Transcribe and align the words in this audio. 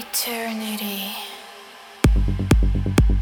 Eternity. 0.00 1.10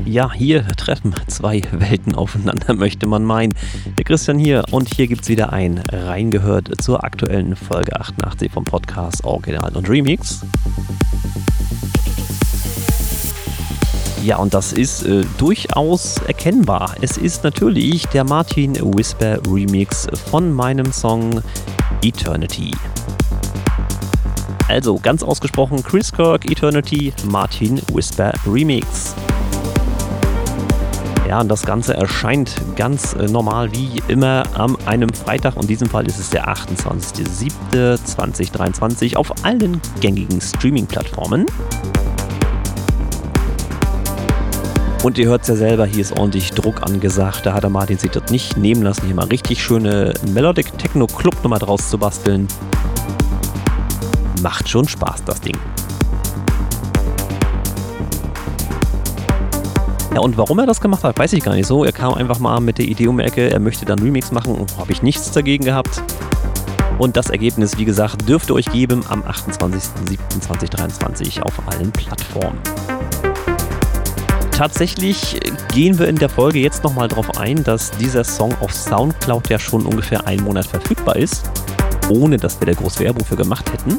Ja, 0.05 0.33
hier 0.33 0.65
treffen 0.77 1.13
zwei 1.27 1.63
Welten 1.73 2.15
aufeinander, 2.15 2.75
möchte 2.77 3.09
man 3.09 3.25
meinen. 3.25 3.53
Der 3.97 4.05
Christian 4.05 4.39
hier 4.39 4.63
und 4.71 4.95
hier 4.95 5.09
gibt's 5.09 5.29
wieder 5.29 5.53
ein 5.53 5.83
Reingehört 5.91 6.81
zur 6.81 7.03
aktuellen 7.03 7.57
Folge 7.57 7.99
88 7.99 8.53
vom 8.53 8.63
Podcast 8.63 9.25
Original 9.25 9.77
und 9.77 9.89
Remix. 9.89 10.43
Ja, 14.23 14.37
und 14.37 14.55
das 14.55 14.73
ist 14.73 15.05
äh, 15.05 15.25
durchaus 15.39 16.19
erkennbar. 16.29 16.95
Es 17.01 17.17
ist 17.17 17.43
natürlich 17.43 18.07
der 18.07 18.23
Martin 18.23 18.77
Whisper 18.77 19.41
Remix 19.49 20.07
von 20.31 20.53
meinem 20.53 20.93
Song 20.93 21.43
Eternity. 22.03 22.71
Also 24.69 24.99
ganz 25.03 25.23
ausgesprochen 25.23 25.83
Chris 25.83 26.13
Kirk 26.13 26.51
Eternity 26.51 27.15
Martin 27.25 27.81
Whisper 27.93 28.33
Remix. 28.47 29.15
Ja, 31.27 31.41
und 31.41 31.49
das 31.49 31.63
Ganze 31.63 31.95
erscheint 31.95 32.55
ganz 32.77 33.15
äh, 33.15 33.27
normal 33.27 33.73
wie 33.73 34.03
immer 34.09 34.43
am 34.55 34.77
einem 34.85 35.09
Freitag. 35.11 35.57
Und 35.57 35.63
in 35.63 35.69
diesem 35.69 35.89
Fall 35.89 36.07
ist 36.07 36.19
es 36.19 36.29
der 36.31 36.49
28.07.2023 36.49 39.17
auf 39.17 39.33
allen 39.43 39.81
gängigen 40.01 40.41
Streaming-Plattformen. 40.41 41.47
Und 45.03 45.17
ihr 45.17 45.29
hört 45.29 45.43
es 45.43 45.49
ja 45.49 45.57
selber, 45.57 45.87
hier 45.87 46.01
ist 46.01 46.13
ordentlich 46.13 46.53
Druck 46.53 46.83
angesagt. 46.83 47.47
Da 47.47 47.55
hat 47.55 47.63
der 47.63 47.71
Martin 47.71 47.99
sich 47.99 48.11
das 48.11 48.31
nicht 48.31 48.57
nehmen 48.57 48.83
lassen, 48.83 49.07
hier 49.07 49.15
mal 49.15 49.27
richtig 49.27 49.63
schöne 49.63 50.13
Melodic 50.33 50.77
Techno 50.77 51.07
Club 51.07 51.37
Nummer 51.43 51.59
draus 51.59 51.89
zu 51.89 51.99
basteln. 51.99 52.49
Macht 54.43 54.69
schon 54.69 54.87
Spaß, 54.87 55.25
das 55.25 55.41
Ding. 55.41 55.57
Ja, 60.15 60.21
und 60.21 60.37
warum 60.37 60.59
er 60.59 60.67
das 60.67 60.81
gemacht 60.81 61.05
hat, 61.05 61.19
weiß 61.19 61.33
ich 61.35 61.45
gar 61.45 61.55
nicht 61.55 61.67
so. 61.67 61.85
Er 61.85 61.93
kam 61.93 62.15
einfach 62.15 62.39
mal 62.39 62.61
mit 62.61 62.79
der 62.79 62.87
Idee 62.87 63.09
um 63.09 63.19
die 63.19 63.25
Ecke, 63.25 63.51
er 63.51 63.61
möchte 63.61 63.85
dann 63.85 63.99
Remix 63.99 64.33
machen. 64.33 64.65
Habe 64.79 64.93
ich 64.93 65.03
nichts 65.03 65.31
dagegen 65.33 65.65
gehabt. 65.65 66.03
Und 66.99 67.17
das 67.17 67.31
Ergebnis, 67.31 67.79
wie 67.79 67.85
gesagt, 67.85 68.29
dürfte 68.29 68.55
euch 68.55 68.67
geben 68.73 69.05
am 69.09 69.23
28.07.2023 69.23 71.41
auf 71.43 71.55
allen 71.69 71.93
Plattformen. 71.93 72.59
Tatsächlich 74.51 75.39
gehen 75.73 75.97
wir 76.01 76.09
in 76.09 76.17
der 76.17 76.29
Folge 76.29 76.59
jetzt 76.59 76.83
nochmal 76.83 77.07
darauf 77.07 77.39
ein, 77.39 77.63
dass 77.63 77.93
dieser 77.93 78.25
Song 78.25 78.53
auf 78.61 78.75
Soundcloud 78.75 79.49
ja 79.51 79.61
schon 79.61 79.87
ungefähr 79.87 80.27
einen 80.27 80.43
Monat 80.43 80.67
verfügbar 80.67 81.15
ist, 81.15 81.49
ohne 82.09 82.37
dass 82.37 82.61
wir 82.61 82.67
da 82.67 82.73
groß 82.73 82.99
Werbung 83.01 83.25
für 83.25 83.37
gemacht 83.37 83.71
hätten. 83.73 83.99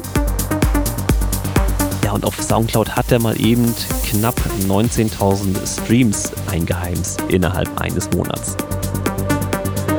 Ja, 2.04 2.12
und 2.12 2.24
auf 2.24 2.40
Soundcloud 2.40 2.96
hat 2.96 3.12
er 3.12 3.20
mal 3.20 3.40
eben 3.40 3.74
knapp 4.04 4.34
19.000 4.66 5.56
Streams 5.66 6.32
eingeheimst 6.50 7.22
innerhalb 7.28 7.80
eines 7.80 8.10
Monats. 8.10 8.56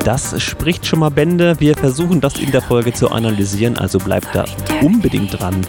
Das 0.04 0.42
spricht 0.42 0.86
schon 0.86 1.00
mal 1.00 1.10
Bände. 1.10 1.60
Wir 1.60 1.78
versuchen 1.78 2.22
das 2.22 2.40
in 2.40 2.52
der 2.52 2.62
Folge 2.62 2.92
zu 2.92 3.12
analysieren, 3.12 3.78
also 3.78 4.00
bleibt 4.00 4.28
da 4.34 4.46
unbedingt 4.82 5.40
dran, 5.40 5.66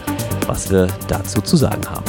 was 0.47 0.71
wir 0.71 0.87
dazu 1.07 1.39
zu 1.41 1.55
sagen 1.55 1.83
haben. 1.87 2.03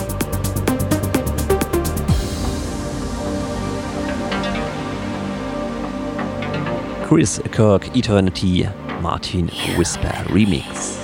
Chris 7.06 7.40
Kirk 7.52 7.94
Eternity 7.94 8.66
Martin 9.04 9.50
Whisper 9.76 10.14
Remix. 10.32 10.96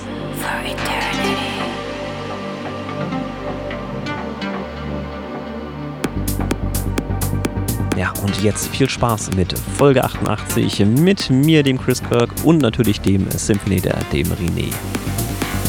Ja, 7.98 8.10
und 8.22 8.42
jetzt 8.42 8.68
viel 8.68 8.88
Spaß 8.88 9.32
mit 9.36 9.52
Folge 9.76 10.02
88 10.02 10.86
mit 10.86 11.28
mir, 11.28 11.62
dem 11.62 11.78
Chris 11.78 12.02
Kirk 12.02 12.30
und 12.42 12.62
natürlich 12.62 13.02
dem 13.02 13.30
Symphony 13.32 13.82
dem 13.82 14.28
René. 14.28 14.72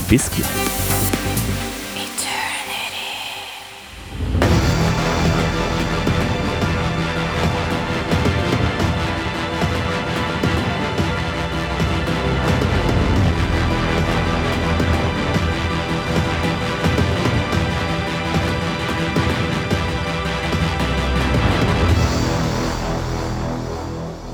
Bis 0.08 0.31
gleich. 0.31 0.71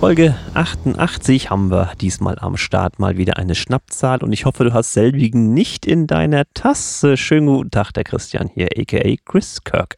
Folge 0.08 0.36
88 0.54 1.50
haben 1.50 1.70
wir 1.70 1.92
diesmal 2.00 2.40
am 2.40 2.56
Start 2.56 2.98
mal 2.98 3.18
wieder 3.18 3.36
eine 3.36 3.56
Schnappzahl 3.56 4.24
und 4.24 4.32
ich 4.32 4.46
hoffe, 4.46 4.64
du 4.64 4.74
hast 4.74 4.94
selbigen 4.94 5.54
nicht 5.54 5.86
in 5.86 6.08
deiner 6.08 6.46
Tasse. 6.54 7.18
Schönen 7.18 7.48
guten 7.48 7.72
Tag, 7.72 7.92
der 7.92 8.06
Christian 8.06 8.50
hier, 8.54 8.70
aka 8.78 9.16
Chris 9.26 9.62
Kirk. 9.66 9.98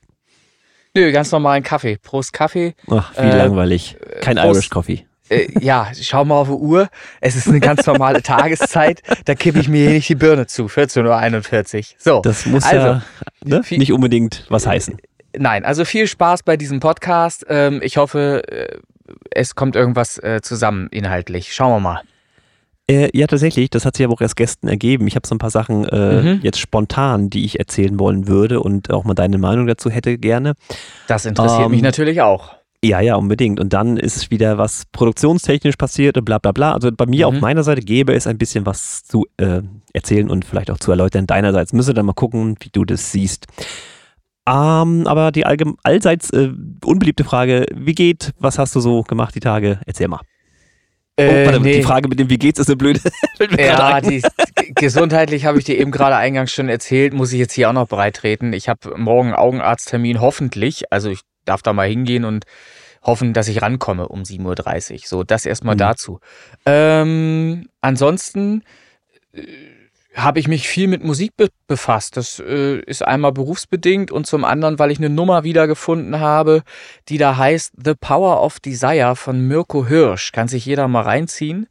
Nö, 0.95 1.11
ganz 1.11 1.31
normalen 1.31 1.61
Kaffee. 1.61 1.97
Prost 2.01 2.33
Kaffee. 2.33 2.73
Ach, 2.89 3.13
wie 3.17 3.19
Äh, 3.19 3.37
langweilig. 3.37 3.97
Kein 4.21 4.37
Prost. 4.37 4.55
Irish 4.55 4.69
Coffee. 4.71 5.05
Äh, 5.29 5.47
ja, 5.59 5.91
schau 5.93 6.25
mal 6.25 6.37
auf 6.37 6.47
die 6.47 6.55
Uhr. 6.55 6.89
Es 7.21 7.35
ist 7.35 7.47
eine 7.47 7.59
ganz 7.59 7.85
normale 7.85 8.23
Tageszeit. 8.23 9.03
Da 9.25 9.35
kippe 9.35 9.59
ich 9.59 9.67
mir 9.67 9.83
hier 9.83 9.91
nicht 9.91 10.09
die 10.09 10.15
Birne 10.15 10.47
zu. 10.47 10.65
14.41 10.65 11.77
Uhr. 11.77 11.83
So. 11.99 12.21
Das 12.21 12.47
muss 12.47 12.63
also, 12.63 12.87
ja 12.87 13.03
ne, 13.45 13.61
nicht 13.69 13.93
unbedingt 13.93 14.47
was 14.49 14.65
heißen. 14.65 14.97
Nein, 15.37 15.65
also 15.65 15.85
viel 15.85 16.07
Spaß 16.07 16.41
bei 16.41 16.57
diesem 16.57 16.79
Podcast. 16.79 17.45
Ähm, 17.47 17.79
ich 17.83 17.97
hoffe, 17.97 18.41
äh, 18.47 18.79
es 19.31 19.55
kommt 19.55 19.75
irgendwas 19.75 20.17
äh, 20.17 20.39
zusammen 20.41 20.87
inhaltlich. 20.91 21.53
Schauen 21.53 21.71
wir 21.71 21.79
mal. 21.79 22.01
Äh, 22.89 23.09
ja, 23.15 23.27
tatsächlich, 23.27 23.69
das 23.69 23.85
hat 23.85 23.95
sich 23.95 24.03
aber 24.05 24.15
auch 24.15 24.21
erst 24.21 24.35
gestern 24.35 24.67
ergeben. 24.67 25.05
Ich 25.07 25.15
habe 25.15 25.27
so 25.27 25.35
ein 25.35 25.37
paar 25.37 25.51
Sachen 25.51 25.85
äh, 25.87 26.21
Mhm. 26.35 26.39
jetzt 26.41 26.59
spontan, 26.59 27.29
die 27.29 27.45
ich 27.45 27.59
erzählen 27.59 27.99
wollen 27.99 28.27
würde 28.27 28.61
und 28.61 28.91
auch 28.91 29.03
mal 29.03 29.13
deine 29.13 29.37
Meinung 29.37 29.67
dazu 29.67 29.89
hätte 29.91 30.17
gerne. 30.17 30.53
Das 31.07 31.25
interessiert 31.25 31.65
Ähm, 31.65 31.71
mich 31.71 31.81
natürlich 31.83 32.21
auch. 32.21 32.55
Ja, 32.83 33.01
ja, 33.01 33.15
unbedingt. 33.15 33.59
Und 33.59 33.73
dann 33.73 33.97
ist 33.97 34.31
wieder 34.31 34.57
was 34.57 34.85
produktionstechnisch 34.93 35.75
passiert 35.75 36.17
und 36.17 36.23
bla 36.25 36.37
bla 36.39 36.51
bla. 36.53 36.73
Also 36.73 36.89
bei 36.91 37.05
mir 37.05 37.29
Mhm. 37.29 37.35
auf 37.35 37.41
meiner 37.41 37.61
Seite 37.63 37.81
gäbe 37.81 38.13
es 38.13 38.25
ein 38.25 38.37
bisschen 38.37 38.65
was 38.65 39.03
zu 39.03 39.25
äh, 39.37 39.61
erzählen 39.93 40.29
und 40.29 40.45
vielleicht 40.45 40.71
auch 40.71 40.79
zu 40.79 40.89
erläutern. 40.89 41.27
Deinerseits 41.27 41.73
müsste 41.73 41.93
dann 41.93 42.05
mal 42.05 42.13
gucken, 42.13 42.55
wie 42.61 42.69
du 42.71 42.85
das 42.85 43.11
siehst. 43.11 43.47
Ähm, 44.49 45.05
aber 45.07 45.31
die 45.31 45.45
allseits 45.45 46.29
äh, 46.31 46.49
unbeliebte 46.83 47.23
Frage, 47.23 47.65
wie 47.73 47.93
geht, 47.93 48.33
was 48.39 48.57
hast 48.57 48.75
du 48.75 48.79
so 48.79 49.03
gemacht 49.03 49.35
die 49.35 49.39
Tage? 49.39 49.79
Erzähl 49.85 50.07
mal. 50.07 50.21
Oh, 51.19 51.21
Äh, 51.21 51.45
warte, 51.45 51.59
nee. 51.59 51.77
die 51.77 51.83
Frage 51.83 52.07
mit 52.07 52.17
dem 52.19 52.29
Wie 52.29 52.37
geht's 52.39 52.59
ist 52.59 52.69
eine 52.69 52.77
blöde. 52.77 53.01
Ja, 53.57 53.99
die, 54.01 54.21
gesundheitlich 54.75 55.45
habe 55.45 55.59
ich 55.59 55.65
dir 55.65 55.77
eben 55.77 55.91
gerade 55.91 56.15
eingangs 56.15 56.51
schon 56.51 56.69
erzählt, 56.69 57.13
muss 57.13 57.31
ich 57.33 57.39
jetzt 57.39 57.53
hier 57.53 57.69
auch 57.69 57.73
noch 57.73 57.87
breitreten. 57.87 58.53
Ich 58.53 58.69
habe 58.69 58.97
morgen 58.97 59.29
einen 59.29 59.37
Augenarzttermin, 59.37 60.21
hoffentlich. 60.21 60.91
Also 60.91 61.09
ich 61.09 61.21
darf 61.45 61.61
da 61.61 61.73
mal 61.73 61.87
hingehen 61.87 62.25
und 62.25 62.45
hoffen, 63.03 63.33
dass 63.33 63.47
ich 63.47 63.61
rankomme 63.61 64.07
um 64.07 64.23
7.30 64.23 64.91
Uhr. 64.93 64.99
So, 65.05 65.23
das 65.23 65.45
erstmal 65.45 65.75
Mhm. 65.75 65.79
dazu. 65.79 66.19
Ähm, 66.65 67.67
ansonsten 67.81 68.63
äh, 69.33 69.41
habe 70.23 70.39
ich 70.39 70.47
mich 70.47 70.67
viel 70.67 70.87
mit 70.87 71.03
Musik 71.03 71.35
be 71.37 71.49
befasst. 71.67 72.17
Das 72.17 72.39
äh, 72.39 72.79
ist 72.79 73.05
einmal 73.05 73.31
berufsbedingt 73.31 74.11
und 74.11 74.25
zum 74.25 74.43
anderen, 74.43 74.79
weil 74.79 74.91
ich 74.91 74.97
eine 74.97 75.09
Nummer 75.09 75.43
wiedergefunden 75.43 76.19
habe, 76.19 76.63
die 77.09 77.17
da 77.17 77.37
heißt 77.37 77.73
The 77.83 77.93
Power 77.93 78.41
of 78.41 78.59
Desire 78.59 79.15
von 79.15 79.47
Mirko 79.47 79.85
Hirsch. 79.85 80.31
Kann 80.31 80.47
sich 80.47 80.65
jeder 80.65 80.87
mal 80.87 81.03
reinziehen. 81.03 81.67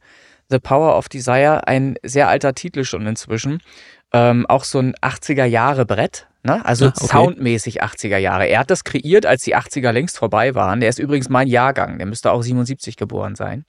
The 0.49 0.59
Power 0.59 0.97
of 0.97 1.09
Desire, 1.09 1.67
ein 1.67 1.95
sehr 2.01 2.27
alter 2.27 2.55
Titel 2.55 2.83
schon 2.83 3.05
inzwischen. 3.05 3.61
Ähm, 4.11 4.45
auch 4.47 4.63
so 4.63 4.79
ein 4.79 4.95
80er-Jahre-Brett. 4.95 6.27
Ne? 6.41 6.65
Also 6.65 6.85
Ah, 6.85 6.93
okay. 6.95 7.07
soundmäßig 7.07 7.83
80er 7.83 8.17
Jahre. 8.17 8.47
Er 8.47 8.59
hat 8.59 8.71
das 8.71 8.85
kreiert, 8.85 9.25
als 9.25 9.43
die 9.43 9.57
80er 9.57 9.91
längst 9.91 10.17
vorbei 10.17 10.55
waren. 10.55 10.79
Der 10.79 10.89
ist 10.89 10.97
übrigens 10.97 11.27
mein 11.27 11.47
Jahrgang. 11.47 11.97
Der 11.97 12.07
müsste 12.07 12.31
auch 12.31 12.41
77 12.41 12.95
geboren 12.95 13.35
sein. 13.35 13.65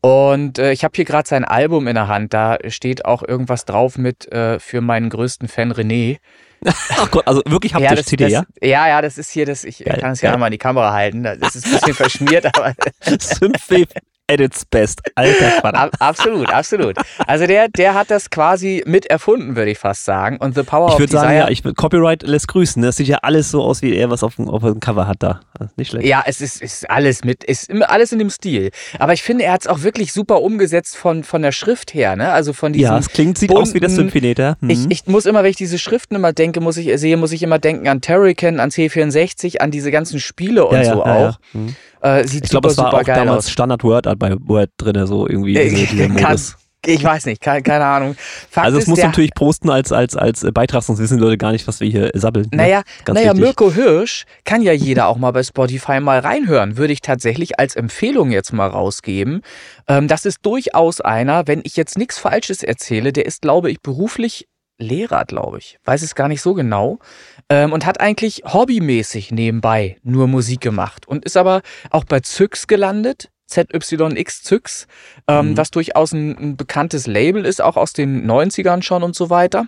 Und 0.00 0.58
äh, 0.58 0.72
ich 0.72 0.82
habe 0.82 0.92
hier 0.96 1.04
gerade 1.04 1.28
sein 1.28 1.44
Album 1.44 1.86
in 1.86 1.94
der 1.94 2.08
Hand. 2.08 2.34
Da 2.34 2.58
steht 2.68 3.04
auch 3.04 3.22
irgendwas 3.22 3.64
drauf 3.64 3.96
mit 3.96 4.30
äh, 4.32 4.58
für 4.58 4.80
meinen 4.80 5.08
größten 5.08 5.48
Fan 5.48 5.72
René. 5.72 6.18
Ach 6.64 7.10
Gott, 7.10 7.26
also 7.28 7.42
wirklich 7.46 7.74
haptisch 7.74 7.98
das, 7.98 8.06
CD, 8.06 8.24
das, 8.24 8.32
ja? 8.32 8.44
ja, 8.60 8.88
ja, 8.88 9.02
das 9.02 9.18
ist 9.18 9.30
hier, 9.30 9.46
das, 9.46 9.64
ich 9.64 9.84
Geil, 9.84 9.98
kann 10.00 10.12
es 10.12 10.20
ja 10.20 10.32
einmal 10.32 10.48
in 10.48 10.52
die 10.52 10.58
Kamera 10.58 10.92
halten. 10.92 11.22
Das 11.22 11.54
ist 11.54 11.66
ein 11.66 11.72
bisschen 11.72 11.94
verschmiert, 11.94 12.46
aber 12.46 12.72
Synthwave 13.20 13.86
at 14.30 14.40
its 14.40 14.64
best. 14.64 15.02
Alter 15.16 15.60
Quatsch. 15.60 15.92
absolut, 16.00 16.50
absolut. 16.52 16.96
Also 17.26 17.46
der, 17.46 17.68
der 17.68 17.94
hat 17.94 18.10
das 18.10 18.30
quasi 18.30 18.82
mit 18.86 19.06
erfunden, 19.06 19.54
würde 19.56 19.70
ich 19.70 19.78
fast 19.78 20.04
sagen. 20.04 20.38
Und 20.38 20.54
The 20.54 20.62
Power 20.62 20.88
ich 20.88 20.94
of 20.94 21.00
würde 21.00 21.12
sagen, 21.12 21.36
ja, 21.36 21.48
ich, 21.48 21.62
Copyright 21.62 22.22
lässt 22.22 22.48
grüßen. 22.48 22.82
Das 22.82 22.96
sieht 22.96 23.08
ja 23.08 23.18
alles 23.18 23.50
so 23.50 23.62
aus, 23.62 23.82
wie 23.82 23.94
er 23.94 24.10
was 24.10 24.22
auf 24.22 24.36
dem, 24.36 24.48
auf 24.48 24.62
dem 24.62 24.80
Cover 24.80 25.06
hat 25.06 25.22
da. 25.22 25.40
Nicht 25.76 25.90
schlecht. 25.90 26.06
Ja, 26.06 26.24
es 26.26 26.40
ist, 26.40 26.62
ist 26.62 26.88
alles 26.88 27.24
mit, 27.24 27.44
ist 27.44 27.70
alles 27.82 28.12
in 28.12 28.18
dem 28.18 28.30
Stil. 28.30 28.70
Aber 28.98 29.12
ich 29.12 29.22
finde, 29.22 29.44
er 29.44 29.52
hat 29.52 29.62
es 29.62 29.66
auch 29.66 29.82
wirklich 29.82 30.12
super 30.12 30.40
umgesetzt 30.40 30.96
von, 30.96 31.22
von 31.22 31.42
der 31.42 31.52
Schrift 31.52 31.92
her, 31.92 32.16
ne? 32.16 32.32
Also 32.32 32.52
von 32.52 32.72
diesem. 32.72 32.92
Ja, 32.92 32.98
es 32.98 33.08
klingt, 33.08 33.36
sieht 33.36 33.48
bunten, 33.48 33.62
aus 33.62 33.74
wie 33.74 33.80
das 33.80 33.94
Symphoneter. 33.94 34.56
Mhm. 34.60 34.70
Ich, 34.70 34.86
ich 34.88 35.06
muss 35.06 35.26
immer, 35.26 35.42
wenn 35.42 35.50
ich 35.50 35.56
diese 35.56 35.78
Schriften 35.78 36.14
immer 36.14 36.32
denke, 36.32 36.60
muss 36.60 36.76
ich 36.76 36.98
sehe, 36.98 37.16
muss 37.16 37.32
ich 37.32 37.42
immer 37.42 37.58
denken 37.58 37.88
an 37.88 38.00
Terrican, 38.00 38.58
an 38.58 38.70
C64, 38.70 39.58
an 39.58 39.70
diese 39.70 39.90
ganzen 39.90 40.18
Spiele 40.18 40.66
und 40.66 40.78
ja, 40.78 40.84
so 40.84 40.90
ja, 40.90 41.02
auch. 41.02 41.06
Ja, 41.08 41.38
mhm. 41.52 41.76
Äh, 42.04 42.26
sieht 42.26 42.44
ich 42.44 42.50
glaube, 42.50 42.68
es 42.68 42.76
war 42.76 42.92
auch 42.92 43.02
damals 43.02 43.46
aus. 43.46 43.50
Standard 43.50 43.82
Word 43.82 44.06
bei 44.18 44.36
Word 44.40 44.70
drin, 44.76 45.06
so 45.06 45.26
irgendwie 45.26 45.56
äh, 45.56 45.70
diese, 45.70 45.86
diese 45.86 46.08
Modus. 46.10 46.56
Ich 46.86 47.02
weiß 47.02 47.24
nicht, 47.24 47.40
keine, 47.40 47.62
keine 47.62 47.86
Ahnung. 47.86 48.14
Fakt 48.50 48.66
also 48.66 48.78
es 48.78 48.86
muss 48.86 48.98
natürlich 48.98 49.32
posten 49.32 49.70
als, 49.70 49.90
als, 49.90 50.14
als 50.14 50.44
Beitrag, 50.52 50.82
sonst 50.82 50.98
wissen 50.98 51.16
die 51.16 51.24
Leute 51.24 51.38
gar 51.38 51.52
nicht, 51.52 51.66
was 51.66 51.80
wir 51.80 51.88
hier 51.88 52.10
sabbeln. 52.12 52.46
Ne? 52.50 52.58
Naja, 52.58 52.82
naja 53.08 53.32
Mirko 53.32 53.72
Hirsch 53.72 54.26
kann 54.44 54.60
ja 54.60 54.74
jeder 54.74 55.08
auch 55.08 55.16
mal 55.16 55.30
bei 55.30 55.42
Spotify 55.42 56.00
mal 56.00 56.18
reinhören. 56.18 56.76
Würde 56.76 56.92
ich 56.92 57.00
tatsächlich 57.00 57.58
als 57.58 57.74
Empfehlung 57.74 58.30
jetzt 58.30 58.52
mal 58.52 58.68
rausgeben. 58.68 59.40
Ähm, 59.88 60.08
das 60.08 60.26
ist 60.26 60.40
durchaus 60.42 61.00
einer, 61.00 61.46
wenn 61.46 61.62
ich 61.64 61.76
jetzt 61.76 61.96
nichts 61.96 62.18
Falsches 62.18 62.62
erzähle, 62.62 63.14
der 63.14 63.24
ist, 63.24 63.40
glaube 63.40 63.70
ich, 63.70 63.80
beruflich 63.80 64.46
Lehrer, 64.78 65.24
glaube 65.24 65.58
ich. 65.58 65.78
Weiß 65.84 66.02
es 66.02 66.14
gar 66.14 66.28
nicht 66.28 66.42
so 66.42 66.52
genau. 66.52 66.98
Ähm, 67.48 67.72
und 67.72 67.84
hat 67.86 68.00
eigentlich 68.00 68.42
hobbymäßig 68.46 69.30
nebenbei 69.30 69.98
nur 70.02 70.26
Musik 70.26 70.60
gemacht 70.60 71.06
und 71.06 71.24
ist 71.24 71.36
aber 71.36 71.62
auch 71.90 72.04
bei 72.04 72.20
Zyx 72.20 72.66
gelandet. 72.66 73.30
ZYX 73.46 74.42
Zyx, 74.42 74.86
ähm, 75.28 75.50
mhm. 75.50 75.56
was 75.58 75.70
durchaus 75.70 76.12
ein, 76.12 76.36
ein, 76.38 76.56
bekanntes 76.56 77.06
Label 77.06 77.44
ist, 77.44 77.60
auch 77.60 77.76
aus 77.76 77.92
den 77.92 78.28
90ern 78.28 78.82
schon 78.82 79.02
und 79.02 79.14
so 79.14 79.28
weiter. 79.28 79.66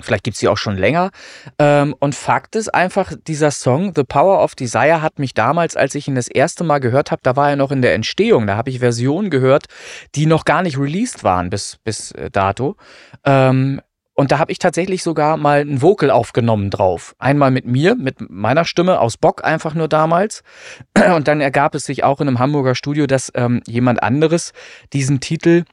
Vielleicht 0.00 0.24
gibt 0.24 0.36
es 0.36 0.40
sie 0.40 0.48
auch 0.48 0.56
schon 0.56 0.78
länger. 0.78 1.10
Ähm, 1.58 1.94
und 1.98 2.14
Fakt 2.14 2.56
ist 2.56 2.74
einfach, 2.74 3.12
dieser 3.26 3.50
Song 3.50 3.92
The 3.94 4.04
Power 4.04 4.42
of 4.42 4.54
Desire 4.54 5.02
hat 5.02 5.18
mich 5.18 5.34
damals, 5.34 5.76
als 5.76 5.94
ich 5.94 6.08
ihn 6.08 6.14
das 6.14 6.28
erste 6.28 6.64
Mal 6.64 6.78
gehört 6.78 7.10
habe, 7.10 7.20
da 7.22 7.36
war 7.36 7.50
er 7.50 7.56
noch 7.56 7.70
in 7.70 7.82
der 7.82 7.94
Entstehung. 7.94 8.46
Da 8.46 8.56
habe 8.56 8.70
ich 8.70 8.78
Versionen 8.78 9.28
gehört, 9.28 9.66
die 10.14 10.24
noch 10.24 10.46
gar 10.46 10.62
nicht 10.62 10.78
released 10.78 11.24
waren 11.24 11.50
bis, 11.50 11.76
bis 11.84 12.12
äh, 12.12 12.30
dato. 12.30 12.76
Ähm, 13.24 13.82
und 14.14 14.30
da 14.30 14.38
habe 14.38 14.52
ich 14.52 14.58
tatsächlich 14.58 15.02
sogar 15.02 15.36
mal 15.38 15.60
ein 15.60 15.80
Vocal 15.80 16.10
aufgenommen 16.10 16.68
drauf. 16.70 17.14
Einmal 17.18 17.50
mit 17.50 17.64
mir, 17.64 17.94
mit 17.94 18.16
meiner 18.28 18.64
Stimme 18.66 19.00
aus 19.00 19.16
Bock 19.16 19.42
einfach 19.44 19.74
nur 19.74 19.88
damals. 19.88 20.42
Und 21.16 21.28
dann 21.28 21.40
ergab 21.40 21.74
es 21.74 21.84
sich 21.84 22.04
auch 22.04 22.20
in 22.20 22.28
einem 22.28 22.38
Hamburger 22.38 22.74
Studio, 22.74 23.06
dass 23.06 23.32
ähm, 23.34 23.62
jemand 23.66 24.02
anderes 24.02 24.52
diesen 24.92 25.20
Titel 25.20 25.64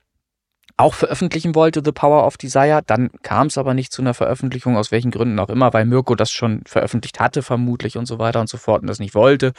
auch 0.77 0.93
veröffentlichen 0.93 1.55
wollte, 1.55 1.81
The 1.83 1.91
Power 1.91 2.25
of 2.25 2.37
Desire. 2.37 2.81
Dann 2.85 3.09
kam 3.23 3.47
es 3.47 3.57
aber 3.57 3.73
nicht 3.73 3.91
zu 3.91 4.01
einer 4.01 4.13
Veröffentlichung, 4.13 4.77
aus 4.77 4.91
welchen 4.91 5.11
Gründen 5.11 5.37
auch 5.39 5.49
immer, 5.49 5.73
weil 5.73 5.85
Mirko 5.85 6.15
das 6.15 6.31
schon 6.31 6.61
veröffentlicht 6.65 7.19
hatte, 7.19 7.43
vermutlich 7.43 7.97
und 7.97 8.05
so 8.05 8.19
weiter 8.19 8.39
und 8.39 8.47
so 8.47 8.57
fort 8.57 8.81
und 8.81 8.87
das 8.87 8.99
nicht 8.99 9.15
wollte. 9.15 9.51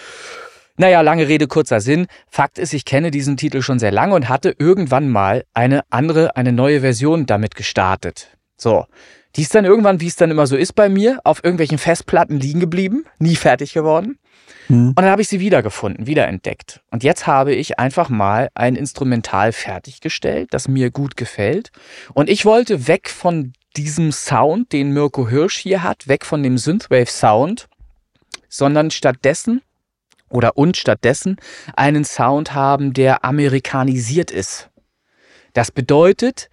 Naja, 0.79 1.03
lange 1.03 1.29
Rede, 1.29 1.47
kurzer 1.47 1.81
Sinn. 1.81 2.07
Fakt 2.31 2.59
ist, 2.59 2.73
ich 2.73 2.87
kenne 2.87 3.11
diesen 3.11 3.37
Titel 3.37 3.61
schon 3.61 3.79
sehr 3.79 3.93
lange 3.93 4.15
und 4.15 4.31
hatte 4.31 4.55
irgendwann 4.59 5.11
mal 5.11 5.45
eine 5.53 5.83
andere, 5.91 6.37
eine 6.37 6.53
neue 6.53 6.81
Version 6.81 7.27
damit 7.27 7.55
gestartet. 7.55 8.40
So. 8.61 8.87
Die 9.37 9.43
ist 9.43 9.55
dann 9.55 9.65
irgendwann, 9.65 10.01
wie 10.01 10.09
es 10.09 10.17
dann 10.17 10.31
immer 10.31 10.47
so 10.47 10.57
ist 10.57 10.75
bei 10.75 10.89
mir, 10.89 11.21
auf 11.23 11.45
irgendwelchen 11.45 11.79
Festplatten 11.79 12.41
liegen 12.41 12.59
geblieben, 12.59 13.05
nie 13.19 13.37
fertig 13.37 13.73
geworden. 13.73 14.19
Hm. 14.67 14.89
Und 14.89 14.97
dann 14.97 15.11
habe 15.11 15.23
ich 15.23 15.29
sie 15.29 15.39
wiedergefunden, 15.39 16.07
wiederentdeckt. 16.07 16.81
Und 16.91 17.05
jetzt 17.05 17.29
habe 17.29 17.55
ich 17.55 17.79
einfach 17.79 18.09
mal 18.09 18.51
ein 18.55 18.75
Instrumental 18.75 19.53
fertiggestellt, 19.53 20.53
das 20.53 20.67
mir 20.67 20.91
gut 20.91 21.17
gefällt. 21.17 21.71
Und 22.13 22.29
ich 22.29 22.45
wollte 22.45 22.89
weg 22.89 23.09
von 23.09 23.53
diesem 23.77 24.11
Sound, 24.11 24.73
den 24.73 24.93
Mirko 24.93 25.29
Hirsch 25.29 25.59
hier 25.59 25.85
hat, 25.85 26.09
weg 26.09 26.27
von 26.27 26.43
dem 26.43 26.59
Synthwave-Sound, 26.59 27.69
sondern 28.49 28.91
stattdessen 28.91 29.63
oder 30.29 30.57
und 30.57 30.77
stattdessen 30.77 31.37
einen 31.77 32.05
Sound 32.05 32.53
haben, 32.53 32.93
der 32.93 33.25
amerikanisiert 33.25 34.33
ist. 34.33 34.71
Das 35.53 35.71
bedeutet, 35.71 36.51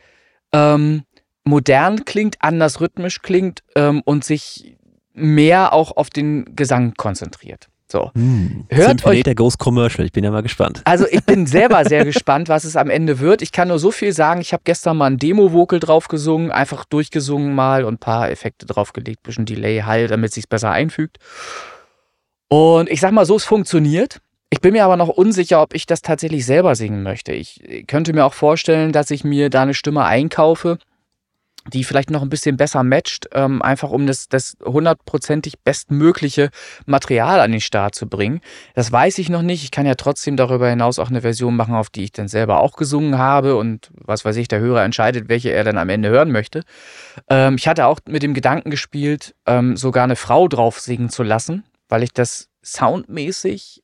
ähm, 0.54 1.04
modern 1.48 2.06
klingt, 2.06 2.38
anders 2.40 2.82
rhythmisch 2.82 3.22
klingt 3.22 3.64
ähm, 3.76 4.02
und 4.06 4.24
sich 4.24 4.78
mehr 5.14 5.74
auch 5.74 5.98
auf 5.98 6.10
den 6.10 6.56
Gesang 6.56 6.94
konzentriert. 6.96 7.70
So. 7.90 8.12
Hm. 8.16 8.66
Hört 8.70 9.06
euch 9.06 9.24
der 9.24 9.36
Ghost 9.36 9.60
Commercial. 9.60 10.06
Ich 10.06 10.12
bin 10.12 10.24
ja 10.24 10.32
mal 10.32 10.44
gespannt. 10.44 10.82
Also 10.84 11.06
ich 11.10 11.24
bin 11.24 11.46
selber 11.48 11.86
sehr 11.86 12.04
gespannt, 12.04 12.50
was 12.50 12.66
es 12.66 12.76
am 12.76 12.90
Ende 12.90 13.20
wird. 13.20 13.42
Ich 13.42 13.54
kann 13.54 13.70
nur 13.70 13.80
so 13.80 13.92
viel 13.92 14.12
sagen. 14.12 14.42
Ich 14.42 14.52
habe 14.52 14.64
gestern 14.66 14.98
mal 14.98 15.06
ein 15.06 15.18
Demo-Vocal 15.18 15.80
drauf 15.80 16.10
gesungen, 16.10 16.52
einfach 16.52 16.84
durchgesungen 16.84 17.56
mal 17.56 17.86
und 17.86 17.96
ein 17.96 18.00
paar 18.00 18.30
Effekte 18.30 18.66
draufgelegt, 18.66 19.24
bisschen 19.24 19.46
Delay, 19.46 19.80
Hall, 19.80 20.08
damit 20.08 20.30
es 20.30 20.36
sich 20.36 20.50
besser 20.50 20.72
einfügt. 20.72 21.18
Und 22.50 22.90
ich 22.90 23.00
sag 23.00 23.14
mal 23.14 23.26
so, 23.26 23.38
es 23.38 23.46
funktioniert. 23.46 24.20
Ich 24.50 24.62
bin 24.62 24.74
mir 24.74 24.86
aber 24.86 24.98
noch 24.98 25.10
unsicher, 25.10 25.62
ob 25.62 25.74
ich 25.74 25.86
das 25.86 26.02
tatsächlich 26.02 26.46
selber 26.46 26.76
singen 26.76 27.04
möchte. 27.04 27.34
Ich 27.34 27.62
könnte 27.88 28.14
mir 28.14 28.26
auch 28.26 28.34
vorstellen, 28.34 28.92
dass 28.92 29.12
ich 29.12 29.24
mir 29.24 29.50
da 29.50 29.62
eine 29.62 29.74
Stimme 29.74 30.04
einkaufe 30.06 30.78
die 31.74 31.84
vielleicht 31.84 32.10
noch 32.10 32.22
ein 32.22 32.30
bisschen 32.30 32.58
besser 32.58 32.84
matcht, 32.84 33.28
ähm, 33.34 33.62
einfach 33.62 33.90
um 33.90 34.08
das, 34.08 34.28
das 34.28 34.58
hundertprozentig 34.64 35.60
bestmögliche 35.64 36.50
Material 36.86 37.40
an 37.40 37.52
den 37.52 37.62
Start 37.62 37.96
zu 37.96 38.08
bringen. 38.08 38.42
Das 38.74 38.92
weiß 38.92 39.18
ich 39.18 39.30
noch 39.30 39.42
nicht. 39.42 39.64
Ich 39.64 39.72
kann 39.72 39.86
ja 39.86 39.96
trotzdem 39.96 40.38
darüber 40.38 40.70
hinaus 40.70 41.00
auch 41.00 41.10
eine 41.10 41.22
Version 41.22 41.56
machen, 41.56 41.76
auf 41.76 41.90
die 41.90 42.04
ich 42.04 42.12
dann 42.12 42.28
selber 42.28 42.60
auch 42.60 42.76
gesungen 42.76 43.18
habe 43.18 43.56
und 43.56 43.92
was 43.94 44.26
weiß 44.26 44.36
ich, 44.38 44.48
der 44.48 44.60
Hörer 44.60 44.84
entscheidet, 44.84 45.30
welche 45.30 45.52
er 45.52 45.64
dann 45.64 45.78
am 45.78 45.90
Ende 45.90 46.10
hören 46.10 46.32
möchte. 46.32 46.64
Ähm, 47.30 47.56
ich 47.56 47.68
hatte 47.68 47.86
auch 47.86 48.00
mit 48.08 48.24
dem 48.24 48.34
Gedanken 48.34 48.70
gespielt, 48.70 49.36
ähm, 49.46 49.78
sogar 49.78 50.04
eine 50.04 50.16
Frau 50.16 50.48
drauf 50.48 50.80
singen 50.80 51.10
zu 51.10 51.24
lassen, 51.24 51.64
weil 51.90 52.04
ich 52.04 52.14
das 52.14 52.50
soundmäßig 52.64 53.84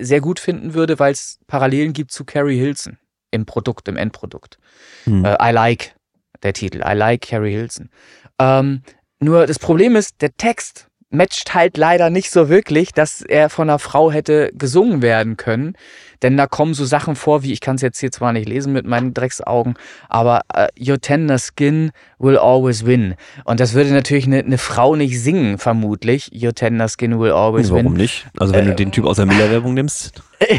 sehr 0.00 0.20
gut 0.20 0.40
finden 0.40 0.74
würde, 0.74 0.98
weil 0.98 1.12
es 1.12 1.38
Parallelen 1.46 1.92
gibt 1.92 2.12
zu 2.12 2.24
Carrie 2.24 2.58
Hilson 2.58 2.98
im 3.30 3.46
Produkt, 3.46 3.86
im 3.88 3.96
Endprodukt. 3.96 4.58
Hm. 5.04 5.24
Äh, 5.24 5.36
I 5.40 5.52
Like 5.52 5.94
der 6.42 6.52
Titel. 6.52 6.82
I 6.86 6.94
like 6.94 7.22
Carrie 7.22 7.52
Hilson. 7.52 7.90
Ähm, 8.38 8.82
nur 9.20 9.46
das 9.46 9.58
Problem 9.58 9.96
ist, 9.96 10.22
der 10.22 10.36
Text 10.36 10.89
matcht 11.10 11.54
halt 11.54 11.76
leider 11.76 12.08
nicht 12.08 12.30
so 12.30 12.48
wirklich, 12.48 12.92
dass 12.92 13.20
er 13.20 13.50
von 13.50 13.68
einer 13.68 13.78
Frau 13.78 14.10
hätte 14.12 14.50
gesungen 14.54 15.02
werden 15.02 15.36
können. 15.36 15.74
Denn 16.22 16.36
da 16.36 16.46
kommen 16.46 16.74
so 16.74 16.84
Sachen 16.84 17.16
vor, 17.16 17.42
wie 17.42 17.52
ich 17.52 17.60
kann 17.60 17.76
es 17.76 17.82
jetzt 17.82 17.98
hier 17.98 18.12
zwar 18.12 18.32
nicht 18.32 18.48
lesen 18.48 18.72
mit 18.72 18.86
meinen 18.86 19.14
Drecksaugen, 19.14 19.74
aber 20.08 20.42
uh, 20.54 20.66
Your 20.78 21.00
tender 21.00 21.38
skin 21.38 21.92
will 22.18 22.36
always 22.36 22.84
win. 22.84 23.14
Und 23.44 23.58
das 23.58 23.74
würde 23.74 23.90
natürlich 23.90 24.26
eine, 24.26 24.40
eine 24.40 24.58
Frau 24.58 24.96
nicht 24.96 25.20
singen, 25.20 25.58
vermutlich. 25.58 26.30
Your 26.34 26.54
tender 26.54 26.88
skin 26.88 27.18
will 27.18 27.32
always 27.32 27.70
Warum 27.70 27.78
win. 27.78 27.84
Warum 27.86 27.96
nicht? 27.96 28.26
Also 28.38 28.54
wenn 28.54 28.66
äh, 28.66 28.68
du 28.68 28.74
den 28.76 28.92
Typ 28.92 29.06
aus 29.06 29.16
der 29.16 29.26
Miller-Werbung 29.26 29.74
nimmst. 29.74 30.22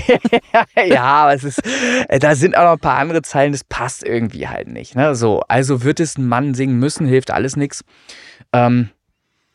ja, 0.85 1.03
aber 1.03 1.35
es 1.35 1.43
ist, 1.43 1.61
äh, 2.09 2.19
da 2.19 2.35
sind 2.35 2.57
auch 2.57 2.63
noch 2.63 2.73
ein 2.73 2.79
paar 2.79 2.97
andere 2.97 3.21
Zeilen, 3.21 3.51
das 3.51 3.63
passt 3.63 4.03
irgendwie 4.03 4.47
halt 4.47 4.67
nicht. 4.67 4.95
Ne? 4.95 5.15
So, 5.15 5.41
also 5.47 5.83
wird 5.83 5.99
es 5.99 6.17
ein 6.17 6.27
Mann 6.27 6.55
singen 6.55 6.77
müssen, 6.77 7.05
hilft 7.05 7.31
alles 7.31 7.55
nichts. 7.55 7.83
Ähm, 8.51 8.89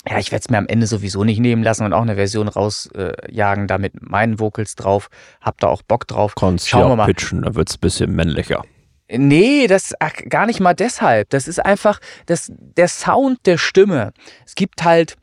ja, 0.09 0.19
ich 0.19 0.31
werde 0.31 0.43
es 0.43 0.51
mir 0.51 0.59
am 0.59 0.69
Ende 0.69 0.87
sowieso 0.87 1.25
nicht 1.25 1.41
nehmen 1.41 1.63
lassen 1.63 1.85
und 1.85 1.93
auch 1.93 2.03
eine 2.03 2.15
Version 2.15 2.49
rausjagen, 2.49 3.65
äh, 3.65 3.67
da 3.67 3.79
mit 3.79 4.03
meinen 4.09 4.39
Vocals 4.39 4.77
drauf. 4.77 5.09
Hab 5.41 5.59
da 5.59 5.67
auch 5.69 5.83
Bock 5.83 6.07
drauf. 6.07 6.35
Kannst 6.37 6.69
Schauen 6.69 6.83
ja 6.83 6.89
wir 6.91 6.97
mal. 6.97 7.07
pitchen, 7.07 7.43
da 7.43 7.55
wird 7.55 7.69
es 7.69 7.77
ein 7.77 7.81
bisschen 7.81 8.15
männlicher. 8.15 8.63
Nee, 9.11 9.67
das 9.67 9.95
ach, 10.01 10.13
gar 10.29 10.47
nicht 10.47 10.61
mal 10.61 10.75
deshalb. 10.75 11.31
Das 11.31 11.49
ist 11.49 11.65
einfach 11.65 12.01
das, 12.27 12.53
der 12.57 12.89
Sound 12.89 13.47
der 13.47 13.59
Stimme. 13.59 14.13
Es 14.45 14.55
gibt 14.55 14.85
halt, 14.85 15.17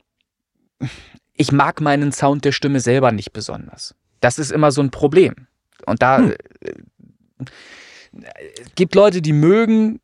ich 1.32 1.52
mag 1.52 1.80
meinen 1.80 2.12
Sound 2.12 2.44
der 2.44 2.52
Stimme 2.52 2.80
selber 2.80 3.12
nicht 3.12 3.32
besonders. 3.32 3.94
Das 4.20 4.38
ist 4.38 4.52
immer 4.52 4.70
so 4.70 4.82
ein 4.82 4.90
Problem. 4.90 5.34
Und 5.86 6.02
da 6.02 6.18
hm. 6.18 6.34
äh, 6.60 6.72
gibt 8.74 8.94
Leute, 8.94 9.20
die 9.20 9.32
mögen 9.32 10.00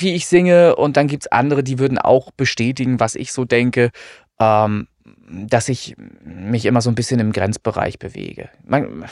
wie 0.00 0.14
ich 0.14 0.26
singe 0.26 0.76
und 0.76 0.96
dann 0.96 1.08
gibt 1.08 1.24
es 1.24 1.32
andere, 1.32 1.62
die 1.62 1.78
würden 1.78 1.98
auch 1.98 2.30
bestätigen, 2.30 3.00
was 3.00 3.14
ich 3.14 3.32
so 3.32 3.44
denke, 3.44 3.90
ähm, 4.38 4.88
dass 5.28 5.68
ich 5.68 5.96
mich 6.24 6.66
immer 6.66 6.80
so 6.80 6.90
ein 6.90 6.94
bisschen 6.94 7.20
im 7.20 7.32
Grenzbereich 7.32 7.98
bewege. 7.98 8.48
Man, 8.64 9.04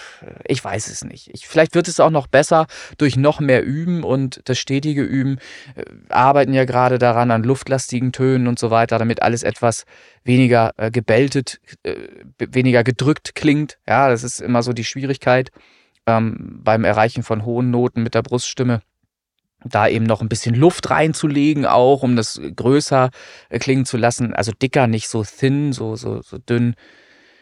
ich 0.46 0.64
weiß 0.64 0.88
es 0.88 1.04
nicht. 1.04 1.30
Ich, 1.32 1.46
vielleicht 1.46 1.74
wird 1.74 1.88
es 1.88 2.00
auch 2.00 2.10
noch 2.10 2.26
besser 2.26 2.66
durch 2.98 3.16
noch 3.16 3.40
mehr 3.40 3.64
Üben 3.64 4.02
und 4.04 4.40
das 4.44 4.58
stetige 4.58 5.02
Üben. 5.02 5.38
Äh, 5.74 5.84
arbeiten 6.08 6.52
ja 6.52 6.64
gerade 6.64 6.98
daran 6.98 7.30
an 7.30 7.42
luftlastigen 7.42 8.12
Tönen 8.12 8.46
und 8.46 8.58
so 8.58 8.70
weiter, 8.70 8.98
damit 8.98 9.22
alles 9.22 9.42
etwas 9.42 9.84
weniger 10.24 10.72
äh, 10.76 10.90
gebeltet, 10.90 11.60
äh, 11.82 11.94
weniger 12.38 12.84
gedrückt 12.84 13.34
klingt. 13.34 13.78
Ja, 13.86 14.08
das 14.08 14.24
ist 14.24 14.40
immer 14.40 14.62
so 14.62 14.72
die 14.72 14.84
Schwierigkeit 14.84 15.50
ähm, 16.06 16.60
beim 16.62 16.84
Erreichen 16.84 17.22
von 17.22 17.44
hohen 17.44 17.70
Noten 17.70 18.02
mit 18.02 18.14
der 18.14 18.22
Bruststimme 18.22 18.82
da 19.64 19.88
eben 19.88 20.04
noch 20.04 20.20
ein 20.20 20.28
bisschen 20.28 20.54
Luft 20.54 20.90
reinzulegen, 20.90 21.66
auch 21.66 22.02
um 22.02 22.16
das 22.16 22.40
größer 22.54 23.10
äh, 23.48 23.58
klingen 23.58 23.86
zu 23.86 23.96
lassen. 23.96 24.34
Also 24.34 24.52
dicker, 24.52 24.86
nicht 24.86 25.08
so 25.08 25.24
thin, 25.24 25.72
so, 25.72 25.96
so, 25.96 26.22
so 26.22 26.38
dünn 26.38 26.74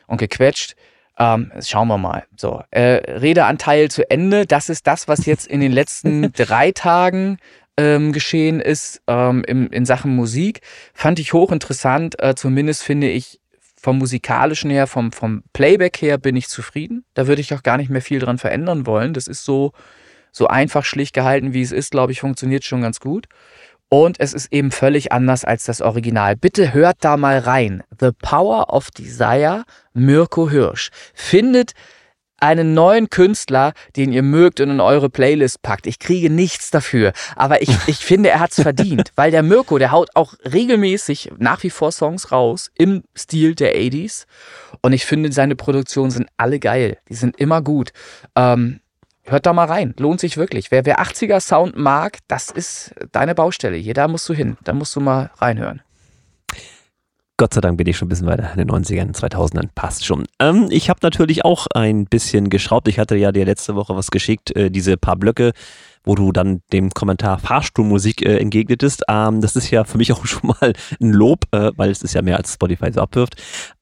und 0.07 0.19
gequetscht. 0.19 0.75
Ähm, 1.19 1.53
schauen 1.61 1.89
wir 1.89 1.99
mal. 1.99 2.25
So, 2.37 2.63
äh, 2.71 3.19
Redeanteil 3.19 3.91
zu 3.91 4.09
Ende. 4.11 4.47
Das 4.47 4.69
ist 4.69 4.87
das, 4.87 5.09
was 5.09 5.27
jetzt 5.27 5.47
in 5.47 5.61
den 5.61 5.73
letzten 5.73 6.33
drei 6.37 6.73
Tagen 6.73 7.39
ähm, 7.77 8.13
geschehen 8.13 8.61
ist 8.61 9.03
ähm, 9.07 9.45
in, 9.45 9.67
in 9.69 9.85
Sachen 9.85 10.15
Musik. 10.15 10.61
Fand 10.95 11.19
ich 11.19 11.33
hochinteressant. 11.33 12.21
Äh, 12.23 12.35
zumindest 12.35 12.83
finde 12.83 13.11
ich 13.11 13.41
vom 13.77 13.99
musikalischen 13.99 14.71
her, 14.71 14.87
vom, 14.87 15.11
vom 15.11 15.43
Playback 15.53 16.01
her 16.01 16.17
bin 16.17 16.37
ich 16.37 16.49
zufrieden. 16.49 17.05
Da 17.15 17.27
würde 17.27 17.41
ich 17.41 17.53
auch 17.53 17.65
gar 17.65 17.77
nicht 17.77 17.91
mehr 17.91 18.03
viel 18.03 18.21
dran 18.21 18.39
verändern 18.39 18.87
wollen. 18.87 19.13
Das 19.13 19.27
ist 19.27 19.45
so, 19.45 19.73
so 20.33 20.49
einfach 20.49 20.85
schlicht 20.85 21.15
gehalten, 21.15 21.53
wie 21.55 21.63
es 21.63 21.73
ist, 21.73 21.93
glaube 21.93 22.13
ich, 22.13 22.21
funktioniert 22.21 22.65
schon 22.65 22.83
ganz 22.83 22.99
gut. 22.99 23.27
Und 23.89 24.19
es 24.21 24.33
ist 24.33 24.51
eben 24.53 24.71
völlig 24.71 25.13
anders 25.13 25.45
als 25.45 25.65
das 25.65 25.83
Original. 25.83 26.35
Bitte 26.35 26.73
hört 26.73 26.97
da 27.01 27.19
mal 27.19 27.39
rein. 27.39 27.83
The 28.01 28.11
Power 28.23 28.73
of 28.73 28.91
Desire, 28.91 29.65
Mirko 29.93 30.49
Hirsch. 30.49 30.89
Findet 31.13 31.73
einen 32.43 32.75
neuen 32.75 33.09
Künstler, 33.09 33.73
den 33.95 34.13
ihr 34.13 34.23
mögt 34.23 34.61
und 34.61 34.71
in 34.71 34.81
eure 34.81 35.09
Playlist 35.09 35.63
packt. 35.63 35.87
Ich 35.87 35.99
kriege 35.99 36.29
nichts 36.29 36.71
dafür, 36.71 37.13
aber 37.37 37.63
ich, 37.63 37.71
ich 37.87 37.99
finde, 37.99 38.31
er 38.31 38.41
hat's 38.41 38.61
verdient, 38.61 39.13
weil 39.15 39.31
der 39.31 39.43
Mirko, 39.43 39.79
der 39.79 39.93
haut 39.93 40.11
auch 40.15 40.35
regelmäßig 40.45 41.33
nach 41.39 41.63
wie 41.63 41.71
vor 41.71 41.93
Songs 41.93 42.33
raus 42.33 42.71
im 42.77 43.05
Stil 43.17 43.55
der 43.55 43.77
80s 43.77 44.25
und 44.81 44.93
ich 44.93 45.07
finde, 45.07 45.31
seine 45.31 45.55
Produktionen 45.55 46.11
sind 46.11 46.29
alle 46.37 46.59
geil. 46.59 46.99
Die 47.09 47.15
sind 47.15 47.39
immer 47.39 47.63
gut. 47.63 47.93
Ähm, 48.35 48.81
Hört 49.25 49.47
da 49.47 49.53
mal 49.53 49.67
rein, 49.67 49.95
lohnt 49.99 50.21
sich 50.21 50.37
wirklich. 50.37 50.71
Wer, 50.71 50.85
wer 50.85 51.01
80er 51.01 51.41
Sound 51.41 51.77
mag, 51.77 52.19
das 52.27 52.51
ist 52.51 52.95
deine 53.13 53.35
Baustelle. 53.35 53.77
Hier, 53.77 53.95
da 53.95 54.09
musst 54.09 54.29
du 54.29 54.35
hin, 54.35 54.57
da 54.65 54.73
musst 54.73 54.97
du 54.97 55.01
mal 55.01 55.31
reinhören. 55.37 55.83
Gott 57.43 57.55
sei 57.55 57.61
Dank 57.61 57.77
bin 57.77 57.89
ich 57.89 57.97
schon 57.97 58.07
ein 58.07 58.09
bisschen 58.09 58.29
weiter 58.29 58.53
in 58.53 58.59
den 58.59 58.71
90ern, 58.71 59.13
2000ern, 59.17 59.69
passt 59.75 60.07
schon. 60.07 60.27
Ähm, 60.39 60.69
ich 60.71 60.89
habe 60.89 61.01
natürlich 61.03 61.45
auch 61.45 61.67
ein 61.75 62.05
bisschen 62.05 62.51
geschraubt. 62.51 62.87
Ich 62.87 63.01
hatte 63.01 63.17
ja 63.17 63.33
dir 63.33 63.45
letzte 63.45 63.75
Woche 63.75 63.97
was 63.97 64.13
geschickt, 64.13 64.55
äh, 64.55 64.71
diese 64.71 64.97
paar 64.97 65.17
Blöcke, 65.17 65.51
wo 66.05 66.15
du 66.15 66.31
dann 66.31 66.63
dem 66.73 66.91
Kommentar 66.91 67.41
Fahrstuhlmusik 67.41 68.25
äh, 68.25 68.37
entgegnetest. 68.37 69.03
Ähm, 69.09 69.41
das 69.41 69.57
ist 69.57 69.73
ja 69.73 69.83
für 69.83 69.99
mich 69.99 70.13
auch 70.13 70.25
schon 70.25 70.51
mal 70.51 70.73
ein 71.01 71.11
Lob, 71.11 71.47
äh, 71.51 71.73
weil 71.75 71.91
es 71.91 72.03
ist 72.03 72.15
ja 72.15 72.23
mehr 72.23 72.37
als 72.37 72.55
Spotify 72.55 72.93
so 72.93 73.01
abwirft. 73.01 73.35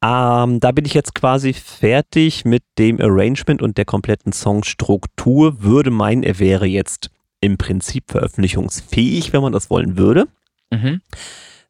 Ähm, 0.02 0.59
da 0.59 0.73
bin 0.73 0.87
ich 0.87 0.95
jetzt 0.95 1.14
quasi 1.14 1.52
fertig 1.52 2.47
mit 2.47 2.62
dem 2.79 2.99
Arrangement 2.99 3.61
und 3.61 3.76
der 3.76 3.85
kompletten 3.85 4.33
Songstruktur. 4.33 5.62
Würde 5.62 5.90
meinen, 5.90 6.23
er 6.23 6.38
wäre 6.38 6.64
jetzt 6.64 7.11
im 7.43 7.59
Prinzip 7.59 8.05
veröffentlichungsfähig, 8.11 9.35
wenn 9.35 9.43
man 9.43 9.52
das 9.52 9.69
wollen 9.69 9.99
würde. 9.99 10.29
Mhm. 10.71 11.02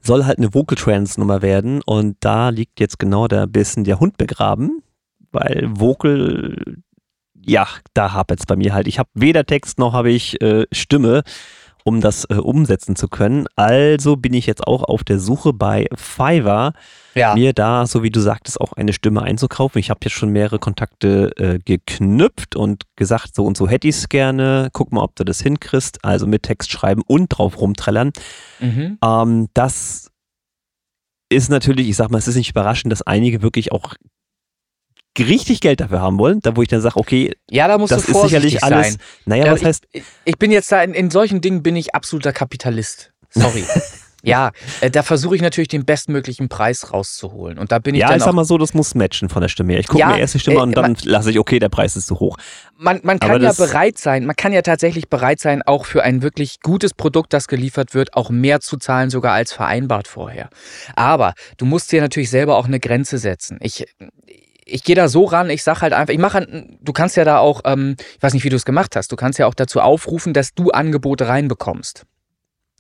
Soll 0.03 0.25
halt 0.25 0.39
eine 0.39 0.55
Vocal 0.55 0.77
Trance 0.77 1.21
Nummer 1.21 1.43
werden 1.43 1.83
und 1.83 2.17
da 2.21 2.49
liegt 2.49 2.81
jetzt 2.81 2.99
genau 2.99 3.29
der 3.29 3.47
bisschen 3.47 3.85
der 3.85 4.01
Hund 4.01 4.17
begraben, 4.17 4.83
weil 5.31 5.69
Vocal 5.71 6.57
ja, 7.43 7.67
da 7.95 8.13
hapert 8.13 8.41
es 8.41 8.47
bei 8.47 8.57
mir 8.57 8.75
halt. 8.75 8.87
Ich 8.87 8.99
habe 8.99 9.09
weder 9.15 9.45
Text 9.45 9.79
noch 9.79 9.93
habe 9.93 10.11
ich 10.11 10.41
äh, 10.43 10.67
Stimme, 10.73 11.23
um 11.85 12.01
das 12.01 12.25
äh, 12.25 12.35
umsetzen 12.35 12.97
zu 12.97 13.09
können. 13.09 13.47
Also 13.57 14.17
bin 14.17 14.35
ich 14.35 14.47
jetzt 14.47 14.67
auch 14.67 14.83
auf 14.83 15.05
der 15.05 15.19
Suche 15.19 15.53
bei 15.53 15.87
Fiverr, 15.95 16.73
ja. 17.15 17.35
mir 17.35 17.53
da, 17.53 17.87
so 17.87 18.03
wie 18.03 18.11
du 18.11 18.21
sagtest, 18.21 18.61
auch 18.61 18.73
eine 18.75 18.93
Stimme 18.93 19.23
einzukaufen. 19.23 19.79
Ich 19.79 19.91
habe 19.91 20.01
jetzt 20.05 20.15
schon 20.15 20.31
mehrere 20.31 20.59
Kontakte 20.59 21.33
äh, 21.37 21.59
geknüpft 21.59 22.57
und 22.57 22.85
gesagt, 22.97 23.35
so 23.35 23.45
und 23.45 23.57
so 23.57 23.69
hätte 23.69 23.89
ich 23.89 23.97
es 23.97 24.09
gerne. 24.09 24.69
Guck 24.73 24.93
mal, 24.93 25.03
ob 25.03 25.17
du 25.17 25.25
das 25.25 25.41
hinkriegst. 25.41 26.05
Also 26.05 26.27
mit 26.27 26.43
Text 26.43 26.71
schreiben 26.71 27.03
und 27.07 27.29
drauf 27.29 27.61
rumträllern. 27.61 28.13
Mhm. 28.61 28.99
Ähm, 29.05 29.49
das 29.55 30.11
ist 31.29 31.49
natürlich, 31.49 31.89
ich 31.89 31.97
sag 31.97 32.11
mal, 32.11 32.19
es 32.19 32.29
ist 32.29 32.37
nicht 32.37 32.51
überraschend, 32.51 32.93
dass 32.93 33.03
einige 33.03 33.43
wirklich 33.43 33.73
auch 33.73 33.95
richtig 35.19 35.61
Geld 35.61 35.81
dafür 35.81 36.01
haben 36.01 36.19
wollen, 36.19 36.41
da 36.41 36.57
wo 36.57 36.63
ich 36.63 36.69
dann 36.69 36.81
sage, 36.81 36.97
okay, 36.97 37.35
ja, 37.51 37.69
da 37.69 37.79
muss 37.79 37.91
das 37.91 38.09
ist 38.09 38.21
sicherlich 38.21 38.63
alles. 38.63 38.93
Sein. 38.93 38.97
Naja, 39.27 39.47
ja, 39.47 39.53
was 39.53 39.61
ich, 39.61 39.67
heißt? 39.67 39.89
Ich 40.25 40.39
bin 40.39 40.51
jetzt 40.51 40.71
da 40.71 40.83
in, 40.83 40.95
in 40.95 41.11
solchen 41.11 41.41
Dingen 41.41 41.63
bin 41.63 41.77
ich 41.77 41.95
absoluter 41.95 42.33
Kapitalist. 42.33 43.13
Sorry. 43.31 43.65
Ja, 44.23 44.51
äh, 44.81 44.91
da 44.91 45.03
versuche 45.03 45.35
ich 45.35 45.43
natürlich 45.43 45.69
den 45.69 45.85
bestmöglichen 45.85 46.49
Preis 46.49 46.93
rauszuholen. 46.93 47.59
Und 47.59 47.73
da 47.73 47.79
bin 47.79 47.95
ich 47.95 48.03
ja, 48.03 48.09
dann. 48.09 48.19
Ich 48.19 48.25
sag 48.25 48.35
mal 48.35 48.45
so, 48.45 48.59
das 48.59 48.75
muss 48.75 48.95
matchen 48.95 49.29
von 49.29 49.41
der 49.41 49.49
Stimme 49.49 49.73
her. 49.73 49.81
Ich 49.81 49.89
gucke 49.89 50.01
ja, 50.01 50.09
mir 50.09 50.19
erst 50.19 50.35
die 50.35 50.41
Stimme 50.41 50.59
äh, 50.59 50.63
und 50.63 50.77
dann 50.77 50.97
lasse 51.05 51.31
ich, 51.31 51.39
okay, 51.39 51.59
der 51.59 51.69
Preis 51.69 51.97
ist 51.97 52.07
zu 52.07 52.21
hoch. 52.21 52.37
Man, 52.77 53.01
man 53.03 53.19
kann 53.19 53.43
ja 53.43 53.53
bereit 53.53 53.99
sein, 53.99 54.27
man 54.27 54.37
kann 54.37 54.53
ja 54.53 54.63
tatsächlich 54.63 55.09
bereit 55.09 55.41
sein, 55.41 55.63
auch 55.63 55.87
für 55.87 56.03
ein 56.03 56.23
wirklich 56.23 56.61
gutes 56.61 56.95
Produkt, 56.95 57.33
das 57.33 57.49
geliefert 57.49 57.95
wird, 57.95 58.15
auch 58.15 58.31
mehr 58.31 58.61
zu 58.61 58.77
zahlen, 58.77 59.11
sogar 59.11 59.33
als 59.33 59.53
vereinbart 59.53 60.09
vorher. 60.09 60.51
Aber 60.97 61.35
du 61.57 61.65
musst 61.65 61.93
dir 61.93 62.01
natürlich 62.01 62.31
selber 62.31 62.57
auch 62.57 62.67
eine 62.67 62.81
Grenze 62.81 63.19
setzen. 63.19 63.59
Ich, 63.63 63.87
ich 64.71 64.85
gehe 64.85 64.97
da 64.97 65.09
so 65.09 65.25
ran, 65.25 65.51
ich 65.51 65.63
sag 65.63 65.83
halt 65.83 65.93
einfach, 65.93 66.13
ich 66.13 66.19
mache, 66.19 66.47
du 66.81 66.93
kannst 66.93 67.17
ja 67.17 67.25
da 67.25 67.39
auch, 67.39 67.63
ähm, 67.65 67.97
ich 68.17 68.23
weiß 68.23 68.35
nicht, 68.35 68.45
wie 68.45 68.49
du 68.49 68.57
es 68.57 68.65
gemacht 68.65 68.97
hast, 68.97 69.13
du 69.13 69.17
kannst 69.17 69.39
ja 69.39 69.47
auch 69.47 69.55
dazu 69.55 69.81
aufrufen, 69.81 70.33
dass 70.33 70.55
du 70.55 70.71
Angebote 70.71 71.29
reinbekommst. 71.29 72.05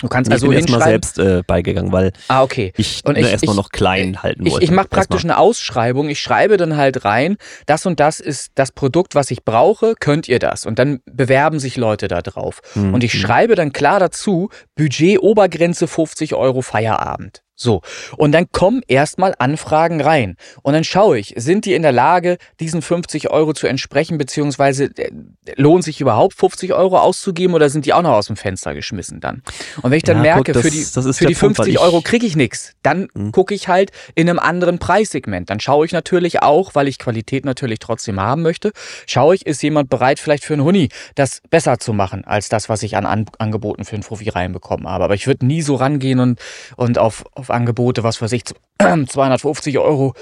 Du 0.00 0.09
kannst 0.09 0.30
nee, 0.30 0.35
also 0.35 0.47
ich 0.47 0.50
bin 0.50 0.59
erstmal 0.61 0.82
selbst 0.82 1.18
äh, 1.18 1.42
beigegangen, 1.47 1.92
weil 1.92 2.12
ah, 2.28 2.42
okay. 2.42 2.73
ich 2.78 3.02
und 3.04 3.18
ich, 3.18 3.30
erstmal 3.30 3.54
noch 3.54 3.68
klein 3.68 4.23
halten 4.23 4.47
wollte. 4.47 4.64
Ich, 4.64 4.70
ich 4.70 4.75
mache 4.75 4.88
praktisch 4.88 5.25
eine 5.25 5.37
Ausschreibung. 5.37 6.09
Ich 6.09 6.20
schreibe 6.20 6.56
dann 6.56 6.76
halt 6.78 7.04
rein, 7.04 7.37
das 7.66 7.85
und 7.85 8.00
das 8.00 8.18
ist 8.18 8.52
das 8.54 8.73
Produkt, 8.73 9.14
was 9.14 9.30
ich 9.30 9.44
brauche, 9.44 9.94
könnt 10.00 10.26
ihr 10.26 10.38
das? 10.38 10.64
Und 10.64 10.78
dann 10.78 11.00
bewerben 11.04 11.59
sich 11.59 11.76
Leute 11.76 12.09
da 12.09 12.23
drauf. 12.23 12.61
Mhm. 12.75 12.94
Und 12.94 13.04
ich 13.04 13.12
mhm. 13.12 13.18
schreibe 13.18 13.56
dann 13.56 13.73
klar 13.73 14.00
dazu, 14.00 14.49
Budget 14.75 15.20
Obergrenze 15.20 15.87
50 15.87 16.35
Euro 16.35 16.62
Feierabend. 16.62 17.42
So, 17.61 17.83
und 18.17 18.33
dann 18.33 18.50
kommen 18.52 18.81
erstmal 18.88 19.35
Anfragen 19.38 20.00
rein. 20.00 20.37
Und 20.62 20.73
dann 20.73 20.83
schaue 20.83 21.19
ich, 21.19 21.35
sind 21.37 21.67
die 21.67 21.75
in 21.75 21.83
der 21.83 21.93
Lage, 21.93 22.38
diesen 22.59 22.81
50 22.81 23.29
Euro 23.31 23.52
zu 23.52 23.67
entsprechen, 23.67 24.17
beziehungsweise 24.17 24.85
äh, 24.97 25.11
lohnt 25.57 25.85
sich 25.85 26.00
überhaupt 26.00 26.35
50 26.35 26.73
Euro 26.73 26.99
auszugeben 26.99 27.55
oder 27.55 27.69
sind 27.69 27.85
die 27.85 27.93
auch 27.93 28.00
noch 28.00 28.12
aus 28.12 28.29
dem 28.29 28.37
Fenster 28.37 28.73
geschmissen 28.73 29.21
dann? 29.21 29.43
Und 29.83 29.90
wenn 29.90 29.99
ich 29.99 30.05
dann 30.05 30.17
ja, 30.19 30.23
merke, 30.23 30.52
gut, 30.52 30.57
das, 30.57 30.62
für 30.62 30.71
die, 30.71 31.12
für 31.12 31.26
die 31.26 31.35
50 31.35 31.64
Punkt, 31.67 31.81
Euro 31.81 32.00
kriege 32.00 32.25
ich 32.25 32.35
nichts, 32.35 32.73
dann 32.83 33.09
mhm. 33.12 33.33
gucke 33.33 33.55
ich 33.55 33.69
halt 33.69 33.90
in 34.14 34.31
einem 34.31 34.38
anderen 34.38 34.79
Preissegment. 34.79 35.50
Dann 35.50 35.61
schaue 35.61 35.85
ich 35.85 35.93
natürlich 35.93 36.43
auch, 36.43 36.75
weil 36.75 36.88
ich 36.88 36.99
Qualität 36.99 37.45
natürlich 37.45 37.79
trotzdem 37.79 38.21
haben 38.21 38.40
möchte, 38.40 38.73
schaue 39.07 39.35
ich, 39.35 39.45
ist 39.45 39.62
jemand 39.62 39.90
bereit, 39.90 40.19
vielleicht 40.19 40.45
für 40.45 40.55
einen 40.55 40.64
Huni 40.64 40.88
das 41.14 41.43
besser 41.50 41.79
zu 41.79 41.93
machen, 41.93 42.25
als 42.25 42.49
das, 42.49 42.71
was 42.71 42.83
ich 42.83 42.97
an, 42.97 43.05
an 43.05 43.26
Angeboten 43.37 43.85
für 43.85 43.97
einen 43.97 44.02
Profi 44.02 44.31
reinbekommen 44.31 44.88
habe. 44.88 45.05
Aber 45.05 45.14
ich 45.14 45.26
würde 45.26 45.45
nie 45.45 45.61
so 45.61 45.75
rangehen 45.75 46.21
und, 46.21 46.40
und 46.76 46.99
auf, 46.99 47.26
auf 47.35 47.50
Angebote, 47.50 48.02
was 48.02 48.21
weiß 48.21 48.33
ich, 48.33 48.45
250 48.78 49.78
Euro 49.78 50.14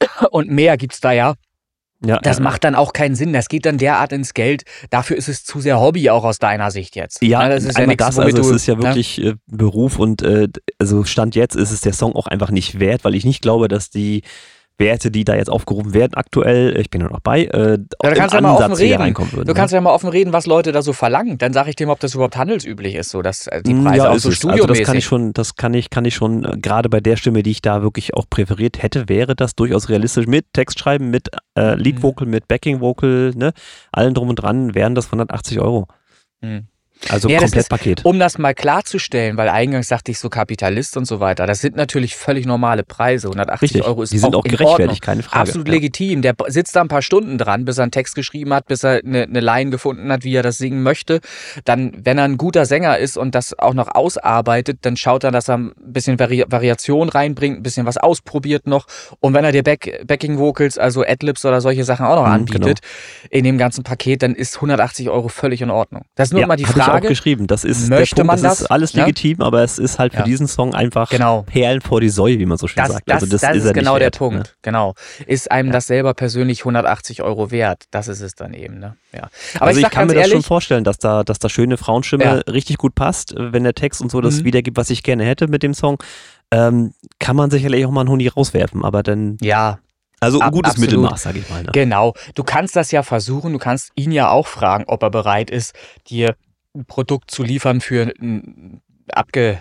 und 0.30 0.50
mehr 0.50 0.76
gibt 0.76 0.94
es 0.94 1.00
da 1.00 1.12
ja. 1.12 1.34
Ja, 2.04 2.18
das 2.18 2.38
ja. 2.38 2.44
macht 2.44 2.64
dann 2.64 2.74
auch 2.74 2.94
keinen 2.94 3.14
Sinn. 3.14 3.34
Das 3.34 3.48
geht 3.48 3.66
dann 3.66 3.76
derart 3.76 4.12
ins 4.12 4.32
Geld. 4.32 4.62
Dafür 4.88 5.18
ist 5.18 5.28
es 5.28 5.44
zu 5.44 5.60
sehr 5.60 5.78
Hobby 5.78 6.08
auch 6.08 6.24
aus 6.24 6.38
deiner 6.38 6.70
Sicht 6.70 6.96
jetzt. 6.96 7.22
Ja, 7.22 7.46
das 7.48 7.64
ist 7.64 7.78
ja 7.78 7.86
nichts, 7.86 8.02
das, 8.02 8.18
also 8.18 8.40
es 8.40 8.48
ist 8.48 8.66
ja 8.66 8.74
ne? 8.74 8.82
wirklich 8.84 9.18
ne? 9.18 9.36
Beruf 9.46 9.98
und 9.98 10.22
äh, 10.22 10.48
also 10.78 11.04
Stand 11.04 11.34
jetzt 11.34 11.56
ist 11.56 11.70
es 11.70 11.82
der 11.82 11.92
Song 11.92 12.14
auch 12.14 12.26
einfach 12.26 12.50
nicht 12.50 12.80
wert, 12.80 13.04
weil 13.04 13.14
ich 13.14 13.26
nicht 13.26 13.42
glaube, 13.42 13.68
dass 13.68 13.90
die 13.90 14.22
Werte, 14.80 15.12
die 15.12 15.24
da 15.24 15.36
jetzt 15.36 15.48
aufgerufen 15.48 15.94
werden 15.94 16.14
aktuell, 16.14 16.76
ich 16.76 16.90
bin 16.90 17.00
ja 17.00 17.08
noch 17.08 17.20
bei, 17.20 17.44
äh, 17.44 17.78
ja, 18.02 18.12
kannst 18.12 18.34
ja 18.34 18.40
mal 18.40 18.54
offen 18.56 18.72
reden. 18.72 19.16
Würden, 19.16 19.46
du 19.46 19.54
kannst 19.54 19.72
ja 19.72 19.80
mal 19.80 19.92
offen 19.92 20.08
reden, 20.08 20.32
was 20.32 20.46
Leute 20.46 20.72
da 20.72 20.82
so 20.82 20.92
verlangen. 20.92 21.38
Dann 21.38 21.52
sage 21.52 21.70
ich 21.70 21.76
dem, 21.76 21.90
ob 21.90 22.00
das 22.00 22.14
überhaupt 22.14 22.36
handelsüblich 22.36 22.96
ist, 22.96 23.10
so 23.10 23.22
dass 23.22 23.46
äh, 23.46 23.62
die 23.62 23.74
mm, 23.74 23.84
Preise 23.84 24.04
ja, 24.04 24.10
auch 24.10 24.18
so 24.18 24.32
studiomäßig. 24.32 24.68
Also 24.68 24.74
das 24.74 24.86
kann 24.86 24.96
ich 24.96 25.04
schon, 25.04 25.32
das 25.32 25.54
kann 25.54 25.74
ich, 25.74 25.90
kann 25.90 26.04
ich 26.04 26.14
schon, 26.14 26.44
äh, 26.44 26.56
gerade 26.58 26.88
bei 26.88 27.00
der 27.00 27.16
Stimme, 27.16 27.42
die 27.42 27.52
ich 27.52 27.62
da 27.62 27.82
wirklich 27.82 28.14
auch 28.14 28.24
präferiert 28.28 28.82
hätte, 28.82 29.08
wäre 29.08 29.36
das 29.36 29.54
durchaus 29.54 29.88
realistisch 29.88 30.26
mit 30.26 30.46
Textschreiben, 30.52 31.10
mit 31.10 31.28
äh, 31.56 31.74
Lead 31.74 31.96
mhm. 31.96 32.02
Vocal, 32.02 32.26
mhm. 32.26 32.32
mit 32.32 32.48
Backing 32.48 32.80
Vocal, 32.80 33.32
ne, 33.36 33.52
allen 33.92 34.14
drum 34.14 34.30
und 34.30 34.36
dran, 34.36 34.74
wären 34.74 34.94
das 34.94 35.06
180 35.06 35.60
Euro. 35.60 35.86
Mhm. 36.40 36.69
Also 37.08 37.28
ja, 37.28 37.38
Komplettpaket. 37.38 38.04
Um 38.04 38.18
das 38.18 38.38
mal 38.38 38.54
klarzustellen, 38.54 39.36
weil 39.36 39.48
eingangs 39.48 39.88
sagte 39.88 40.10
ich 40.10 40.18
so 40.18 40.28
Kapitalist 40.28 40.96
und 40.96 41.06
so 41.06 41.20
weiter, 41.20 41.46
das 41.46 41.60
sind 41.60 41.76
natürlich 41.76 42.14
völlig 42.14 42.46
normale 42.46 42.82
Preise. 42.82 43.28
180 43.28 43.62
Richtig. 43.62 43.84
Euro 43.84 44.02
ist 44.02 44.12
Die 44.12 44.18
sind 44.18 44.34
auch, 44.34 44.40
auch 44.40 44.44
gerechtfertigt, 44.44 45.02
keine 45.02 45.22
Frage. 45.22 45.40
Absolut 45.40 45.68
ja. 45.68 45.74
legitim. 45.74 46.22
Der 46.22 46.34
sitzt 46.48 46.76
da 46.76 46.82
ein 46.82 46.88
paar 46.88 47.02
Stunden 47.02 47.38
dran, 47.38 47.64
bis 47.64 47.78
er 47.78 47.84
einen 47.84 47.92
Text 47.92 48.14
geschrieben 48.14 48.52
hat, 48.52 48.66
bis 48.66 48.84
er 48.84 49.02
eine, 49.04 49.22
eine 49.22 49.40
Line 49.40 49.70
gefunden 49.70 50.12
hat, 50.12 50.24
wie 50.24 50.34
er 50.34 50.42
das 50.42 50.58
singen 50.58 50.82
möchte. 50.82 51.20
Dann, 51.64 51.92
wenn 52.04 52.18
er 52.18 52.24
ein 52.24 52.36
guter 52.36 52.66
Sänger 52.66 52.98
ist 52.98 53.16
und 53.16 53.34
das 53.34 53.58
auch 53.58 53.74
noch 53.74 53.94
ausarbeitet, 53.94 54.80
dann 54.82 54.96
schaut 54.96 55.24
er, 55.24 55.30
dass 55.30 55.48
er 55.48 55.58
ein 55.58 55.72
bisschen 55.78 56.18
Vari 56.18 56.44
Variation 56.48 57.08
reinbringt, 57.08 57.58
ein 57.58 57.62
bisschen 57.62 57.86
was 57.86 57.96
ausprobiert 57.96 58.66
noch. 58.66 58.86
Und 59.20 59.34
wenn 59.34 59.44
er 59.44 59.52
dir 59.52 59.62
Back 59.62 60.04
Backing 60.06 60.38
Vocals, 60.38 60.78
also 60.78 61.02
Adlibs 61.02 61.44
oder 61.44 61.60
solche 61.60 61.84
Sachen 61.84 62.04
auch 62.06 62.16
noch 62.16 62.26
mhm, 62.26 62.32
anbietet, 62.32 62.80
genau. 62.82 63.28
in 63.30 63.44
dem 63.44 63.58
ganzen 63.58 63.84
Paket, 63.84 64.22
dann 64.22 64.34
ist 64.34 64.56
180 64.56 65.08
Euro 65.08 65.28
völlig 65.28 65.62
in 65.62 65.70
Ordnung. 65.70 66.02
Das 66.14 66.28
ist 66.28 66.32
nur 66.32 66.42
ja, 66.42 66.46
mal 66.46 66.56
die 66.56 66.64
Frage. 66.64 66.89
Frage. 66.90 67.06
auch 67.06 67.08
geschrieben. 67.08 67.46
Das 67.46 67.64
ist 67.64 67.88
möchte 67.88 68.16
Punkt, 68.16 68.26
man 68.28 68.42
das? 68.42 68.62
ist 68.62 68.70
alles 68.70 68.92
legitim, 68.94 69.38
ja? 69.40 69.46
aber 69.46 69.62
es 69.62 69.78
ist 69.78 69.98
halt 69.98 70.12
für 70.12 70.20
ja. 70.20 70.24
diesen 70.24 70.46
Song 70.46 70.74
einfach 70.74 71.10
genau. 71.10 71.42
Perlen 71.42 71.80
vor 71.80 72.00
die 72.00 72.08
Säue, 72.08 72.38
wie 72.38 72.46
man 72.46 72.58
so 72.58 72.66
schön 72.66 72.82
das, 72.82 72.92
sagt. 72.92 73.08
Das, 73.08 73.22
also 73.22 73.26
das, 73.26 73.40
das 73.40 73.56
ist, 73.56 73.64
ist 73.64 73.74
genau 73.74 73.98
der 73.98 74.10
Punkt. 74.10 74.38
Ne? 74.38 74.44
Genau. 74.62 74.94
Ist 75.26 75.50
einem 75.50 75.72
das 75.72 75.86
selber 75.86 76.14
persönlich 76.14 76.60
180 76.60 77.22
Euro 77.22 77.50
wert? 77.50 77.84
Das 77.90 78.08
ist 78.08 78.20
es 78.20 78.34
dann 78.34 78.54
eben. 78.54 78.78
Ne? 78.78 78.96
Ja. 79.12 79.30
Aber 79.56 79.66
also 79.66 79.80
ich, 79.80 79.86
ich 79.86 79.92
kann 79.92 80.06
mir 80.06 80.14
ehrlich, 80.14 80.26
das 80.26 80.32
schon 80.32 80.42
vorstellen, 80.42 80.84
dass 80.84 80.98
da, 80.98 81.24
dass 81.24 81.38
da 81.38 81.48
schöne 81.48 81.76
Frauenstimme 81.76 82.42
richtig 82.48 82.78
gut 82.78 82.94
passt, 82.94 83.34
wenn 83.36 83.64
der 83.64 83.74
Text 83.74 84.00
und 84.00 84.10
so 84.10 84.20
das 84.20 84.40
mhm. 84.40 84.44
wiedergibt, 84.44 84.76
was 84.76 84.90
ich 84.90 85.02
gerne 85.02 85.24
hätte 85.24 85.48
mit 85.48 85.62
dem 85.62 85.74
Song. 85.74 85.98
Ähm, 86.52 86.92
kann 87.18 87.36
man 87.36 87.50
sicherlich 87.50 87.86
auch 87.86 87.90
mal 87.90 88.00
einen 88.00 88.10
Huni 88.10 88.26
rauswerfen, 88.26 88.84
aber 88.84 89.02
dann 89.04 89.36
ja, 89.40 89.78
Also 90.20 90.40
ein 90.40 90.50
gutes 90.50 90.72
absolut. 90.72 90.90
Mittelmaß, 90.90 91.22
sag 91.22 91.36
ich 91.36 91.48
mal. 91.48 91.62
Ne? 91.62 91.70
Genau. 91.72 92.14
Du 92.34 92.42
kannst 92.44 92.76
das 92.76 92.90
ja 92.90 93.02
versuchen. 93.02 93.52
Du 93.52 93.58
kannst 93.58 93.92
ihn 93.94 94.12
ja 94.12 94.30
auch 94.30 94.46
fragen, 94.46 94.84
ob 94.86 95.02
er 95.02 95.10
bereit 95.10 95.50
ist, 95.50 95.74
dir 96.08 96.34
ein 96.74 96.84
Produkt 96.84 97.30
zu 97.30 97.42
liefern 97.42 97.80
für 97.80 98.12
einen 98.20 98.80
abge, 99.12 99.58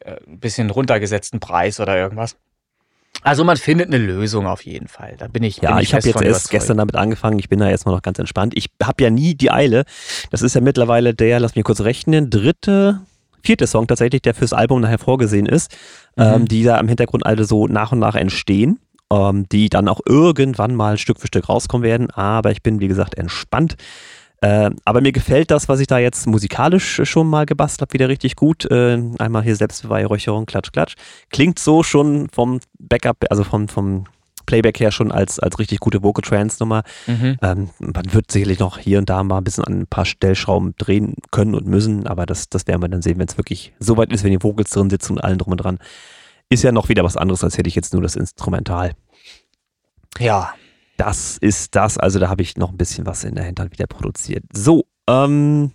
äh, 0.00 0.16
ein 0.26 0.40
bisschen 0.40 0.70
runtergesetzten 0.70 1.40
Preis 1.40 1.80
oder 1.80 1.96
irgendwas. 1.96 2.36
Also 3.22 3.44
man 3.44 3.56
findet 3.56 3.88
eine 3.88 3.98
Lösung 3.98 4.46
auf 4.46 4.62
jeden 4.64 4.88
Fall. 4.88 5.14
Da 5.18 5.26
bin 5.28 5.42
ich. 5.42 5.58
Ja, 5.58 5.74
bin 5.74 5.82
ich, 5.82 5.92
habe 5.92 6.02
fest 6.02 6.14
jetzt 6.14 6.24
erst 6.24 6.50
gestern 6.50 6.78
damit 6.78 6.96
angefangen. 6.96 7.38
Ich 7.38 7.48
bin 7.48 7.58
da 7.58 7.68
jetzt 7.68 7.84
mal 7.84 7.92
noch 7.92 8.02
ganz 8.02 8.18
entspannt. 8.18 8.54
Ich 8.56 8.70
habe 8.82 9.02
ja 9.02 9.10
nie 9.10 9.34
die 9.34 9.50
Eile. 9.50 9.84
Das 10.30 10.40
ist 10.42 10.54
ja 10.54 10.60
mittlerweile 10.60 11.12
der, 11.14 11.38
lass 11.40 11.54
mich 11.54 11.64
kurz 11.64 11.80
rechnen, 11.82 12.30
dritte, 12.30 13.00
vierte 13.42 13.66
Song 13.66 13.86
tatsächlich, 13.86 14.22
der 14.22 14.34
fürs 14.34 14.52
Album 14.54 14.80
nachher 14.80 14.98
vorgesehen 14.98 15.46
ist, 15.46 15.76
Mhm. 16.16 16.22
ähm, 16.22 16.44
die 16.46 16.62
da 16.62 16.78
im 16.78 16.88
Hintergrund 16.88 17.26
alle 17.26 17.44
so 17.44 17.66
nach 17.66 17.92
und 17.92 17.98
nach 17.98 18.14
entstehen, 18.14 18.78
ähm, 19.12 19.46
die 19.50 19.68
dann 19.68 19.88
auch 19.88 20.00
irgendwann 20.06 20.74
mal 20.74 20.96
Stück 20.96 21.20
für 21.20 21.26
Stück 21.26 21.48
rauskommen 21.48 21.84
werden. 21.84 22.10
Aber 22.10 22.52
ich 22.52 22.62
bin, 22.62 22.80
wie 22.80 22.88
gesagt, 22.88 23.16
entspannt. 23.18 23.76
Ähm, 24.42 24.76
aber 24.84 25.00
mir 25.00 25.12
gefällt 25.12 25.50
das, 25.50 25.68
was 25.68 25.80
ich 25.80 25.86
da 25.86 25.98
jetzt 25.98 26.26
musikalisch 26.26 27.02
schon 27.04 27.28
mal 27.28 27.44
gebastelt 27.44 27.82
habe, 27.82 27.92
wieder 27.92 28.08
richtig 28.08 28.36
gut. 28.36 28.64
Äh, 28.70 28.98
einmal 29.18 29.42
hier 29.42 29.56
Selbstbeweihräucherung, 29.56 30.46
Klatsch, 30.46 30.72
Klatsch. 30.72 30.94
Klingt 31.30 31.58
so 31.58 31.82
schon 31.82 32.28
vom 32.30 32.60
Backup, 32.78 33.24
also 33.28 33.44
vom, 33.44 33.68
vom 33.68 34.04
Playback 34.46 34.80
her 34.80 34.90
schon 34.90 35.12
als, 35.12 35.38
als 35.38 35.58
richtig 35.58 35.78
gute 35.78 36.02
Vocal 36.02 36.22
Trance 36.22 36.56
Nummer. 36.58 36.82
Mhm. 37.06 37.36
Ähm, 37.42 37.70
man 37.78 38.12
wird 38.12 38.32
sicherlich 38.32 38.58
noch 38.58 38.78
hier 38.78 38.98
und 38.98 39.08
da 39.10 39.22
mal 39.22 39.38
ein 39.38 39.44
bisschen 39.44 39.64
an 39.64 39.80
ein 39.80 39.86
paar 39.86 40.04
Stellschrauben 40.04 40.74
drehen 40.78 41.14
können 41.30 41.54
und 41.54 41.66
müssen, 41.66 42.06
aber 42.06 42.26
das, 42.26 42.48
das 42.48 42.66
werden 42.66 42.82
wir 42.82 42.88
dann 42.88 43.02
sehen, 43.02 43.18
wenn 43.18 43.28
es 43.28 43.36
wirklich 43.36 43.72
so 43.78 43.96
weit 43.96 44.12
ist, 44.12 44.24
wenn 44.24 44.32
die 44.32 44.42
Vocals 44.42 44.70
drin 44.70 44.90
sitzen 44.90 45.12
und 45.12 45.18
allen 45.20 45.38
drum 45.38 45.52
und 45.52 45.58
dran. 45.58 45.78
Ist 46.48 46.64
ja 46.64 46.72
noch 46.72 46.88
wieder 46.88 47.04
was 47.04 47.16
anderes, 47.16 47.44
als 47.44 47.58
hätte 47.58 47.68
ich 47.68 47.76
jetzt 47.76 47.92
nur 47.92 48.02
das 48.02 48.16
Instrumental. 48.16 48.92
Ja. 50.18 50.52
Das 51.00 51.38
ist 51.38 51.74
das, 51.76 51.96
also 51.96 52.18
da 52.18 52.28
habe 52.28 52.42
ich 52.42 52.58
noch 52.58 52.72
ein 52.72 52.76
bisschen 52.76 53.06
was 53.06 53.24
in 53.24 53.34
der 53.34 53.44
Hinterhand 53.44 53.72
wieder 53.72 53.86
produziert. 53.86 54.44
So, 54.52 54.84
ähm, 55.08 55.72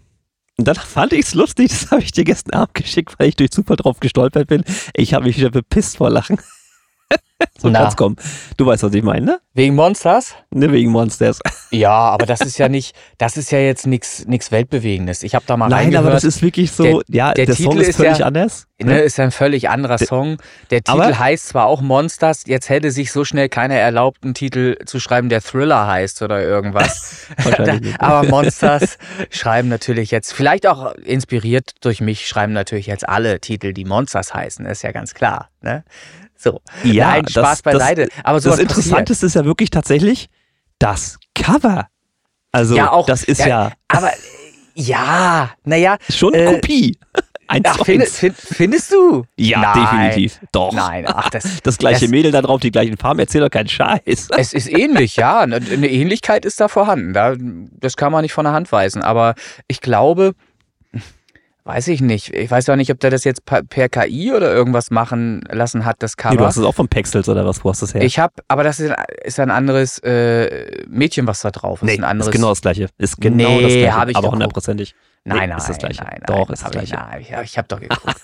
dann 0.56 0.76
fand 0.76 1.14
ich 1.14 1.26
es 1.26 1.34
lustig, 1.34 1.70
das 1.70 1.90
habe 1.90 2.04
ich 2.04 2.12
dir 2.12 2.24
gestern 2.24 2.54
Abend 2.54 2.76
geschickt, 2.76 3.16
weil 3.18 3.30
ich 3.30 3.36
durch 3.36 3.50
Zufall 3.50 3.76
drauf 3.76 4.00
gestolpert 4.00 4.48
bin. 4.48 4.64
Ich 4.94 5.16
habe 5.16 5.26
mich 5.26 5.38
wieder 5.38 5.50
bepisst 5.50 5.98
vor 5.98 6.12
Lachen. 6.12 6.38
so 7.58 7.70
Na. 7.70 7.82
kann's 7.82 7.96
kommen. 7.98 8.16
Du 8.58 8.66
weißt, 8.66 8.84
was 8.84 8.94
ich 8.94 9.04
meine, 9.04 9.26
ne? 9.26 9.40
Wegen 9.54 9.76
Monsters? 9.76 10.36
ne? 10.52 10.72
Wegen 10.72 10.92
Monsters. 10.92 11.40
Ja, 11.72 11.92
aber 11.92 12.26
das 12.26 12.40
ist 12.40 12.58
ja 12.58 12.70
nicht, 12.70 12.96
das 13.18 13.36
ist 13.36 13.52
ja 13.52 13.60
jetzt 13.60 13.86
nichts 13.86 14.26
nichts 14.28 14.50
Weltbewegendes. 14.50 15.24
Ich 15.24 15.36
habe 15.36 15.44
da 15.46 15.58
mal 15.58 15.68
Nein, 15.68 15.94
aber 15.98 16.10
das 16.12 16.24
ist 16.24 16.42
wirklich 16.42 16.72
so, 16.72 17.02
ja, 17.10 17.34
der 17.34 17.48
der, 17.48 17.56
Song 17.56 17.72
Titel 17.74 17.82
ist 17.82 17.98
völlig 17.98 18.20
ja- 18.20 18.26
anders. 18.28 18.68
Ne, 18.82 19.00
ist 19.00 19.20
ein 19.20 19.32
völlig 19.32 19.68
anderer 19.70 19.98
Der- 19.98 20.08
Song. 20.08 20.38
Der 20.70 20.82
Titel 20.84 21.02
Aber- 21.02 21.20
heißt 21.20 21.50
zwar 21.50 21.66
auch 21.66 21.82
Monsters, 21.82 22.44
jetzt 22.46 22.70
hätte 22.70 22.92
sich 22.92 23.12
so 23.12 23.26
schnell 23.26 23.50
keiner 23.50 23.76
erlaubt, 23.76 24.24
einen 24.24 24.34
Titel 24.36 24.78
zu 24.86 25.02
schreiben, 25.02 25.28
der 25.28 25.42
Thriller 25.42 25.86
heißt 25.88 26.22
oder 26.22 26.42
irgendwas. 26.42 27.26
Aber 28.00 28.28
Monsters 28.30 28.98
schreiben 29.30 29.68
natürlich 29.68 30.12
jetzt, 30.12 30.34
vielleicht 30.34 30.68
auch 30.68 30.94
inspiriert 30.96 31.72
durch 31.82 32.00
mich, 32.00 32.28
schreiben 32.28 32.54
natürlich 32.54 32.86
jetzt 32.88 33.08
alle 33.10 33.42
Titel, 33.42 33.74
die 33.74 33.86
Monsters 33.86 34.34
heißen, 34.34 34.66
ist 34.66 34.84
ja 34.84 34.92
ganz 34.94 35.14
klar. 35.14 35.50
Ne? 35.62 35.84
So, 36.46 36.62
Ja, 36.84 37.08
Nein, 37.10 37.24
das- 37.24 37.32
Spaß 37.34 37.62
das- 37.64 37.74
beiseite. 37.74 38.08
aber 38.24 38.40
so 38.40 38.52
das 38.52 38.60
Interessanteste 38.60 39.26
ist 39.26 39.34
ja 39.36 39.46
wirklich 39.46 39.72
tatsächlich 39.72 40.28
das 40.78 41.18
Cover. 41.34 41.88
Also, 42.52 42.76
Ja, 42.76 42.92
auch- 42.92 43.08
das 43.08 43.24
ist 43.24 43.40
ja, 43.40 43.48
ja, 43.48 43.72
Aber 43.88 44.10
äh, 44.12 44.16
ja, 44.76 45.50
naja, 45.64 45.98
schon 46.10 46.34
äh, 46.36 46.46
Kopie. 46.54 46.98
Eins 47.48 47.66
ach, 47.68 47.84
find, 47.86 48.04
find, 48.08 48.36
findest 48.38 48.92
du? 48.92 49.24
Ja, 49.38 49.60
Nein. 49.62 49.84
definitiv. 50.12 50.40
Doch. 50.52 50.72
Nein, 50.74 51.06
ach, 51.08 51.30
das, 51.32 51.44
Das 51.64 51.78
gleiche 51.80 52.02
das- 52.02 52.10
Mädel 52.10 52.32
da 52.32 52.42
drauf, 52.44 52.60
die 52.60 52.72
gleichen 52.72 52.98
Farben, 52.98 53.20
erzähl 53.20 53.42
doch 53.42 53.50
keinen 53.52 53.70
Scheiß. 53.70 54.30
Es 54.38 54.54
ist 54.54 54.68
ähnlich, 54.72 55.16
ja. 55.16 55.40
Eine 55.42 55.56
eine 55.58 55.90
Ähnlichkeit 55.90 56.46
ist 56.46 56.60
da 56.62 56.68
vorhanden. 56.68 57.14
Da, 57.14 57.36
das 57.38 57.98
kann 57.98 58.12
man 58.12 58.22
nicht 58.24 58.34
von 58.34 58.46
der 58.46 58.54
Hand 58.54 58.72
weisen. 58.72 59.02
Aber 59.04 59.34
ich 59.68 59.82
glaube, 59.82 60.34
weiß 61.66 61.88
ich 61.90 62.00
nicht. 62.02 62.34
Ich 62.34 62.50
weiß 62.50 62.70
auch 62.70 62.76
nicht, 62.76 62.92
ob 62.92 63.00
der 63.00 63.10
das 63.10 63.24
jetzt 63.24 63.44
per, 63.46 63.64
KI 63.90 64.32
oder 64.34 64.52
irgendwas 64.54 64.92
machen 64.92 65.44
lassen 65.52 65.84
hat, 65.84 65.98
das 66.00 66.16
Nee, 66.16 66.22
Cover. 66.24 66.38
du 66.38 66.46
hast 66.46 66.58
es 66.58 66.64
auch 66.64 66.76
von 66.76 66.88
Pexels 66.88 67.28
oder 67.28 67.46
was, 67.46 67.64
wo 67.64 67.70
hast 67.72 67.82
du 67.82 67.86
das 67.88 67.94
her? 67.96 68.04
ich 68.04 68.20
habe, 68.20 68.34
aber 68.48 68.64
das 68.64 68.80
ist, 68.80 68.94
ist 69.24 69.40
ein 69.40 69.52
anderes 69.52 70.00
äh, 70.00 70.84
Mädchen, 70.88 71.28
was 71.28 71.42
da 71.42 71.52
drauf 71.52 71.82
ist. 71.82 71.88
nee, 71.88 71.98
ein 71.98 72.04
anderes. 72.04 72.28
ist 72.30 72.34
genau 72.34 72.50
das 72.50 72.62
gleiche. 72.62 72.88
Ist 72.98 73.20
genau 73.20 73.36
Nee, 73.38 73.62
das 73.64 73.72
gleiche, 73.74 73.96
hab 73.96 74.08
ich 74.10 74.16
aber 74.16 74.32
hundertprozentig. 74.32 74.96
nein, 75.26 75.40
nee, 75.40 75.48
nein, 75.48 75.58
ist 75.58 75.70
das 75.70 75.78
Gleiche. 75.80 76.04
nein, 76.04 76.22
nein. 76.26 76.38
Doch, 76.38 76.50
ist 76.50 76.62
das 76.64 76.64
hab 76.64 76.76
ich, 76.82 76.90
Gleiche. 76.92 76.96
nein, 77.10 77.22
ich, 77.22 77.32
ich 77.52 77.58
habe 77.58 77.68
doch 77.68 77.80
geguckt. 77.82 78.16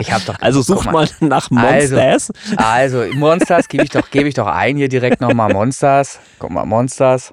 Ich 0.00 0.10
habe 0.12 0.24
doch. 0.26 0.34
Also 0.40 0.58
geguckt. 0.60 0.78
such 0.80 0.84
Guck 0.86 0.92
mal 0.92 1.08
nach 1.20 1.48
Also, 1.52 1.94
Monsters. 1.94 2.32
Also, 2.56 3.04
Monsters 3.14 3.68
gebe 3.68 3.84
ich 3.84 3.90
doch, 3.90 4.10
gebe 4.10 4.28
ich 4.28 4.34
doch 4.34 4.48
ein 4.48 4.76
hier 4.76 4.88
direkt 4.88 5.20
nochmal 5.20 5.52
Monsters. 5.52 6.18
Guck 6.40 6.50
mal, 6.50 6.64
Monsters. 6.64 7.32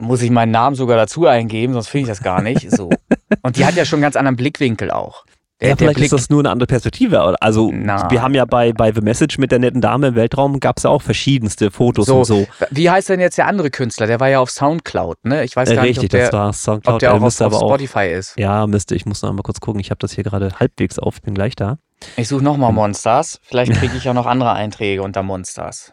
Muss 0.00 0.22
ich 0.22 0.30
meinen 0.30 0.50
Namen 0.50 0.74
sogar 0.76 0.96
dazu 0.96 1.26
eingeben, 1.26 1.74
sonst 1.74 1.88
finde 1.88 2.02
ich 2.02 2.08
das 2.08 2.22
gar 2.22 2.42
nicht. 2.42 2.70
So. 2.70 2.90
Und 3.42 3.56
die 3.56 3.64
hat 3.64 3.76
ja 3.76 3.84
schon 3.84 3.98
einen 3.98 4.02
ganz 4.04 4.16
anderen 4.16 4.36
Blickwinkel 4.36 4.90
auch. 4.90 5.24
Der, 5.60 5.68
ja, 5.70 5.76
vielleicht 5.76 5.98
ist 5.98 6.12
das 6.14 6.30
nur 6.30 6.40
eine 6.40 6.48
andere 6.48 6.66
Perspektive. 6.66 7.36
Also, 7.42 7.70
Nein. 7.70 8.10
wir 8.10 8.22
haben 8.22 8.32
ja 8.34 8.46
bei, 8.46 8.72
bei 8.72 8.92
The 8.94 9.02
Message 9.02 9.36
mit 9.36 9.52
der 9.52 9.58
netten 9.58 9.82
Dame 9.82 10.06
im 10.08 10.14
Weltraum, 10.14 10.58
gab 10.58 10.78
es 10.78 10.84
ja 10.84 10.90
auch 10.90 11.02
verschiedenste 11.02 11.70
Fotos 11.70 12.06
So, 12.06 12.20
und 12.20 12.24
so. 12.24 12.46
Wie 12.70 12.88
heißt 12.88 13.10
denn 13.10 13.20
jetzt 13.20 13.36
der 13.36 13.46
andere 13.46 13.68
Künstler? 13.70 14.06
Der 14.06 14.20
war 14.20 14.30
ja 14.30 14.40
auf 14.40 14.50
Soundcloud, 14.50 15.18
ne? 15.24 15.44
Ich 15.44 15.54
weiß 15.54 15.68
Äh, 15.68 15.74
gar 15.74 15.84
richtig, 15.84 16.04
nicht, 16.04 16.14
ob 16.14 16.20
das 16.20 16.30
der, 16.30 16.38
war 16.38 16.52
Soundcloud. 16.54 16.94
ob 16.94 17.00
der 17.00 17.10
äh, 17.10 17.12
auch 17.12 17.16
auf, 17.20 17.40
auf 17.42 17.42
aber 17.42 17.56
auch. 17.62 17.68
Spotify 17.68 18.06
ist. 18.10 18.38
Ja, 18.38 18.66
müsste. 18.66 18.94
Ich 18.94 19.04
muss 19.04 19.20
noch 19.20 19.30
mal 19.34 19.42
kurz 19.42 19.60
gucken. 19.60 19.80
Ich 19.82 19.90
habe 19.90 19.98
das 19.98 20.12
hier 20.12 20.24
gerade 20.24 20.50
halbwegs 20.58 20.98
auf. 20.98 21.16
Ich 21.16 21.22
bin 21.22 21.34
gleich 21.34 21.56
da. 21.56 21.76
Ich 22.16 22.28
suche 22.28 22.42
nochmal 22.42 22.72
Monsters. 22.72 23.38
Vielleicht 23.42 23.74
kriege 23.74 23.94
ich 23.98 24.04
ja 24.04 24.14
noch 24.14 24.24
andere 24.24 24.54
Einträge 24.54 25.02
unter 25.02 25.22
Monsters. 25.22 25.92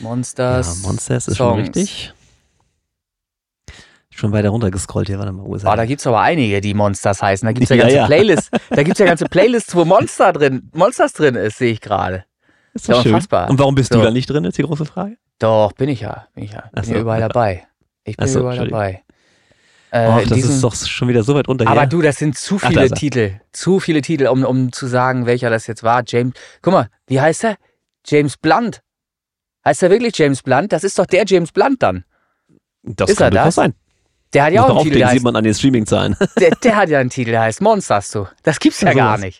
Monsters. 0.00 0.82
ja, 0.82 0.88
Monsters 0.88 1.28
ist 1.28 1.36
schon 1.36 1.54
Songs. 1.64 1.68
richtig. 1.76 2.12
Schon 4.10 4.30
weiter 4.32 4.50
runtergescrollt 4.50 5.08
hier. 5.08 5.18
Warte 5.18 5.32
mal, 5.32 5.44
wo 5.44 5.54
ist 5.56 5.64
Oh, 5.64 5.70
er? 5.70 5.76
da 5.76 5.86
gibt 5.86 6.00
es 6.00 6.06
aber 6.06 6.20
einige, 6.20 6.60
die 6.60 6.72
Monsters 6.72 7.20
heißen. 7.20 7.46
Da 7.46 7.52
gibt 7.52 7.64
es 7.64 7.70
ja 7.70 7.76
Ja, 7.76 7.82
ganze 7.82 7.96
ja. 7.96 8.06
Playlists. 8.06 8.50
Da 8.70 8.82
gibt 8.82 8.92
es 8.92 8.98
ja 8.98 9.06
ganze 9.06 9.24
Playlists, 9.26 9.74
wo 9.74 9.84
Monster 9.84 10.32
drin, 10.32 10.70
Monsters 10.72 11.12
drin 11.14 11.34
ist, 11.34 11.58
sehe 11.58 11.72
ich 11.72 11.80
gerade. 11.80 12.24
ist 12.74 12.86
ja 12.86 12.94
doch 12.94 13.02
schön. 13.02 13.12
unfassbar. 13.14 13.50
Und 13.50 13.58
warum 13.58 13.74
bist 13.74 13.92
So. 13.92 13.98
du 13.98 14.04
da 14.04 14.10
nicht 14.12 14.30
drin, 14.30 14.44
ist 14.44 14.56
die 14.56 14.62
große 14.62 14.84
Frage? 14.84 15.16
Doch, 15.40 15.72
bin 15.72 15.88
ich 15.88 16.00
ja. 16.00 16.28
Bin 16.34 16.44
ich 16.44 16.52
ja. 16.52 16.60
Bin 16.60 16.70
Ach 16.76 16.84
so, 16.84 16.94
ja 16.94 17.00
überall 17.00 17.20
ja. 17.20 17.28
dabei. 17.28 17.66
Ich 18.04 18.16
bin 18.16 18.24
Ach 18.26 18.30
so, 18.30 18.40
überall 18.40 18.68
dabei. 18.68 19.02
Äh, 19.90 20.08
Oh, 20.08 20.18
in 20.18 20.28
das 20.28 20.34
diesem- 20.36 20.50
ist 20.50 20.62
doch 20.64 20.74
schon 20.74 21.08
wieder 21.08 21.22
so 21.24 21.34
weit 21.34 21.48
runter 21.48 21.66
aber 21.68 21.86
du, 21.86 22.00
das 22.02 22.16
sind 22.16 22.36
zu 22.38 22.56
Ach, 22.56 22.62
da 22.62 22.68
viele 22.68 22.82
er. 22.86 22.90
Titel. 22.90 23.40
Zu 23.52 23.80
viele 23.80 24.00
Titel, 24.00 24.26
um, 24.28 24.44
um 24.44 24.72
zu 24.72 24.86
sagen, 24.86 25.26
welcher 25.26 25.50
das 25.50 25.66
jetzt 25.66 25.82
war. 25.82 26.02
James. 26.06 26.34
Guck 26.62 26.72
mal, 26.72 26.88
wie 27.08 27.20
heißt 27.20 27.44
er? 27.44 27.56
James 28.06 28.36
Blunt. 28.36 28.80
Heißt 29.64 29.82
er 29.82 29.90
wirklich 29.90 30.16
James 30.16 30.42
Blunt? 30.42 30.72
Das 30.72 30.84
ist 30.84 30.98
doch 30.98 31.06
der 31.06 31.24
James 31.26 31.52
Blunt 31.52 31.82
dann. 31.82 32.04
das 32.82 33.10
ist 33.10 33.16
kann 33.18 33.32
er 33.34 33.44
das? 33.44 33.54
sein. 33.56 33.74
Der 34.32 34.44
hat 34.44 34.52
ja 34.52 34.62
Muss 34.62 34.70
auch 34.72 34.76
einen 34.80 34.90
Titel, 34.90 35.04
heißt 35.04 35.12
sieht 35.14 35.22
man 35.22 35.36
an 35.36 35.44
den 35.44 35.54
Streaming-Zahlen. 35.54 36.16
Der, 36.40 36.50
der 36.56 36.76
hat 36.76 36.88
ja 36.88 36.98
einen 36.98 37.08
Titel, 37.10 37.30
der 37.30 37.42
heißt 37.42 37.60
Monsters, 37.60 38.10
du. 38.10 38.26
Das 38.42 38.58
gibt's 38.58 38.80
ja 38.80 38.88
Ja, 38.88 38.94
gar 38.94 39.18
sowas. 39.18 39.20
nicht. 39.24 39.38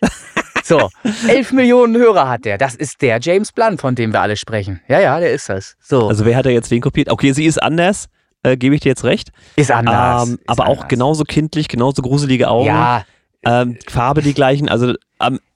So, 0.63 0.89
11 1.27 1.51
Millionen 1.51 1.95
Hörer 1.97 2.27
hat 2.29 2.45
der. 2.45 2.57
Das 2.57 2.73
ist 2.75 3.01
der 3.01 3.19
James 3.21 3.51
Blunt, 3.51 3.81
von 3.81 3.93
dem 3.93 4.13
wir 4.13 4.21
alle 4.21 4.35
sprechen. 4.37 4.81
Ja, 4.87 4.99
ja, 5.01 5.19
der 5.19 5.31
ist 5.33 5.49
das. 5.49 5.75
So, 5.81 6.07
Also 6.07 6.25
wer 6.25 6.35
hat 6.37 6.45
da 6.45 6.49
jetzt 6.49 6.71
wen 6.71 6.81
kopiert? 6.81 7.09
Okay, 7.11 7.33
sie 7.33 7.45
ist 7.45 7.61
anders, 7.61 8.07
äh, 8.43 8.55
gebe 8.57 8.73
ich 8.73 8.81
dir 8.81 8.89
jetzt 8.89 9.03
recht. 9.03 9.29
ist 9.57 9.69
anders. 9.69 10.27
Ähm, 10.29 10.33
ist 10.35 10.39
aber 10.49 10.67
auch 10.67 10.77
anders. 10.77 10.87
genauso 10.87 11.23
kindlich, 11.25 11.67
genauso 11.67 12.01
gruselige 12.01 12.47
Augen. 12.49 12.65
Ja, 12.67 13.03
Ähm, 13.45 13.77
Farbe 13.87 14.21
die 14.23 14.33
gleichen. 14.33 14.69
Also 14.69 14.93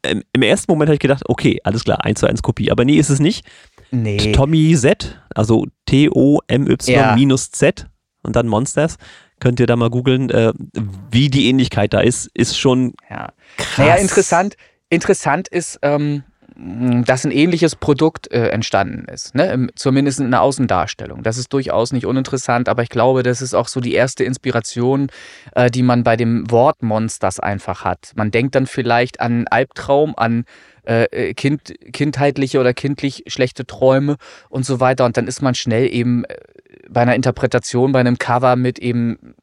im, 0.05 0.23
im 0.33 0.41
ersten 0.43 0.71
Moment 0.71 0.89
habe 0.89 0.93
ich 0.95 0.99
gedacht, 0.99 1.23
okay, 1.27 1.59
alles 1.63 1.83
klar, 1.85 2.03
1 2.05 2.19
zu 2.19 2.27
1 2.27 2.43
Kopie. 2.43 2.69
Aber 2.71 2.85
nee, 2.85 2.97
ist 2.97 3.09
es 3.09 3.19
nicht. 3.19 3.45
Nee. 3.91 4.31
Tommy 4.33 4.75
Z, 4.75 5.19
also 5.35 5.65
T-O-M-Y 5.85 6.77
Ja. 6.93 7.15
minus 7.15 7.51
Z 7.51 7.87
und 8.23 8.35
dann 8.35 8.47
Monsters. 8.47 8.97
Könnt 9.39 9.59
ihr 9.59 9.67
da 9.67 9.75
mal 9.75 9.89
googeln, 9.89 10.29
äh, 10.29 10.51
wie 11.11 11.29
die 11.29 11.47
Ähnlichkeit 11.49 11.93
da 11.93 12.01
ist, 12.01 12.29
ist 12.33 12.57
schon 12.57 12.93
Ja. 13.09 13.29
krass. 13.57 13.77
Naja, 13.77 13.95
interessant, 13.95 14.55
interessant 14.89 15.47
ist, 15.47 15.79
ähm, 15.81 16.23
dass 17.05 17.23
ein 17.23 17.31
ähnliches 17.31 17.77
Produkt 17.77 18.29
äh, 18.33 18.49
entstanden 18.49 19.05
ist. 19.07 19.33
Ne? 19.33 19.49
Im, 19.49 19.69
zumindest 19.75 20.19
in 20.19 20.29
der 20.31 20.41
Außendarstellung. 20.41 21.23
Das 21.23 21.37
ist 21.37 21.53
durchaus 21.53 21.93
nicht 21.93 22.05
uninteressant, 22.05 22.67
aber 22.67 22.83
ich 22.83 22.89
glaube, 22.89 23.23
das 23.23 23.41
ist 23.41 23.53
auch 23.53 23.69
so 23.69 23.79
die 23.79 23.93
erste 23.93 24.25
Inspiration, 24.25 25.07
äh, 25.55 25.71
die 25.71 25.83
man 25.83 26.03
bei 26.03 26.17
dem 26.17 26.51
Wort 26.51 26.83
Monsters 26.83 27.39
einfach 27.39 27.85
hat. 27.85 28.11
Man 28.15 28.31
denkt 28.31 28.55
dann 28.55 28.67
vielleicht 28.67 29.21
an 29.21 29.47
Albtraum, 29.47 30.15
an 30.17 30.43
äh, 30.89 31.33
kind, 31.33 31.73
kindheitliche 31.93 32.59
oder 32.59 32.73
kindlich 32.73 33.23
schlechte 33.27 33.65
Träume 33.65 34.17
und 34.49 34.65
so 34.65 34.79
weiter. 34.79 35.05
Und 35.05 35.17
dann 35.17 35.27
ist 35.27 35.41
man 35.41 35.55
schnell 35.55 35.93
eben 35.93 36.23
äh, 36.25 36.35
bei 36.89 37.01
einer 37.01 37.15
Interpretation, 37.15 37.91
bei 37.91 37.99
einem 37.99 38.17
Cover 38.17 38.55
mit 38.55 38.79
eben 38.79 39.35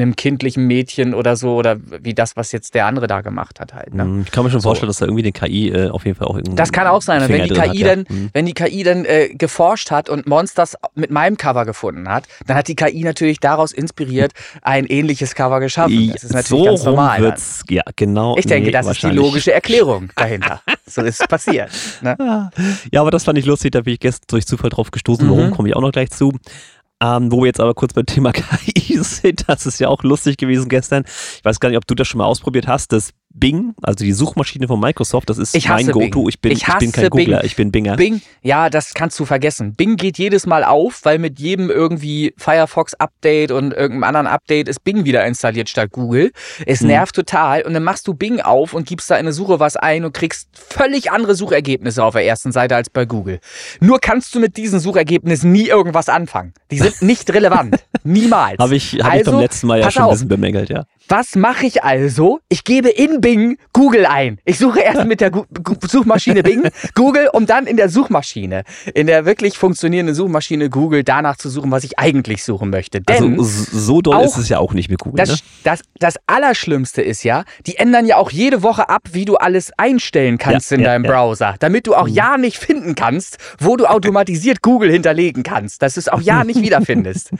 einem 0.00 0.16
kindlichen 0.16 0.66
Mädchen 0.66 1.14
oder 1.14 1.36
so 1.36 1.54
oder 1.56 1.76
wie 2.02 2.14
das, 2.14 2.36
was 2.36 2.52
jetzt 2.52 2.74
der 2.74 2.86
andere 2.86 3.06
da 3.06 3.20
gemacht 3.20 3.60
hat 3.60 3.74
halt. 3.74 3.94
Ne? 3.94 4.04
Mhm, 4.04 4.22
Ich 4.22 4.30
kann 4.30 4.44
mir 4.44 4.50
schon 4.50 4.60
so. 4.60 4.68
vorstellen, 4.68 4.88
dass 4.88 4.98
da 4.98 5.06
irgendwie 5.06 5.22
die 5.22 5.32
KI 5.32 5.70
äh, 5.70 5.90
auf 5.90 6.04
jeden 6.04 6.16
Fall 6.16 6.28
auch 6.28 6.36
irgendwie. 6.36 6.56
Das 6.56 6.72
kann 6.72 6.86
auch 6.86 7.02
sein. 7.02 7.26
wenn 7.28 7.42
die 7.44 7.50
KI 7.50 7.80
hat, 7.80 7.86
dann, 7.86 8.06
ja. 8.08 8.14
Mhm. 8.14 8.30
wenn 8.32 8.46
die 8.46 8.54
KI 8.54 8.82
dann 8.82 9.04
äh, 9.04 9.28
geforscht 9.28 9.90
hat 9.90 10.08
und 10.08 10.26
Monsters 10.26 10.76
mit 10.94 11.10
meinem 11.10 11.36
Cover 11.36 11.64
gefunden 11.64 12.08
hat, 12.08 12.24
dann 12.46 12.56
hat 12.56 12.68
die 12.68 12.76
KI 12.76 13.02
natürlich 13.02 13.40
daraus 13.40 13.72
inspiriert 13.72 14.32
ein 14.62 14.86
ämisches 14.88 15.34
Cover 15.34 15.60
geschaffen. 15.60 16.12
Das 16.12 16.24
ist 16.24 16.32
natürlich 16.32 16.48
so 16.48 16.64
ganz 16.64 16.84
normal. 16.84 17.20
Wird's, 17.20 17.64
ja, 17.68 17.82
genau. 17.96 18.36
Ich 18.36 18.46
denke, 18.46 18.66
nee, 18.66 18.72
das 18.72 18.86
ist 18.86 19.02
die 19.02 19.08
logische 19.08 19.52
Erklärung 19.52 20.10
dahinter. 20.16 20.60
so 20.86 21.02
ist 21.02 21.20
es 21.20 21.26
passiert. 21.26 21.70
Ne? 22.02 22.16
Ja, 22.92 23.00
aber 23.00 23.10
das 23.10 23.24
fand 23.24 23.38
ich 23.38 23.46
lustig. 23.46 23.72
Da 23.72 23.80
bin 23.80 23.94
ich 23.94 24.00
gestern 24.00 24.26
durch 24.28 24.46
Zufall 24.46 24.70
drauf 24.70 24.90
gestoßen. 24.90 25.28
Warum 25.28 25.46
mhm. 25.46 25.50
komme 25.50 25.68
ich 25.68 25.76
auch 25.76 25.80
noch 25.80 25.92
gleich 25.92 26.10
zu? 26.10 26.32
Ähm, 27.02 27.30
wo 27.30 27.40
wir 27.40 27.46
jetzt 27.46 27.60
aber 27.60 27.74
kurz 27.74 27.92
beim 27.92 28.06
Thema 28.06 28.32
KI 28.32 28.98
sind, 29.02 29.48
das 29.48 29.66
ist 29.66 29.78
ja 29.78 29.88
auch 29.88 30.02
lustig 30.02 30.38
gewesen 30.38 30.68
gestern. 30.68 31.04
Ich 31.06 31.44
weiß 31.44 31.60
gar 31.60 31.68
nicht, 31.68 31.78
ob 31.78 31.86
du 31.86 31.94
das 31.94 32.08
schon 32.08 32.18
mal 32.18 32.24
ausprobiert 32.24 32.66
hast, 32.66 32.92
das 32.92 33.12
Bing, 33.38 33.74
also 33.82 34.04
die 34.04 34.12
Suchmaschine 34.12 34.66
von 34.66 34.80
Microsoft, 34.80 35.28
das 35.28 35.38
ist 35.38 35.54
ich 35.54 35.68
mein 35.68 35.86
Go-To. 35.88 36.28
Ich 36.28 36.40
bin, 36.40 36.52
ich, 36.52 36.66
ich, 36.66 36.78
bin 36.78 36.92
kein 36.92 37.10
Bing. 37.10 37.26
Googler, 37.26 37.44
ich 37.44 37.54
bin 37.54 37.70
Binger. 37.70 37.96
Bing, 37.96 38.22
ja, 38.42 38.70
das 38.70 38.94
kannst 38.94 39.20
du 39.20 39.26
vergessen. 39.26 39.74
Bing 39.74 39.96
geht 39.96 40.16
jedes 40.16 40.46
Mal 40.46 40.64
auf, 40.64 41.04
weil 41.04 41.18
mit 41.18 41.38
jedem 41.38 41.70
irgendwie 41.70 42.34
Firefox-Update 42.38 43.50
und 43.50 43.72
irgendeinem 43.72 44.04
anderen 44.04 44.26
Update 44.26 44.68
ist 44.68 44.84
Bing 44.84 45.04
wieder 45.04 45.24
installiert 45.26 45.68
statt 45.68 45.90
Google. 45.92 46.32
Es 46.64 46.80
hm. 46.80 46.88
nervt 46.88 47.14
total 47.14 47.62
und 47.62 47.74
dann 47.74 47.84
machst 47.84 48.08
du 48.08 48.14
Bing 48.14 48.40
auf 48.40 48.72
und 48.72 48.86
gibst 48.88 49.10
da 49.10 49.16
in 49.16 49.20
eine 49.20 49.32
Suche 49.32 49.60
was 49.60 49.76
ein 49.76 50.04
und 50.04 50.14
kriegst 50.14 50.48
völlig 50.54 51.10
andere 51.10 51.34
Suchergebnisse 51.34 52.02
auf 52.02 52.14
der 52.14 52.24
ersten 52.24 52.52
Seite 52.52 52.74
als 52.74 52.88
bei 52.88 53.04
Google. 53.04 53.40
Nur 53.80 53.98
kannst 54.00 54.34
du 54.34 54.40
mit 54.40 54.56
diesen 54.56 54.80
Suchergebnissen 54.80 55.52
nie 55.52 55.68
irgendwas 55.68 56.08
anfangen. 56.08 56.54
Die 56.70 56.78
sind 56.78 57.02
nicht 57.02 57.30
relevant. 57.32 57.76
Niemals. 58.02 58.58
Habe 58.58 58.76
ich, 58.76 58.94
hab 58.94 59.12
also, 59.12 59.18
ich 59.18 59.24
beim 59.24 59.34
also, 59.34 59.40
letzten 59.40 59.66
Mal 59.66 59.80
ja 59.80 59.90
schon 59.90 60.04
ein 60.04 60.10
bisschen 60.10 60.28
bemängelt, 60.28 60.70
ja. 60.70 60.84
Was 61.08 61.36
mache 61.36 61.66
ich 61.66 61.84
also? 61.84 62.40
Ich 62.48 62.64
gebe 62.64 62.88
in 62.88 63.20
Bing 63.20 63.58
Google 63.72 64.06
ein. 64.06 64.38
Ich 64.44 64.58
suche 64.58 64.80
erst 64.80 65.04
mit 65.04 65.20
der 65.20 65.30
Gu 65.30 65.44
Suchmaschine 65.86 66.42
Bing 66.42 66.68
Google, 66.94 67.28
um 67.32 67.46
dann 67.46 67.66
in 67.66 67.76
der 67.76 67.88
Suchmaschine, 67.88 68.64
in 68.92 69.06
der 69.06 69.24
wirklich 69.24 69.56
funktionierenden 69.56 70.14
Suchmaschine 70.14 70.68
Google 70.68 71.04
danach 71.04 71.36
zu 71.36 71.48
suchen, 71.48 71.70
was 71.70 71.84
ich 71.84 71.98
eigentlich 71.98 72.42
suchen 72.42 72.70
möchte. 72.70 73.00
Denn 73.00 73.38
also 73.38 73.44
so 73.44 74.02
doll 74.02 74.24
ist 74.24 74.36
es 74.36 74.48
ja 74.48 74.58
auch 74.58 74.74
nicht 74.74 74.90
mit 74.90 75.00
Google. 75.00 75.18
Das, 75.18 75.30
ne? 75.30 75.36
das, 75.62 75.80
das 76.00 76.16
Allerschlimmste 76.26 77.02
ist 77.02 77.22
ja, 77.22 77.44
die 77.66 77.76
ändern 77.76 78.06
ja 78.06 78.16
auch 78.16 78.30
jede 78.30 78.62
Woche 78.62 78.88
ab, 78.88 79.02
wie 79.12 79.24
du 79.24 79.36
alles 79.36 79.72
einstellen 79.76 80.38
kannst 80.38 80.70
ja, 80.70 80.76
in 80.76 80.82
ja, 80.82 80.90
deinem 80.90 81.04
ja. 81.04 81.12
Browser, 81.12 81.54
damit 81.60 81.86
du 81.86 81.94
auch 81.94 82.08
mhm. 82.08 82.14
ja 82.14 82.36
nicht 82.36 82.58
finden 82.58 82.96
kannst, 82.96 83.38
wo 83.60 83.76
du 83.76 83.86
automatisiert 83.86 84.60
Google 84.62 84.90
hinterlegen 84.90 85.44
kannst, 85.44 85.82
dass 85.82 85.94
du 85.94 86.00
es 86.00 86.08
auch 86.08 86.20
ja 86.20 86.42
nicht 86.42 86.60
wiederfindest. 86.62 87.30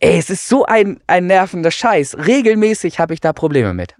Ey, 0.00 0.18
es 0.18 0.30
ist 0.30 0.48
so 0.48 0.64
ein, 0.64 0.98
ein 1.06 1.26
nervender 1.26 1.70
Scheiß. 1.70 2.16
Regelmäßig 2.26 2.98
habe 3.04 3.14
ich 3.14 3.20
da 3.20 3.32
Probleme 3.32 3.74
mit. 3.74 3.94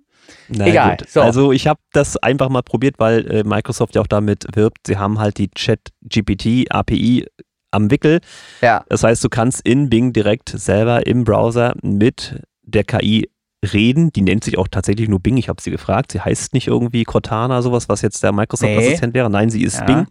Na, 0.49 0.67
Egal. 0.67 0.97
So. 1.07 1.21
Also 1.21 1.53
ich 1.53 1.67
habe 1.67 1.81
das 1.93 2.17
einfach 2.17 2.49
mal 2.49 2.62
probiert, 2.62 2.97
weil 2.99 3.31
äh, 3.31 3.45
Microsoft 3.45 3.95
ja 3.95 4.01
auch 4.01 4.07
damit 4.07 4.47
wirbt. 4.55 4.87
Sie 4.87 4.97
haben 4.97 5.19
halt 5.19 5.37
die 5.37 5.51
Chat-GPT 5.51 6.71
API 6.71 7.27
am 7.71 7.90
Wickel. 7.90 8.21
Ja. 8.62 8.85
Das 8.88 9.03
heißt, 9.03 9.23
du 9.23 9.29
kannst 9.29 9.61
in 9.67 9.90
Bing 9.90 10.12
direkt 10.14 10.49
selber 10.49 11.07
im 11.07 11.25
Browser 11.25 11.75
mit 11.83 12.40
der 12.62 12.85
KI 12.85 13.31
reden. 13.73 14.12
Die 14.12 14.23
nennt 14.23 14.45
sich 14.45 14.57
auch 14.57 14.69
tatsächlich 14.69 15.09
nur 15.09 15.21
Bing. 15.21 15.37
Ich 15.37 15.49
habe 15.51 15.61
sie 15.61 15.71
gefragt. 15.71 16.12
Sie 16.12 16.21
heißt 16.21 16.55
nicht 16.55 16.69
irgendwie 16.69 17.05
Cortana, 17.05 17.61
sowas, 17.61 17.88
was 17.88 18.01
jetzt 18.01 18.23
der 18.23 18.33
Microsoft-Assistent 18.33 19.12
nee. 19.12 19.19
wäre. 19.19 19.29
Nein, 19.29 19.51
sie 19.51 19.62
ist 19.62 19.81
ja. 19.81 19.85
Bing. 19.85 20.07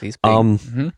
Sie 0.00 0.08
ist 0.08 0.22
Bing. 0.22 0.32
Ähm, 0.32 0.60
mhm. 0.72 0.92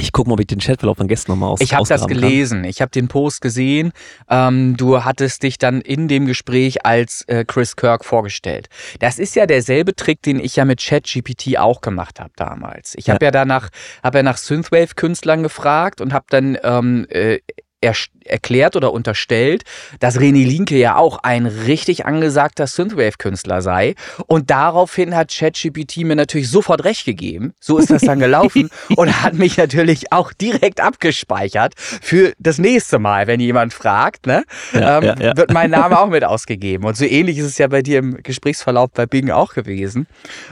Ich 0.00 0.12
gucke 0.12 0.28
mal, 0.28 0.34
ob 0.34 0.40
ich 0.40 0.46
den 0.46 0.58
Chatverlauf 0.58 0.98
von 0.98 1.08
gestern 1.08 1.32
nochmal 1.32 1.50
aus 1.50 1.60
Ich 1.60 1.74
habe 1.74 1.86
das 1.86 2.06
gelesen. 2.06 2.62
Kann. 2.62 2.70
Ich 2.70 2.80
habe 2.80 2.90
den 2.90 3.08
Post 3.08 3.40
gesehen. 3.40 3.92
Ähm, 4.28 4.76
du 4.76 5.04
hattest 5.04 5.42
dich 5.42 5.58
dann 5.58 5.80
in 5.80 6.08
dem 6.08 6.26
Gespräch 6.26 6.84
als 6.84 7.22
äh, 7.28 7.44
Chris 7.44 7.76
Kirk 7.76 8.04
vorgestellt. 8.04 8.68
Das 8.98 9.18
ist 9.18 9.36
ja 9.36 9.46
derselbe 9.46 9.94
Trick, 9.94 10.22
den 10.22 10.40
ich 10.40 10.56
ja 10.56 10.64
mit 10.64 10.80
ChatGPT 10.80 11.58
auch 11.58 11.80
gemacht 11.80 12.20
habe 12.20 12.32
damals. 12.36 12.94
Ich 12.96 13.10
habe 13.10 13.24
ja. 13.24 13.28
ja 13.28 13.30
danach, 13.32 13.68
habe 14.02 14.18
ja 14.18 14.22
nach 14.22 14.36
Synthwave-Künstlern 14.36 15.42
gefragt 15.42 16.00
und 16.00 16.12
habe 16.12 16.26
dann 16.30 16.58
ähm, 16.62 17.06
äh, 17.10 17.38
er, 17.80 17.94
erklärt 18.24 18.76
oder 18.76 18.92
unterstellt, 18.92 19.64
dass 19.98 20.18
René 20.18 20.46
Linke 20.46 20.76
ja 20.76 20.96
auch 20.96 21.18
ein 21.22 21.46
richtig 21.46 22.06
angesagter 22.06 22.66
Synthwave-Künstler 22.66 23.62
sei. 23.62 23.94
Und 24.26 24.50
daraufhin 24.50 25.16
hat 25.16 25.30
ChatGPT 25.30 25.98
mir 25.98 26.16
natürlich 26.16 26.50
sofort 26.50 26.84
recht 26.84 27.04
gegeben. 27.04 27.54
So 27.60 27.78
ist 27.78 27.90
das 27.90 28.02
dann 28.02 28.18
gelaufen 28.18 28.70
und 28.96 29.22
hat 29.22 29.34
mich 29.34 29.56
natürlich 29.56 30.12
auch 30.12 30.32
direkt 30.32 30.80
abgespeichert 30.80 31.74
für 31.76 32.32
das 32.38 32.58
nächste 32.58 32.98
Mal, 32.98 33.26
wenn 33.26 33.40
jemand 33.40 33.72
fragt, 33.72 34.26
ne, 34.26 34.44
ja, 34.72 34.98
ähm, 34.98 35.04
ja, 35.04 35.14
ja. 35.18 35.36
wird 35.36 35.52
mein 35.52 35.70
Name 35.70 35.98
auch 36.00 36.08
mit 36.08 36.24
ausgegeben. 36.24 36.84
Und 36.84 36.96
so 36.96 37.04
ähnlich 37.04 37.38
ist 37.38 37.46
es 37.46 37.58
ja 37.58 37.68
bei 37.68 37.82
dir 37.82 37.98
im 37.98 38.22
Gesprächsverlauf 38.22 38.90
bei 38.92 39.06
Bing 39.06 39.30
auch 39.30 39.54
gewesen. 39.54 40.06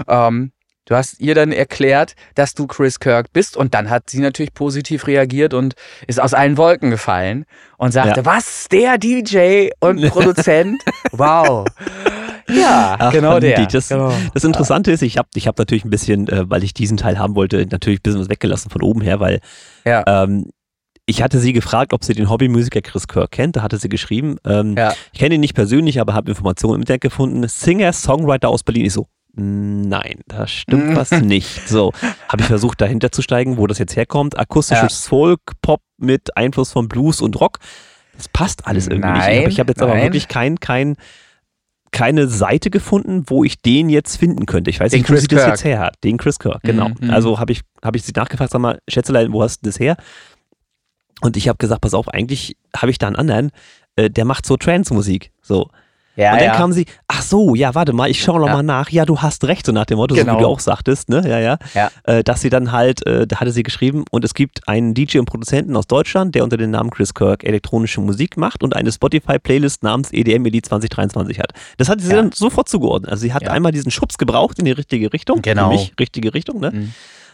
Ähm, 0.07 0.53
Du 0.89 0.95
hast 0.95 1.21
ihr 1.21 1.35
dann 1.35 1.53
erklärt, 1.53 2.15
dass 2.35 2.55
du 2.55 2.67
Chris 2.67 2.99
Kirk 2.99 3.31
bist 3.35 3.59
und 3.59 3.75
dann 3.75 3.91
hat 3.91 4.09
sie 4.09 4.21
natürlich 4.21 4.55
positiv 4.55 5.07
reagiert 5.07 5.53
und 5.53 5.75
ist 6.07 6.19
aus 6.19 6.33
allen 6.33 6.57
Wolken 6.57 6.89
gefallen 6.89 7.45
und 7.77 7.93
sagte, 7.93 8.21
ja. 8.21 8.25
was, 8.25 8.69
der 8.73 8.97
DJ 8.97 9.69
und 9.81 10.01
Produzent? 10.09 10.81
wow. 11.13 11.67
Ja, 12.49 12.97
Ach, 12.99 13.13
genau 13.13 13.39
der. 13.39 13.67
Das, 13.67 13.91
genau. 13.91 14.15
das 14.33 14.45
Interessante 14.45 14.91
ist, 14.91 15.03
ich 15.03 15.19
habe 15.19 15.29
ich 15.35 15.47
hab 15.47 15.59
natürlich 15.59 15.85
ein 15.85 15.91
bisschen, 15.91 16.27
äh, 16.29 16.49
weil 16.49 16.65
ich 16.65 16.73
diesen 16.73 16.97
Teil 16.97 17.19
haben 17.19 17.35
wollte, 17.35 17.67
natürlich 17.71 17.99
ein 17.99 18.03
bisschen 18.03 18.21
was 18.21 18.31
weggelassen 18.31 18.71
von 18.71 18.81
oben 18.81 19.03
her, 19.03 19.21
weil 19.21 19.41
ja. 19.85 20.05
ähm, 20.07 20.51
ich 21.05 21.23
hatte 21.23 21.39
sie 21.39 21.53
gefragt, 21.53 21.93
ob 21.93 22.03
sie 22.03 22.15
den 22.15 22.31
Hobbymusiker 22.31 22.81
Chris 22.81 23.09
Kirk 23.09 23.33
kennt. 23.33 23.57
Da 23.57 23.63
hatte 23.63 23.77
sie 23.77 23.91
geschrieben. 23.91 24.37
Ähm, 24.47 24.75
ja. 24.77 24.95
Ich 25.13 25.19
kenne 25.19 25.35
ihn 25.35 25.41
nicht 25.43 25.55
persönlich, 25.55 26.01
aber 26.01 26.15
habe 26.15 26.31
Informationen 26.31 26.77
im 26.77 26.81
Internet 26.81 27.03
gefunden. 27.03 27.47
Singer, 27.47 27.93
Songwriter 27.93 28.49
aus 28.49 28.63
Berlin. 28.63 28.87
Ich 28.87 28.95
so, 28.95 29.09
Nein, 29.41 30.21
da 30.27 30.49
stimmt 30.49 30.97
was 30.97 31.11
nicht. 31.23 31.69
So, 31.69 31.93
habe 32.29 32.43
ich 32.43 32.49
versucht 32.49 32.81
dahinter 32.81 33.13
zu 33.13 33.23
steigen, 33.23 33.57
wo 33.57 33.69
das 33.69 33.79
jetzt 33.79 33.95
herkommt. 33.95 34.37
Akustisches 34.39 35.05
ja. 35.05 35.09
Folk, 35.09 35.41
Pop 35.63 35.81
mit 35.97 36.37
Einfluss 36.37 36.73
von 36.73 36.89
Blues 36.89 37.21
und 37.21 37.41
Rock. 37.41 37.59
Das 38.17 38.29
passt 38.29 38.67
alles 38.67 38.89
irgendwie 38.89 39.09
nein, 39.09 39.39
nicht. 39.39 39.49
Ich 39.51 39.61
habe 39.61 39.71
jetzt 39.71 39.81
nein. 39.81 39.91
aber 39.91 40.03
wirklich 40.03 40.27
kein, 40.27 40.59
kein, 40.59 40.97
keine 41.93 42.27
Seite 42.27 42.69
gefunden, 42.71 43.25
wo 43.29 43.45
ich 43.45 43.63
den 43.63 43.89
jetzt 43.89 44.17
finden 44.17 44.45
könnte. 44.45 44.71
Ich 44.71 44.81
weiß 44.81 44.91
den 44.91 45.01
nicht, 45.01 45.09
wo 45.09 45.13
Chris 45.13 45.23
sie 45.23 45.29
Kirk. 45.29 45.43
das 45.43 45.49
jetzt 45.51 45.65
her 45.65 45.79
hat. 45.79 45.95
Den 46.03 46.17
Chris 46.17 46.41
Kirk, 46.41 46.61
genau. 46.65 46.89
Mhm. 47.01 47.11
Also 47.11 47.39
habe 47.39 47.53
ich, 47.53 47.61
hab 47.81 47.95
ich 47.95 48.03
sie 48.03 48.13
nachgefragt, 48.17 48.51
sag 48.51 48.61
mal, 48.61 48.81
Schätzelein, 48.89 49.33
wo 49.33 49.43
hast 49.43 49.61
du 49.61 49.69
das 49.69 49.79
her? 49.79 49.97
Und 51.21 51.37
ich 51.37 51.47
habe 51.47 51.59
gesagt, 51.59 51.81
pass 51.81 51.95
auf, 51.95 52.09
eigentlich 52.09 52.57
habe 52.77 52.91
ich 52.91 52.99
da 52.99 53.07
einen 53.07 53.17
anderen, 53.17 53.53
äh, 53.95 54.11
der 54.11 54.25
macht 54.25 54.47
so 54.47 54.57
Trance-Musik. 54.57 55.31
So. 55.43 55.71
Ja, 56.17 56.33
und 56.33 56.41
dann 56.41 56.49
ja. 56.49 56.57
kam 56.57 56.73
sie, 56.73 56.87
ach 57.19 57.23
so, 57.23 57.55
ja, 57.55 57.75
warte 57.75 57.93
mal, 57.93 58.09
ich 58.09 58.23
schaue 58.23 58.41
noch 58.41 58.47
ja. 58.47 58.55
mal 58.55 58.63
nach. 58.63 58.91
Ja, 58.91 59.05
du 59.05 59.21
hast 59.21 59.45
recht, 59.45 59.67
so 59.67 59.73
nach 59.73 59.87
dem 59.87 59.99
Motto, 59.99 60.15
genau. 60.15 60.33
so 60.33 60.39
wie 60.39 60.43
du 60.43 60.49
auch 60.49 60.61
sagtest, 60.61 61.09
ne? 61.09 61.23
Ja, 61.27 61.39
ja. 61.39 61.59
ja. 61.75 61.91
Äh, 62.05 62.23
dass 62.23 62.41
sie 62.41 62.49
dann 62.49 62.73
halt, 62.73 63.05
äh, 63.07 63.27
da 63.27 63.41
hatte 63.41 63.51
sie 63.51 63.63
geschrieben, 63.63 64.05
und 64.11 64.25
es 64.25 64.35
gibt 64.35 64.69
einen 64.69 64.95
DJ 64.95 65.19
und 65.19 65.25
Produzenten 65.25 65.77
aus 65.77 65.87
Deutschland, 65.87 66.35
der 66.35 66.45
unter 66.45 66.57
dem 66.57 66.71
Namen 66.71 66.91
Chris 66.91 67.15
Kirk 67.15 67.45
elektronische 67.45 68.01
Musik 68.01 68.37
macht 68.37 68.63
und 68.63 68.77
eine 68.77 68.93
Spotify-Playlist 68.93 69.83
namens 69.83 70.13
EDM 70.13 70.47
Elite 70.47 70.69
2023 70.69 71.41
hat. 71.41 71.53
Das 71.77 71.89
hat 71.89 72.01
sie 72.01 72.09
dann 72.09 72.33
sofort 72.33 72.69
zugeordnet. 72.69 73.11
Also 73.11 73.23
sie 73.23 73.33
hat 73.33 73.49
einmal 73.49 73.73
diesen 73.73 73.91
Schubs 73.91 74.19
gebraucht 74.19 74.59
in 74.59 74.65
die 74.65 74.73
richtige 74.73 75.13
Richtung. 75.13 75.43
Genau. 75.43 75.71
Für 75.71 75.77
mich 75.77 75.93
richtige 75.99 76.35
Richtung, 76.35 76.61
ne? 76.61 76.71
Mhm. 76.71 76.93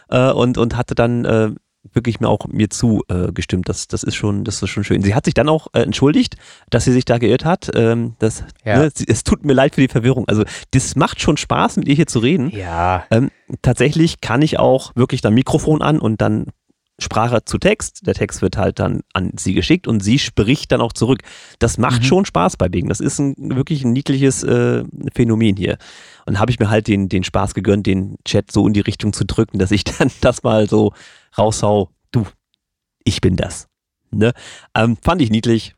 Äh, 0.09 0.31
und, 0.31 0.57
und 0.57 0.77
hatte 0.77 0.95
dann 0.95 1.25
äh, 1.25 1.49
wirklich 1.93 2.19
mir 2.19 2.27
auch 2.27 2.47
mir 2.47 2.69
zugestimmt. 2.69 3.67
Äh, 3.67 3.69
das, 3.69 3.87
das 3.87 4.03
ist 4.03 4.15
schon, 4.15 4.43
das 4.43 4.61
ist 4.61 4.69
schon 4.69 4.83
schön. 4.83 5.01
Sie 5.01 5.15
hat 5.15 5.25
sich 5.25 5.33
dann 5.33 5.49
auch 5.49 5.67
äh, 5.73 5.81
entschuldigt, 5.81 6.35
dass 6.69 6.85
sie 6.85 6.91
sich 6.91 7.05
da 7.05 7.17
geirrt 7.17 7.45
hat. 7.45 7.71
Ähm, 7.75 8.15
das, 8.19 8.43
ja. 8.63 8.77
ne, 8.79 8.91
es 9.07 9.23
tut 9.23 9.45
mir 9.45 9.53
leid 9.53 9.75
für 9.75 9.81
die 9.81 9.87
Verwirrung. 9.87 10.27
Also 10.27 10.43
das 10.71 10.95
macht 10.95 11.21
schon 11.21 11.37
Spaß, 11.37 11.77
mit 11.77 11.87
ihr 11.87 11.95
hier 11.95 12.07
zu 12.07 12.19
reden. 12.19 12.49
Ja. 12.49 13.05
Ähm, 13.11 13.31
tatsächlich 13.61 14.21
kann 14.21 14.41
ich 14.41 14.59
auch 14.59 14.91
wirklich 14.95 15.21
dann 15.21 15.33
Mikrofon 15.33 15.81
an 15.81 15.99
und 15.99 16.21
dann 16.21 16.47
Sprache 16.99 17.43
zu 17.43 17.57
Text. 17.57 18.07
Der 18.07 18.13
Text 18.13 18.41
wird 18.41 18.57
halt 18.57 18.79
dann 18.79 19.01
an 19.13 19.33
sie 19.37 19.53
geschickt 19.53 19.87
und 19.87 20.01
sie 20.01 20.17
spricht 20.17 20.71
dann 20.71 20.81
auch 20.81 20.93
zurück. 20.93 21.21
Das 21.59 21.77
macht 21.77 22.01
mhm. 22.01 22.05
schon 22.05 22.25
Spaß 22.25 22.57
bei 22.57 22.69
Bing. 22.69 22.87
Das 22.87 22.99
ist 22.99 23.19
ein 23.19 23.35
wirklich 23.37 23.83
ein 23.83 23.93
niedliches 23.93 24.43
äh, 24.43 24.83
Phänomen 25.13 25.57
hier. 25.57 25.77
Und 26.25 26.39
habe 26.39 26.51
ich 26.51 26.59
mir 26.59 26.69
halt 26.69 26.87
den, 26.87 27.09
den 27.09 27.23
Spaß 27.23 27.53
gegönnt, 27.53 27.85
den 27.85 28.17
Chat 28.25 28.51
so 28.51 28.65
in 28.65 28.73
die 28.73 28.81
Richtung 28.81 29.13
zu 29.13 29.25
drücken, 29.25 29.59
dass 29.59 29.71
ich 29.71 29.83
dann 29.99 30.09
das 30.21 30.43
mal 30.43 30.69
so 30.69 30.93
raushau, 31.37 31.89
du, 32.11 32.25
ich 33.03 33.21
bin 33.21 33.35
das. 33.35 33.67
Ne? 34.11 34.33
Ähm, 34.73 34.97
fand 35.01 35.21
ich 35.21 35.29
niedlich. 35.29 35.74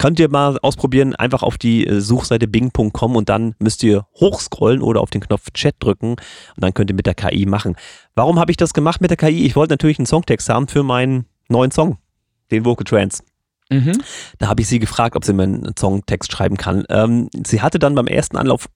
Könnt 0.00 0.18
ihr 0.18 0.30
mal 0.30 0.58
ausprobieren, 0.62 1.14
einfach 1.14 1.42
auf 1.42 1.58
die 1.58 1.86
äh, 1.86 2.00
Suchseite 2.00 2.48
bing.com 2.48 3.16
und 3.16 3.28
dann 3.28 3.54
müsst 3.58 3.82
ihr 3.82 4.06
hochscrollen 4.14 4.80
oder 4.80 5.02
auf 5.02 5.10
den 5.10 5.20
Knopf 5.20 5.50
Chat 5.52 5.74
drücken 5.78 6.12
und 6.12 6.20
dann 6.56 6.72
könnt 6.72 6.88
ihr 6.88 6.96
mit 6.96 7.04
der 7.04 7.12
KI 7.12 7.44
machen. 7.44 7.76
Warum 8.14 8.40
habe 8.40 8.50
ich 8.50 8.56
das 8.56 8.72
gemacht 8.72 9.02
mit 9.02 9.10
der 9.10 9.18
KI? 9.18 9.44
Ich 9.44 9.56
wollte 9.56 9.74
natürlich 9.74 9.98
einen 9.98 10.06
Songtext 10.06 10.48
haben 10.48 10.68
für 10.68 10.82
meinen 10.82 11.26
neuen 11.50 11.70
Song, 11.70 11.98
den 12.50 12.64
Vocal 12.64 12.84
Trance. 12.84 13.22
Mhm. 13.68 13.92
Da 14.38 14.48
habe 14.48 14.62
ich 14.62 14.68
sie 14.68 14.78
gefragt, 14.78 15.16
ob 15.16 15.24
sie 15.26 15.34
mir 15.34 15.42
einen 15.42 15.76
Songtext 15.78 16.32
schreiben 16.32 16.56
kann. 16.56 16.86
Ähm, 16.88 17.28
sie 17.46 17.60
hatte 17.60 17.78
dann 17.78 17.94
beim 17.94 18.06
ersten 18.06 18.38
Anlauf 18.38 18.70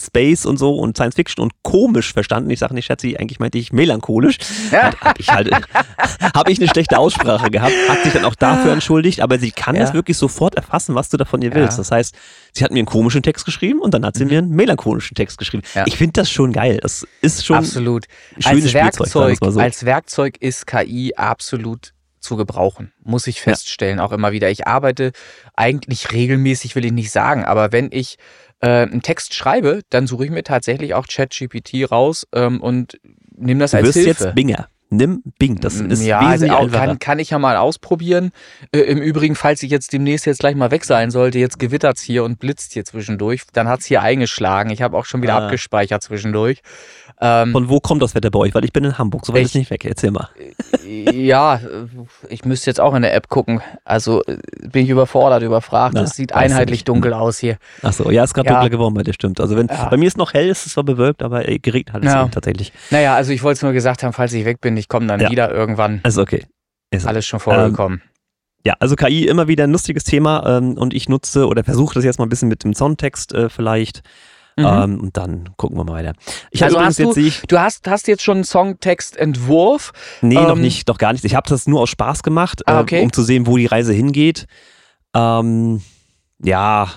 Space 0.00 0.44
und 0.44 0.58
so 0.58 0.76
und 0.76 0.96
Science 0.96 1.14
Fiction 1.14 1.42
und 1.42 1.52
komisch 1.62 2.12
verstanden. 2.12 2.50
Ich 2.50 2.58
sage 2.58 2.74
nicht, 2.74 2.86
Schatzi, 2.86 3.16
eigentlich 3.16 3.38
meinte 3.38 3.58
ich 3.58 3.72
melancholisch. 3.72 4.38
Habe 4.72 5.14
ich 5.18 5.28
halt, 5.28 5.50
habe 6.34 6.50
ich 6.50 6.58
eine 6.58 6.68
schlechte 6.68 6.98
Aussprache 6.98 7.50
gehabt, 7.50 7.72
hat 7.88 8.02
sich 8.02 8.12
dann 8.12 8.24
auch 8.24 8.34
dafür 8.34 8.72
entschuldigt, 8.72 9.20
aber 9.20 9.38
sie 9.38 9.52
kann 9.52 9.76
ja. 9.76 9.82
es 9.82 9.94
wirklich 9.94 10.16
sofort 10.16 10.56
erfassen, 10.56 10.94
was 10.94 11.10
du 11.10 11.16
davon 11.16 11.42
ihr 11.42 11.54
willst. 11.54 11.78
Ja. 11.78 11.78
Das 11.78 11.90
heißt, 11.92 12.14
sie 12.52 12.64
hat 12.64 12.72
mir 12.72 12.78
einen 12.78 12.86
komischen 12.86 13.22
Text 13.22 13.44
geschrieben 13.44 13.80
und 13.80 13.94
dann 13.94 14.04
hat 14.04 14.16
sie 14.16 14.24
mhm. 14.24 14.30
mir 14.30 14.38
einen 14.38 14.50
melancholischen 14.50 15.14
Text 15.14 15.38
geschrieben. 15.38 15.62
Ja. 15.74 15.84
Ich 15.86 15.96
finde 15.96 16.14
das 16.14 16.30
schon 16.30 16.52
geil. 16.52 16.78
Das 16.82 17.06
ist 17.20 17.46
schon 17.46 17.58
absolut. 17.58 18.06
Als 18.42 18.74
Werkzeug, 18.74 19.38
so. 19.40 19.60
als 19.60 19.84
Werkzeug 19.84 20.38
ist 20.40 20.66
KI 20.66 21.14
absolut 21.16 21.94
zu 22.24 22.36
gebrauchen, 22.36 22.92
muss 23.02 23.26
ich 23.26 23.40
feststellen, 23.40 24.00
auch 24.00 24.10
immer 24.10 24.32
wieder. 24.32 24.50
Ich 24.50 24.66
arbeite 24.66 25.12
eigentlich 25.54 26.10
regelmäßig, 26.10 26.74
will 26.74 26.84
ich 26.84 26.92
nicht 26.92 27.10
sagen, 27.10 27.44
aber 27.44 27.70
wenn 27.70 27.90
ich 27.92 28.16
äh, 28.64 28.82
einen 28.82 29.02
Text 29.02 29.34
schreibe, 29.34 29.82
dann 29.90 30.06
suche 30.06 30.24
ich 30.24 30.30
mir 30.30 30.42
tatsächlich 30.42 30.94
auch 30.94 31.06
ChatGPT 31.06 31.90
raus 31.90 32.26
ähm, 32.32 32.62
und 32.62 32.98
nehme 33.36 33.60
das 33.60 33.72
du 33.72 33.78
als 33.78 33.88
wirst 33.88 33.98
Hilfe. 33.98 34.24
jetzt 34.24 34.34
Binger. 34.34 34.68
Nimm 34.90 35.22
Bing, 35.38 35.60
das 35.60 35.80
ist 35.80 36.04
ja, 36.04 36.20
also 36.20 36.46
auch, 36.48 36.70
kann, 36.70 36.98
kann 36.98 37.18
ich 37.18 37.30
ja 37.30 37.38
mal 37.38 37.56
ausprobieren. 37.56 38.30
Äh, 38.72 38.80
Im 38.80 38.98
Übrigen, 38.98 39.34
falls 39.34 39.62
ich 39.62 39.70
jetzt 39.70 39.92
demnächst 39.92 40.26
jetzt 40.26 40.40
gleich 40.40 40.54
mal 40.54 40.70
weg 40.70 40.84
sein 40.84 41.10
sollte, 41.10 41.38
jetzt 41.38 41.58
gewittert's 41.58 42.02
hier 42.02 42.22
und 42.22 42.38
blitzt 42.38 42.74
hier 42.74 42.84
zwischendurch, 42.84 43.42
dann 43.52 43.68
hat's 43.68 43.86
hier 43.86 44.02
eingeschlagen. 44.02 44.70
Ich 44.70 44.82
habe 44.82 44.96
auch 44.96 45.04
schon 45.04 45.22
wieder 45.22 45.34
ah. 45.34 45.46
abgespeichert 45.46 46.02
zwischendurch. 46.02 46.62
Ähm, 47.20 47.52
Von 47.52 47.68
wo 47.68 47.80
kommt 47.80 48.02
das 48.02 48.14
Wetter 48.14 48.30
bei 48.30 48.40
euch? 48.40 48.54
Weil 48.54 48.64
ich 48.64 48.72
bin 48.72 48.84
in 48.84 48.98
Hamburg, 48.98 49.24
so 49.24 49.32
weit 49.32 49.42
ist 49.42 49.54
nicht 49.54 49.70
weg. 49.70 49.84
Erzähl 49.84 50.10
mal. 50.10 50.28
Ja, 50.84 51.60
ich 52.28 52.44
müsste 52.44 52.70
jetzt 52.70 52.80
auch 52.80 52.94
in 52.94 53.02
der 53.02 53.14
App 53.14 53.28
gucken. 53.28 53.62
Also 53.84 54.22
bin 54.60 54.84
ich 54.84 54.90
überfordert, 54.90 55.42
überfragt. 55.42 55.96
Es 55.96 56.16
sieht 56.16 56.32
einheitlich 56.34 56.84
dunkel 56.84 57.14
aus 57.14 57.38
hier. 57.38 57.56
Ach 57.82 57.92
so, 57.92 58.10
ja, 58.10 58.24
es 58.24 58.30
ist 58.30 58.34
gerade 58.34 58.48
ja. 58.48 58.54
dunkler 58.54 58.70
geworden 58.70 58.94
bei 58.94 59.02
dir, 59.04 59.14
stimmt. 59.14 59.40
Also 59.40 59.56
wenn, 59.56 59.68
ja. 59.68 59.88
bei 59.88 59.96
mir 59.96 60.08
ist 60.08 60.16
noch 60.16 60.34
hell, 60.34 60.50
es 60.50 60.66
ist 60.66 60.72
zwar 60.72 60.84
bewölkt, 60.84 61.22
aber 61.22 61.44
geregnet 61.44 61.92
hat 61.92 62.04
es 62.04 62.12
ja. 62.12 62.28
tatsächlich. 62.28 62.72
Naja, 62.90 63.14
also 63.14 63.32
ich 63.32 63.42
wollte 63.42 63.58
es 63.58 63.62
nur 63.62 63.72
gesagt 63.72 64.02
haben, 64.02 64.12
falls 64.12 64.32
ich 64.32 64.44
weg 64.44 64.60
bin, 64.60 64.73
ich 64.76 64.88
komme 64.88 65.06
dann 65.06 65.20
ja. 65.20 65.30
wieder 65.30 65.52
irgendwann. 65.52 66.00
Ist 66.04 66.18
okay. 66.18 66.44
Ist 66.90 67.06
alles 67.06 67.26
schon 67.26 67.40
vorgekommen. 67.40 68.00
Ähm, 68.02 68.10
ja, 68.66 68.74
also 68.80 68.96
KI 68.96 69.26
immer 69.26 69.48
wieder 69.48 69.64
ein 69.64 69.72
lustiges 69.72 70.04
Thema 70.04 70.58
ähm, 70.58 70.78
und 70.78 70.94
ich 70.94 71.08
nutze 71.08 71.46
oder 71.46 71.64
versuche 71.64 71.94
das 71.94 72.04
jetzt 72.04 72.18
mal 72.18 72.24
ein 72.24 72.30
bisschen 72.30 72.48
mit 72.48 72.64
dem 72.64 72.74
Songtext 72.74 73.34
äh, 73.34 73.48
vielleicht 73.50 74.02
Mhm. 74.56 74.64
Ähm, 74.64 75.00
und 75.00 75.16
dann 75.16 75.50
gucken 75.56 75.76
wir 75.76 75.84
mal 75.84 75.94
weiter. 75.94 76.12
Ich 76.50 76.62
also 76.62 76.80
hast 76.80 76.98
du, 77.00 77.12
ich, 77.16 77.42
du 77.42 77.58
hast, 77.58 77.88
hast 77.88 78.06
jetzt 78.06 78.22
schon 78.22 78.38
einen 78.38 78.44
Songtextentwurf? 78.44 79.92
Nee, 80.20 80.36
ähm, 80.36 80.44
noch 80.44 80.56
nicht, 80.56 80.88
doch 80.88 80.98
gar 80.98 81.12
nicht. 81.12 81.24
Ich 81.24 81.34
habe 81.34 81.48
das 81.48 81.66
nur 81.66 81.80
aus 81.80 81.90
Spaß 81.90 82.22
gemacht, 82.22 82.62
ah, 82.66 82.80
okay. 82.80 83.00
äh, 83.00 83.02
um 83.02 83.12
zu 83.12 83.22
sehen, 83.22 83.46
wo 83.46 83.56
die 83.56 83.66
Reise 83.66 83.92
hingeht. 83.92 84.46
Ähm, 85.12 85.82
ja, 86.40 86.88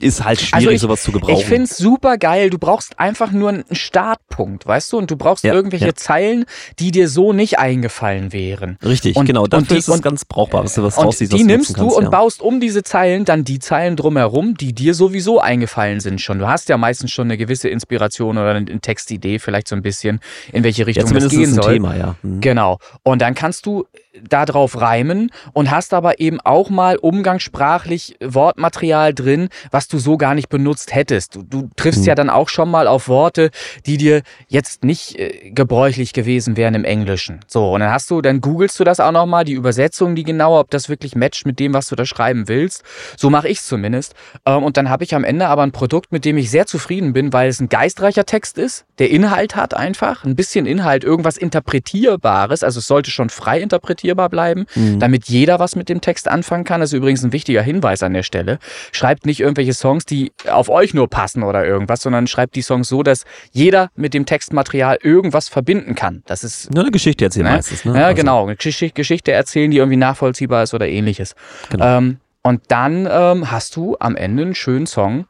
ist 0.00 0.24
halt 0.24 0.40
schwierig, 0.40 0.54
also 0.54 0.70
ich, 0.70 0.80
sowas 0.80 1.02
zu 1.02 1.12
gebrauchen. 1.12 1.40
Ich 1.40 1.46
finde 1.46 1.64
es 1.64 1.76
super 1.76 2.18
geil. 2.18 2.50
Du 2.50 2.58
brauchst 2.58 2.98
einfach 2.98 3.32
nur 3.32 3.48
einen 3.48 3.64
Startpunkt, 3.70 4.66
weißt 4.66 4.92
du? 4.92 4.98
Und 4.98 5.10
du 5.10 5.16
brauchst 5.16 5.44
ja, 5.44 5.54
irgendwelche 5.54 5.86
ja. 5.86 5.94
Zeilen, 5.94 6.44
die 6.78 6.90
dir 6.90 7.08
so 7.08 7.32
nicht 7.32 7.58
eingefallen 7.58 8.32
wären. 8.32 8.78
Richtig, 8.84 9.16
und, 9.16 9.26
genau. 9.26 9.46
Dafür 9.46 9.62
und 9.62 9.70
die, 9.70 9.76
ist 9.76 9.88
es 9.88 10.02
ganz 10.02 10.24
brauchbar, 10.24 10.64
was 10.64 10.74
du 10.74 10.82
was 10.82 10.98
und 10.98 11.18
Die 11.32 11.44
nimmst 11.44 11.78
du 11.78 11.88
und 11.88 12.04
ja. 12.04 12.10
baust 12.10 12.42
um 12.42 12.60
diese 12.60 12.82
Zeilen 12.82 13.24
dann 13.24 13.44
die 13.44 13.58
Zeilen 13.58 13.96
drumherum, 13.96 14.56
die 14.56 14.74
dir 14.74 14.94
sowieso 14.94 15.40
eingefallen 15.40 16.00
sind 16.00 16.20
schon. 16.20 16.38
Du 16.38 16.46
hast 16.46 16.68
ja 16.68 16.76
meistens 16.76 17.10
schon 17.10 17.28
eine 17.28 17.38
gewisse 17.38 17.68
Inspiration 17.68 18.36
oder 18.36 18.54
eine 18.54 18.80
Textidee, 18.80 19.38
vielleicht 19.38 19.68
so 19.68 19.76
ein 19.76 19.82
bisschen, 19.82 20.20
in 20.52 20.62
welche 20.64 20.86
Richtung 20.86 21.10
ja, 21.10 21.16
es 21.16 21.28
gehen 21.28 21.54
soll. 21.54 21.74
Thema, 21.74 21.96
ja. 21.96 22.16
Mhm. 22.22 22.40
Genau. 22.40 22.78
Und 23.02 23.22
dann 23.22 23.34
kannst 23.34 23.64
du 23.66 23.86
darauf 24.28 24.80
reimen 24.80 25.30
und 25.52 25.70
hast 25.70 25.94
aber 25.94 26.20
eben 26.20 26.40
auch 26.40 26.70
mal 26.70 26.96
umgangssprachlich 26.96 28.16
Wortmaterial 28.22 29.14
drin, 29.14 29.48
was 29.70 29.88
du 29.88 29.98
so 29.98 30.16
gar 30.16 30.34
nicht 30.34 30.48
benutzt 30.48 30.94
hättest. 30.94 31.36
Du, 31.36 31.42
du 31.42 31.70
triffst 31.76 32.02
mhm. 32.02 32.06
ja 32.06 32.14
dann 32.14 32.30
auch 32.30 32.48
schon 32.48 32.70
mal 32.70 32.86
auf 32.86 33.08
Worte, 33.08 33.50
die 33.86 33.96
dir 33.96 34.22
jetzt 34.48 34.84
nicht 34.84 35.18
äh, 35.18 35.50
gebräuchlich 35.50 36.12
gewesen 36.12 36.56
wären 36.56 36.74
im 36.74 36.84
Englischen. 36.84 37.40
So, 37.46 37.72
und 37.72 37.80
dann 37.80 37.90
hast 37.90 38.10
du, 38.10 38.20
dann 38.20 38.40
googelst 38.40 38.78
du 38.78 38.84
das 38.84 39.00
auch 39.00 39.12
nochmal, 39.12 39.44
die 39.44 39.52
Übersetzung, 39.52 40.14
die 40.14 40.24
genau, 40.24 40.58
ob 40.58 40.70
das 40.70 40.88
wirklich 40.88 41.14
matcht 41.14 41.46
mit 41.46 41.58
dem, 41.58 41.74
was 41.74 41.86
du 41.88 41.96
da 41.96 42.06
schreiben 42.06 42.48
willst. 42.48 42.82
So 43.16 43.30
mache 43.30 43.48
ich 43.48 43.58
es 43.58 43.66
zumindest. 43.66 44.14
Ähm, 44.44 44.62
und 44.62 44.76
dann 44.76 44.90
habe 44.90 45.04
ich 45.04 45.14
am 45.14 45.24
Ende 45.24 45.48
aber 45.48 45.62
ein 45.62 45.72
Produkt, 45.72 46.12
mit 46.12 46.24
dem 46.24 46.38
ich 46.38 46.50
sehr 46.50 46.66
zufrieden 46.66 47.12
bin, 47.12 47.32
weil 47.32 47.48
es 47.48 47.60
ein 47.60 47.68
geistreicher 47.68 48.24
Text 48.24 48.58
ist, 48.58 48.84
der 48.98 49.10
Inhalt 49.10 49.56
hat 49.56 49.74
einfach, 49.74 50.24
ein 50.24 50.36
bisschen 50.36 50.66
Inhalt, 50.66 51.04
irgendwas 51.04 51.36
Interpretierbares, 51.36 52.62
also 52.62 52.78
es 52.78 52.86
sollte 52.86 53.10
schon 53.10 53.30
frei 53.30 53.60
interpretiert 53.60 54.05
interpretierbar 54.06 54.28
bleiben, 54.28 54.66
mhm. 54.74 55.00
damit 55.00 55.26
jeder 55.26 55.58
was 55.58 55.76
mit 55.76 55.88
dem 55.88 56.00
Text 56.00 56.28
anfangen 56.28 56.64
kann. 56.64 56.80
Das 56.80 56.90
ist 56.90 56.96
übrigens 56.96 57.24
ein 57.24 57.32
wichtiger 57.32 57.62
Hinweis 57.62 58.02
an 58.02 58.12
der 58.14 58.22
Stelle. 58.22 58.58
Schreibt 58.92 59.26
nicht 59.26 59.40
irgendwelche 59.40 59.72
Songs, 59.72 60.04
die 60.04 60.32
auf 60.48 60.68
euch 60.68 60.94
nur 60.94 61.08
passen 61.08 61.42
oder 61.42 61.64
irgendwas, 61.66 62.02
sondern 62.02 62.26
schreibt 62.26 62.54
die 62.54 62.62
Songs 62.62 62.88
so, 62.88 63.02
dass 63.02 63.24
jeder 63.52 63.90
mit 63.96 64.14
dem 64.14 64.26
Textmaterial 64.26 64.98
irgendwas 65.02 65.48
verbinden 65.48 65.94
kann. 65.94 66.22
Das 66.26 66.44
ist 66.44 66.72
nur 66.72 66.84
eine 66.84 66.92
Geschichte 66.92 67.24
erzählen 67.24 67.46
ne? 67.46 67.52
meistens. 67.52 67.84
Ne? 67.84 67.98
Ja, 67.98 68.06
also. 68.06 68.16
genau. 68.16 68.46
Eine 68.46 68.56
Geschichte 68.56 69.32
erzählen, 69.32 69.70
die 69.70 69.78
irgendwie 69.78 69.96
nachvollziehbar 69.96 70.62
ist 70.62 70.74
oder 70.74 70.88
ähnliches. 70.88 71.34
Genau. 71.70 71.98
Ähm, 71.98 72.18
und 72.42 72.62
dann 72.68 73.08
ähm, 73.10 73.50
hast 73.50 73.74
du 73.74 73.96
am 73.98 74.14
Ende 74.14 74.44
einen 74.44 74.54
schönen 74.54 74.86
Song, 74.86 75.26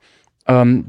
ähm, 0.46 0.88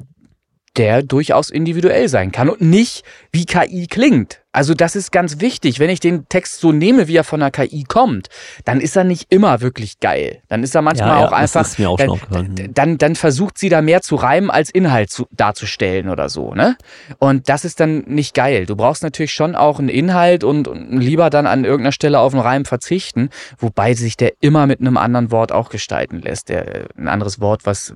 der 0.77 1.03
durchaus 1.03 1.49
individuell 1.49 2.07
sein 2.07 2.31
kann 2.31 2.49
und 2.49 2.61
nicht 2.61 3.03
wie 3.31 3.45
KI 3.45 3.87
klingt. 3.87 4.41
Also 4.57 4.73
das 4.73 4.95
ist 4.95 5.11
ganz 5.11 5.39
wichtig. 5.39 5.79
Wenn 5.79 5.91
ich 5.91 5.99
den 5.99 6.27
Text 6.29 6.61
so 6.61 6.71
nehme, 6.71 7.07
wie 7.07 7.15
er 7.15 7.23
von 7.23 7.39
der 7.41 7.51
KI 7.51 7.83
kommt, 7.83 8.29
dann 8.65 8.81
ist 8.81 8.95
er 8.95 9.03
nicht 9.03 9.31
immer 9.31 9.61
wirklich 9.61 9.99
geil. 9.99 10.41
Dann 10.47 10.63
ist 10.63 10.73
er 10.73 10.81
manchmal 10.81 11.09
ja, 11.09 11.19
ja, 11.19 11.27
auch 11.27 11.31
einfach. 11.31 11.61
Das 11.61 11.73
ist 11.73 11.79
mir 11.79 11.89
auch 11.91 11.97
dann, 11.97 12.17
schon 12.31 12.73
dann, 12.73 12.97
dann 12.97 13.15
versucht 13.15 13.59
sie 13.59 13.69
da 13.69 13.83
mehr 13.83 14.01
zu 14.01 14.15
reimen, 14.15 14.49
als 14.49 14.71
Inhalt 14.71 15.11
zu, 15.11 15.27
darzustellen 15.31 16.09
oder 16.09 16.29
so. 16.29 16.55
Ne? 16.55 16.75
Und 17.19 17.49
das 17.49 17.65
ist 17.65 17.79
dann 17.79 17.99
nicht 18.07 18.33
geil. 18.33 18.65
Du 18.65 18.75
brauchst 18.75 19.03
natürlich 19.03 19.33
schon 19.33 19.55
auch 19.55 19.77
einen 19.77 19.89
Inhalt 19.89 20.43
und, 20.43 20.67
und 20.67 20.99
lieber 21.01 21.29
dann 21.29 21.45
an 21.45 21.63
irgendeiner 21.63 21.91
Stelle 21.91 22.19
auf 22.19 22.33
einen 22.33 22.41
Reim 22.41 22.65
verzichten, 22.65 23.29
wobei 23.59 23.93
sich 23.93 24.17
der 24.17 24.33
immer 24.39 24.65
mit 24.65 24.79
einem 24.79 24.97
anderen 24.97 25.29
Wort 25.29 25.51
auch 25.51 25.69
gestalten 25.69 26.19
lässt. 26.19 26.49
Der, 26.49 26.87
ein 26.97 27.07
anderes 27.07 27.39
Wort, 27.39 27.67
was 27.67 27.93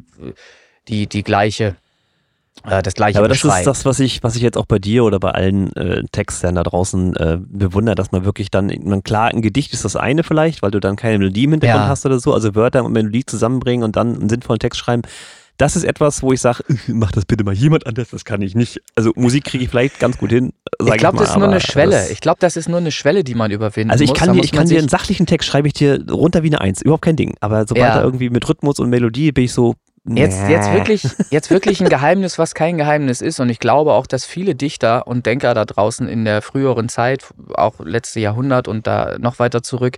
die, 0.88 1.08
die 1.08 1.24
gleiche 1.24 1.76
äh, 2.64 2.82
das 2.82 2.94
gleiche 2.94 3.16
ja, 3.16 3.20
Aber 3.22 3.28
das 3.28 3.44
ist 3.44 3.66
das, 3.66 3.86
was 3.86 4.00
ich, 4.00 4.24
was 4.24 4.36
ich 4.36 4.42
jetzt 4.42 4.58
auch 4.58 4.66
bei 4.66 4.78
dir 4.78 5.04
oder 5.04 5.20
bei 5.20 5.32
allen 5.32 5.76
äh, 5.76 6.04
Textern 6.12 6.56
da 6.56 6.64
draußen 6.64 7.16
äh, 7.16 7.38
bewundere, 7.40 7.96
dass 7.96 8.12
man 8.12 8.24
wirklich 8.24 8.52
dann, 8.52 8.72
man, 8.84 9.04
klar, 9.04 9.30
ein 9.30 9.42
Gedicht 9.42 9.74
ist 9.74 9.86
das 9.86 9.96
eine 9.96 10.24
vielleicht, 10.24 10.62
weil 10.62 10.72
du 10.72 10.80
dann 10.80 10.96
keine 10.96 11.18
Melodie 11.18 11.46
im 11.46 11.52
Hintergrund 11.52 11.84
ja. 11.84 11.88
hast 11.88 12.06
oder 12.06 12.20
so, 12.20 12.34
also 12.34 12.54
Wörter 12.54 12.84
und 12.84 12.94
Melodie 12.94 13.26
zusammenbringen 13.26 13.84
und 13.84 13.96
dann 13.96 14.16
einen 14.16 14.30
sinnvollen 14.30 14.60
Text 14.60 14.80
schreiben. 14.80 15.02
Das 15.58 15.76
ist 15.76 15.84
etwas, 15.84 16.24
wo 16.24 16.34
ich 16.34 16.42
sage, 16.42 16.64
mach 16.88 17.12
das 17.12 17.26
bitte 17.26 17.44
mal 17.44 17.54
jemand 17.54 17.88
anders, 17.88 18.10
das 18.10 18.26
kann 18.26 18.42
ich 18.42 18.56
nicht. 18.56 18.82
Also 18.96 19.12
Musik 19.16 19.44
kriege 19.46 19.64
ich 19.64 19.70
vielleicht 19.70 20.00
ganz 20.00 20.18
gut 20.18 20.32
hin. 20.32 20.54
Ich 20.80 20.98
glaube, 20.98 21.18
das 21.18 21.30
ist 21.30 21.38
nur 21.38 21.48
eine 21.48 21.62
Schwelle. 21.62 22.10
Ich 22.10 22.20
glaube, 22.20 22.38
das 22.40 22.58
ist 22.58 22.70
nur 22.70 22.80
eine 22.80 22.92
Schwelle, 22.92 23.24
die 23.24 23.36
man 23.36 23.52
überwinden 23.52 23.92
also 23.92 24.04
ich 24.04 24.12
muss. 24.12 24.20
Kann 24.20 24.34
dir, 24.34 24.44
ich 24.44 24.52
kann 24.52 24.68
dir 24.68 24.80
einen 24.80 24.90
sachlichen 24.90 25.26
Text 25.26 25.48
schreibe 25.48 25.68
ich 25.68 25.74
dir 25.74 26.04
runter 26.10 26.44
wie 26.44 26.48
eine 26.48 26.62
Eins, 26.62 26.82
überhaupt 26.82 27.04
kein 27.04 27.16
Ding. 27.16 27.36
Aber 27.42 27.68
sobald 27.68 27.88
ja. 27.88 27.98
er 27.98 28.04
irgendwie 28.04 28.30
mit 28.30 28.48
Rhythmus 28.48 28.80
und 28.80 28.90
Melodie 28.90 29.32
bin 29.32 29.46
ich 29.46 29.54
so, 29.54 29.76
Jetzt, 30.04 30.50
jetzt, 30.50 30.74
wirklich, 30.74 31.08
jetzt 31.30 31.52
wirklich 31.52 31.80
ein 31.80 31.88
Geheimnis, 31.88 32.40
was 32.40 32.56
kein 32.56 32.78
Geheimnis 32.78 33.22
ist. 33.22 33.40
Und 33.40 33.50
ich 33.50 33.60
glaube 33.60 33.94
auch, 33.94 34.08
dass 34.08 34.26
viele 34.26 34.56
Dichter 34.56 35.06
und 35.06 35.28
Denker 35.28 35.54
da 35.54 35.64
draußen 35.64 36.08
in 36.08 36.26
der 36.26 36.42
früheren 36.42 36.90
Zeit, 36.90 37.26
auch 37.54 37.80
letzte 37.80 38.20
Jahrhundert 38.20 38.68
und 38.68 38.88
da 38.88 39.18
noch 39.20 39.38
weiter 39.38 39.62
zurück, 39.62 39.98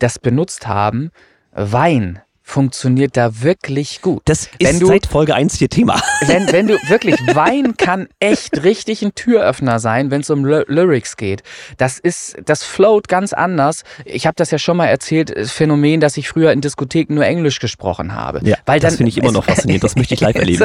das 0.00 0.18
benutzt 0.18 0.66
haben. 0.66 1.10
Wein 1.52 2.20
funktioniert 2.46 3.16
da 3.16 3.42
wirklich 3.42 4.02
gut. 4.02 4.20
Das 4.26 4.50
ist 4.58 4.82
du, 4.82 4.86
seit 4.86 5.06
Folge 5.06 5.34
1 5.34 5.56
hier 5.56 5.70
Thema. 5.70 6.00
Wenn, 6.26 6.52
wenn 6.52 6.66
du 6.66 6.74
wirklich, 6.88 7.16
Wein 7.34 7.76
kann 7.76 8.06
echt 8.20 8.62
richtig 8.62 9.02
ein 9.02 9.14
Türöffner 9.14 9.78
sein, 9.78 10.10
wenn 10.10 10.20
es 10.20 10.30
um 10.30 10.46
L 10.46 10.64
Lyrics 10.68 11.16
geht. 11.16 11.42
Das 11.78 11.98
ist, 11.98 12.36
das 12.44 12.62
float 12.62 13.08
ganz 13.08 13.32
anders. 13.32 13.82
Ich 14.04 14.26
habe 14.26 14.34
das 14.36 14.50
ja 14.50 14.58
schon 14.58 14.76
mal 14.76 14.86
erzählt, 14.86 15.34
das 15.36 15.52
Phänomen, 15.52 16.00
dass 16.00 16.16
ich 16.16 16.28
früher 16.28 16.52
in 16.52 16.60
Diskotheken 16.60 17.14
nur 17.14 17.24
Englisch 17.24 17.60
gesprochen 17.60 18.14
habe. 18.14 18.40
Ja, 18.42 18.56
Weil 18.66 18.78
das 18.78 18.96
finde 18.96 19.08
ich 19.08 19.18
immer 19.18 19.32
noch 19.32 19.44
faszinierend. 19.44 19.82
Das 19.84 19.96
möchte 19.96 20.14
ich 20.14 20.20
live 20.20 20.34
erleben. 20.36 20.64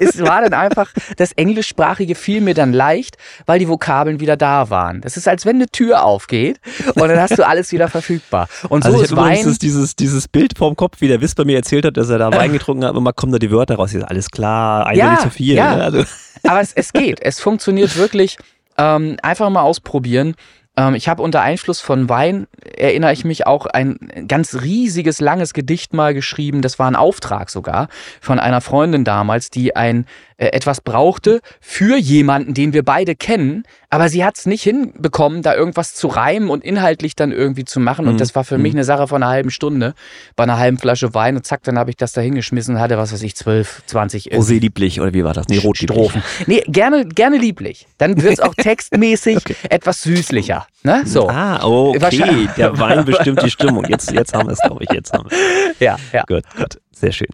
es 0.00 0.20
war 0.20 0.42
dann 0.42 0.54
einfach, 0.54 0.90
das 1.16 1.32
Englischsprachige 1.32 2.14
fiel 2.14 2.40
mir 2.40 2.54
dann 2.54 2.72
leicht, 2.72 3.16
weil 3.46 3.58
die 3.58 3.68
Vokabeln 3.68 4.18
wieder 4.20 4.36
da 4.36 4.70
waren. 4.70 5.02
Das 5.02 5.16
ist, 5.16 5.28
als 5.28 5.44
wenn 5.46 5.56
eine 5.56 5.68
Tür 5.68 6.04
aufgeht 6.04 6.58
und 6.94 7.08
dann 7.08 7.20
hast 7.20 7.38
du 7.38 7.46
alles 7.46 7.70
wieder 7.72 7.88
verfügbar. 7.88 8.48
Und 8.68 8.84
so 8.84 8.90
also 8.90 9.02
ist 9.02 9.16
Wein. 9.16 9.56
Dieses, 9.60 9.96
dieses 9.96 10.28
Bild 10.28 10.53
vorm 10.54 10.76
Kopf, 10.76 11.00
wie 11.00 11.08
der 11.08 11.20
Wisper 11.20 11.44
mir 11.44 11.56
erzählt 11.56 11.84
hat, 11.84 11.96
dass 11.96 12.10
er 12.10 12.18
da 12.18 12.32
Wein 12.32 12.52
getrunken 12.52 12.84
hat 12.84 12.92
und 12.92 12.98
immer 12.98 13.12
kommen 13.12 13.32
da 13.32 13.38
die 13.38 13.50
Wörter 13.50 13.76
raus. 13.76 13.92
Ist 13.94 14.04
alles 14.04 14.30
klar, 14.30 14.86
eine 14.86 14.98
ja, 14.98 15.10
nicht 15.12 15.22
zu 15.22 15.30
viel. 15.30 15.56
Ja. 15.56 15.76
Ne? 15.76 15.84
Also. 15.84 16.04
Aber 16.46 16.60
es, 16.60 16.72
es 16.72 16.92
geht. 16.92 17.20
Es 17.22 17.40
funktioniert 17.40 17.96
wirklich. 17.96 18.36
Ähm, 18.76 19.16
einfach 19.22 19.50
mal 19.50 19.62
ausprobieren. 19.62 20.34
Ähm, 20.76 20.94
ich 20.94 21.08
habe 21.08 21.22
unter 21.22 21.40
Einfluss 21.42 21.80
von 21.80 22.08
Wein, 22.08 22.46
erinnere 22.76 23.12
ich 23.12 23.24
mich 23.24 23.46
auch, 23.46 23.66
ein 23.66 23.98
ganz 24.26 24.62
riesiges, 24.62 25.20
langes 25.20 25.54
Gedicht 25.54 25.94
mal 25.94 26.14
geschrieben. 26.14 26.62
Das 26.62 26.78
war 26.78 26.88
ein 26.88 26.96
Auftrag 26.96 27.50
sogar 27.50 27.88
von 28.20 28.38
einer 28.38 28.60
Freundin 28.60 29.04
damals, 29.04 29.50
die 29.50 29.76
ein 29.76 30.06
äh, 30.36 30.46
etwas 30.46 30.80
brauchte 30.80 31.40
für 31.60 31.96
jemanden, 31.96 32.54
den 32.54 32.72
wir 32.72 32.82
beide 32.82 33.14
kennen, 33.14 33.64
aber 33.90 34.08
sie 34.08 34.24
hat 34.24 34.36
es 34.36 34.46
nicht 34.46 34.64
hinbekommen, 34.64 35.42
da 35.42 35.54
irgendwas 35.54 35.94
zu 35.94 36.08
reimen 36.08 36.50
und 36.50 36.64
inhaltlich 36.64 37.14
dann 37.14 37.30
irgendwie 37.30 37.64
zu 37.64 37.78
machen. 37.78 38.08
Und 38.08 38.14
mhm. 38.14 38.18
das 38.18 38.34
war 38.34 38.42
für 38.42 38.56
mhm. 38.56 38.62
mich 38.62 38.72
eine 38.74 38.82
Sache 38.82 39.06
von 39.06 39.22
einer 39.22 39.30
halben 39.30 39.50
Stunde, 39.50 39.94
bei 40.34 40.42
einer 40.42 40.58
halben 40.58 40.78
Flasche 40.78 41.14
Wein 41.14 41.36
und 41.36 41.46
zack, 41.46 41.62
dann 41.62 41.78
habe 41.78 41.90
ich 41.90 41.96
das 41.96 42.10
da 42.10 42.20
hingeschmissen 42.20 42.74
und 42.74 42.80
hatte, 42.80 42.98
was 42.98 43.12
weiß 43.12 43.22
ich, 43.22 43.36
zwölf, 43.36 43.82
zwanzig. 43.86 44.32
Rosé 44.32 44.58
lieblich 44.58 45.00
oder 45.00 45.14
wie 45.14 45.22
war 45.22 45.34
das? 45.34 45.46
Nee, 45.46 45.58
rot 45.58 45.76
Strophen. 45.76 46.24
Nee, 46.46 46.64
gerne, 46.66 47.06
gerne 47.06 47.38
lieblich. 47.38 47.86
Dann 47.98 48.20
wird 48.20 48.32
es 48.32 48.40
auch 48.40 48.54
textmäßig 48.56 49.36
okay. 49.36 49.56
etwas 49.70 50.02
süßlicher. 50.02 50.66
Ne? 50.82 51.02
So. 51.06 51.28
Ah, 51.28 51.62
okay. 51.64 52.48
Der 52.56 52.78
Wein 52.78 53.04
bestimmt 53.04 53.42
die 53.42 53.50
Stimmung. 53.50 53.84
Jetzt, 53.86 54.10
jetzt 54.10 54.34
haben 54.34 54.48
wir 54.48 54.52
es, 54.52 54.60
glaube 54.60 54.84
ich. 54.84 54.90
Jetzt 54.92 55.12
haben 55.12 55.30
wir 55.30 55.38
Ja, 55.78 55.96
ja. 56.12 56.24
Gut, 56.26 56.42
gut. 56.56 56.78
Sehr 56.94 57.12
schön. 57.12 57.28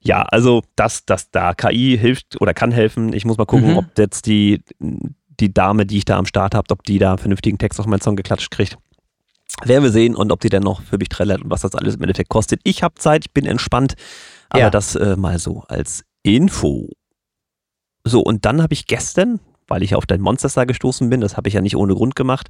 Ja, 0.00 0.22
also 0.22 0.62
das, 0.76 1.04
das 1.04 1.30
da 1.30 1.54
KI 1.54 1.98
hilft 1.98 2.40
oder 2.40 2.54
kann 2.54 2.72
helfen. 2.72 3.12
Ich 3.12 3.24
muss 3.24 3.38
mal 3.38 3.46
gucken, 3.46 3.70
mhm. 3.70 3.78
ob 3.78 3.98
jetzt 3.98 4.26
die, 4.26 4.62
die 5.40 5.52
Dame, 5.52 5.86
die 5.86 5.98
ich 5.98 6.04
da 6.04 6.18
am 6.18 6.26
Start 6.26 6.54
habe, 6.54 6.70
ob 6.70 6.82
die 6.82 6.98
da 6.98 7.10
einen 7.10 7.18
vernünftigen 7.18 7.58
Text 7.58 7.80
auf 7.80 7.86
meinen 7.86 8.00
Song 8.00 8.16
geklatscht 8.16 8.50
kriegt. 8.50 8.76
Werden 9.64 9.84
wir 9.84 9.90
sehen 9.90 10.14
und 10.14 10.32
ob 10.32 10.40
die 10.40 10.48
dann 10.48 10.62
noch 10.62 10.82
für 10.82 10.98
mich 10.98 11.08
trällert 11.08 11.42
und 11.42 11.50
was 11.50 11.62
das 11.62 11.74
alles 11.74 11.96
im 11.96 12.02
Endeffekt 12.02 12.28
kostet. 12.28 12.60
Ich 12.64 12.82
habe 12.82 12.94
Zeit, 12.96 13.26
ich 13.26 13.32
bin 13.32 13.46
entspannt, 13.46 13.94
aber 14.50 14.60
ja. 14.60 14.70
das 14.70 14.94
äh, 14.96 15.16
mal 15.16 15.38
so 15.38 15.64
als 15.68 16.04
Info. 16.22 16.90
So, 18.04 18.20
und 18.20 18.44
dann 18.44 18.62
habe 18.62 18.74
ich 18.74 18.86
gestern, 18.86 19.40
weil 19.66 19.82
ich 19.82 19.94
auf 19.94 20.04
dein 20.04 20.20
Monster 20.20 20.66
gestoßen 20.66 21.08
bin, 21.08 21.20
das 21.20 21.36
habe 21.36 21.48
ich 21.48 21.54
ja 21.54 21.60
nicht 21.60 21.76
ohne 21.76 21.94
Grund 21.94 22.16
gemacht, 22.16 22.48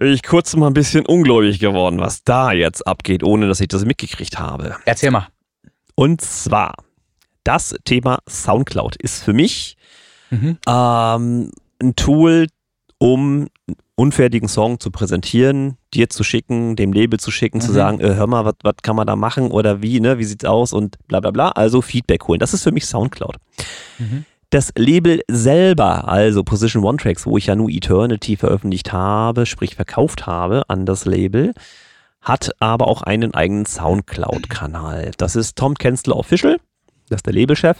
ich 0.00 0.22
kurz 0.22 0.56
mal 0.56 0.68
ein 0.68 0.74
bisschen 0.74 1.04
ungläubig 1.04 1.58
geworden, 1.58 2.00
was 2.00 2.24
da 2.24 2.52
jetzt 2.52 2.86
abgeht, 2.86 3.22
ohne 3.22 3.48
dass 3.48 3.60
ich 3.60 3.68
das 3.68 3.84
mitgekriegt 3.84 4.38
habe. 4.38 4.76
Erzähl 4.84 5.10
mal. 5.10 5.28
Und 5.94 6.20
zwar, 6.20 6.74
das 7.44 7.74
Thema 7.84 8.18
Soundcloud 8.28 8.96
ist 8.96 9.22
für 9.22 9.32
mich 9.32 9.76
mhm. 10.30 10.58
ähm, 10.66 11.50
ein 11.80 11.96
Tool, 11.96 12.46
um 12.98 13.48
einen 13.66 13.76
unfertigen 13.96 14.48
Song 14.48 14.80
zu 14.80 14.90
präsentieren, 14.90 15.76
dir 15.92 16.08
zu 16.08 16.24
schicken, 16.24 16.76
dem 16.76 16.92
Label 16.92 17.18
zu 17.18 17.30
schicken, 17.30 17.58
mhm. 17.58 17.62
zu 17.62 17.72
sagen, 17.72 18.00
äh, 18.00 18.14
hör 18.14 18.26
mal, 18.26 18.44
was 18.44 18.74
kann 18.82 18.96
man 18.96 19.06
da 19.06 19.16
machen 19.16 19.50
oder 19.50 19.82
wie, 19.82 20.00
ne, 20.00 20.18
wie 20.18 20.24
sieht's 20.24 20.44
aus 20.44 20.72
und 20.72 20.96
bla 21.08 21.20
bla 21.20 21.30
bla. 21.30 21.48
Also 21.50 21.82
Feedback 21.82 22.26
holen. 22.28 22.38
Das 22.38 22.54
ist 22.54 22.62
für 22.62 22.72
mich 22.72 22.86
Soundcloud. 22.86 23.36
Mhm. 23.98 24.24
Das 24.50 24.70
Label 24.76 25.22
selber, 25.28 26.08
also 26.08 26.44
Position 26.44 26.84
One 26.84 26.98
Tracks, 26.98 27.26
wo 27.26 27.38
ich 27.38 27.46
ja 27.46 27.56
nur 27.56 27.70
Eternity 27.70 28.36
veröffentlicht 28.36 28.92
habe, 28.92 29.46
sprich 29.46 29.74
verkauft 29.74 30.26
habe 30.26 30.68
an 30.68 30.84
das 30.84 31.06
Label, 31.06 31.54
hat 32.22 32.50
aber 32.60 32.86
auch 32.86 33.02
einen 33.02 33.34
eigenen 33.34 33.66
Soundcloud-Kanal. 33.66 35.10
Das 35.18 35.36
ist 35.36 35.58
Tom 35.58 35.74
Kensler 35.74 36.16
Official, 36.16 36.58
das 37.08 37.18
ist 37.18 37.26
der 37.26 37.34
Labelchef. 37.34 37.78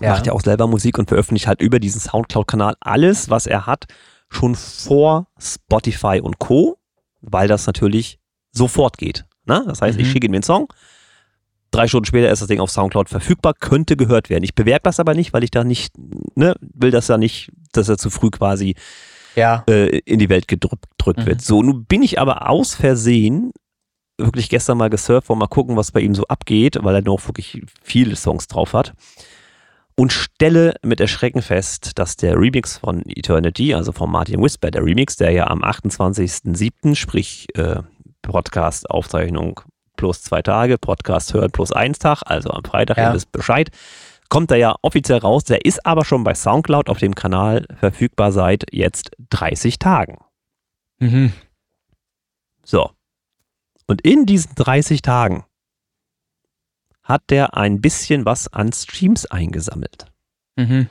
Ja. 0.00 0.10
Macht 0.10 0.26
ja 0.26 0.32
auch 0.32 0.42
selber 0.42 0.66
Musik 0.66 0.98
und 0.98 1.08
veröffentlicht 1.08 1.46
halt 1.46 1.60
über 1.60 1.80
diesen 1.80 2.00
Soundcloud-Kanal 2.00 2.76
alles, 2.80 3.30
was 3.30 3.46
er 3.46 3.66
hat, 3.66 3.86
schon 4.28 4.54
vor 4.54 5.28
Spotify 5.38 6.20
und 6.22 6.38
Co., 6.38 6.78
weil 7.20 7.48
das 7.48 7.66
natürlich 7.66 8.18
sofort 8.52 8.98
geht. 8.98 9.24
Ne? 9.46 9.64
Das 9.66 9.80
heißt, 9.80 9.96
mhm. 9.96 10.04
ich 10.04 10.10
schicke 10.10 10.26
ihm 10.26 10.32
den 10.32 10.42
Song, 10.42 10.68
drei 11.70 11.88
Stunden 11.88 12.06
später 12.06 12.30
ist 12.30 12.40
das 12.40 12.48
Ding 12.48 12.60
auf 12.60 12.70
Soundcloud 12.70 13.08
verfügbar, 13.08 13.54
könnte 13.54 13.96
gehört 13.96 14.30
werden. 14.30 14.44
Ich 14.44 14.54
bewerbe 14.54 14.82
das 14.84 15.00
aber 15.00 15.14
nicht, 15.14 15.32
weil 15.32 15.44
ich 15.44 15.50
da 15.50 15.64
nicht, 15.64 15.94
ne, 16.34 16.54
will 16.60 16.90
das 16.90 17.08
ja 17.08 17.16
nicht, 17.16 17.50
dass 17.72 17.88
er 17.88 17.98
zu 17.98 18.10
früh 18.10 18.30
quasi 18.30 18.74
ja. 19.34 19.64
äh, 19.68 19.98
in 19.98 20.18
die 20.18 20.28
Welt 20.28 20.48
gedrückt 20.48 20.86
mhm. 21.04 21.26
wird. 21.26 21.42
So, 21.42 21.62
nun 21.62 21.84
bin 21.84 22.02
ich 22.02 22.18
aber 22.18 22.48
aus 22.48 22.74
Versehen 22.74 23.52
wirklich 24.18 24.48
gestern 24.48 24.78
mal 24.78 24.90
gesurft, 24.90 25.28
wollen 25.28 25.40
mal 25.40 25.46
gucken, 25.46 25.76
was 25.76 25.92
bei 25.92 26.00
ihm 26.00 26.14
so 26.14 26.24
abgeht, 26.24 26.78
weil 26.80 26.94
er 26.94 27.02
noch 27.02 27.26
wirklich 27.26 27.62
viele 27.82 28.16
Songs 28.16 28.46
drauf 28.46 28.72
hat. 28.72 28.92
Und 29.96 30.12
stelle 30.12 30.74
mit 30.82 31.00
Erschrecken 31.00 31.40
fest, 31.40 31.98
dass 31.98 32.16
der 32.16 32.36
Remix 32.36 32.78
von 32.78 33.02
Eternity, 33.06 33.74
also 33.74 33.92
von 33.92 34.10
Martin 34.10 34.42
Whisper, 34.42 34.72
der 34.72 34.84
Remix, 34.84 35.16
der 35.16 35.30
ja 35.30 35.46
am 35.46 35.62
28.07., 35.62 36.96
sprich 36.96 37.46
äh, 37.54 37.76
Podcast-Aufzeichnung 38.22 39.60
plus 39.96 40.22
zwei 40.22 40.42
Tage, 40.42 40.78
Podcast 40.78 41.32
hören 41.32 41.52
plus 41.52 41.70
eins 41.70 42.00
Tag, 42.00 42.22
also 42.26 42.50
am 42.50 42.64
Freitag, 42.64 42.96
ja. 42.96 43.10
ihr 43.10 43.14
wisst 43.14 43.30
Bescheid, 43.30 43.70
kommt 44.28 44.50
er 44.50 44.56
ja 44.56 44.74
offiziell 44.82 45.18
raus. 45.18 45.44
Der 45.44 45.64
ist 45.64 45.84
aber 45.86 46.04
schon 46.04 46.24
bei 46.24 46.34
Soundcloud 46.34 46.88
auf 46.88 46.98
dem 46.98 47.14
Kanal 47.14 47.66
verfügbar 47.78 48.32
seit 48.32 48.66
jetzt 48.72 49.10
30 49.30 49.78
Tagen. 49.78 50.18
Mhm. 50.98 51.32
So. 52.64 52.90
Und 53.86 54.00
in 54.00 54.26
diesen 54.26 54.54
30 54.54 55.02
Tagen 55.02 55.44
hat 57.02 57.22
der 57.28 57.56
ein 57.56 57.80
bisschen 57.80 58.24
was 58.24 58.52
an 58.52 58.72
Streams 58.72 59.26
eingesammelt. 59.26 60.06
Mhm. 60.56 60.88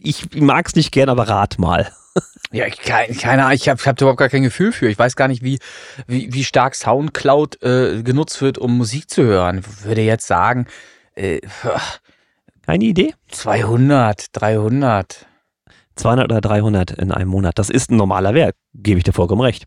Ich 0.00 0.34
mag 0.34 0.66
es 0.66 0.74
nicht 0.74 0.90
gern, 0.90 1.08
aber 1.08 1.28
rat 1.28 1.58
mal. 1.58 1.92
Ja, 2.54 2.66
ich, 2.66 2.80
keine, 2.80 3.44
Ahnung, 3.44 3.52
ich 3.52 3.70
habe 3.70 3.82
hab 3.82 3.98
überhaupt 3.98 4.18
gar 4.18 4.28
kein 4.28 4.42
Gefühl 4.42 4.72
für. 4.72 4.86
Ich 4.86 4.98
weiß 4.98 5.16
gar 5.16 5.26
nicht, 5.26 5.42
wie, 5.42 5.58
wie, 6.06 6.34
wie 6.34 6.44
stark 6.44 6.74
Soundcloud 6.74 7.62
äh, 7.62 8.02
genutzt 8.02 8.42
wird, 8.42 8.58
um 8.58 8.76
Musik 8.76 9.08
zu 9.08 9.22
hören. 9.22 9.60
Ich 9.60 9.84
würde 9.84 10.02
jetzt 10.02 10.26
sagen, 10.26 10.66
äh, 11.14 11.40
keine 12.62 12.84
Idee? 12.84 13.14
200, 13.28 14.26
300. 14.32 15.26
200 15.96 16.24
oder 16.24 16.40
300 16.40 16.90
in 16.92 17.12
einem 17.12 17.28
Monat. 17.28 17.58
Das 17.58 17.70
ist 17.70 17.90
ein 17.90 17.96
normaler 17.96 18.34
Wert, 18.34 18.56
gebe 18.74 18.98
ich 18.98 19.04
dir 19.04 19.12
vollkommen 19.12 19.42
recht. 19.42 19.66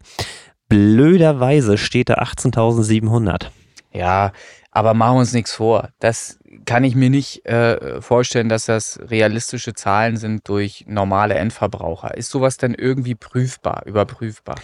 Blöderweise 0.70 1.78
steht 1.78 2.10
da 2.10 2.16
18.700. 2.16 3.48
Ja, 3.92 4.32
aber 4.72 4.94
machen 4.94 5.16
wir 5.16 5.20
uns 5.20 5.34
nichts 5.34 5.54
vor. 5.54 5.90
Das 6.00 6.40
kann 6.66 6.84
ich 6.84 6.96
mir 6.96 7.10
nicht 7.10 7.46
äh, 7.46 8.02
vorstellen, 8.02 8.50
dass 8.50 8.66
das 8.66 9.00
realistische 9.10 9.74
Zahlen 9.74 10.18
sind 10.18 10.48
durch 10.48 10.86
normale 10.88 11.36
Endverbraucher. 11.36 12.16
Ist 12.16 12.30
sowas 12.30 12.58
denn 12.58 12.74
irgendwie 12.74 13.16
prüfbar, 13.16 13.84
überprüfbar? 13.86 14.56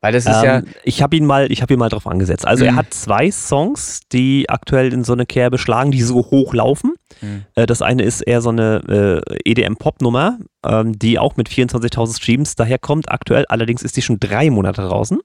Weil 0.00 0.12
das 0.12 0.26
ist 0.26 0.36
ähm, 0.36 0.44
ja. 0.44 0.62
Ich 0.84 1.02
habe 1.02 1.16
ihn 1.16 1.26
mal, 1.26 1.50
ich 1.50 1.62
habe 1.62 1.74
ihn 1.74 1.78
mal 1.78 1.88
drauf 1.88 2.06
angesetzt. 2.06 2.46
Also 2.46 2.64
mhm. 2.64 2.70
er 2.70 2.76
hat 2.76 2.94
zwei 2.94 3.30
Songs, 3.30 4.00
die 4.12 4.48
aktuell 4.48 4.92
in 4.92 5.04
so 5.04 5.12
eine 5.12 5.26
Kerbe 5.26 5.58
schlagen, 5.58 5.90
die 5.90 6.02
so 6.02 6.16
hoch 6.16 6.54
laufen. 6.54 6.94
Mhm. 7.20 7.44
Äh, 7.54 7.66
das 7.66 7.82
eine 7.82 8.02
ist 8.02 8.22
eher 8.22 8.40
so 8.40 8.50
eine 8.50 9.22
äh, 9.26 9.50
EDM-Pop-Nummer, 9.50 10.38
ähm, 10.64 10.98
die 10.98 11.18
auch 11.18 11.36
mit 11.36 11.48
24.000 11.48 12.16
Streams 12.16 12.56
daherkommt. 12.56 13.10
Aktuell 13.10 13.46
allerdings 13.48 13.82
ist 13.82 13.96
die 13.96 14.02
schon 14.02 14.18
drei 14.18 14.50
Monate 14.50 14.82
draußen. 14.82 15.20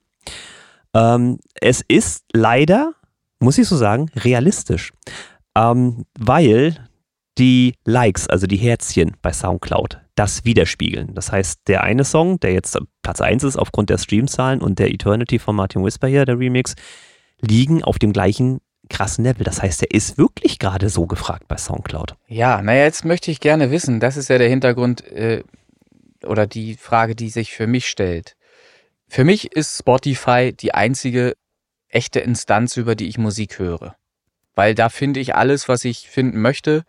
Ähm, 0.94 1.38
es 1.60 1.82
ist 1.88 2.24
leider 2.32 2.92
muss 3.42 3.58
ich 3.58 3.68
so 3.68 3.76
sagen, 3.76 4.10
realistisch. 4.16 4.92
Ähm, 5.56 6.04
weil 6.18 6.88
die 7.38 7.74
Likes, 7.84 8.28
also 8.28 8.46
die 8.46 8.56
Herzchen 8.56 9.16
bei 9.22 9.32
Soundcloud, 9.32 10.00
das 10.14 10.44
widerspiegeln. 10.44 11.14
Das 11.14 11.32
heißt, 11.32 11.60
der 11.66 11.82
eine 11.82 12.04
Song, 12.04 12.38
der 12.40 12.52
jetzt 12.52 12.78
Platz 13.02 13.20
1 13.20 13.44
ist 13.44 13.56
aufgrund 13.56 13.90
der 13.90 13.98
Streamzahlen 13.98 14.60
und 14.60 14.78
der 14.78 14.90
Eternity 14.90 15.38
von 15.38 15.56
Martin 15.56 15.84
Whisper 15.84 16.08
hier, 16.08 16.24
der 16.24 16.38
Remix, 16.38 16.74
liegen 17.40 17.82
auf 17.82 17.98
dem 17.98 18.12
gleichen 18.12 18.60
krassen 18.88 19.24
Level. 19.24 19.44
Das 19.44 19.62
heißt, 19.62 19.82
er 19.82 19.90
ist 19.90 20.18
wirklich 20.18 20.58
gerade 20.58 20.88
so 20.88 21.06
gefragt 21.06 21.48
bei 21.48 21.56
Soundcloud. 21.56 22.14
Ja, 22.28 22.60
naja, 22.60 22.84
jetzt 22.84 23.04
möchte 23.04 23.30
ich 23.30 23.40
gerne 23.40 23.70
wissen, 23.70 24.00
das 24.00 24.16
ist 24.16 24.28
ja 24.28 24.38
der 24.38 24.48
Hintergrund 24.48 25.06
äh, 25.10 25.42
oder 26.24 26.46
die 26.46 26.74
Frage, 26.74 27.14
die 27.14 27.30
sich 27.30 27.52
für 27.52 27.66
mich 27.66 27.88
stellt. 27.88 28.36
Für 29.08 29.24
mich 29.24 29.52
ist 29.52 29.78
Spotify 29.78 30.52
die 30.52 30.74
einzige 30.74 31.34
echte 31.88 32.20
Instanz, 32.20 32.76
über 32.76 32.94
die 32.94 33.08
ich 33.08 33.18
Musik 33.18 33.58
höre. 33.58 33.96
Weil 34.54 34.74
da 34.74 34.88
finde 34.88 35.20
ich 35.20 35.34
alles, 35.34 35.68
was 35.68 35.84
ich 35.84 36.08
finden 36.08 36.40
möchte 36.40 36.84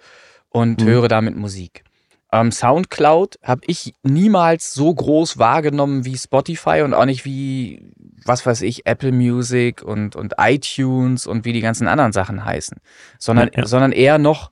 und 0.50 0.82
mhm. 0.82 0.86
höre 0.86 1.08
damit 1.08 1.36
Musik. 1.36 1.84
Ähm, 2.32 2.52
Soundcloud 2.52 3.38
habe 3.44 3.62
ich 3.68 3.94
niemals 4.02 4.74
so 4.74 4.94
groß 4.94 5.38
wahrgenommen 5.38 6.04
wie 6.04 6.18
Spotify 6.18 6.82
und 6.82 6.96
auch 6.96 7.06
nicht 7.06 7.26
wie, 7.26 7.92
was 8.26 8.44
weiß 8.44 8.62
ich, 8.64 8.88
Apple 8.88 9.12
Music 9.12 9.84
und, 9.84 10.16
und 10.16 10.34
iTunes 10.40 11.28
und 11.28 11.46
wie 11.46 11.54
die 11.54 11.62
ganzen 11.62 11.88
anderen 11.88 12.12
Sachen 12.12 12.44
heißen, 12.44 12.80
sondern, 13.20 13.50
ja, 13.54 13.60
ja. 13.60 13.66
sondern 13.68 13.92
eher 13.92 14.18
noch 14.18 14.52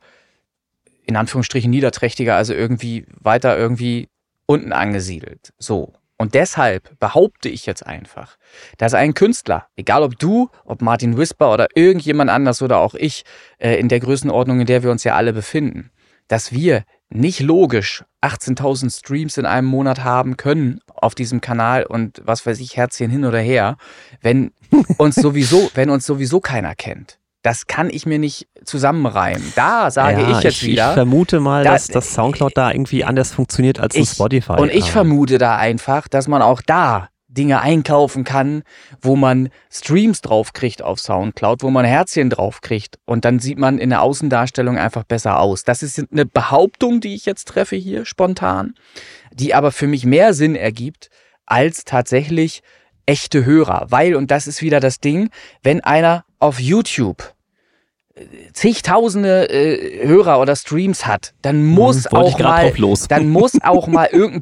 in 1.07 1.15
Anführungsstrichen 1.15 1.71
niederträchtiger, 1.71 2.35
also 2.35 2.53
irgendwie 2.53 3.07
weiter 3.19 3.57
irgendwie 3.57 4.09
unten 4.45 4.73
angesiedelt. 4.73 5.51
So. 5.57 5.93
Und 6.21 6.35
deshalb 6.35 6.99
behaupte 6.99 7.49
ich 7.49 7.65
jetzt 7.65 7.83
einfach, 7.83 8.37
dass 8.77 8.93
ein 8.93 9.15
Künstler, 9.15 9.65
egal 9.75 10.03
ob 10.03 10.19
du, 10.19 10.51
ob 10.65 10.83
Martin 10.83 11.17
Whisper 11.17 11.51
oder 11.51 11.65
irgendjemand 11.73 12.29
anders 12.29 12.61
oder 12.61 12.77
auch 12.77 12.93
ich, 12.93 13.23
äh, 13.57 13.79
in 13.79 13.89
der 13.89 13.99
Größenordnung, 13.99 14.59
in 14.59 14.67
der 14.67 14.83
wir 14.83 14.91
uns 14.91 15.03
ja 15.03 15.15
alle 15.15 15.33
befinden, 15.33 15.89
dass 16.27 16.51
wir 16.51 16.83
nicht 17.09 17.39
logisch 17.39 18.03
18.000 18.21 18.95
Streams 18.95 19.37
in 19.37 19.47
einem 19.47 19.65
Monat 19.65 20.03
haben 20.03 20.37
können 20.37 20.79
auf 20.93 21.15
diesem 21.15 21.41
Kanal 21.41 21.87
und 21.87 22.21
was 22.23 22.45
weiß 22.45 22.59
ich, 22.59 22.77
Herzchen 22.77 23.09
hin 23.09 23.25
oder 23.25 23.39
her, 23.39 23.77
wenn 24.21 24.51
uns 24.99 25.15
sowieso, 25.15 25.71
wenn 25.73 25.89
uns 25.89 26.05
sowieso 26.05 26.39
keiner 26.39 26.75
kennt. 26.75 27.17
Das 27.41 27.65
kann 27.65 27.89
ich 27.89 28.05
mir 28.05 28.19
nicht 28.19 28.47
zusammenreimen. 28.65 29.51
Da 29.55 29.89
sage 29.89 30.21
ja, 30.21 30.37
ich 30.37 30.43
jetzt 30.43 30.61
ich, 30.61 30.69
wieder. 30.69 30.89
Ich 30.89 30.93
vermute 30.93 31.39
mal, 31.39 31.63
da, 31.63 31.71
dass 31.71 31.87
das 31.87 32.13
Soundcloud 32.13 32.55
da 32.55 32.71
irgendwie 32.71 33.03
anders 33.03 33.31
funktioniert 33.33 33.79
als 33.79 33.95
ich, 33.95 34.09
Spotify. 34.09 34.53
Und 34.53 34.71
ich 34.71 34.91
vermute 34.91 35.37
da 35.39 35.57
einfach, 35.57 36.07
dass 36.07 36.27
man 36.27 36.41
auch 36.41 36.61
da 36.61 37.09
Dinge 37.31 37.61
einkaufen 37.61 38.23
kann, 38.23 38.63
wo 39.01 39.15
man 39.15 39.49
Streams 39.71 40.21
draufkriegt 40.21 40.81
auf 40.81 40.99
Soundcloud, 40.99 41.63
wo 41.63 41.69
man 41.69 41.85
Herzchen 41.85 42.29
draufkriegt 42.29 42.99
und 43.05 43.25
dann 43.25 43.39
sieht 43.39 43.57
man 43.57 43.79
in 43.79 43.89
der 43.89 44.01
Außendarstellung 44.01 44.77
einfach 44.77 45.03
besser 45.03 45.39
aus. 45.39 45.63
Das 45.63 45.81
ist 45.81 46.03
eine 46.11 46.25
Behauptung, 46.25 46.99
die 46.99 47.15
ich 47.15 47.25
jetzt 47.25 47.47
treffe 47.47 47.77
hier 47.77 48.05
spontan, 48.05 48.75
die 49.33 49.53
aber 49.53 49.71
für 49.71 49.87
mich 49.87 50.05
mehr 50.05 50.33
Sinn 50.33 50.55
ergibt 50.55 51.09
als 51.45 51.85
tatsächlich 51.85 52.61
echte 53.05 53.45
Hörer, 53.45 53.87
weil 53.89 54.15
und 54.15 54.31
das 54.31 54.47
ist 54.47 54.61
wieder 54.61 54.79
das 54.79 54.99
Ding, 54.99 55.29
wenn 55.63 55.81
einer 55.81 56.25
auf 56.39 56.59
YouTube 56.59 57.33
zigtausende 58.53 59.49
äh, 59.49 60.07
Hörer 60.07 60.39
oder 60.39 60.55
Streams 60.55 61.05
hat, 61.05 61.33
dann 61.41 61.57
hm, 61.57 61.67
muss 61.67 62.05
hm, 62.05 62.17
auch 62.17 62.39
mal, 62.39 62.73
dann 63.07 63.29
muss 63.29 63.53
auch 63.63 63.87
mal 63.87 64.09
irgendein 64.11 64.41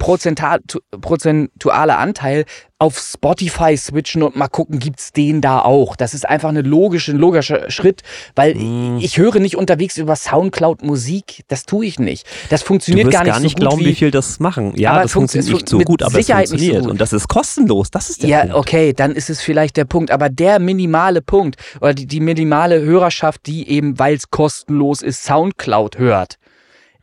prozentualer 1.01 1.97
Anteil 1.97 2.45
auf 2.79 2.97
Spotify 2.97 3.75
switchen 3.75 4.23
und 4.23 4.37
mal 4.37 4.47
gucken, 4.47 4.79
gibt's 4.79 5.11
den 5.11 5.41
da 5.41 5.61
auch. 5.61 5.97
Das 5.97 6.13
ist 6.13 6.27
einfach 6.27 6.47
eine 6.47 6.61
logische, 6.61 7.11
ein 7.11 7.17
logischer 7.17 7.69
Schritt, 7.69 8.03
weil 8.35 8.55
mm. 8.55 8.99
ich 9.01 9.17
höre 9.17 9.39
nicht 9.39 9.57
unterwegs 9.57 9.97
über 9.97 10.15
Soundcloud 10.15 10.81
Musik. 10.81 11.43
Das 11.49 11.65
tue 11.65 11.85
ich 11.85 11.99
nicht. 11.99 12.25
Das 12.49 12.63
funktioniert 12.63 13.11
gar 13.11 13.23
nicht 13.23 13.33
gar 13.33 13.39
nicht 13.41 13.57
so 13.57 13.61
glauben, 13.61 13.81
wie, 13.81 13.87
wie 13.87 13.95
viel 13.95 14.11
das 14.11 14.39
machen. 14.39 14.73
Ja, 14.77 14.91
aber 14.91 15.01
das 15.03 15.11
funktioniert 15.11 15.53
nicht 15.53 15.69
so 15.69 15.79
gut, 15.79 16.01
aber 16.01 16.13
Sicherheit 16.13 16.45
es 16.45 16.51
funktioniert 16.51 16.85
so 16.85 16.89
und 16.89 17.01
das 17.01 17.11
ist 17.11 17.27
kostenlos. 17.27 17.91
Das 17.91 18.09
ist 18.09 18.23
der 18.23 18.29
ja, 18.29 18.39
Punkt. 18.43 18.55
okay, 18.55 18.93
dann 18.93 19.11
ist 19.11 19.29
es 19.29 19.41
vielleicht 19.41 19.75
der 19.75 19.85
Punkt, 19.85 20.09
aber 20.09 20.29
der 20.29 20.59
minimale 20.59 21.21
Punkt 21.21 21.57
oder 21.81 21.93
die, 21.93 22.05
die 22.05 22.21
minimale 22.21 22.79
Hörerschaft, 22.79 23.45
die 23.45 23.69
eben, 23.69 23.99
weil 23.99 24.15
es 24.15 24.31
kostenlos 24.31 25.01
ist, 25.01 25.25
Soundcloud 25.25 25.97
hört, 25.97 26.37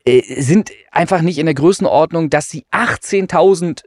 äh, 0.07 0.22
sind 0.41 0.70
einfach 0.91 1.20
nicht 1.20 1.39
in 1.39 1.47
der 1.47 1.55
Größenordnung, 1.55 2.31
dass 2.31 2.49
sie 2.49 2.64
18.000 2.72 3.83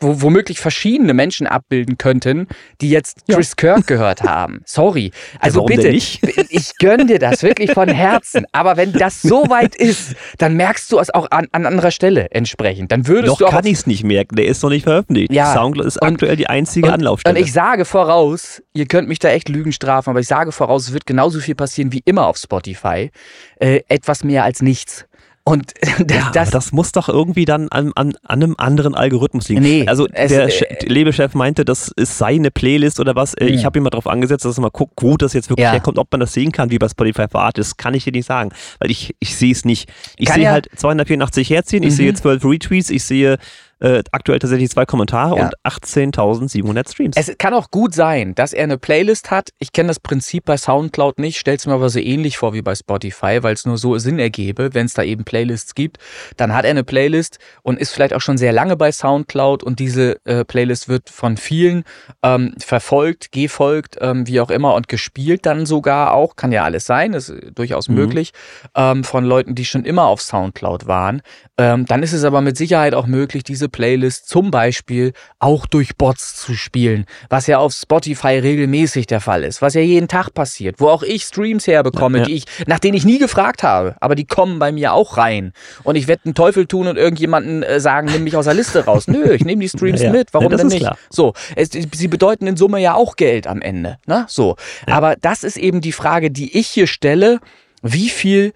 wo, 0.00 0.22
womöglich 0.22 0.60
verschiedene 0.60 1.14
Menschen 1.14 1.46
abbilden 1.46 1.98
könnten, 1.98 2.48
die 2.80 2.90
jetzt 2.90 3.26
Chris 3.28 3.50
ja. 3.50 3.74
Kirk 3.74 3.86
gehört 3.86 4.22
haben. 4.22 4.62
Sorry. 4.64 5.12
Also 5.38 5.60
ja, 5.60 5.66
bitte, 5.66 5.88
ich 6.50 6.72
gönne 6.78 7.06
dir 7.06 7.18
das 7.18 7.42
wirklich 7.42 7.72
von 7.72 7.88
Herzen. 7.88 8.46
Aber 8.52 8.76
wenn 8.76 8.92
das 8.92 9.22
so 9.22 9.48
weit 9.48 9.76
ist, 9.76 10.14
dann 10.38 10.56
merkst 10.56 10.90
du 10.90 10.98
es 10.98 11.10
auch 11.12 11.30
an, 11.30 11.46
an 11.52 11.66
anderer 11.66 11.90
Stelle 11.90 12.30
entsprechend. 12.30 12.92
Dann 12.92 13.06
würdest 13.06 13.28
noch 13.28 13.38
du 13.38 13.46
auch 13.46 13.50
kann 13.50 13.66
ich 13.66 13.74
es 13.74 13.86
nicht 13.86 14.04
merken. 14.04 14.36
Der 14.36 14.46
ist 14.46 14.62
noch 14.62 14.70
nicht 14.70 14.84
veröffentlicht. 14.84 15.32
Ja. 15.32 15.52
Soundcloud 15.54 15.86
ist 15.86 16.00
und, 16.00 16.08
aktuell 16.08 16.36
die 16.36 16.48
einzige 16.48 16.88
und, 16.88 16.94
Anlaufstelle. 16.94 17.38
Und 17.38 17.44
ich 17.44 17.52
sage 17.52 17.84
voraus, 17.84 18.62
ihr 18.72 18.86
könnt 18.86 19.08
mich 19.08 19.18
da 19.18 19.28
echt 19.28 19.48
Lügen 19.48 19.72
strafen, 19.72 20.10
aber 20.10 20.20
ich 20.20 20.26
sage 20.26 20.52
voraus, 20.52 20.88
es 20.88 20.92
wird 20.92 21.06
genauso 21.06 21.40
viel 21.40 21.54
passieren 21.54 21.92
wie 21.92 22.02
immer 22.04 22.26
auf 22.26 22.36
Spotify. 22.38 23.10
Äh, 23.56 23.80
etwas 23.88 24.24
mehr 24.24 24.44
als 24.44 24.62
nichts. 24.62 25.06
Und 25.42 25.72
ja, 26.10 26.30
das, 26.32 26.50
das 26.50 26.72
muss 26.72 26.92
doch 26.92 27.08
irgendwie 27.08 27.44
dann 27.44 27.68
an, 27.70 27.92
an, 27.94 28.14
an 28.24 28.42
einem 28.42 28.54
anderen 28.58 28.94
Algorithmus 28.94 29.48
liegen. 29.48 29.62
Nee, 29.62 29.86
also 29.86 30.06
der 30.06 30.48
äh, 30.48 30.86
Labelchef 30.86 31.34
meinte, 31.34 31.64
das 31.64 31.88
ist 31.88 32.18
seine 32.18 32.50
Playlist 32.50 33.00
oder 33.00 33.16
was. 33.16 33.34
Mh. 33.38 33.46
Ich 33.46 33.60
hm. 33.60 33.64
habe 33.64 33.78
ihn 33.78 33.82
mal 33.82 33.90
darauf 33.90 34.06
angesetzt, 34.06 34.44
dass 34.44 34.58
er 34.58 34.62
mal 34.62 34.70
guckt, 34.70 34.94
wo 35.00 35.16
das 35.16 35.32
jetzt 35.32 35.48
wirklich 35.48 35.64
ja. 35.64 35.72
herkommt, 35.72 35.98
ob 35.98 36.12
man 36.12 36.20
das 36.20 36.32
sehen 36.34 36.52
kann, 36.52 36.70
wie 36.70 36.78
bei 36.78 36.88
Spotify 36.88 37.26
für 37.30 37.38
Artists, 37.38 37.76
kann 37.76 37.94
ich 37.94 38.04
dir 38.04 38.12
nicht 38.12 38.26
sagen, 38.26 38.50
weil 38.78 38.90
ich, 38.90 39.16
ich 39.18 39.34
sehe 39.34 39.52
es 39.52 39.64
nicht. 39.64 39.90
Ich 40.16 40.30
sehe 40.30 40.44
ja. 40.44 40.52
halt 40.52 40.68
284 40.76 41.48
Herzchen, 41.50 41.82
ich 41.82 41.90
mhm. 41.90 41.96
sehe 41.96 42.14
12 42.14 42.44
Retweets, 42.44 42.90
ich 42.90 43.04
sehe 43.04 43.38
äh, 43.80 44.02
aktuell 44.12 44.38
tatsächlich 44.38 44.70
zwei 44.70 44.86
Kommentare 44.86 45.36
ja. 45.36 45.44
und 45.44 45.54
18.700 45.64 46.90
Streams. 46.90 47.16
Es 47.16 47.36
kann 47.38 47.54
auch 47.54 47.70
gut 47.70 47.94
sein, 47.94 48.34
dass 48.34 48.52
er 48.52 48.64
eine 48.64 48.78
Playlist 48.78 49.30
hat. 49.30 49.50
Ich 49.58 49.72
kenne 49.72 49.88
das 49.88 50.00
Prinzip 50.00 50.44
bei 50.44 50.56
Soundcloud 50.56 51.18
nicht, 51.18 51.38
stell's 51.38 51.66
mir 51.66 51.72
aber 51.72 51.88
so 51.88 51.98
ähnlich 51.98 52.36
vor 52.38 52.52
wie 52.52 52.62
bei 52.62 52.74
Spotify, 52.74 53.42
weil 53.42 53.54
es 53.54 53.64
nur 53.64 53.78
so 53.78 53.96
Sinn 53.98 54.18
ergebe, 54.18 54.74
wenn 54.74 54.86
es 54.86 54.94
da 54.94 55.02
eben 55.02 55.24
Playlists 55.24 55.74
gibt. 55.74 55.98
Dann 56.36 56.54
hat 56.54 56.64
er 56.64 56.70
eine 56.70 56.84
Playlist 56.84 57.38
und 57.62 57.78
ist 57.78 57.92
vielleicht 57.92 58.14
auch 58.14 58.20
schon 58.20 58.38
sehr 58.38 58.52
lange 58.52 58.76
bei 58.76 58.92
Soundcloud 58.92 59.62
und 59.62 59.78
diese 59.78 60.24
äh, 60.26 60.44
Playlist 60.44 60.88
wird 60.88 61.08
von 61.08 61.36
vielen 61.36 61.84
ähm, 62.22 62.54
verfolgt, 62.58 63.32
gefolgt, 63.32 63.96
ähm, 64.00 64.26
wie 64.26 64.40
auch 64.40 64.50
immer 64.50 64.74
und 64.74 64.88
gespielt 64.88 65.46
dann 65.46 65.64
sogar 65.64 66.12
auch. 66.12 66.36
Kann 66.36 66.52
ja 66.52 66.64
alles 66.64 66.84
sein, 66.84 67.14
ist 67.14 67.32
durchaus 67.54 67.88
mhm. 67.88 67.94
möglich, 67.94 68.32
ähm, 68.74 69.04
von 69.04 69.24
Leuten, 69.24 69.54
die 69.54 69.64
schon 69.64 69.84
immer 69.84 70.04
auf 70.04 70.20
Soundcloud 70.20 70.86
waren. 70.86 71.22
Ähm, 71.56 71.86
dann 71.86 72.02
ist 72.02 72.12
es 72.12 72.24
aber 72.24 72.40
mit 72.42 72.56
Sicherheit 72.56 72.94
auch 72.94 73.06
möglich, 73.06 73.42
diese 73.42 73.69
Playlist 73.70 74.28
zum 74.28 74.50
Beispiel 74.50 75.12
auch 75.38 75.66
durch 75.66 75.96
Bots 75.96 76.36
zu 76.36 76.54
spielen, 76.54 77.06
was 77.28 77.46
ja 77.46 77.58
auf 77.58 77.72
Spotify 77.72 78.38
regelmäßig 78.38 79.06
der 79.06 79.20
Fall 79.20 79.44
ist, 79.44 79.62
was 79.62 79.74
ja 79.74 79.80
jeden 79.80 80.08
Tag 80.08 80.34
passiert, 80.34 80.76
wo 80.78 80.88
auch 80.88 81.02
ich 81.02 81.24
Streams 81.24 81.66
herbekomme, 81.66 82.18
ja, 82.18 82.22
ja. 82.22 82.28
die 82.28 82.34
ich, 82.34 82.44
nach 82.66 82.78
denen 82.78 82.96
ich 82.96 83.04
nie 83.04 83.18
gefragt 83.18 83.62
habe, 83.62 83.96
aber 84.00 84.14
die 84.14 84.26
kommen 84.26 84.58
bei 84.58 84.72
mir 84.72 84.92
auch 84.92 85.16
rein. 85.16 85.52
Und 85.82 85.96
ich 85.96 86.08
werde 86.08 86.22
einen 86.26 86.34
Teufel 86.34 86.66
tun 86.66 86.86
und 86.86 86.96
irgendjemanden 86.96 87.62
äh, 87.62 87.80
sagen, 87.80 88.08
nimm 88.12 88.24
mich 88.24 88.36
aus 88.36 88.44
der 88.44 88.54
Liste 88.54 88.84
raus. 88.84 89.06
Nö, 89.08 89.32
ich 89.32 89.44
nehme 89.44 89.62
die 89.62 89.68
Streams 89.74 90.02
ja, 90.02 90.10
mit. 90.10 90.32
Warum 90.32 90.56
denn 90.56 90.66
nicht? 90.68 90.80
Klar. 90.80 90.98
So, 91.08 91.34
es, 91.56 91.70
sie 91.70 92.08
bedeuten 92.08 92.46
in 92.46 92.56
Summe 92.56 92.80
ja 92.80 92.94
auch 92.94 93.16
Geld 93.16 93.46
am 93.46 93.62
Ende. 93.62 93.98
Ne? 94.06 94.24
So. 94.28 94.56
Aber 94.86 95.16
das 95.16 95.44
ist 95.44 95.56
eben 95.56 95.80
die 95.80 95.92
Frage, 95.92 96.30
die 96.30 96.58
ich 96.58 96.68
hier 96.68 96.86
stelle. 96.86 97.38
Wie 97.82 98.08
viel 98.08 98.52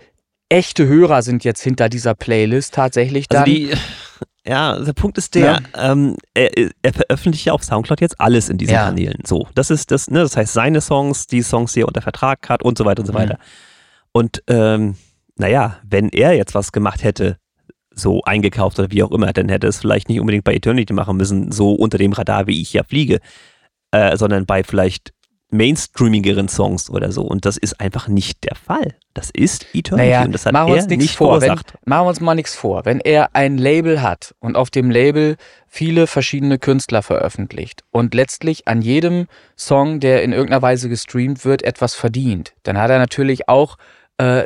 echte 0.49 0.87
Hörer 0.87 1.23
sind 1.23 1.45
jetzt 1.45 1.63
hinter 1.63 1.89
dieser 1.89 2.15
Playlist 2.15 2.75
tatsächlich 2.75 3.27
also 3.31 3.45
dann? 3.45 3.55
Also 3.55 3.69
die, 3.69 3.73
ja, 4.47 4.79
der 4.79 4.93
Punkt 4.93 5.17
ist 5.19 5.35
der, 5.35 5.63
ja. 5.75 5.93
ähm, 5.93 6.17
er, 6.35 6.51
er, 6.83 6.93
veröffentlicht 6.93 7.47
ja 7.47 7.53
auf 7.53 7.65
Soundcloud 7.65 8.01
jetzt 8.01 8.21
alles 8.21 8.49
in 8.49 8.59
diesen 8.59 8.75
ja. 8.75 8.87
Kanälen. 8.87 9.21
So, 9.25 9.49
das 9.55 9.71
ist 9.71 9.91
das, 9.91 10.11
ne, 10.11 10.21
das 10.21 10.37
heißt 10.37 10.53
seine 10.53 10.81
Songs, 10.81 11.27
die 11.27 11.43
Songs, 11.43 11.73
die 11.73 11.81
er 11.81 11.89
unter 11.89 12.03
Vertrag 12.03 12.49
hat 12.49 12.63
und 12.63 12.77
so 12.77 12.85
weiter 12.85 13.01
und 13.01 13.07
so 13.07 13.13
mhm. 13.13 13.19
weiter. 13.19 13.39
Und 14.13 14.43
ähm, 14.49 14.97
naja, 15.37 15.79
wenn 15.83 16.09
er 16.11 16.35
jetzt 16.35 16.55
was 16.55 16.73
gemacht 16.73 17.03
hätte, 17.03 17.39
so 17.95 18.23
eingekauft 18.25 18.79
oder 18.79 18.91
wie 18.91 19.03
auch 19.03 19.13
immer, 19.13 19.33
dann 19.33 19.49
hätte 19.49 19.67
es 19.67 19.79
vielleicht 19.79 20.09
nicht 20.09 20.21
unbedingt 20.21 20.45
bei 20.45 20.55
Eternity 20.55 20.93
machen 20.93 21.17
müssen, 21.17 21.53
so 21.53 21.73
unter 21.73 21.99
dem 21.99 22.13
Radar, 22.13 22.47
wie 22.47 22.61
ich 22.61 22.73
ja 22.73 22.83
fliege, 22.83 23.21
äh, 23.93 24.17
sondern 24.17 24.47
bei 24.47 24.63
vielleicht 24.63 25.13
mainstreamigeren 25.55 26.49
Songs 26.49 26.91
oder 26.91 27.13
so. 27.13 27.23
Und 27.23 27.47
das 27.47 27.57
ist 27.57 27.81
einfach 27.81 28.09
nicht 28.09 28.45
der 28.45 28.57
Fall. 28.57 28.95
Das 29.15 29.31
ist 29.31 29.67
Eternity 29.73 30.09
naja, 30.09 30.25
und 30.25 30.33
das 30.33 30.47
hat 30.47 30.53
machen 30.53 30.69
wir 30.69 30.75
uns 30.75 30.87
er 30.87 30.97
nicht 30.97 31.17
vor. 31.17 31.41
Wenn, 31.41 31.51
machen 31.51 32.05
wir 32.05 32.07
uns 32.07 32.21
mal 32.21 32.35
nichts 32.35 32.55
vor. 32.55 32.85
Wenn 32.85 33.01
er 33.01 33.35
ein 33.35 33.57
Label 33.57 34.03
hat 34.03 34.35
und 34.41 34.57
auf 34.57 34.71
dem 34.71 34.91
Label 34.91 35.37
viele 35.69 36.07
verschiedene 36.07 36.59
Künstler 36.59 37.03
veröffentlicht 37.03 37.85
und 37.93 38.15
letztlich 38.15 38.67
an 38.67 38.83
jedem 38.83 39.27
Song, 39.57 40.01
der 40.01 40.23
in 40.23 40.33
irgendeiner 40.33 40.63
Weise 40.63 40.89
gestreamt 40.89 41.45
wird, 41.45 41.63
etwas 41.63 41.95
verdient, 41.95 42.55
dann 42.65 42.77
hat 42.77 42.91
er 42.91 42.99
natürlich 42.99 43.49
auch 43.49 43.77
äh, 44.19 44.45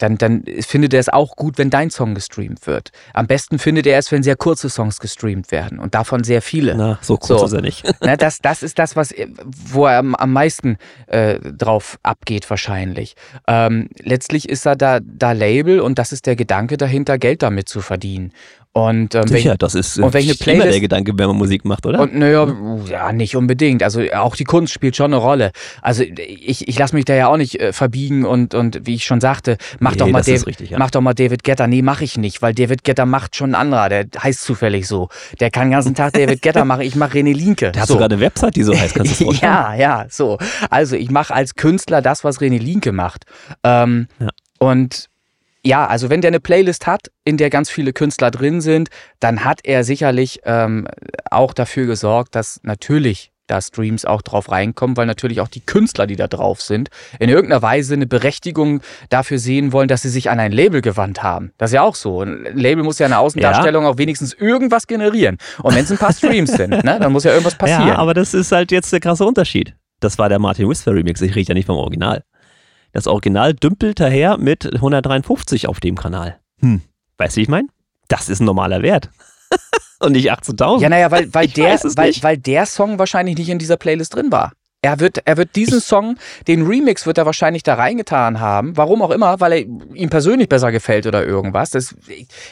dann, 0.00 0.16
dann 0.16 0.44
findet 0.60 0.94
er 0.94 1.00
es 1.00 1.08
auch 1.08 1.36
gut, 1.36 1.58
wenn 1.58 1.70
dein 1.70 1.90
Song 1.90 2.14
gestreamt 2.14 2.66
wird. 2.66 2.90
Am 3.12 3.26
besten 3.26 3.58
findet 3.58 3.86
er 3.86 3.98
es, 3.98 4.10
wenn 4.10 4.22
sehr 4.22 4.36
kurze 4.36 4.70
Songs 4.70 4.98
gestreamt 4.98 5.50
werden 5.50 5.78
und 5.78 5.94
davon 5.94 6.24
sehr 6.24 6.42
viele. 6.42 6.74
Na, 6.74 6.98
so 7.02 7.16
kurz 7.16 7.40
so. 7.40 7.46
ist 7.46 7.52
er 7.52 7.60
nicht. 7.60 7.84
Na, 8.00 8.16
das, 8.16 8.38
das 8.38 8.62
ist 8.62 8.78
das, 8.78 8.96
was, 8.96 9.14
wo 9.44 9.86
er 9.86 9.98
am, 9.98 10.14
am 10.14 10.32
meisten 10.32 10.78
äh, 11.06 11.38
drauf 11.38 11.98
abgeht 12.02 12.48
wahrscheinlich. 12.48 13.14
Ähm, 13.46 13.90
letztlich 13.98 14.48
ist 14.48 14.66
er 14.66 14.76
da, 14.76 15.00
da 15.00 15.32
Label 15.32 15.80
und 15.80 15.98
das 15.98 16.12
ist 16.12 16.26
der 16.26 16.36
Gedanke 16.36 16.76
dahinter, 16.76 17.18
Geld 17.18 17.42
damit 17.42 17.68
zu 17.68 17.80
verdienen. 17.80 18.32
Und, 18.72 19.16
ähm, 19.16 19.26
Sicher, 19.26 19.56
das 19.56 19.74
ist 19.74 19.98
und 19.98 20.14
welche 20.14 20.36
Playlist, 20.36 20.62
immer 20.62 20.70
der 20.70 20.80
Gedanke, 20.80 21.12
wenn 21.16 21.26
man 21.26 21.36
Musik 21.36 21.64
macht, 21.64 21.86
oder? 21.86 21.98
Und 22.02 22.14
naja, 22.14 22.46
ja, 22.88 23.12
nicht 23.12 23.34
unbedingt. 23.34 23.82
Also 23.82 24.00
auch 24.14 24.36
die 24.36 24.44
Kunst 24.44 24.72
spielt 24.72 24.94
schon 24.94 25.12
eine 25.12 25.16
Rolle. 25.16 25.50
Also 25.82 26.04
ich, 26.04 26.68
ich 26.68 26.78
lasse 26.78 26.94
mich 26.94 27.04
da 27.04 27.14
ja 27.14 27.26
auch 27.26 27.36
nicht 27.36 27.60
äh, 27.60 27.72
verbiegen 27.72 28.24
und, 28.24 28.54
und 28.54 28.86
wie 28.86 28.94
ich 28.94 29.04
schon 29.04 29.20
sagte, 29.20 29.56
mach, 29.80 29.92
nee, 29.92 29.96
doch 29.96 30.06
mal 30.06 30.22
David, 30.22 30.46
richtig, 30.46 30.70
ja. 30.70 30.78
mach 30.78 30.92
doch 30.92 31.00
mal 31.00 31.14
David 31.14 31.42
Getter. 31.42 31.66
Nee, 31.66 31.82
mache 31.82 32.04
ich 32.04 32.16
nicht, 32.16 32.42
weil 32.42 32.54
David 32.54 32.84
Getter 32.84 33.06
macht 33.06 33.34
schon 33.34 33.50
ein 33.50 33.54
anderer. 33.56 33.88
Der 33.88 34.06
heißt 34.22 34.40
zufällig 34.40 34.86
so. 34.86 35.08
Der 35.40 35.50
kann 35.50 35.64
den 35.64 35.72
ganzen 35.72 35.96
Tag 35.96 36.12
David 36.12 36.40
Getter 36.40 36.64
machen. 36.64 36.82
Ich 36.82 36.94
mache 36.94 37.18
René 37.18 37.34
Linke. 37.34 37.72
Der 37.72 37.82
hat 37.82 37.88
so. 37.88 37.94
sogar 37.94 38.08
eine 38.08 38.20
Website, 38.20 38.54
die 38.54 38.62
so 38.62 38.72
heißt. 38.72 38.94
Kannst 38.94 39.20
du 39.20 39.24
vorstellen? 39.24 39.52
ja, 39.52 39.74
ja, 39.74 40.06
so. 40.08 40.38
Also 40.70 40.94
ich 40.94 41.10
mache 41.10 41.34
als 41.34 41.56
Künstler 41.56 42.02
das, 42.02 42.22
was 42.22 42.38
René 42.38 42.60
Linke 42.60 42.92
macht. 42.92 43.24
Ähm, 43.64 44.06
ja. 44.20 44.28
Und 44.60 45.09
ja, 45.64 45.86
also 45.86 46.10
wenn 46.10 46.20
der 46.20 46.28
eine 46.28 46.40
Playlist 46.40 46.86
hat, 46.86 47.10
in 47.24 47.36
der 47.36 47.50
ganz 47.50 47.70
viele 47.70 47.92
Künstler 47.92 48.30
drin 48.30 48.60
sind, 48.60 48.88
dann 49.18 49.44
hat 49.44 49.60
er 49.64 49.84
sicherlich 49.84 50.40
ähm, 50.44 50.88
auch 51.30 51.52
dafür 51.52 51.86
gesorgt, 51.86 52.34
dass 52.34 52.60
natürlich 52.62 53.32
da 53.50 53.60
Streams 53.60 54.04
auch 54.04 54.22
drauf 54.22 54.50
reinkommen, 54.50 54.96
weil 54.96 55.06
natürlich 55.06 55.40
auch 55.40 55.48
die 55.48 55.60
Künstler, 55.60 56.06
die 56.06 56.16
da 56.16 56.28
drauf 56.28 56.62
sind, 56.62 56.88
in 57.18 57.28
irgendeiner 57.28 57.62
Weise 57.62 57.94
eine 57.94 58.06
Berechtigung 58.06 58.80
dafür 59.08 59.38
sehen 59.38 59.72
wollen, 59.72 59.88
dass 59.88 60.02
sie 60.02 60.08
sich 60.08 60.30
an 60.30 60.38
ein 60.38 60.52
Label 60.52 60.80
gewandt 60.82 61.22
haben. 61.22 61.52
Das 61.58 61.70
ist 61.70 61.74
ja 61.74 61.82
auch 61.82 61.96
so. 61.96 62.22
Ein 62.22 62.46
Label 62.54 62.84
muss 62.84 62.98
ja 62.98 63.06
eine 63.06 63.18
Außendarstellung 63.18 63.84
ja. 63.84 63.90
auch 63.90 63.98
wenigstens 63.98 64.32
irgendwas 64.32 64.86
generieren. 64.86 65.38
Und 65.62 65.74
wenn 65.74 65.84
es 65.84 65.90
ein 65.90 65.98
paar 65.98 66.12
Streams 66.12 66.52
sind, 66.52 66.70
ne, 66.70 66.98
dann 67.00 67.12
muss 67.12 67.24
ja 67.24 67.32
irgendwas 67.32 67.54
passieren. 67.58 67.88
Ja, 67.88 67.96
aber 67.96 68.14
das 68.14 68.34
ist 68.34 68.52
halt 68.52 68.70
jetzt 68.70 68.92
der 68.92 69.00
krasse 69.00 69.24
Unterschied. 69.24 69.74
Das 69.98 70.16
war 70.18 70.28
der 70.28 70.38
Martin 70.38 70.68
Whisper 70.68 70.94
Remix. 70.94 71.20
Ich 71.20 71.34
rede 71.34 71.48
ja 71.48 71.54
nicht 71.54 71.66
vom 71.66 71.76
Original. 71.76 72.22
Das 72.92 73.06
Original 73.06 73.54
dümpelt 73.54 74.00
daher 74.00 74.36
mit 74.36 74.66
153 74.66 75.68
auf 75.68 75.80
dem 75.80 75.96
Kanal. 75.96 76.38
Hm, 76.60 76.82
weißt 77.18 77.36
du, 77.36 77.38
wie 77.38 77.42
ich 77.42 77.48
meine? 77.48 77.68
Das 78.08 78.28
ist 78.28 78.40
ein 78.40 78.44
normaler 78.44 78.82
Wert. 78.82 79.10
Und 80.00 80.12
nicht 80.12 80.32
18.000. 80.32 80.80
Ja, 80.80 80.88
naja, 80.88 81.10
weil, 81.10 81.32
weil, 81.34 81.48
der, 81.48 81.78
weil, 81.82 82.14
weil 82.22 82.38
der 82.38 82.66
Song 82.66 82.98
wahrscheinlich 82.98 83.36
nicht 83.36 83.48
in 83.48 83.58
dieser 83.58 83.76
Playlist 83.76 84.14
drin 84.14 84.32
war. 84.32 84.52
Er 84.82 84.98
wird, 84.98 85.18
er 85.26 85.36
wird 85.36 85.56
diesen 85.56 85.78
Song, 85.78 86.16
den 86.48 86.66
Remix 86.66 87.04
wird 87.04 87.18
er 87.18 87.26
wahrscheinlich 87.26 87.62
da 87.62 87.74
reingetan 87.74 88.40
haben. 88.40 88.78
Warum 88.78 89.02
auch 89.02 89.10
immer, 89.10 89.38
weil 89.38 89.52
er 89.52 89.58
ihm 89.58 90.08
persönlich 90.08 90.48
besser 90.48 90.72
gefällt 90.72 91.06
oder 91.06 91.22
irgendwas. 91.22 91.68
Das, 91.70 91.94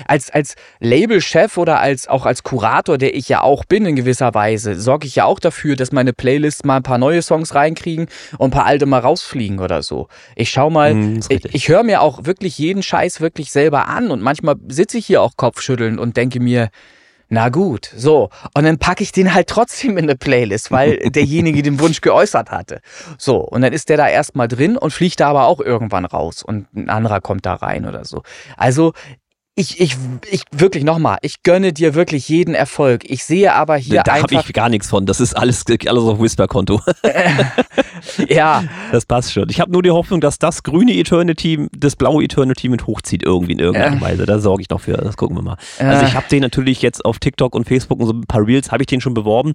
als, 0.06 0.28
als 0.28 0.54
Labelchef 0.78 1.56
oder 1.56 1.80
als, 1.80 2.06
auch 2.06 2.26
als 2.26 2.42
Kurator, 2.42 2.98
der 2.98 3.14
ich 3.14 3.30
ja 3.30 3.40
auch 3.40 3.64
bin 3.64 3.86
in 3.86 3.96
gewisser 3.96 4.34
Weise, 4.34 4.78
sorge 4.78 5.06
ich 5.06 5.16
ja 5.16 5.24
auch 5.24 5.40
dafür, 5.40 5.74
dass 5.74 5.90
meine 5.90 6.12
Playlists 6.12 6.64
mal 6.64 6.76
ein 6.76 6.82
paar 6.82 6.98
neue 6.98 7.22
Songs 7.22 7.54
reinkriegen 7.54 8.08
und 8.36 8.48
ein 8.48 8.50
paar 8.50 8.66
alte 8.66 8.84
mal 8.84 9.00
rausfliegen 9.00 9.58
oder 9.58 9.82
so. 9.82 10.08
Ich 10.36 10.50
schau 10.50 10.68
mal, 10.68 10.92
mm, 10.92 11.20
ich, 11.30 11.46
ich 11.46 11.68
höre 11.70 11.82
mir 11.82 12.02
auch 12.02 12.26
wirklich 12.26 12.58
jeden 12.58 12.82
Scheiß 12.82 13.22
wirklich 13.22 13.52
selber 13.52 13.88
an 13.88 14.10
und 14.10 14.20
manchmal 14.20 14.56
sitze 14.68 14.98
ich 14.98 15.06
hier 15.06 15.22
auch 15.22 15.38
kopfschütteln 15.38 15.98
und 15.98 16.18
denke 16.18 16.40
mir, 16.40 16.68
na 17.30 17.50
gut, 17.50 17.92
so. 17.94 18.30
Und 18.54 18.64
dann 18.64 18.78
packe 18.78 19.02
ich 19.02 19.12
den 19.12 19.34
halt 19.34 19.48
trotzdem 19.48 19.98
in 19.98 20.04
eine 20.04 20.16
Playlist, 20.16 20.70
weil 20.70 20.96
derjenige 21.10 21.62
den 21.62 21.78
Wunsch 21.80 22.00
geäußert 22.00 22.50
hatte. 22.50 22.80
So, 23.18 23.38
und 23.38 23.60
dann 23.62 23.72
ist 23.72 23.90
der 23.90 23.98
da 23.98 24.08
erstmal 24.08 24.48
drin 24.48 24.76
und 24.76 24.92
fliegt 24.92 25.20
da 25.20 25.28
aber 25.28 25.46
auch 25.46 25.60
irgendwann 25.60 26.04
raus 26.04 26.42
und 26.42 26.72
ein 26.74 26.88
anderer 26.88 27.20
kommt 27.20 27.44
da 27.44 27.54
rein 27.54 27.86
oder 27.86 28.04
so. 28.04 28.22
Also 28.56 28.92
ich, 29.58 29.80
ich, 29.80 29.96
ich 30.30 30.42
wirklich 30.52 30.84
nochmal, 30.84 31.18
ich 31.22 31.42
gönne 31.42 31.72
dir 31.72 31.94
wirklich 31.94 32.28
jeden 32.28 32.54
Erfolg. 32.54 33.02
Ich 33.04 33.24
sehe 33.24 33.52
aber 33.52 33.76
hier 33.76 34.02
da 34.04 34.22
habe 34.22 34.32
ich 34.32 34.52
gar 34.52 34.68
nichts 34.68 34.88
von. 34.88 35.04
Das 35.04 35.18
ist 35.18 35.34
alles, 35.34 35.64
alles 35.66 36.04
auf 36.04 36.20
Whisper-Konto. 36.20 36.80
ja. 38.28 38.62
Das 38.92 39.04
passt 39.04 39.32
schon. 39.32 39.48
Ich 39.50 39.60
habe 39.60 39.72
nur 39.72 39.82
die 39.82 39.90
Hoffnung, 39.90 40.20
dass 40.20 40.38
das 40.38 40.62
grüne 40.62 40.92
Eternity 40.94 41.66
das 41.76 41.96
blaue 41.96 42.22
Eternity 42.22 42.68
mit 42.68 42.86
hochzieht 42.86 43.24
irgendwie 43.24 43.52
in 43.52 43.58
irgendeiner 43.58 43.96
ja. 43.96 44.00
Weise. 44.00 44.26
Da 44.26 44.38
sorge 44.38 44.62
ich 44.62 44.70
noch 44.70 44.80
für. 44.80 44.92
Das 44.92 45.16
gucken 45.16 45.36
wir 45.36 45.42
mal. 45.42 45.56
Ja. 45.80 45.90
Also 45.90 46.06
ich 46.06 46.14
habe 46.14 46.26
den 46.30 46.42
natürlich 46.42 46.80
jetzt 46.80 47.04
auf 47.04 47.18
TikTok 47.18 47.56
und 47.56 47.66
Facebook 47.66 47.98
und 47.98 48.06
so 48.06 48.12
ein 48.12 48.26
paar 48.26 48.46
Reels 48.46 48.70
habe 48.70 48.84
ich 48.84 48.86
den 48.86 49.00
schon 49.00 49.14
beworben 49.14 49.52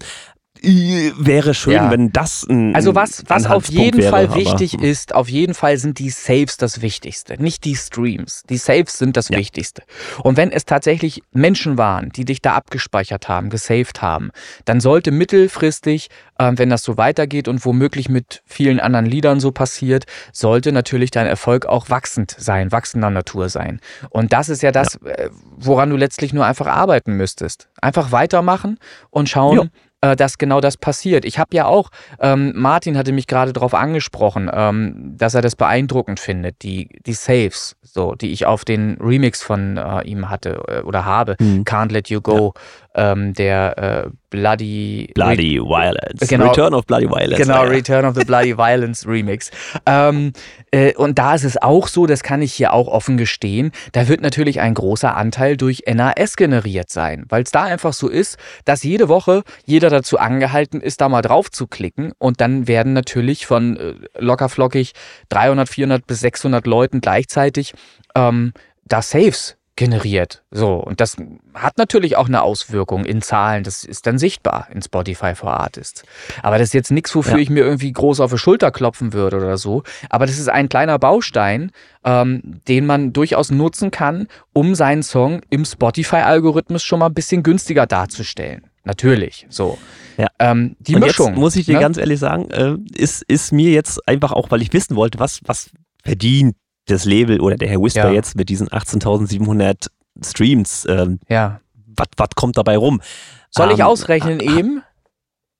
wäre 0.63 1.53
schön, 1.53 1.73
ja. 1.73 1.91
wenn 1.91 2.11
das 2.11 2.43
ein 2.43 2.73
Also 2.73 2.95
was, 2.95 3.23
was 3.27 3.45
auf 3.47 3.67
jeden 3.67 3.99
wäre, 3.99 4.09
Fall 4.09 4.35
wichtig 4.35 4.75
ist, 4.75 5.13
auf 5.13 5.27
jeden 5.27 5.53
Fall 5.53 5.77
sind 5.77 5.99
die 5.99 6.09
Saves 6.09 6.57
das 6.57 6.81
Wichtigste, 6.81 7.41
nicht 7.41 7.65
die 7.65 7.75
Streams. 7.75 8.43
Die 8.49 8.57
Saves 8.57 8.97
sind 8.97 9.17
das 9.17 9.29
ja. 9.29 9.37
Wichtigste. 9.37 9.83
Und 10.23 10.37
wenn 10.37 10.51
es 10.51 10.65
tatsächlich 10.65 11.21
Menschen 11.33 11.77
waren, 11.77 12.09
die 12.09 12.23
dich 12.23 12.41
da 12.41 12.53
abgespeichert 12.53 13.27
haben, 13.27 13.49
gesaved 13.49 14.01
haben, 14.01 14.31
dann 14.63 14.79
sollte 14.79 15.11
mittelfristig, 15.11 16.09
äh, 16.37 16.53
wenn 16.55 16.69
das 16.69 16.83
so 16.83 16.95
weitergeht 16.95 17.47
und 17.49 17.65
womöglich 17.65 18.07
mit 18.07 18.41
vielen 18.45 18.79
anderen 18.79 19.05
Liedern 19.05 19.41
so 19.41 19.51
passiert, 19.51 20.05
sollte 20.31 20.71
natürlich 20.71 21.11
dein 21.11 21.27
Erfolg 21.27 21.65
auch 21.65 21.89
wachsend 21.89 22.35
sein, 22.37 22.71
wachsender 22.71 23.09
Natur 23.09 23.49
sein. 23.49 23.81
Und 24.09 24.31
das 24.31 24.47
ist 24.47 24.63
ja 24.63 24.71
das, 24.71 24.97
ja. 25.03 25.11
Äh, 25.11 25.29
woran 25.57 25.89
du 25.89 25.97
letztlich 25.97 26.31
nur 26.31 26.45
einfach 26.45 26.67
arbeiten 26.67 27.17
müsstest. 27.17 27.67
Einfach 27.81 28.13
weitermachen 28.13 28.79
und 29.09 29.27
schauen, 29.27 29.69
äh, 30.03 30.17
dass 30.17 30.37
genau 30.37 30.59
das 30.59 30.75
passiert. 30.75 31.23
Ich 31.23 31.39
habe 31.39 31.55
ja 31.55 31.65
auch, 31.65 31.89
ähm, 32.19 32.51
Martin 32.55 32.97
hatte 32.97 33.13
mich 33.13 33.25
gerade 33.25 33.53
darauf 33.53 33.73
angesprochen, 33.73 34.51
ähm, 34.53 35.13
dass 35.17 35.33
er 35.33 35.41
das 35.41 35.55
beeindruckend 35.55 36.19
findet, 36.19 36.61
die, 36.61 36.89
die 37.05 37.13
Saves, 37.13 37.77
so, 37.81 38.13
die 38.13 38.33
ich 38.33 38.45
auf 38.45 38.65
den 38.65 38.97
Remix 38.99 39.41
von 39.41 39.77
äh, 39.77 40.01
ihm 40.01 40.29
hatte 40.29 40.61
äh, 40.67 40.81
oder 40.81 41.05
habe, 41.05 41.37
mhm. 41.39 41.63
Can't 41.63 41.93
Let 41.93 42.09
You 42.09 42.19
Go. 42.19 42.53
Ähm, 42.95 43.33
der 43.33 43.77
äh, 44.05 44.09
Bloody 44.29 45.11
Bloody 45.13 45.59
Re 45.59 45.65
Violence. 45.65 46.27
Genau, 46.27 46.49
Return 46.49 46.73
of 46.73 46.85
Bloody 46.85 47.07
Violence. 47.09 47.37
Genau, 47.37 47.63
ja. 47.63 47.69
Return 47.69 48.05
of 48.05 48.15
the 48.15 48.25
Bloody 48.25 48.57
Violence 48.57 49.07
Remix. 49.07 49.51
Ähm, 49.85 50.33
äh, 50.71 50.95
und 50.95 51.19
da 51.19 51.35
ist 51.35 51.43
es 51.43 51.61
auch 51.61 51.87
so, 51.87 52.07
das 52.07 52.23
kann 52.23 52.41
ich 52.41 52.53
hier 52.53 52.73
auch 52.73 52.87
offen 52.87 53.17
gestehen, 53.17 53.71
da 53.91 54.07
wird 54.07 54.21
natürlich 54.21 54.59
ein 54.59 54.73
großer 54.73 55.15
Anteil 55.15 55.57
durch 55.57 55.83
NAS 55.87 56.35
generiert 56.35 56.89
sein, 56.89 57.25
weil 57.29 57.43
es 57.43 57.51
da 57.51 57.63
einfach 57.63 57.93
so 57.93 58.09
ist, 58.09 58.37
dass 58.65 58.83
jede 58.83 59.07
Woche 59.07 59.43
jeder 59.65 59.89
dazu 59.89 60.17
angehalten 60.17 60.81
ist, 60.81 61.01
da 61.01 61.09
mal 61.09 61.21
drauf 61.21 61.51
zu 61.51 61.67
klicken 61.67 62.13
und 62.17 62.41
dann 62.41 62.67
werden 62.67 62.93
natürlich 62.93 63.45
von 63.45 63.77
äh, 63.77 63.93
lockerflockig 64.17 64.93
300, 65.29 65.69
400 65.69 66.07
bis 66.07 66.21
600 66.21 66.65
Leuten 66.65 67.01
gleichzeitig 67.01 67.73
ähm, 68.15 68.53
da 68.85 69.01
Saves 69.01 69.57
generiert. 69.75 70.43
So, 70.51 70.75
und 70.75 71.01
das 71.01 71.17
hat 71.55 71.77
natürlich 71.77 72.15
auch 72.15 72.27
eine 72.27 72.43
Auswirkung 72.43 73.05
in 73.05 73.21
Zahlen. 73.21 73.63
Das 73.63 73.83
ist 73.83 74.05
dann 74.05 74.19
sichtbar 74.19 74.67
in 74.71 74.81
Spotify 74.81 75.33
for 75.33 75.51
Artists. 75.51 76.03
Aber 76.43 76.59
das 76.59 76.69
ist 76.69 76.73
jetzt 76.73 76.91
nichts, 76.91 77.15
wofür 77.15 77.37
ja. 77.37 77.39
ich 77.39 77.49
mir 77.49 77.63
irgendwie 77.63 77.91
groß 77.91 78.19
auf 78.19 78.31
die 78.31 78.37
Schulter 78.37 78.69
klopfen 78.71 79.13
würde 79.13 79.37
oder 79.37 79.57
so. 79.57 79.83
Aber 80.09 80.27
das 80.27 80.37
ist 80.37 80.47
ein 80.47 80.69
kleiner 80.69 80.99
Baustein, 80.99 81.71
ähm, 82.03 82.61
den 82.67 82.85
man 82.85 83.13
durchaus 83.13 83.49
nutzen 83.49 83.89
kann, 83.89 84.27
um 84.53 84.75
seinen 84.75 85.01
Song 85.01 85.41
im 85.49 85.65
Spotify-Algorithmus 85.65 86.83
schon 86.83 86.99
mal 86.99 87.07
ein 87.07 87.15
bisschen 87.15 87.41
günstiger 87.41 87.87
darzustellen. 87.87 88.67
Natürlich, 88.83 89.47
so. 89.49 89.79
Ja. 90.17 90.27
Ähm, 90.37 90.75
die 90.79 90.95
und 90.95 91.01
Mischung. 91.01 91.29
Jetzt 91.29 91.37
muss 91.39 91.55
ich 91.55 91.65
dir 91.65 91.75
ne? 91.75 91.79
ganz 91.79 91.97
ehrlich 91.97 92.19
sagen, 92.19 92.51
äh, 92.51 92.75
ist, 92.95 93.23
ist 93.23 93.51
mir 93.51 93.71
jetzt 93.71 94.07
einfach 94.07 94.33
auch, 94.33 94.51
weil 94.51 94.61
ich 94.61 94.71
wissen 94.73 94.95
wollte, 94.95 95.19
was, 95.19 95.39
was 95.45 95.71
verdient 96.03 96.55
das 96.85 97.05
Label 97.05 97.39
oder 97.39 97.55
der 97.55 97.69
Herr 97.69 97.81
Whisper 97.81 98.09
ja. 98.09 98.11
jetzt 98.11 98.35
mit 98.35 98.49
diesen 98.49 98.67
18.700 98.69 99.87
Streams, 100.23 100.85
ähm, 100.89 101.19
ja. 101.27 101.59
was 101.95 102.29
kommt 102.35 102.57
dabei 102.57 102.77
rum? 102.77 103.01
Soll 103.49 103.71
ich 103.71 103.79
ähm, 103.79 103.85
ausrechnen 103.85 104.39
äh, 104.39 104.59
eben? 104.59 104.83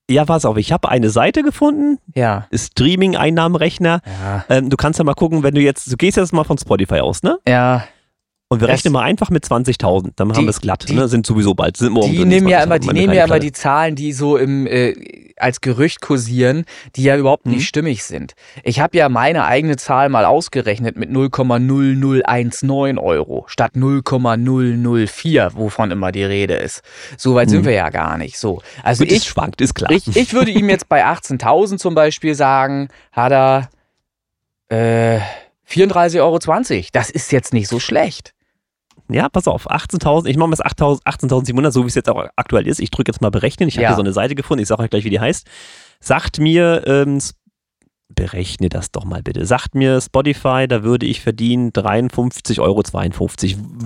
Ja, 0.10 0.26
pass 0.26 0.44
auf, 0.46 0.58
ich 0.58 0.72
habe 0.72 0.90
eine 0.90 1.10
Seite 1.10 1.44
gefunden. 1.44 1.98
Ja. 2.14 2.48
Streaming-Einnahmenrechner. 2.54 4.02
Ja. 4.06 4.46
Ähm, 4.50 4.70
du 4.70 4.76
kannst 4.76 5.00
ja 5.00 5.06
mal 5.06 5.14
gucken, 5.14 5.44
wenn 5.44 5.56
du 5.56 5.62
jetzt, 5.62 5.92
du 5.92 5.96
gehst 5.96 6.18
jetzt 6.18 6.34
mal 6.34 6.44
von 6.44 6.58
Spotify 6.58 7.00
aus, 7.00 7.24
ne? 7.24 7.40
Ja. 7.48 7.86
Und 8.54 8.62
wir 8.62 8.68
rechnen 8.68 8.94
mal 8.94 9.02
einfach 9.02 9.30
mit 9.32 9.44
20.000, 9.46 10.12
dann 10.16 10.30
die, 10.30 10.36
haben 10.36 10.46
wir 10.46 10.50
es 10.50 10.62
glatt. 10.62 10.86
Die, 10.88 10.94
ne? 10.94 11.08
Sind 11.08 11.26
sowieso 11.26 11.56
bald, 11.56 11.76
sind 11.78 11.92
morgen 11.92 12.12
Die 12.12 12.24
nehmen 12.24 12.48
ja 12.48 12.62
immer, 12.62 12.78
die 12.78 12.90
nehmen 12.90 13.14
ja 13.14 13.26
immer 13.26 13.40
die 13.40 13.52
Zahlen, 13.52 13.96
die 13.96 14.14
so 14.14 14.38
im 14.38 14.68
äh, 14.68 15.34
als 15.38 15.62
Gerücht 15.62 16.02
kursieren, 16.02 16.66
die 16.96 17.04
ja 17.04 17.18
überhaupt 17.18 17.48
nicht 17.48 17.58
mhm. 17.58 17.64
stimmig 17.64 18.04
sind. 18.04 18.34
Ich 18.64 18.80
habe 18.80 18.96
ja 18.98 19.10
meine 19.10 19.46
eigene 19.46 19.76
Zahl 19.76 20.10
mal 20.10 20.26
ausgerechnet 20.26 20.96
mit 20.96 21.10
0,0019 21.10 23.00
Euro 23.00 23.46
statt 23.48 23.76
0,004, 23.76 25.52
wovon 25.56 25.90
immer 25.92 26.12
die 26.12 26.24
Rede 26.24 26.54
ist. 26.54 26.84
So 27.18 27.34
weit 27.36 27.48
mhm. 27.48 27.52
sind 27.52 27.66
wir 27.66 27.74
ja 27.74 27.90
gar 27.90 28.18
nicht. 28.18 28.38
So, 28.38 28.62
also 28.84 29.04
Gut, 29.04 29.12
ich 29.12 29.24
schwankt, 29.24 29.62
ist 29.62 29.74
klar. 29.74 29.92
Ich, 29.92 30.16
ich 30.16 30.34
würde 30.34 30.52
ihm 30.52 30.70
jetzt 30.70 30.88
bei 30.90 31.06
18.000 31.06 31.78
zum 31.78 31.96
Beispiel 31.96 32.36
sagen, 32.36 32.90
hat 33.12 33.32
er 33.32 33.70
äh, 34.70 35.20
34,20 35.70 36.22
Euro. 36.22 36.40
Das 36.92 37.10
ist 37.10 37.32
jetzt 37.32 37.54
nicht 37.54 37.68
so 37.68 37.80
schlecht. 37.80 38.34
Ja, 39.10 39.30
pass 39.30 39.48
auf, 39.48 39.70
18.000, 39.70 40.28
ich 40.28 40.38
mache 40.38 40.50
mal 40.50 40.56
18.700, 40.56 41.72
so 41.72 41.84
wie 41.84 41.88
es 41.88 41.96
jetzt 41.96 42.10
auch 42.10 42.26
aktuell 42.36 42.68
ist. 42.68 42.80
Ich 42.80 42.90
drücke 42.90 43.12
jetzt 43.12 43.22
mal 43.22 43.32
berechnen. 43.32 43.68
Ich 43.68 43.76
habe 43.76 43.84
ja. 43.84 43.90
hier 43.90 43.96
so 43.96 44.02
eine 44.02 44.14
Seite 44.14 44.36
gefunden, 44.36 44.62
ich 44.62 44.68
sage 44.68 44.84
euch 44.84 44.90
gleich, 44.90 45.04
wie 45.04 45.10
die 45.10 45.20
heißt. 45.20 45.48
Sagt 46.00 46.40
mir, 46.40 46.84
ähm, 46.86 47.20
berechne 48.16 48.70
das 48.70 48.92
doch 48.92 49.06
mal 49.06 49.22
bitte. 49.22 49.46
Sagt 49.46 49.76
mir 49.76 50.00
Spotify, 50.00 50.68
da 50.68 50.84
würde 50.84 51.06
ich 51.06 51.22
verdienen 51.22 51.72
53,52 51.72 52.60
Euro. 52.60 52.84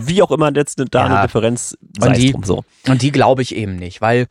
Wie 0.07 0.21
auch 0.21 0.31
immer 0.31 0.53
jetzt 0.53 0.83
da 0.91 0.99
ja. 0.99 1.05
eine 1.05 1.27
Differenz 1.27 1.77
sei 1.97 2.07
und 2.07 2.17
die, 2.17 2.31
drum 2.31 2.43
so. 2.43 2.63
Und 2.87 3.01
die 3.01 3.11
glaube 3.11 3.41
ich 3.41 3.55
eben 3.55 3.75
nicht, 3.75 4.01
weil 4.01 4.27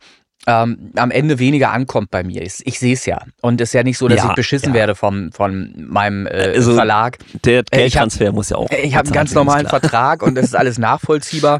ähm, 0.47 0.91
am 0.95 1.11
Ende 1.11 1.39
weniger 1.39 1.71
ankommt 1.71 2.09
bei 2.09 2.23
mir. 2.23 2.41
Ich, 2.41 2.65
ich 2.65 2.79
sehe 2.79 2.93
es 2.93 3.05
ja. 3.05 3.19
Und 3.41 3.59
es 3.59 3.69
ist 3.69 3.73
ja 3.73 3.83
nicht 3.83 3.97
so, 3.97 4.07
dass 4.07 4.19
ja, 4.19 4.29
ich 4.29 4.35
beschissen 4.35 4.69
ja. 4.69 4.75
werde 4.75 4.95
vom, 4.95 5.31
von 5.33 5.73
meinem 5.77 6.25
äh, 6.25 6.53
also 6.55 6.73
Verlag. 6.73 7.17
Der 7.43 7.59
äh, 7.59 7.63
Geldtransfer 7.79 8.27
hab, 8.27 8.33
muss 8.33 8.49
ja 8.49 8.57
auch. 8.57 8.69
Ich 8.71 8.95
habe 8.95 9.05
einen 9.05 9.13
ganz 9.13 9.33
normalen 9.33 9.67
Vertrag 9.67 10.23
und 10.23 10.35
das 10.35 10.45
ist 10.45 10.55
alles 10.55 10.77
nachvollziehbar. 10.79 11.59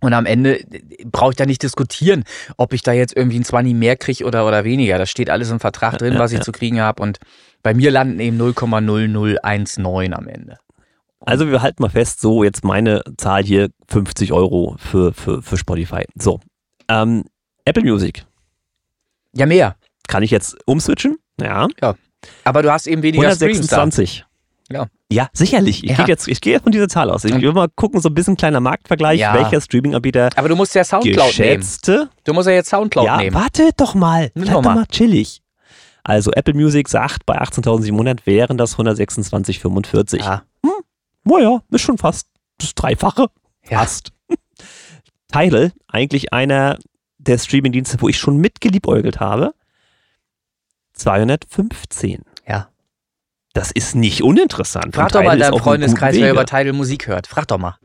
Und 0.00 0.12
am 0.12 0.26
Ende 0.26 0.60
brauche 1.10 1.30
ich 1.30 1.36
da 1.36 1.44
nicht 1.44 1.62
diskutieren, 1.62 2.24
ob 2.56 2.72
ich 2.72 2.82
da 2.82 2.92
jetzt 2.92 3.16
irgendwie 3.16 3.40
ein 3.40 3.44
20 3.44 3.74
mehr 3.74 3.96
kriege 3.96 4.24
oder, 4.24 4.46
oder 4.46 4.62
weniger. 4.62 4.96
Das 4.98 5.10
steht 5.10 5.28
alles 5.28 5.50
im 5.50 5.58
Vertrag 5.58 5.98
drin, 5.98 6.18
was 6.18 6.30
ich 6.30 6.40
zu 6.40 6.52
kriegen 6.52 6.80
habe. 6.80 7.02
Und 7.02 7.18
bei 7.62 7.74
mir 7.74 7.90
landen 7.90 8.20
eben 8.20 8.40
0,0019 8.40 10.12
am 10.12 10.28
Ende. 10.28 10.58
Also 11.20 11.48
wir 11.50 11.62
halten 11.62 11.82
mal 11.82 11.88
fest, 11.88 12.20
so 12.20 12.44
jetzt 12.44 12.64
meine 12.64 13.02
Zahl 13.16 13.42
hier 13.42 13.70
50 13.88 14.32
Euro 14.32 14.76
für, 14.78 15.14
für, 15.14 15.42
für 15.42 15.56
Spotify. 15.56 16.04
So. 16.16 16.38
Ähm, 16.88 17.24
Apple 17.64 17.82
Music. 17.82 18.24
Ja, 19.34 19.46
mehr. 19.46 19.76
Kann 20.06 20.22
ich 20.22 20.30
jetzt 20.30 20.56
umswitchen? 20.66 21.18
Ja. 21.40 21.68
Ja. 21.80 21.94
Aber 22.44 22.62
du 22.62 22.72
hast 22.72 22.86
eben 22.86 23.02
weniger 23.02 23.24
126. 23.24 24.24
Ja. 24.70 24.86
Ja, 25.10 25.28
sicherlich. 25.32 25.84
Ich 25.84 25.90
ja. 25.90 25.96
gehe 25.96 26.06
jetzt, 26.06 26.26
ich 26.26 26.40
gehe 26.40 26.58
von 26.58 26.72
dieser 26.72 26.88
Zahl 26.88 27.10
aus. 27.10 27.24
Ich 27.24 27.34
will 27.40 27.52
mal 27.52 27.68
gucken, 27.74 28.00
so 28.00 28.08
ein 28.08 28.14
bisschen 28.14 28.36
kleiner 28.36 28.60
Marktvergleich, 28.60 29.20
ja. 29.20 29.34
welcher 29.34 29.60
Streaming-Anbieter. 29.60 30.30
Aber 30.36 30.48
du 30.48 30.56
musst 30.56 30.74
ja 30.74 30.82
Soundcloud 30.84 31.28
geschätzte, 31.28 31.92
nehmen. 31.92 32.10
Du 32.24 32.32
musst 32.32 32.48
ja 32.48 32.54
jetzt 32.54 32.70
Soundcloud 32.70 33.06
ja, 33.06 33.16
nehmen. 33.18 33.34
Warte 33.34 33.70
doch 33.76 33.94
mal. 33.94 34.30
Bleib 34.34 34.52
doch 34.52 34.62
mal. 34.62 34.74
mal 34.74 34.86
chillig. 34.86 35.42
Also 36.02 36.32
Apple 36.32 36.54
Music 36.54 36.88
sagt, 36.88 37.24
bei 37.26 37.40
18.700 37.40 38.20
wären 38.24 38.58
das 38.58 38.76
126,45. 38.76 40.18
Ja. 40.18 40.42
Hm, 40.64 40.72
naja, 41.24 41.62
ist 41.70 41.82
schon 41.82 41.98
fast 41.98 42.28
das 42.58 42.74
Dreifache. 42.74 43.28
Fast. 43.62 44.12
Tidal, 45.32 45.72
eigentlich 45.88 46.32
einer 46.32 46.78
der 47.26 47.38
Streamingdienste, 47.38 48.00
wo 48.00 48.08
ich 48.08 48.18
schon 48.18 48.36
mitgeliebäugelt 48.38 49.20
habe, 49.20 49.54
215. 50.94 52.22
Ja. 52.46 52.68
Das 53.52 53.70
ist 53.70 53.94
nicht 53.94 54.22
uninteressant. 54.22 54.94
Frag 54.94 55.12
doch 55.12 55.22
mal 55.22 55.38
deinen 55.38 55.58
Freundeskreis, 55.58 56.16
wer 56.16 56.30
über 56.32 56.44
Tidal 56.44 56.72
Musik 56.72 57.06
hört. 57.06 57.26
Frag 57.26 57.46
doch 57.48 57.58
mal. 57.58 57.76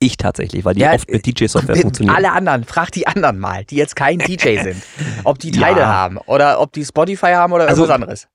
Ich 0.00 0.16
tatsächlich, 0.16 0.64
weil 0.64 0.74
die 0.74 0.80
Ja, 0.82 0.92
oft 0.92 1.08
mit 1.10 1.24
DJ-Software 1.24 1.76
funktionieren. 1.76 2.16
Alle 2.16 2.32
anderen, 2.32 2.64
frag 2.64 2.90
die 2.90 3.06
anderen 3.06 3.38
mal, 3.38 3.64
die 3.64 3.76
jetzt 3.76 3.96
kein 3.96 4.18
DJ 4.18 4.58
sind, 4.62 4.82
ob 5.22 5.38
die 5.38 5.50
Teile 5.52 5.80
Ja. 5.80 5.86
haben 5.86 6.18
oder 6.18 6.60
ob 6.60 6.72
die 6.72 6.84
Spotify 6.84 7.32
haben 7.34 7.52
oder 7.52 7.68
Also- 7.68 7.82
irgendwas 7.82 7.94
anderes. 7.94 8.28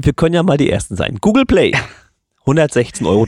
Wir 0.00 0.12
können 0.12 0.34
ja 0.34 0.42
mal 0.44 0.56
die 0.58 0.70
ersten 0.70 0.94
sein. 0.96 1.18
Google 1.20 1.44
Play, 1.44 1.72
116,30 2.46 3.06
Euro. 3.06 3.26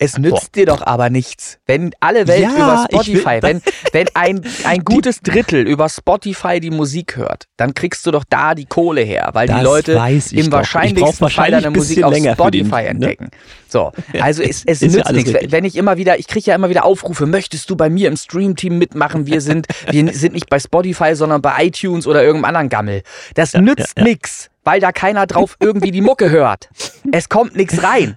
Es 0.00 0.16
nützt 0.16 0.54
dir 0.54 0.66
doch 0.66 0.86
aber 0.86 1.10
nichts, 1.10 1.58
wenn 1.66 1.90
alle 1.98 2.28
Welt 2.28 2.42
Ja, 2.42 2.54
über 2.54 2.86
Spotify, 2.88 3.38
wenn, 3.42 3.60
wenn 3.92 4.06
ein, 4.14 4.42
ein 4.62 4.80
gutes 4.84 5.20
Drittel 5.22 5.66
über 5.66 5.88
Spotify 5.88 6.60
die 6.60 6.70
Musik 6.70 7.16
hört, 7.16 7.46
dann 7.56 7.74
kriegst 7.74 8.06
du 8.06 8.12
doch 8.12 8.22
da 8.28 8.54
die 8.54 8.66
Kohle 8.66 9.00
her, 9.00 9.30
weil 9.32 9.48
die 9.48 9.54
Das 9.54 9.62
Leute 9.64 9.96
weiß 9.96 10.32
ich 10.32 10.38
im 10.38 10.50
doch. 10.50 10.58
Wahrscheinlichsten 10.58 11.14
Fall 11.14 11.20
wahrscheinlich 11.20 11.62
deine 11.62 11.66
ein 11.66 11.72
Musik 11.72 12.04
auf 12.04 12.14
für 12.14 12.20
den, 12.20 12.34
Spotify 12.34 12.82
ne? 12.82 12.86
entdecken. 12.88 13.30
So, 13.66 13.92
also 14.20 14.42
es, 14.42 14.64
es 14.64 14.80
ja 14.80 14.86
nützt 14.86 15.06
alles 15.06 15.24
nichts. 15.24 15.34
richtig. 15.34 15.52
Wenn 15.52 15.64
ich 15.64 15.74
immer 15.74 15.96
wieder, 15.96 16.16
ich 16.18 16.28
kriege 16.28 16.46
ja 16.46 16.54
immer 16.54 16.70
wieder 16.70 16.84
Aufrufe, 16.84 17.26
möchtest 17.26 17.68
du 17.68 17.74
bei 17.74 17.90
mir 17.90 18.06
im 18.06 18.16
Stream-Team 18.16 18.78
mitmachen? 18.78 19.26
Wir 19.26 19.40
sind, 19.40 19.66
wir 19.90 20.12
sind 20.12 20.32
nicht 20.32 20.48
bei 20.48 20.60
Spotify, 20.60 21.16
sondern 21.16 21.42
bei 21.42 21.64
iTunes 21.64 22.06
oder 22.06 22.22
irgendeinem 22.22 22.44
anderen 22.44 22.68
Gammel. 22.68 23.02
Das 23.34 23.52
nützt 23.54 23.96
ja, 23.96 24.04
ja. 24.04 24.10
nix, 24.10 24.48
weil 24.62 24.78
da 24.78 24.92
keiner 24.92 25.26
drauf 25.26 25.56
irgendwie 25.58 25.90
die 25.90 26.02
Mucke 26.02 26.30
hört. 26.30 26.70
Es 27.10 27.28
kommt 27.28 27.56
nichts 27.56 27.82
rein. 27.82 28.16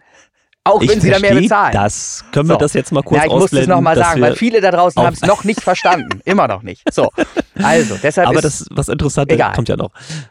Auch 0.64 0.80
Ich 0.82 0.90
wenn 0.92 1.02
sie 1.02 1.10
da 1.10 1.18
mehr 1.18 1.34
bezahlen. 1.34 1.74
das. 1.74 2.24
Können 2.32 2.48
wir 2.50 2.54
So. 2.54 2.60
das 2.60 2.74
jetzt 2.74 2.92
mal 2.92 3.02
kurz 3.02 3.20
ja, 3.22 3.26
ich 3.26 3.32
muss 3.34 3.52
es 3.52 3.68
nochmal 3.68 3.96
sagen, 3.96 4.22
weil 4.22 4.36
viele 4.36 4.62
da 4.62 4.70
draußen 4.70 5.02
haben 5.02 5.14
es 5.14 5.22
noch 5.22 5.44
nicht 5.44 5.60
verstanden. 5.62 6.22
Immer 6.26 6.48
noch 6.48 6.62
nicht. 6.62 6.84
So, 6.94 7.10
also, 7.56 7.98
deshalb 8.02 8.28
Aber 8.28 8.38
ist, 8.38 8.46
das, 8.46 8.66
was 8.70 8.88
Interessantes 8.88 9.34
egal. 9.34 9.54
kommt 9.54 9.70
ja 9.70 9.76
noch. 9.76 9.90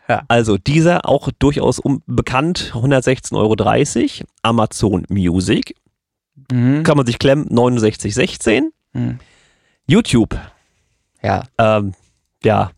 Ja. 0.08 0.22
Also 0.28 0.56
dieser 0.56 1.08
auch 1.08 1.30
durchaus 1.40 1.80
bekannt, 2.06 2.70
116,30 2.74 3.34
Euro. 4.20 4.28
Amazon 4.42 5.04
Music, 5.08 5.74
Mhm. 6.52 6.82
kann 6.84 6.96
man 6.96 7.06
sich 7.06 7.18
klemmen, 7.18 7.46
69,16. 7.48 8.70
Mhm. 8.92 9.18
YouTube, 9.86 10.36
ja, 11.22 11.42
ähm, 11.58 11.94
ja, 12.44 12.70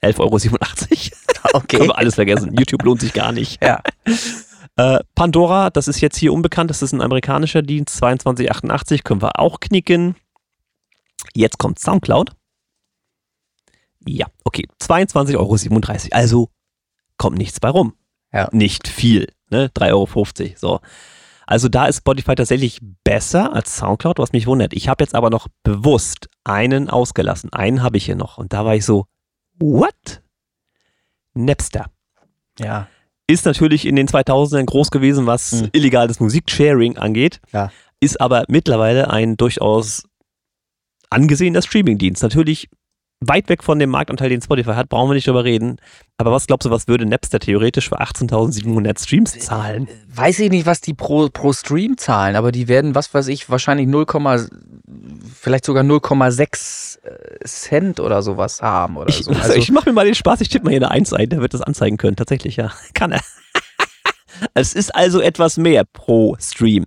11,87 0.00 0.20
Euro. 0.22 0.30
okay. 1.54 1.76
Können 1.76 1.90
wir 1.90 1.98
alles 1.98 2.14
vergessen. 2.14 2.54
YouTube 2.56 2.82
lohnt 2.84 3.00
sich 3.00 3.12
gar 3.12 3.32
nicht. 3.32 3.62
Ja. 3.62 3.82
Äh, 4.78 5.00
Pandora, 5.16 5.70
das 5.70 5.88
ist 5.88 6.00
jetzt 6.00 6.16
hier 6.16 6.32
unbekannt, 6.32 6.70
das 6.70 6.82
ist 6.82 6.92
ein 6.92 7.00
amerikanischer 7.00 7.62
Dienst, 7.62 8.00
22,88, 8.00 9.02
können 9.02 9.20
wir 9.20 9.40
auch 9.40 9.58
knicken. 9.58 10.14
Jetzt 11.34 11.58
kommt 11.58 11.80
Soundcloud. 11.80 12.30
Ja, 14.06 14.26
okay, 14.44 14.68
22,37 14.80 15.36
Euro. 15.36 16.16
Also 16.16 16.50
kommt 17.16 17.38
nichts 17.38 17.58
bei 17.58 17.70
rum. 17.70 17.94
Ja. 18.32 18.48
Nicht 18.52 18.86
viel, 18.86 19.26
ne? 19.50 19.68
3,50 19.74 19.90
Euro. 19.90 20.56
So. 20.56 20.80
Also 21.44 21.68
da 21.68 21.86
ist 21.86 21.98
Spotify 21.98 22.36
tatsächlich 22.36 22.78
besser 23.02 23.52
als 23.54 23.76
Soundcloud, 23.78 24.20
was 24.20 24.30
mich 24.30 24.46
wundert. 24.46 24.74
Ich 24.74 24.88
habe 24.88 25.02
jetzt 25.02 25.16
aber 25.16 25.28
noch 25.28 25.48
bewusst 25.64 26.28
einen 26.44 26.88
ausgelassen. 26.88 27.52
Einen 27.52 27.82
habe 27.82 27.96
ich 27.96 28.04
hier 28.04 28.16
noch. 28.16 28.38
Und 28.38 28.52
da 28.52 28.64
war 28.64 28.76
ich 28.76 28.84
so, 28.84 29.06
what? 29.58 30.22
Napster 31.34 31.90
Ja. 32.60 32.86
Ist 33.30 33.44
natürlich 33.44 33.86
in 33.86 33.94
den 33.96 34.08
2000ern 34.08 34.66
groß 34.66 34.90
gewesen, 34.90 35.26
was 35.26 35.52
Mhm. 35.52 35.68
illegales 35.72 36.18
Musiksharing 36.20 36.96
angeht, 36.96 37.40
Ja. 37.52 37.70
ist 38.00 38.20
aber 38.20 38.44
mittlerweile 38.48 39.10
ein 39.10 39.36
durchaus 39.36 40.04
angesehener 41.10 41.62
Streamingdienst. 41.62 42.22
Natürlich 42.22 42.68
weit 43.20 43.48
weg 43.48 43.64
von 43.64 43.78
dem 43.78 43.90
Marktanteil, 43.90 44.28
den 44.28 44.40
Spotify 44.40 44.74
hat, 44.74 44.88
brauchen 44.88 45.10
wir 45.10 45.14
nicht 45.14 45.26
drüber 45.26 45.44
reden. 45.44 45.78
Aber 46.18 46.32
was 46.32 46.46
glaubst 46.46 46.66
du, 46.66 46.70
was 46.70 46.88
würde 46.88 47.06
Napster 47.06 47.38
theoretisch 47.38 47.88
für 47.88 48.00
18.700 48.00 49.02
Streams 49.02 49.38
zahlen? 49.38 49.88
Weiß 50.12 50.38
ich 50.38 50.50
nicht, 50.50 50.66
was 50.66 50.80
die 50.80 50.94
pro, 50.94 51.28
pro 51.28 51.52
Stream 51.52 51.96
zahlen, 51.96 52.36
aber 52.36 52.52
die 52.52 52.68
werden, 52.68 52.94
was 52.94 53.12
weiß 53.12 53.28
ich, 53.28 53.50
wahrscheinlich 53.50 53.88
0, 53.88 54.06
vielleicht 55.34 55.64
sogar 55.64 55.84
0,6 55.84 56.98
äh, 57.04 57.44
Cent 57.44 58.00
oder 58.00 58.22
sowas 58.22 58.62
haben 58.62 58.96
oder 58.96 59.08
Ich, 59.08 59.24
so. 59.24 59.32
Also, 59.32 59.54
ich 59.54 59.70
mache 59.70 59.88
mir 59.88 59.94
mal 59.94 60.04
den 60.04 60.14
Spaß, 60.14 60.40
ich 60.40 60.48
tippe 60.48 60.64
mal 60.64 60.70
hier 60.70 60.78
eine 60.78 60.90
1 60.90 61.12
ein, 61.12 61.28
der 61.28 61.40
wird 61.40 61.54
das 61.54 61.62
anzeigen 61.62 61.96
können. 61.96 62.16
Tatsächlich, 62.16 62.56
ja. 62.56 62.72
Kann 62.94 63.12
er. 63.12 63.20
es 64.54 64.74
ist 64.74 64.94
also 64.94 65.20
etwas 65.20 65.56
mehr 65.56 65.84
pro 65.84 66.36
Stream. 66.40 66.84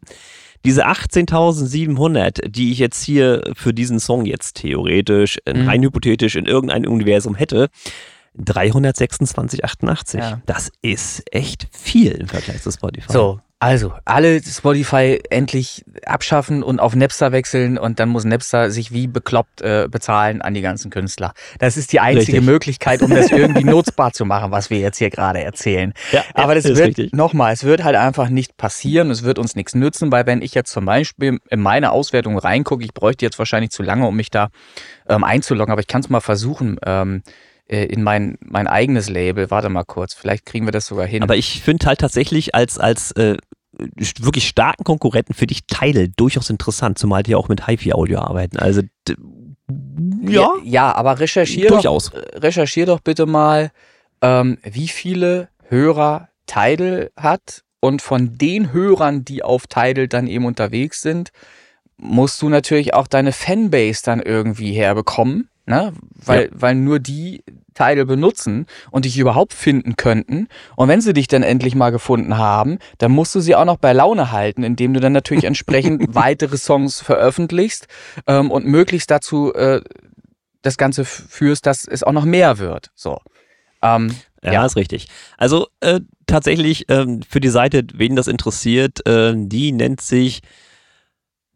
Diese 0.65 0.85
18.700, 0.87 2.47
die 2.47 2.71
ich 2.71 2.79
jetzt 2.79 3.03
hier 3.03 3.43
für 3.55 3.73
diesen 3.73 3.99
Song 3.99 4.25
jetzt 4.25 4.57
theoretisch, 4.57 5.37
äh, 5.45 5.53
Mhm. 5.53 5.67
rein 5.67 5.81
hypothetisch 5.83 6.35
in 6.35 6.45
irgendeinem 6.45 6.91
Universum 6.91 7.35
hätte, 7.35 7.69
326,88. 8.37 10.19
Ja. 10.19 10.41
Das 10.45 10.71
ist 10.81 11.23
echt 11.31 11.67
viel 11.71 12.11
im 12.11 12.27
Vergleich 12.27 12.61
zu 12.61 12.71
Spotify. 12.71 13.11
so, 13.11 13.39
also, 13.61 13.93
alle 14.05 14.41
Spotify 14.41 15.19
endlich 15.29 15.85
abschaffen 16.07 16.63
und 16.63 16.79
auf 16.79 16.95
Napster 16.95 17.31
wechseln 17.31 17.77
und 17.77 17.99
dann 17.99 18.09
muss 18.09 18.23
Napster 18.23 18.71
sich 18.71 18.91
wie 18.91 19.05
bekloppt 19.05 19.61
äh, 19.61 19.87
bezahlen 19.87 20.41
an 20.41 20.55
die 20.55 20.61
ganzen 20.61 20.89
Künstler. 20.89 21.33
Das 21.59 21.77
ist 21.77 21.93
die 21.93 21.99
einzige 21.99 22.37
Richtig. 22.37 22.45
Möglichkeit, 22.49 23.03
um 23.03 23.11
das 23.11 23.29
irgendwie 23.29 23.63
nutzbar 23.63 24.13
zu 24.13 24.25
machen, 24.25 24.49
was 24.49 24.71
wir 24.71 24.79
jetzt 24.79 24.97
hier 24.97 25.11
gerade 25.11 25.43
erzählen. 25.43 25.93
Ja, 26.11 26.23
Aber 26.33 26.55
das 26.55 26.63
wird, 26.63 27.13
nochmal, 27.13 27.53
es 27.53 27.63
wird 27.63 27.83
halt 27.83 27.95
einfach 27.95 28.29
nicht 28.29 28.57
passieren, 28.57 29.11
es 29.11 29.21
wird 29.21 29.37
uns 29.37 29.55
nichts 29.55 29.75
nützen, 29.75 30.11
weil 30.11 30.25
wenn 30.25 30.41
ich 30.41 30.55
jetzt 30.55 30.71
zum 30.71 30.85
Beispiel 30.85 31.37
in 31.51 31.61
meine 31.61 31.91
Auswertung 31.91 32.39
reingucke, 32.39 32.83
ich 32.83 32.95
bräuchte 32.95 33.25
jetzt 33.25 33.37
wahrscheinlich 33.37 33.69
zu 33.69 33.83
lange, 33.83 34.07
um 34.07 34.15
mich 34.15 34.31
da 34.31 34.49
ähm, 35.07 35.23
einzuloggen, 35.23 35.71
aber 35.71 35.81
ich 35.81 35.87
kann 35.87 36.01
es 36.01 36.09
mal 36.09 36.19
versuchen, 36.19 36.77
ähm, 36.83 37.21
äh, 37.27 37.29
in 37.71 38.03
mein, 38.03 38.37
mein 38.41 38.67
eigenes 38.67 39.09
Label. 39.09 39.49
Warte 39.49 39.69
mal 39.69 39.83
kurz, 39.83 40.13
vielleicht 40.13 40.45
kriegen 40.45 40.65
wir 40.65 40.71
das 40.71 40.85
sogar 40.85 41.05
hin. 41.05 41.23
Aber 41.23 41.37
ich 41.37 41.61
finde 41.61 41.87
halt 41.87 41.99
tatsächlich 41.99 42.53
als, 42.53 42.77
als 42.77 43.11
äh, 43.13 43.37
wirklich 44.19 44.47
starken 44.47 44.83
Konkurrenten 44.83 45.33
für 45.33 45.47
dich 45.47 45.65
Teile 45.67 46.09
durchaus 46.09 46.49
interessant, 46.49 46.97
zumal 46.97 47.23
die 47.23 47.35
auch 47.35 47.47
mit 47.47 47.67
HiFi-Audio 47.67 48.19
arbeiten. 48.19 48.57
Also 48.57 48.81
ja, 50.27 50.51
ja, 50.63 50.93
aber 50.93 51.19
recherchier 51.19 51.69
doch, 51.69 51.75
durchaus. 51.75 52.11
recherchier 52.35 52.85
doch 52.85 52.99
bitte 52.99 53.25
mal, 53.25 53.71
ähm, 54.21 54.57
wie 54.63 54.87
viele 54.87 55.49
Hörer 55.69 56.29
Tidal 56.45 57.11
hat 57.15 57.63
und 57.79 58.01
von 58.01 58.37
den 58.37 58.73
Hörern, 58.73 59.23
die 59.23 59.43
auf 59.43 59.67
Tidal 59.67 60.07
dann 60.07 60.27
eben 60.27 60.45
unterwegs 60.45 61.01
sind, 61.01 61.31
musst 61.97 62.41
du 62.41 62.49
natürlich 62.49 62.93
auch 62.93 63.07
deine 63.07 63.31
Fanbase 63.31 64.01
dann 64.03 64.21
irgendwie 64.21 64.73
herbekommen, 64.73 65.49
ne? 65.65 65.93
Weil, 66.25 66.43
Ja. 66.45 66.49
weil 66.53 66.75
nur 66.75 66.99
die 66.99 67.43
Tidal 67.73 68.05
benutzen 68.05 68.65
und 68.91 69.05
dich 69.05 69.17
überhaupt 69.17 69.53
finden 69.53 69.95
könnten. 69.95 70.47
Und 70.75 70.87
wenn 70.89 71.01
sie 71.01 71.13
dich 71.13 71.27
dann 71.27 71.41
endlich 71.43 71.73
mal 71.73 71.89
gefunden 71.91 72.37
haben, 72.37 72.79
dann 72.97 73.11
musst 73.11 73.33
du 73.33 73.39
sie 73.39 73.55
auch 73.55 73.65
noch 73.65 73.77
bei 73.77 73.93
Laune 73.93 74.31
halten, 74.31 74.63
indem 74.63 74.93
du 74.93 74.99
dann 74.99 75.13
natürlich 75.13 75.45
entsprechend 75.45 76.03
weitere 76.15 76.57
Songs 76.57 76.99
veröffentlichst 77.01 77.87
ähm, 78.27 78.51
und 78.51 78.65
möglichst 78.65 79.09
dazu 79.09 79.53
äh, 79.53 79.81
das 80.61 80.77
Ganze 80.77 81.05
führst, 81.05 81.65
dass 81.65 81.85
es 81.87 82.03
auch 82.03 82.11
noch 82.11 82.25
mehr 82.25 82.57
wird. 82.59 82.91
So. 82.93 83.19
Ähm, 83.81 84.11
Ja, 84.43 84.53
Ja. 84.53 84.65
ist 84.65 84.75
richtig. 84.75 85.07
Also 85.37 85.67
äh, 85.79 86.01
tatsächlich 86.27 86.85
ähm, 86.89 87.21
für 87.27 87.39
die 87.39 87.49
Seite, 87.49 87.83
wen 87.93 88.15
das 88.15 88.27
interessiert, 88.27 89.07
äh, 89.07 89.33
die 89.35 89.71
nennt 89.71 90.01
sich 90.01 90.41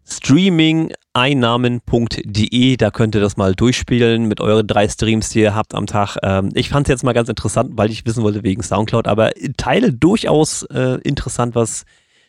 streamingeinnahmen.de. 0.07 2.77
Da 2.77 2.91
könnt 2.91 3.15
ihr 3.15 3.21
das 3.21 3.37
mal 3.37 3.55
durchspielen 3.55 4.27
mit 4.27 4.39
euren 4.41 4.67
drei 4.67 4.87
Streams, 4.87 5.29
die 5.29 5.39
ihr 5.41 5.55
habt 5.55 5.73
am 5.73 5.87
Tag. 5.87 6.17
Ähm, 6.23 6.51
ich 6.53 6.69
fand 6.69 6.87
es 6.87 6.91
jetzt 6.91 7.03
mal 7.03 7.13
ganz 7.13 7.29
interessant, 7.29 7.71
weil 7.75 7.89
ich 7.91 8.05
wissen 8.05 8.23
wollte 8.23 8.43
wegen 8.43 8.61
Soundcloud, 8.63 9.07
aber 9.07 9.31
Teile 9.57 9.91
durchaus 9.93 10.63
äh, 10.63 10.99
interessant, 11.03 11.55
was 11.55 11.85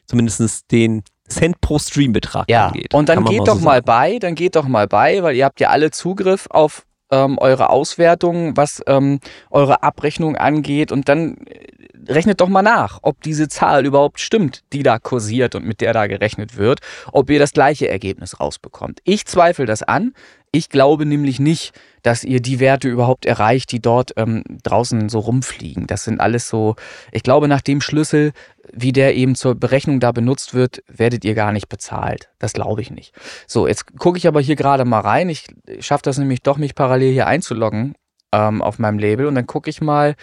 zumindest 0.06 0.72
den 0.72 1.02
Cent 1.28 1.60
pro 1.60 1.78
Streambetrag 1.78 2.48
ja, 2.48 2.68
angeht. 2.68 2.94
und 2.94 3.08
dann 3.08 3.24
geht 3.24 3.38
mal 3.38 3.44
doch 3.44 3.58
so 3.58 3.64
mal 3.64 3.82
bei, 3.82 4.20
dann 4.20 4.36
geht 4.36 4.54
doch 4.54 4.68
mal 4.68 4.86
bei, 4.86 5.24
weil 5.24 5.34
ihr 5.34 5.44
habt 5.44 5.58
ja 5.60 5.70
alle 5.70 5.90
Zugriff 5.90 6.46
auf 6.50 6.86
ähm, 7.10 7.36
eure 7.38 7.70
Auswertungen, 7.70 8.56
was 8.56 8.80
ähm, 8.86 9.18
eure 9.50 9.82
Abrechnung 9.82 10.36
angeht 10.36 10.92
und 10.92 11.08
dann 11.08 11.38
äh, 11.46 11.66
rechnet 12.08 12.40
doch 12.40 12.48
mal 12.48 12.62
nach, 12.62 13.00
ob 13.02 13.22
diese 13.22 13.48
Zahl 13.48 13.86
überhaupt 13.86 14.20
stimmt, 14.20 14.62
die 14.72 14.82
da 14.82 14.98
kursiert 14.98 15.54
und 15.54 15.64
mit 15.64 15.80
der 15.80 15.92
da 15.92 16.06
gerechnet 16.06 16.56
wird, 16.56 16.80
ob 17.12 17.30
ihr 17.30 17.38
das 17.38 17.52
gleiche 17.52 17.88
Ergebnis 17.88 18.40
rausbekommt. 18.40 19.00
Ich 19.04 19.26
zweifle 19.26 19.66
das 19.66 19.82
an. 19.82 20.12
Ich 20.52 20.70
glaube 20.70 21.04
nämlich 21.04 21.38
nicht, 21.38 21.72
dass 22.02 22.24
ihr 22.24 22.40
die 22.40 22.60
Werte 22.60 22.88
überhaupt 22.88 23.26
erreicht, 23.26 23.72
die 23.72 23.80
dort 23.80 24.12
ähm, 24.16 24.42
draußen 24.62 25.08
so 25.08 25.18
rumfliegen. 25.18 25.86
Das 25.86 26.04
sind 26.04 26.20
alles 26.20 26.48
so, 26.48 26.76
ich 27.12 27.22
glaube, 27.22 27.48
nach 27.48 27.60
dem 27.60 27.80
Schlüssel, 27.80 28.32
wie 28.72 28.92
der 28.92 29.16
eben 29.16 29.34
zur 29.34 29.54
Berechnung 29.54 30.00
da 30.00 30.12
benutzt 30.12 30.54
wird, 30.54 30.82
werdet 30.88 31.24
ihr 31.24 31.34
gar 31.34 31.52
nicht 31.52 31.68
bezahlt. 31.68 32.30
Das 32.38 32.52
glaube 32.52 32.80
ich 32.80 32.90
nicht. 32.90 33.12
So, 33.46 33.66
jetzt 33.66 33.98
gucke 33.98 34.18
ich 34.18 34.26
aber 34.26 34.40
hier 34.40 34.56
gerade 34.56 34.84
mal 34.84 35.00
rein. 35.00 35.28
Ich 35.28 35.46
schaffe 35.80 36.02
das 36.04 36.16
nämlich 36.16 36.42
doch, 36.42 36.56
mich 36.56 36.74
parallel 36.74 37.12
hier 37.12 37.26
einzuloggen 37.26 37.94
ähm, 38.32 38.62
auf 38.62 38.78
meinem 38.78 38.98
Label 38.98 39.26
und 39.26 39.34
dann 39.34 39.46
gucke 39.46 39.68
ich 39.68 39.80
mal 39.80 40.14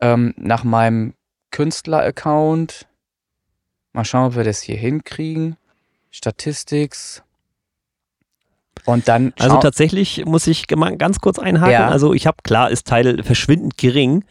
ähm, 0.00 0.34
nach 0.36 0.64
meinem 0.64 1.14
Künstler-Account. 1.50 2.86
Mal 3.92 4.04
schauen, 4.04 4.26
ob 4.26 4.36
wir 4.36 4.44
das 4.44 4.60
hier 4.62 4.76
hinkriegen. 4.76 5.56
Statistics. 6.10 7.22
Und 8.84 9.08
dann 9.08 9.32
Also 9.38 9.58
tatsächlich 9.58 10.24
muss 10.24 10.46
ich 10.46 10.66
ganz 10.66 11.20
kurz 11.20 11.38
einhaken. 11.38 11.72
Ja. 11.72 11.88
Also 11.88 12.14
ich 12.14 12.26
habe 12.26 12.38
klar, 12.42 12.70
ist 12.70 12.86
Teil 12.86 13.22
verschwindend 13.22 13.76
gering, 13.76 14.24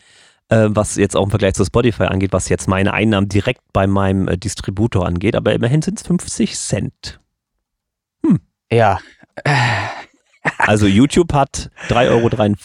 äh, 0.50 0.68
was 0.70 0.96
jetzt 0.96 1.16
auch 1.16 1.24
im 1.26 1.30
Vergleich 1.30 1.54
zu 1.54 1.66
Spotify 1.66 2.04
angeht, 2.04 2.34
was 2.34 2.50
jetzt 2.50 2.68
meine 2.68 2.94
Einnahmen 2.94 3.30
direkt 3.30 3.62
bei 3.74 3.88
meinem 3.88 4.28
äh, 4.28 4.38
Distributor 4.38 5.06
angeht. 5.06 5.36
Aber 5.36 5.54
immerhin 5.54 5.82
sind 5.82 6.00
es 6.00 6.08
50 6.08 6.56
Cent. 6.58 7.20
Ja, 8.70 9.00
Also 10.58 10.88
YouTube 10.88 11.34
hat 11.34 11.70
3 11.90 12.10
Euro, 12.10 12.30
3, 12.30 12.56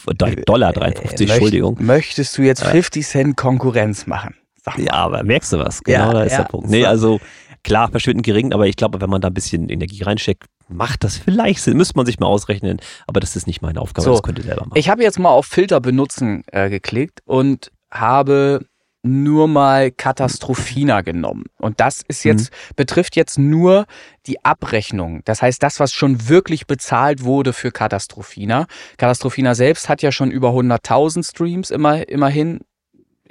Dollar 0.46 0.72
53, 0.72 1.28
äh, 1.28 1.32
Entschuldigung. 1.32 1.76
Möchtest 1.80 2.36
du 2.38 2.42
jetzt 2.42 2.64
50 2.64 3.06
Cent 3.06 3.36
Konkurrenz 3.36 4.06
machen? 4.06 4.34
Ja, 4.76 4.92
aber 4.92 5.22
merkst 5.22 5.52
du 5.52 5.58
was? 5.58 5.82
Genau, 5.82 5.98
ja, 5.98 6.12
da 6.12 6.22
ist 6.24 6.32
ja, 6.32 6.38
der 6.38 6.44
Punkt. 6.44 6.68
Nee, 6.68 6.86
also 6.86 7.20
klar, 7.64 7.90
verschwindend 7.90 8.24
gering, 8.24 8.52
aber 8.52 8.66
ich 8.66 8.76
glaube, 8.76 9.00
wenn 9.00 9.10
man 9.10 9.20
da 9.20 9.28
ein 9.28 9.34
bisschen 9.34 9.68
Energie 9.68 10.02
reinsteckt, 10.02 10.44
macht 10.68 11.04
das 11.04 11.16
vielleicht 11.18 11.60
Sinn. 11.60 11.76
Müsste 11.76 11.96
man 11.96 12.06
sich 12.06 12.18
mal 12.18 12.26
ausrechnen, 12.26 12.80
aber 13.06 13.20
das 13.20 13.36
ist 13.36 13.46
nicht 13.46 13.62
meine 13.62 13.80
Aufgabe, 13.80 14.04
so, 14.04 14.12
das 14.12 14.22
könnt 14.22 14.38
ihr 14.38 14.44
selber 14.44 14.62
machen. 14.66 14.78
Ich 14.78 14.88
habe 14.88 15.02
jetzt 15.02 15.18
mal 15.18 15.30
auf 15.30 15.46
Filter 15.46 15.80
benutzen 15.80 16.44
äh, 16.52 16.70
geklickt 16.70 17.20
und 17.24 17.70
habe 17.90 18.66
nur 19.02 19.48
mal 19.48 19.90
Katastrophina 19.90 21.00
genommen. 21.00 21.46
Und 21.58 21.80
das 21.80 22.02
ist 22.06 22.24
jetzt, 22.24 22.52
mhm. 22.52 22.74
betrifft 22.76 23.16
jetzt 23.16 23.38
nur 23.38 23.86
die 24.26 24.44
Abrechnung. 24.44 25.22
Das 25.24 25.42
heißt, 25.42 25.60
das, 25.62 25.80
was 25.80 25.92
schon 25.92 26.28
wirklich 26.28 26.66
bezahlt 26.68 27.24
wurde 27.24 27.52
für 27.52 27.72
Katastrophina. 27.72 28.66
Katastrophina 28.98 29.56
selbst 29.56 29.88
hat 29.88 30.02
ja 30.02 30.12
schon 30.12 30.30
über 30.30 30.50
100.000 30.50 31.28
Streams 31.28 31.70
immer, 31.70 32.08
immerhin. 32.08 32.60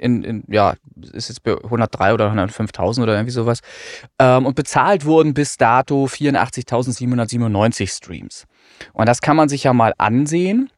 In, 0.02 0.24
in, 0.24 0.42
ja, 0.48 0.74
ist 1.12 1.28
jetzt 1.28 1.44
bei 1.44 1.52
103 1.52 2.14
oder 2.14 2.32
105.000 2.32 3.02
oder 3.02 3.14
irgendwie 3.14 3.30
sowas. 3.30 3.60
Ähm, 4.18 4.46
und 4.46 4.56
bezahlt 4.56 5.04
wurden 5.04 5.32
bis 5.32 5.56
dato 5.56 6.06
84.797 6.06 7.96
Streams. 7.96 8.46
Und 8.92 9.08
das 9.08 9.20
kann 9.20 9.36
man 9.36 9.48
sich 9.48 9.62
ja 9.62 9.72
mal 9.72 9.94
ansehen. 9.98 10.72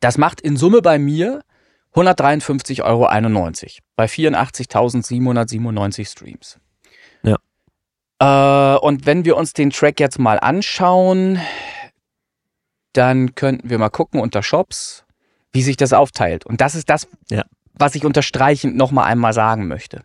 Das 0.00 0.16
macht 0.16 0.40
in 0.40 0.56
Summe 0.56 0.80
bei 0.80 0.98
mir 0.98 1.42
153,91 1.94 2.84
Euro 2.84 3.06
bei 3.96 4.06
84.797 4.06 6.10
Streams. 6.10 6.58
Ja. 7.22 7.36
Äh, 8.20 8.78
und 8.78 9.06
wenn 9.06 9.24
wir 9.24 9.36
uns 9.36 9.52
den 9.52 9.70
Track 9.70 10.00
jetzt 10.00 10.18
mal 10.18 10.38
anschauen, 10.38 11.40
dann 12.92 13.34
könnten 13.34 13.70
wir 13.70 13.78
mal 13.78 13.90
gucken 13.90 14.20
unter 14.20 14.42
Shops, 14.42 15.04
wie 15.52 15.62
sich 15.62 15.76
das 15.76 15.92
aufteilt. 15.92 16.46
Und 16.46 16.60
das 16.60 16.74
ist 16.74 16.88
das, 16.88 17.06
ja. 17.28 17.44
Was 17.80 17.94
ich 17.94 18.04
unterstreichend 18.04 18.76
nochmal 18.76 19.06
einmal 19.06 19.32
sagen 19.32 19.68
möchte. 19.68 20.02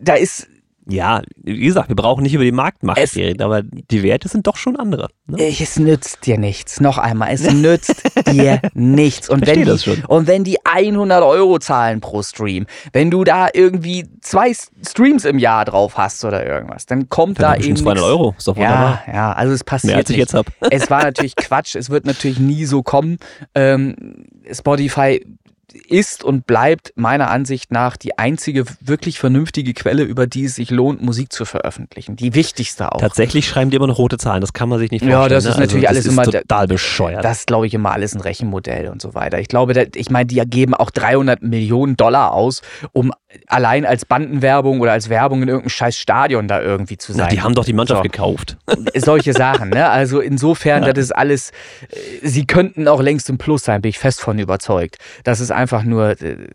da 0.00 0.14
ist 0.14 0.48
ja, 0.90 1.22
wie 1.36 1.58
gesagt, 1.66 1.88
wir 1.88 1.96
brauchen 1.96 2.22
nicht 2.22 2.34
über 2.34 2.44
die 2.44 2.52
Marktmacht 2.52 2.98
reden, 3.16 3.42
aber 3.42 3.62
die 3.62 4.02
Werte 4.02 4.28
sind 4.28 4.46
doch 4.46 4.56
schon 4.56 4.76
andere. 4.76 5.08
Ne? 5.26 5.48
Es 5.48 5.78
nützt 5.78 6.26
dir 6.26 6.38
nichts. 6.38 6.80
Noch 6.80 6.98
einmal, 6.98 7.32
es 7.32 7.50
nützt 7.52 8.02
dir 8.28 8.60
nichts. 8.74 9.28
Und 9.28 9.46
wenn, 9.46 9.64
die, 9.64 10.02
und 10.08 10.26
wenn 10.26 10.44
die 10.44 10.58
100 10.64 11.22
Euro 11.22 11.58
zahlen 11.58 12.00
pro 12.00 12.22
Stream, 12.22 12.66
wenn 12.92 13.10
du 13.10 13.24
da 13.24 13.48
irgendwie 13.52 14.06
zwei 14.20 14.52
Streams 14.86 15.24
im 15.24 15.38
Jahr 15.38 15.64
drauf 15.64 15.96
hast 15.96 16.24
oder 16.24 16.46
irgendwas, 16.46 16.86
dann 16.86 17.08
kommt 17.08 17.36
Für 17.36 17.42
da 17.42 17.56
eben 17.56 17.76
200 17.76 18.04
Euro, 18.04 18.34
ist 18.36 18.48
doch 18.48 18.56
wunderbar. 18.56 19.02
Ja, 19.06 19.12
ja, 19.12 19.32
also 19.32 19.52
es 19.52 19.64
passiert 19.64 19.92
Mehr, 19.92 19.98
als 19.98 20.10
ich 20.10 20.16
nicht. 20.16 20.32
jetzt 20.32 20.34
hab. 20.34 20.46
Es 20.70 20.90
war 20.90 21.02
natürlich 21.02 21.36
Quatsch, 21.36 21.74
es 21.76 21.90
wird 21.90 22.06
natürlich 22.06 22.38
nie 22.38 22.64
so 22.64 22.82
kommen. 22.82 23.18
Ähm, 23.54 24.26
Spotify 24.52 25.24
ist 25.72 26.24
und 26.24 26.46
bleibt 26.46 26.92
meiner 26.96 27.30
Ansicht 27.30 27.72
nach 27.72 27.96
die 27.96 28.18
einzige 28.18 28.64
wirklich 28.80 29.18
vernünftige 29.18 29.74
Quelle, 29.74 30.02
über 30.02 30.26
die 30.26 30.44
es 30.44 30.54
sich 30.54 30.70
lohnt, 30.70 31.02
Musik 31.02 31.32
zu 31.32 31.44
veröffentlichen. 31.44 32.16
Die 32.16 32.34
wichtigste 32.34 32.92
auch. 32.92 33.00
Tatsächlich 33.00 33.46
schreiben 33.46 33.70
die 33.70 33.76
immer 33.76 33.86
noch 33.86 33.98
rote 33.98 34.18
Zahlen, 34.18 34.40
das 34.40 34.52
kann 34.52 34.68
man 34.68 34.78
sich 34.78 34.90
nicht 34.90 35.02
vorstellen. 35.02 35.22
Ja, 35.22 35.28
das 35.28 35.44
ist 35.44 35.56
ne? 35.56 35.60
natürlich 35.60 35.88
also, 35.88 36.00
das 36.00 36.06
alles 36.08 36.28
ist 36.28 36.32
immer 36.32 36.40
total 36.40 36.66
bescheuert. 36.66 37.24
Das 37.24 37.46
glaube 37.46 37.66
ich 37.66 37.74
immer 37.74 37.92
alles 37.92 38.14
ein 38.14 38.20
Rechenmodell 38.20 38.88
und 38.88 39.00
so 39.00 39.14
weiter. 39.14 39.38
Ich 39.38 39.48
glaube, 39.48 39.88
ich 39.94 40.10
meine, 40.10 40.26
die 40.26 40.40
geben 40.46 40.74
auch 40.74 40.90
300 40.90 41.42
Millionen 41.42 41.96
Dollar 41.96 42.32
aus, 42.32 42.62
um 42.92 43.12
allein 43.46 43.86
als 43.86 44.04
Bandenwerbung 44.04 44.80
oder 44.80 44.92
als 44.92 45.08
Werbung 45.08 45.42
in 45.42 45.48
irgendeinem 45.48 45.70
scheiß 45.70 45.96
Stadion 45.96 46.48
da 46.48 46.60
irgendwie 46.60 46.96
zu 46.96 47.12
sein. 47.12 47.26
Na, 47.26 47.28
die 47.28 47.42
haben 47.42 47.54
doch 47.54 47.64
die 47.64 47.72
Mannschaft 47.72 47.98
so. 47.98 48.02
gekauft. 48.02 48.56
Solche 48.94 49.32
Sachen, 49.32 49.70
ne? 49.70 49.88
Also 49.88 50.20
insofern, 50.20 50.82
ja. 50.86 50.92
das 50.92 51.04
ist 51.04 51.12
alles, 51.12 51.50
äh, 51.90 52.26
sie 52.26 52.46
könnten 52.46 52.88
auch 52.88 53.00
längst 53.00 53.28
im 53.30 53.38
Plus 53.38 53.64
sein, 53.64 53.82
bin 53.82 53.90
ich 53.90 53.98
fest 53.98 54.20
von 54.20 54.38
überzeugt. 54.38 54.96
Das 55.22 55.40
ist 55.40 55.52
einfach 55.60 55.84
nur 55.84 56.20
äh, 56.20 56.48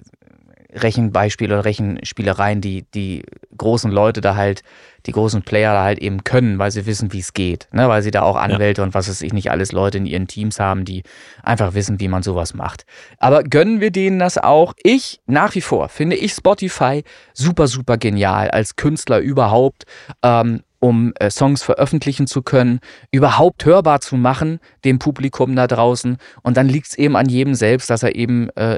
Rechenbeispiele 0.75 1.53
oder 1.53 1.65
Rechenspielereien, 1.65 2.59
die 2.59 2.85
die 2.93 3.23
großen 3.57 3.91
Leute 3.91 4.19
da 4.19 4.35
halt, 4.35 4.61
die 5.05 5.13
großen 5.13 5.43
Player 5.43 5.73
da 5.73 5.83
halt 5.83 5.99
eben 5.99 6.23
können, 6.23 6.59
weil 6.59 6.71
sie 6.71 6.85
wissen, 6.85 7.13
wie 7.13 7.19
es 7.19 7.33
geht. 7.33 7.69
Ne? 7.71 7.87
Weil 7.87 8.01
sie 8.01 8.11
da 8.11 8.23
auch 8.23 8.35
Anwälte 8.35 8.81
ja. 8.81 8.85
und 8.85 8.93
was 8.93 9.07
weiß 9.07 9.21
ich 9.21 9.31
nicht 9.31 9.51
alles 9.51 9.71
Leute 9.71 9.97
in 9.97 10.05
ihren 10.05 10.27
Teams 10.27 10.59
haben, 10.59 10.83
die 10.83 11.03
einfach 11.43 11.73
wissen, 11.73 11.99
wie 11.99 12.07
man 12.07 12.23
sowas 12.23 12.53
macht. 12.53 12.85
Aber 13.19 13.43
gönnen 13.43 13.79
wir 13.79 13.91
denen 13.91 14.19
das 14.19 14.37
auch? 14.37 14.73
Ich, 14.83 15.21
nach 15.27 15.55
wie 15.55 15.61
vor, 15.61 15.87
finde 15.87 16.17
ich 16.17 16.33
Spotify 16.33 17.03
super, 17.33 17.67
super 17.67 17.97
genial 17.97 18.49
als 18.51 18.75
Künstler 18.75 19.19
überhaupt. 19.19 19.85
Ähm, 20.23 20.61
um 20.85 21.13
äh, 21.19 21.31
Songs 21.31 21.63
veröffentlichen 21.63 22.27
zu 22.27 22.43
können, 22.43 22.79
überhaupt 23.09 23.65
hörbar 23.65 24.01
zu 24.01 24.17
machen, 24.17 24.59
dem 24.83 24.99
Publikum 24.99 25.55
da 25.55 25.65
draußen. 25.65 26.17
Und 26.43 26.57
dann 26.57 26.69
liegt 26.69 26.89
es 26.89 26.95
eben 26.95 27.15
an 27.15 27.27
jedem 27.27 27.55
selbst, 27.55 27.89
dass 27.89 28.03
er 28.03 28.13
eben 28.13 28.51
äh, 28.51 28.77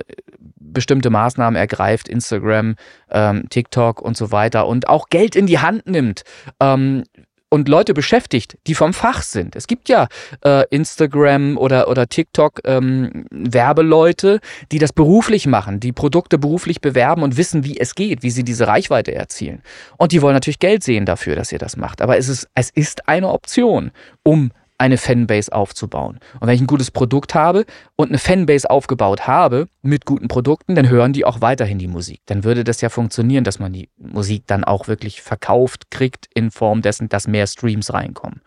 bestimmte 0.56 1.10
Maßnahmen 1.10 1.58
ergreift, 1.58 2.08
Instagram, 2.08 2.76
ähm, 3.12 3.50
TikTok 3.50 4.02
und 4.02 4.16
so 4.16 4.32
weiter 4.32 4.68
und 4.68 4.88
auch 4.88 5.10
Geld 5.10 5.36
in 5.36 5.48
die 5.48 5.60
Hand 5.60 5.86
nimmt. 5.86 6.24
Ähm, 6.62 7.04
und 7.50 7.70
Leute 7.70 7.94
beschäftigt, 7.94 8.58
die 8.68 8.76
vom 8.76 8.94
Fach 8.94 9.22
sind. 9.22 9.56
Es 9.56 9.68
gibt 9.68 9.90
ja 9.90 10.08
äh, 10.44 10.66
Instagram 10.70 11.58
oder, 11.58 11.88
oder 11.88 12.08
TikTok 12.08 12.62
ähm, 12.66 13.26
Werbeleute, 13.32 14.40
die 14.72 14.80
das 14.80 14.92
beruflich 14.92 15.48
machen, 15.48 15.80
die 15.80 15.94
Produkte 15.94 16.38
beruflich 16.38 16.82
bewerben 16.82 17.24
und 17.24 17.38
wissen, 17.38 17.64
wie 17.64 17.80
es 17.80 17.96
geht, 17.96 18.24
wie 18.24 18.32
sie 18.32 18.44
diese 18.44 18.68
Reichweite 18.68 19.16
erzielen. 19.16 19.62
Und 19.98 20.12
die 20.12 20.22
wollen 20.22 20.34
natürlich 20.34 20.60
Geld 20.60 20.84
sehen 20.84 21.06
dafür, 21.06 21.36
dass 21.36 21.52
ihr 21.52 21.60
das 21.60 21.78
macht. 21.78 22.02
Aber 22.02 22.18
es 22.18 22.28
ist, 22.28 22.48
es 22.54 22.70
ist 22.70 23.08
eine 23.08 23.30
Option, 23.30 23.92
um 24.24 24.52
eine 24.78 24.98
Fanbase 24.98 25.52
aufzubauen. 25.52 26.20
Und 26.40 26.48
wenn 26.48 26.56
ich 26.56 26.62
ein 26.62 26.68
gutes 26.68 26.92
Produkt 26.92 27.34
habe 27.34 27.66
und 27.96 28.10
eine 28.10 28.20
Fanbase 28.20 28.70
aufgebaut 28.70 29.28
habe 29.28 29.68
mit 29.82 30.06
guten 30.06 30.28
Produkten, 30.28 30.76
dann 30.76 30.90
hören 30.90 31.14
die 31.14 31.26
auch 31.26 31.42
weiterhin 31.42 31.80
die 31.80 31.88
Musik. 31.88 32.22
Dann 32.28 32.44
würde 32.44 32.64
das 32.64 32.82
ja 32.82 32.90
funktionieren, 32.90 33.44
dass 33.44 33.60
man 33.60 33.74
die 33.74 33.90
Musik 33.98 34.44
dann 34.48 34.64
auch 34.64 34.88
wirklich 34.88 35.22
verkauft 35.22 35.90
kriegt 35.90 36.28
in 36.34 36.52
Form 36.52 36.82
dessen, 36.82 37.10
dass 37.10 37.28
mehr 37.28 37.48
Streams 37.48 37.92
reinkommen. 37.94 38.42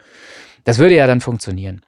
Das 0.64 0.78
würde 0.78 0.94
ja 0.94 1.06
dann 1.06 1.20
funktionieren. 1.20 1.82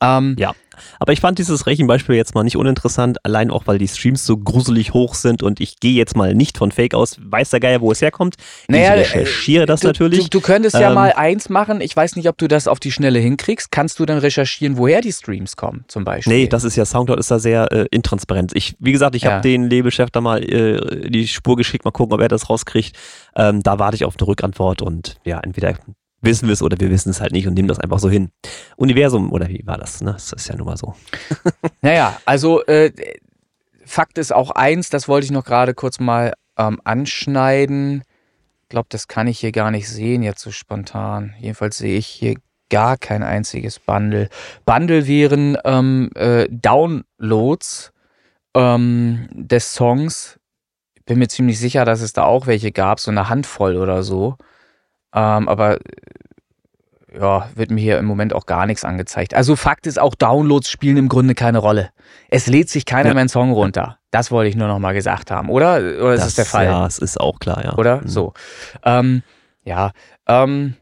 Ähm, 0.00 0.36
ja, 0.38 0.54
aber 0.98 1.12
ich 1.12 1.20
fand 1.20 1.38
dieses 1.38 1.66
Rechenbeispiel 1.66 2.14
jetzt 2.14 2.34
mal 2.34 2.44
nicht 2.44 2.56
uninteressant, 2.56 3.24
allein 3.24 3.50
auch, 3.50 3.66
weil 3.66 3.78
die 3.78 3.88
Streams 3.88 4.24
so 4.24 4.36
gruselig 4.36 4.92
hoch 4.94 5.14
sind 5.14 5.42
und 5.42 5.60
ich 5.60 5.80
gehe 5.80 5.94
jetzt 5.94 6.16
mal 6.16 6.34
nicht 6.34 6.58
von 6.58 6.72
Fake 6.72 6.94
aus, 6.94 7.16
weiß 7.20 7.50
der 7.50 7.60
Geier, 7.60 7.80
wo 7.80 7.92
es 7.92 8.00
herkommt. 8.00 8.36
Naja, 8.68 8.96
ich 8.96 9.14
recherchiere 9.14 9.66
das 9.66 9.80
du, 9.80 9.88
natürlich. 9.88 10.30
Du, 10.30 10.38
du 10.38 10.40
könntest 10.40 10.74
ähm, 10.76 10.82
ja 10.82 10.90
mal 10.90 11.12
eins 11.12 11.48
machen, 11.48 11.80
ich 11.80 11.94
weiß 11.94 12.16
nicht, 12.16 12.28
ob 12.28 12.38
du 12.38 12.48
das 12.48 12.68
auf 12.68 12.80
die 12.80 12.92
Schnelle 12.92 13.18
hinkriegst. 13.18 13.70
Kannst 13.70 13.98
du 13.98 14.06
dann 14.06 14.18
recherchieren, 14.18 14.76
woher 14.76 15.00
die 15.00 15.12
Streams 15.12 15.56
kommen, 15.56 15.84
zum 15.88 16.04
Beispiel? 16.04 16.32
Nee, 16.32 16.46
das 16.46 16.64
ist 16.64 16.76
ja, 16.76 16.84
Soundcloud 16.84 17.18
ist 17.18 17.30
da 17.30 17.38
sehr 17.38 17.70
äh, 17.72 17.86
intransparent. 17.90 18.52
Ich, 18.54 18.76
wie 18.78 18.92
gesagt, 18.92 19.14
ich 19.14 19.22
ja. 19.22 19.32
habe 19.32 19.42
den 19.42 19.68
Labelchef 19.68 20.10
da 20.10 20.20
mal 20.20 20.42
äh, 20.42 21.10
die 21.10 21.26
Spur 21.28 21.56
geschickt, 21.56 21.84
mal 21.84 21.90
gucken, 21.90 22.14
ob 22.14 22.20
er 22.20 22.28
das 22.28 22.48
rauskriegt. 22.48 22.96
Ähm, 23.36 23.62
da 23.62 23.78
warte 23.78 23.96
ich 23.96 24.04
auf 24.04 24.14
eine 24.18 24.26
Rückantwort 24.26 24.82
und 24.82 25.16
ja, 25.24 25.40
entweder 25.40 25.74
wissen 26.20 26.48
wir 26.48 26.52
es 26.52 26.62
oder 26.62 26.78
wir 26.80 26.90
wissen 26.90 27.10
es 27.10 27.20
halt 27.20 27.32
nicht 27.32 27.46
und 27.46 27.54
nehmen 27.54 27.68
das 27.68 27.78
einfach 27.78 27.98
so 27.98 28.10
hin. 28.10 28.30
Universum, 28.76 29.32
oder 29.32 29.48
wie 29.48 29.62
war 29.66 29.78
das? 29.78 30.00
Ne? 30.00 30.12
Das 30.12 30.32
ist 30.32 30.48
ja 30.48 30.56
nun 30.56 30.66
mal 30.66 30.76
so. 30.76 30.94
naja, 31.82 32.20
also 32.24 32.64
äh, 32.64 32.92
Fakt 33.84 34.18
ist 34.18 34.32
auch 34.32 34.50
eins, 34.50 34.90
das 34.90 35.08
wollte 35.08 35.26
ich 35.26 35.30
noch 35.30 35.44
gerade 35.44 35.74
kurz 35.74 36.00
mal 36.00 36.34
ähm, 36.58 36.80
anschneiden. 36.84 38.02
Ich 38.62 38.68
glaube, 38.68 38.88
das 38.90 39.08
kann 39.08 39.26
ich 39.26 39.38
hier 39.38 39.52
gar 39.52 39.70
nicht 39.70 39.88
sehen 39.88 40.22
jetzt 40.22 40.42
so 40.42 40.50
spontan. 40.50 41.34
Jedenfalls 41.38 41.78
sehe 41.78 41.96
ich 41.96 42.06
hier 42.06 42.34
gar 42.68 42.98
kein 42.98 43.22
einziges 43.22 43.78
Bundle. 43.78 44.28
Bundle 44.66 45.06
wären 45.06 45.56
ähm, 45.64 46.10
äh, 46.14 46.46
Downloads 46.50 47.92
ähm, 48.54 49.28
des 49.32 49.72
Songs. 49.72 50.38
Bin 51.06 51.18
mir 51.18 51.28
ziemlich 51.28 51.58
sicher, 51.58 51.86
dass 51.86 52.02
es 52.02 52.12
da 52.12 52.24
auch 52.24 52.46
welche 52.46 52.72
gab, 52.72 53.00
so 53.00 53.10
eine 53.10 53.30
Handvoll 53.30 53.76
oder 53.76 54.02
so. 54.02 54.36
Ähm, 55.14 55.48
aber 55.48 55.78
ja, 57.12 57.48
wird 57.54 57.70
mir 57.70 57.80
hier 57.80 57.98
im 57.98 58.04
Moment 58.04 58.34
auch 58.34 58.46
gar 58.46 58.66
nichts 58.66 58.84
angezeigt. 58.84 59.34
Also 59.34 59.56
Fakt 59.56 59.86
ist 59.86 59.98
auch, 59.98 60.14
Downloads 60.14 60.70
spielen 60.70 60.96
im 60.96 61.08
Grunde 61.08 61.34
keine 61.34 61.58
Rolle. 61.58 61.90
Es 62.28 62.46
lädt 62.46 62.68
sich 62.68 62.84
keiner 62.84 63.08
ja. 63.08 63.14
mehr 63.14 63.22
einen 63.22 63.28
Song 63.28 63.52
runter. 63.52 63.98
Das 64.10 64.30
wollte 64.30 64.48
ich 64.48 64.56
nur 64.56 64.68
noch 64.68 64.78
mal 64.78 64.92
gesagt 64.94 65.30
haben, 65.30 65.48
oder? 65.50 65.76
Oder 65.76 66.14
ist 66.14 66.20
das, 66.20 66.26
das 66.26 66.34
der 66.34 66.44
Fall? 66.46 66.66
Ja, 66.66 66.86
es 66.86 66.98
ist 66.98 67.18
auch 67.20 67.38
klar, 67.40 67.64
ja. 67.64 67.74
Oder? 67.76 68.02
Mhm. 68.02 68.08
So. 68.08 68.32
Ähm, 68.84 69.22
ja. 69.64 69.92
Ähm, 70.26 70.74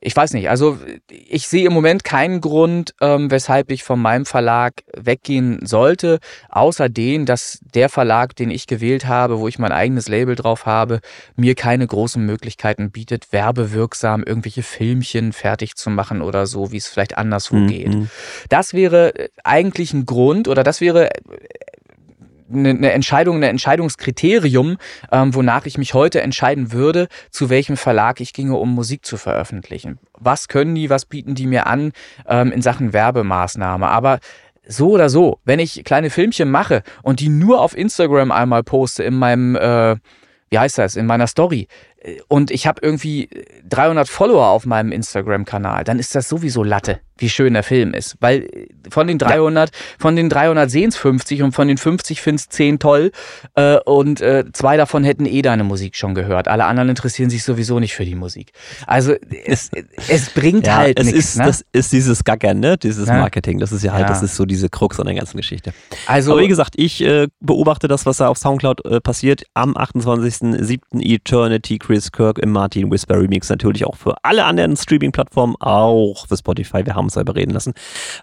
ich 0.00 0.14
weiß 0.14 0.34
nicht, 0.34 0.48
also 0.48 0.78
ich 1.10 1.48
sehe 1.48 1.66
im 1.66 1.72
Moment 1.72 2.04
keinen 2.04 2.40
Grund, 2.40 2.94
ähm, 3.00 3.30
weshalb 3.30 3.70
ich 3.70 3.82
von 3.82 4.00
meinem 4.00 4.26
Verlag 4.26 4.74
weggehen 4.96 5.64
sollte, 5.64 6.18
außer 6.48 6.88
den, 6.88 7.26
dass 7.26 7.60
der 7.74 7.88
Verlag, 7.88 8.36
den 8.36 8.50
ich 8.50 8.66
gewählt 8.66 9.06
habe, 9.06 9.38
wo 9.38 9.48
ich 9.48 9.58
mein 9.58 9.72
eigenes 9.72 10.08
Label 10.08 10.34
drauf 10.34 10.66
habe, 10.66 11.00
mir 11.36 11.54
keine 11.54 11.86
großen 11.86 12.24
Möglichkeiten 12.24 12.90
bietet, 12.90 13.32
werbewirksam 13.32 14.22
irgendwelche 14.22 14.62
Filmchen 14.62 15.32
fertig 15.32 15.76
zu 15.76 15.90
machen 15.90 16.22
oder 16.22 16.46
so, 16.46 16.72
wie 16.72 16.76
es 16.76 16.88
vielleicht 16.88 17.18
anderswo 17.18 17.56
mhm. 17.56 17.66
geht. 17.66 17.96
Das 18.48 18.74
wäre 18.74 19.12
eigentlich 19.44 19.92
ein 19.92 20.06
Grund 20.06 20.48
oder 20.48 20.62
das 20.62 20.80
wäre 20.80 21.10
eine, 22.52 22.70
eine 22.70 22.92
Entscheidung, 22.92 23.36
ein 23.36 23.42
Entscheidungskriterium, 23.42 24.78
ähm, 25.12 25.34
wonach 25.34 25.66
ich 25.66 25.78
mich 25.78 25.94
heute 25.94 26.20
entscheiden 26.20 26.72
würde, 26.72 27.08
zu 27.30 27.50
welchem 27.50 27.76
Verlag 27.76 28.20
ich 28.20 28.32
ginge, 28.32 28.56
um 28.56 28.74
Musik 28.74 29.04
zu 29.04 29.16
veröffentlichen. 29.16 29.98
Was 30.18 30.48
können 30.48 30.74
die, 30.74 30.90
was 30.90 31.06
bieten 31.06 31.34
die 31.34 31.46
mir 31.46 31.66
an 31.66 31.92
ähm, 32.26 32.52
in 32.52 32.62
Sachen 32.62 32.92
Werbemaßnahme? 32.92 33.88
Aber 33.88 34.18
so 34.66 34.90
oder 34.90 35.08
so, 35.08 35.40
wenn 35.44 35.58
ich 35.58 35.82
kleine 35.84 36.10
Filmchen 36.10 36.50
mache 36.50 36.82
und 37.02 37.20
die 37.20 37.28
nur 37.28 37.60
auf 37.60 37.76
Instagram 37.76 38.30
einmal 38.30 38.62
poste 38.62 39.02
in 39.02 39.14
meinem, 39.14 39.56
äh, 39.56 39.96
wie 40.50 40.58
heißt 40.58 40.78
das, 40.78 40.96
in 40.96 41.06
meiner 41.06 41.26
Story, 41.26 41.68
äh, 42.00 42.20
und 42.28 42.50
ich 42.50 42.66
habe 42.66 42.80
irgendwie 42.82 43.30
300 43.68 44.08
Follower 44.08 44.46
auf 44.46 44.66
meinem 44.66 44.92
Instagram-Kanal, 44.92 45.84
dann 45.84 45.98
ist 45.98 46.14
das 46.14 46.28
sowieso 46.28 46.62
Latte 46.62 47.00
wie 47.18 47.28
schön 47.28 47.54
der 47.54 47.62
Film 47.62 47.94
ist. 47.94 48.16
Weil 48.20 48.44
äh, 48.44 48.68
von 48.90 49.06
den 49.06 49.18
300, 49.18 49.70
ja. 49.70 49.76
von 49.98 50.16
den 50.16 50.28
300 50.28 50.70
sehen 50.70 50.88
es 50.88 50.96
50 50.96 51.42
und 51.42 51.52
von 51.52 51.68
den 51.68 51.78
50 51.78 52.20
finden 52.20 52.36
es 52.36 52.48
10 52.48 52.78
toll. 52.78 53.10
Äh, 53.54 53.78
und 53.84 54.20
äh, 54.20 54.44
zwei 54.52 54.76
davon 54.76 55.04
hätten 55.04 55.26
eh 55.26 55.42
deine 55.42 55.64
Musik 55.64 55.96
schon 55.96 56.14
gehört. 56.14 56.48
Alle 56.48 56.64
anderen 56.64 56.88
interessieren 56.88 57.30
sich 57.30 57.44
sowieso 57.44 57.80
nicht 57.80 57.94
für 57.94 58.04
die 58.04 58.14
Musik. 58.14 58.52
Also 58.86 59.14
es, 59.44 59.70
es 60.08 60.30
bringt 60.30 60.66
ja, 60.66 60.76
halt 60.76 61.02
nichts. 61.04 61.36
Ne? 61.36 61.44
Das 61.44 61.64
ist 61.72 61.92
dieses 61.92 62.24
Gackern, 62.24 62.60
ne? 62.60 62.78
Dieses 62.78 63.08
ja. 63.08 63.18
Marketing. 63.18 63.58
Das 63.58 63.72
ist 63.72 63.82
ja 63.82 63.92
halt, 63.92 64.08
das 64.08 64.22
ist 64.22 64.36
so 64.36 64.44
diese 64.44 64.68
Krux 64.68 64.98
an 65.00 65.06
der 65.06 65.14
ganzen 65.14 65.36
Geschichte. 65.36 65.72
Also, 66.06 66.32
Aber 66.32 66.40
wie 66.42 66.48
gesagt, 66.48 66.74
ich 66.76 67.02
äh, 67.02 67.28
beobachte 67.40 67.88
das, 67.88 68.06
was 68.06 68.18
da 68.18 68.28
auf 68.28 68.38
Soundcloud 68.38 68.84
äh, 68.84 69.00
passiert. 69.00 69.44
Am 69.54 69.76
28.07. 69.76 70.78
Eternity 71.00 71.78
Chris 71.78 72.12
Kirk 72.12 72.38
im 72.38 72.50
Martin 72.50 72.90
Whisper 72.90 73.20
Remix. 73.20 73.48
Natürlich 73.48 73.84
auch 73.84 73.96
für 73.96 74.14
alle 74.22 74.44
anderen 74.44 74.76
Streaming-Plattformen, 74.76 75.56
auch 75.60 76.26
für 76.26 76.36
Spotify. 76.36 76.84
Wir 76.84 76.94
haben 76.94 77.07
uns 77.08 77.14
selber 77.14 77.34
reden 77.34 77.52
lassen. 77.52 77.74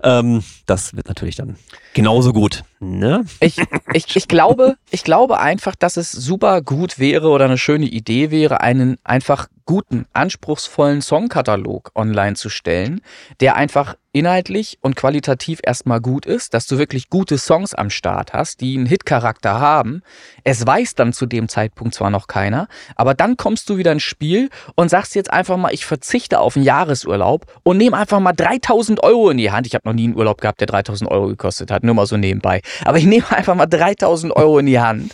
Ähm, 0.04 0.44
das 0.66 0.96
wird 0.96 1.08
natürlich 1.08 1.36
dann 1.36 1.58
genauso 1.94 2.34
gut. 2.34 2.64
Ne? 2.80 3.26
Ich, 3.40 3.58
ich, 3.94 4.16
ich, 4.16 4.28
glaube, 4.28 4.78
ich 4.92 5.04
glaube 5.04 5.40
einfach, 5.40 5.76
dass 5.76 5.98
es 5.98 6.12
super 6.12 6.62
gut 6.62 7.00
wäre 7.00 7.30
oder 7.30 7.46
eine 7.46 7.58
schöne 7.58 7.86
Idee 7.86 8.32
wäre, 8.32 8.62
einen 8.62 8.98
einfach 9.04 9.48
guten, 9.66 10.06
anspruchsvollen 10.14 11.02
Songkatalog 11.02 11.92
online 11.96 12.36
zu 12.36 12.50
stellen, 12.50 13.02
der 13.40 13.56
einfach 13.56 13.96
inhaltlich 14.16 14.78
und 14.82 14.96
qualitativ 14.96 15.60
erstmal 15.62 16.00
gut 16.00 16.26
ist, 16.26 16.54
dass 16.54 16.68
du 16.68 16.78
wirklich 16.78 17.10
gute 17.10 17.38
Songs 17.38 17.74
am 17.74 17.90
Start 17.90 18.32
hast, 18.32 18.62
die 18.62 18.78
einen 18.78 18.86
Hitcharakter 18.86 19.60
haben. 19.60 20.04
Es 20.46 20.66
weiß 20.66 20.96
dann 20.96 21.12
zu 21.12 21.26
dem 21.26 21.50
Zeitpunkt 21.50 21.94
zwar 21.94 22.10
noch 22.10 22.28
keiner, 22.28 22.70
aber 22.96 23.14
dann 23.14 23.36
kommst 23.36 23.70
du 23.70 23.78
wieder 23.78 23.92
ins 23.92 24.04
Spiel 24.04 24.50
und 24.76 24.90
sagst 24.90 25.16
jetzt 25.16 25.32
einfach 25.34 25.58
mal, 25.58 25.74
ich 25.74 25.86
verzichte 25.86 26.40
auf 26.40 26.56
einen 26.56 26.64
Jahresurlaub 26.64 27.46
und 27.64 27.76
nehme 27.78 27.98
einfach 27.98 28.22
mal 28.22 28.32
3000 28.32 29.04
Euro 29.04 29.30
in 29.30 29.38
die 29.38 29.52
Hand. 29.52 29.68
Ich 29.68 29.76
habe 29.76 29.88
noch 29.88 29.94
nie 29.94 30.06
einen 30.06 30.16
Urlaub 30.16 30.40
gehabt, 30.40 30.62
der 30.62 30.68
3000 30.68 31.12
Euro 31.12 31.28
gekostet 31.28 31.70
hat, 31.70 31.84
nur 31.84 31.94
mal 31.94 32.06
so 32.06 32.16
nebenbei. 32.16 32.62
Aber 32.86 32.98
ich 32.98 33.06
nehme 33.06 33.30
einfach 33.32 33.56
mal 33.56 33.66
3000 33.66 34.34
Euro 34.34 34.60
in 34.60 34.68
die 34.68 34.80
Hand 34.80 35.14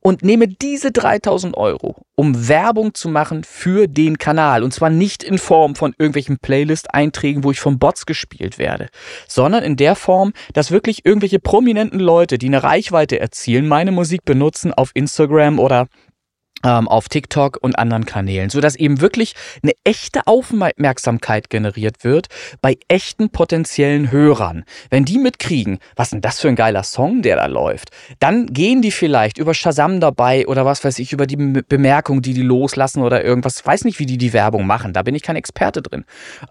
und 0.00 0.22
nehme 0.22 0.48
diese 0.48 0.92
3000 0.92 1.56
Euro, 1.56 1.96
um 2.14 2.48
Werbung 2.48 2.94
zu 2.94 3.08
machen 3.08 3.44
für 3.44 3.86
den 3.86 4.18
Kanal. 4.18 4.62
Und 4.62 4.72
zwar 4.72 4.90
nicht 4.90 5.22
in 5.22 5.38
Form 5.38 5.74
von 5.74 5.94
irgendwelchen 5.98 6.38
Playlist-Einträgen, 6.38 7.44
wo 7.44 7.50
ich 7.50 7.60
von 7.60 7.78
Bots 7.78 8.06
gespielt 8.06 8.58
werde, 8.58 8.88
sondern 9.26 9.62
in 9.62 9.76
der 9.76 9.94
Form, 9.94 10.32
dass 10.52 10.70
wirklich 10.70 11.04
irgendwelche 11.04 11.38
prominenten 11.38 12.00
Leute, 12.00 12.38
die 12.38 12.46
eine 12.46 12.62
Reichweite 12.62 13.20
erzielen, 13.20 13.68
meine 13.68 13.92
Musik 13.92 14.24
benutzen 14.24 14.72
auf 14.72 14.90
Instagram 14.94 15.58
oder 15.58 15.88
auf 16.62 17.08
TikTok 17.08 17.58
und 17.60 17.78
anderen 17.78 18.04
Kanälen, 18.04 18.50
so 18.50 18.60
dass 18.60 18.76
eben 18.76 19.00
wirklich 19.00 19.34
eine 19.62 19.72
echte 19.84 20.26
Aufmerksamkeit 20.26 21.50
generiert 21.50 22.04
wird 22.04 22.26
bei 22.60 22.76
echten 22.88 23.30
potenziellen 23.30 24.10
Hörern. 24.10 24.64
Wenn 24.90 25.04
die 25.04 25.18
mitkriegen, 25.18 25.78
was 25.96 26.10
denn 26.10 26.20
das 26.20 26.40
für 26.40 26.48
ein 26.48 26.56
geiler 26.56 26.82
Song, 26.82 27.22
der 27.22 27.36
da 27.36 27.46
läuft, 27.46 27.90
dann 28.18 28.46
gehen 28.46 28.82
die 28.82 28.90
vielleicht 28.90 29.38
über 29.38 29.54
Shazam 29.54 30.00
dabei 30.00 30.46
oder 30.46 30.64
was 30.66 30.84
weiß 30.84 30.98
ich, 30.98 31.12
über 31.12 31.26
die 31.26 31.36
Bemerkung, 31.36 32.22
die 32.22 32.34
die 32.34 32.42
loslassen 32.42 33.02
oder 33.02 33.24
irgendwas. 33.24 33.60
Ich 33.60 33.66
weiß 33.66 33.84
nicht, 33.84 33.98
wie 33.98 34.06
die 34.06 34.18
die 34.18 34.32
Werbung 34.32 34.66
machen, 34.66 34.92
da 34.92 35.02
bin 35.02 35.14
ich 35.14 35.22
kein 35.22 35.36
Experte 35.36 35.82
drin. 35.82 36.04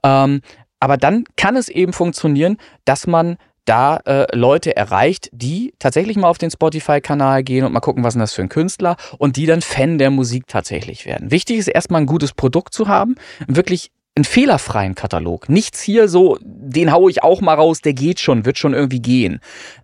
Ähm, 0.04 0.42
aber 0.80 0.98
dann 0.98 1.26
kann 1.36 1.56
es 1.56 1.70
eben 1.70 1.94
funktionieren, 1.94 2.58
dass 2.86 3.06
man 3.06 3.38
da 3.66 3.98
äh, 4.06 4.36
Leute 4.36 4.76
erreicht, 4.76 5.30
die 5.32 5.74
tatsächlich 5.80 6.18
mal 6.18 6.28
auf 6.28 6.38
den 6.38 6.52
Spotify-Kanal 6.52 7.44
gehen 7.44 7.66
und 7.66 7.74
mal 7.74 7.80
gucken, 7.80 8.04
was 8.04 8.16
ist 8.16 8.20
das 8.20 8.34
für 8.34 8.42
ein 8.42 8.50
Künstler 8.50 8.96
und 9.18 9.36
die 9.36 9.46
dann 9.46 9.62
Fan 9.62 9.98
der 9.98 10.10
Musik 10.10 10.48
tatsächlich 10.48 11.06
werden. 11.06 11.32
Wichtig 11.32 11.58
ist 11.58 11.68
erstmal 11.68 12.02
ein 12.02 12.08
gutes 12.08 12.34
Produkt 12.34 12.74
zu 12.74 12.88
haben, 12.88 13.16
wirklich 13.48 13.92
einen 14.16 14.26
fehlerfreien 14.26 14.96
Katalog. 14.96 15.50
Nichts 15.50 15.82
hier 15.82 16.08
so, 16.08 16.38
den 16.42 16.92
haue 16.92 17.10
ich 17.10 17.24
auch 17.24 17.42
mal 17.42 17.54
raus, 17.54 17.82
der 17.82 17.94
geht 17.94 18.20
schon, 18.20 18.46
wird 18.46 18.58
schon 18.58 18.74
irgendwie 18.74 19.02
gehen. 19.02 19.40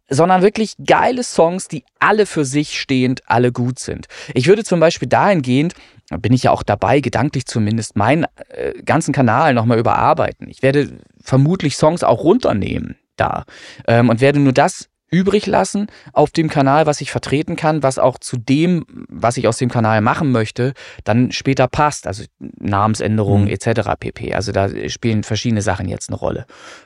Sondern 0.09 0.41
wirklich 0.41 0.75
geile 0.85 1.23
Songs, 1.23 1.67
die 1.67 1.83
alle 1.99 2.25
für 2.25 2.45
sich 2.45 2.79
stehend, 2.79 3.21
alle 3.27 3.51
gut 3.51 3.79
sind. 3.79 4.07
Ich 4.33 4.47
würde 4.47 4.63
zum 4.63 4.79
Beispiel 4.79 5.07
dahingehend, 5.07 5.73
bin 6.19 6.33
ich 6.33 6.43
ja 6.43 6.51
auch 6.51 6.63
dabei, 6.63 6.99
gedanklich 6.99 7.45
zumindest, 7.45 7.95
meinen 7.95 8.25
äh, 8.49 8.73
ganzen 8.83 9.13
Kanal 9.13 9.53
nochmal 9.53 9.79
überarbeiten. 9.79 10.49
Ich 10.49 10.61
werde 10.61 10.97
vermutlich 11.21 11.77
Songs 11.77 12.03
auch 12.03 12.23
runternehmen 12.23 12.97
da 13.15 13.45
ähm, 13.87 14.09
und 14.09 14.21
werde 14.21 14.39
nur 14.39 14.53
das 14.53 14.89
übrig 15.11 15.45
lassen 15.45 15.87
auf 16.13 16.31
dem 16.31 16.49
Kanal, 16.49 16.85
was 16.85 16.99
ich 16.99 17.11
vertreten 17.11 17.55
kann, 17.55 17.83
was 17.83 17.99
auch 17.99 18.17
zu 18.17 18.37
dem, 18.37 18.85
was 19.07 19.37
ich 19.37 19.47
aus 19.47 19.57
dem 19.57 19.69
Kanal 19.69 20.01
machen 20.01 20.31
möchte, 20.31 20.73
dann 21.03 21.31
später 21.31 21.67
passt. 21.67 22.07
Also 22.07 22.23
Namensänderungen 22.39 23.45
mhm. 23.45 23.51
etc. 23.51 23.91
pp. 23.99 24.33
Also 24.33 24.51
da 24.51 24.69
spielen 24.89 25.23
verschiedene 25.23 25.61
Sachen 25.61 25.87
jetzt 25.87 26.09
eine 26.09 26.17
Rolle. 26.17 26.45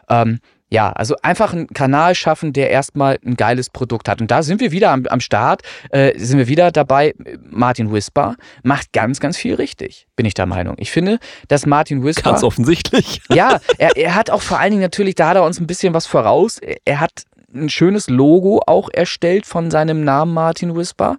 Ähm, 0.09 0.39
ja, 0.69 0.91
also 0.91 1.15
einfach 1.23 1.53
einen 1.53 1.67
Kanal 1.67 2.15
schaffen, 2.15 2.53
der 2.53 2.69
erstmal 2.69 3.17
ein 3.25 3.35
geiles 3.35 3.69
Produkt 3.69 4.07
hat. 4.07 4.21
Und 4.21 4.29
da 4.29 4.43
sind 4.43 4.61
wir 4.61 4.71
wieder 4.71 4.91
am, 4.91 5.05
am 5.07 5.19
Start, 5.19 5.63
äh, 5.89 6.17
sind 6.17 6.37
wir 6.37 6.47
wieder 6.47 6.71
dabei. 6.71 7.13
Martin 7.49 7.91
Whisper 7.91 8.35
macht 8.63 8.93
ganz, 8.93 9.19
ganz 9.19 9.37
viel 9.37 9.55
richtig, 9.55 10.07
bin 10.15 10.25
ich 10.25 10.35
der 10.35 10.45
Meinung. 10.45 10.75
Ich 10.77 10.91
finde, 10.91 11.19
dass 11.47 11.65
Martin 11.65 12.03
Whisper. 12.03 12.31
Ganz 12.31 12.43
offensichtlich. 12.43 13.21
Ja, 13.31 13.59
er, 13.77 13.95
er 13.95 14.15
hat 14.15 14.31
auch 14.31 14.41
vor 14.41 14.59
allen 14.59 14.71
Dingen 14.71 14.81
natürlich, 14.81 15.15
da 15.15 15.29
hat 15.29 15.35
er 15.35 15.43
uns 15.43 15.59
ein 15.59 15.67
bisschen 15.67 15.93
was 15.93 16.05
voraus. 16.07 16.59
Er 16.83 16.99
hat 16.99 17.23
ein 17.53 17.69
schönes 17.69 18.09
Logo 18.09 18.61
auch 18.65 18.89
erstellt 18.91 19.45
von 19.45 19.71
seinem 19.71 20.03
Namen 20.03 20.33
Martin 20.33 20.75
Whisper. 20.75 21.17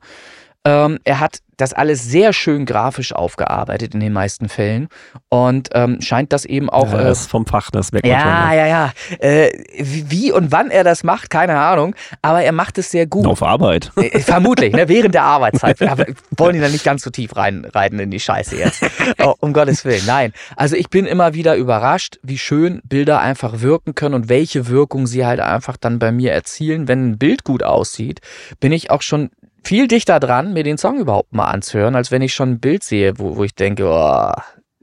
Ähm, 0.65 0.99
er 1.05 1.21
hat 1.21 1.39
das 1.61 1.73
alles 1.73 2.05
sehr 2.05 2.33
schön 2.33 2.65
grafisch 2.65 3.13
aufgearbeitet 3.13 3.95
in 3.95 4.01
den 4.01 4.13
meisten 4.13 4.49
Fällen 4.49 4.89
und 5.29 5.71
ähm, 5.75 6.01
scheint 6.01 6.33
das 6.33 6.45
eben 6.45 6.71
auch. 6.71 6.93
Ja, 6.93 7.05
das 7.05 7.27
äh, 7.27 7.29
vom 7.29 7.47
Fach, 7.47 7.71
das 7.71 7.93
weg. 7.93 8.07
Ja, 8.07 8.53
ja, 8.53 8.67
ja. 8.67 8.93
Äh, 9.19 9.51
wie 9.79 10.33
und 10.33 10.53
wann 10.53 10.71
er 10.71 10.85
das 10.85 11.05
macht, 11.05 11.31
keine 11.31 11.59
Ahnung, 11.59 11.95
aber 12.23 12.43
er 12.43 12.53
macht 12.53 12.79
es 12.79 12.91
sehr 12.91 13.07
gut. 13.07 13.27
Auf 13.27 13.43
Arbeit. 13.43 13.93
Äh, 13.97 14.21
vermutlich, 14.21 14.73
ne, 14.75 14.89
während 14.89 15.15
der 15.15 15.25
Arbeitszeit. 15.25 15.81
aber 15.89 16.07
wollen 16.37 16.55
die 16.55 16.61
da 16.61 16.69
nicht 16.69 16.85
ganz 16.85 17.03
so 17.03 17.11
tief 17.11 17.37
reinreiten 17.37 17.99
in 17.99 18.11
die 18.11 18.21
Scheiße 18.21 18.57
jetzt. 18.57 18.85
Oh, 19.23 19.35
um 19.41 19.53
Gottes 19.53 19.85
Willen, 19.85 20.05
nein. 20.07 20.33
Also 20.57 20.77
ich 20.77 20.89
bin 20.89 21.05
immer 21.05 21.35
wieder 21.35 21.57
überrascht, 21.57 22.19
wie 22.23 22.39
schön 22.39 22.81
Bilder 22.85 23.21
einfach 23.21 23.61
wirken 23.61 23.95
können 23.95 24.15
und 24.15 24.29
welche 24.29 24.69
Wirkung 24.69 25.07
sie 25.07 25.27
halt 25.27 25.41
einfach 25.41 25.77
dann 25.77 25.99
bei 25.99 26.13
mir 26.13 26.33
erzielen. 26.33 26.89
Wenn 26.89 27.11
ein 27.11 27.19
Bild 27.19 27.45
gut 27.45 27.63
aussieht, 27.63 28.21
bin 28.61 28.73
ich 28.73 28.91
auch 28.91 29.03
schon 29.03 29.31
viel 29.65 29.89
dichter 29.89 30.21
dran, 30.21 30.53
mir 30.53 30.63
den 30.65 30.79
Song 30.79 30.99
überhaupt 30.99 31.33
mal 31.33 31.47
anzuhören, 31.47 31.95
als 31.95 32.11
wenn 32.11 32.23
ich 32.23 32.35
schon 32.35 32.53
ein 32.53 32.61
Bild 32.61 32.83
sehe, 32.83 33.19
wo, 33.19 33.37
wo 33.37 33.45
ich 33.45 33.55
denke, 33.55 33.87
oh, 33.87 34.33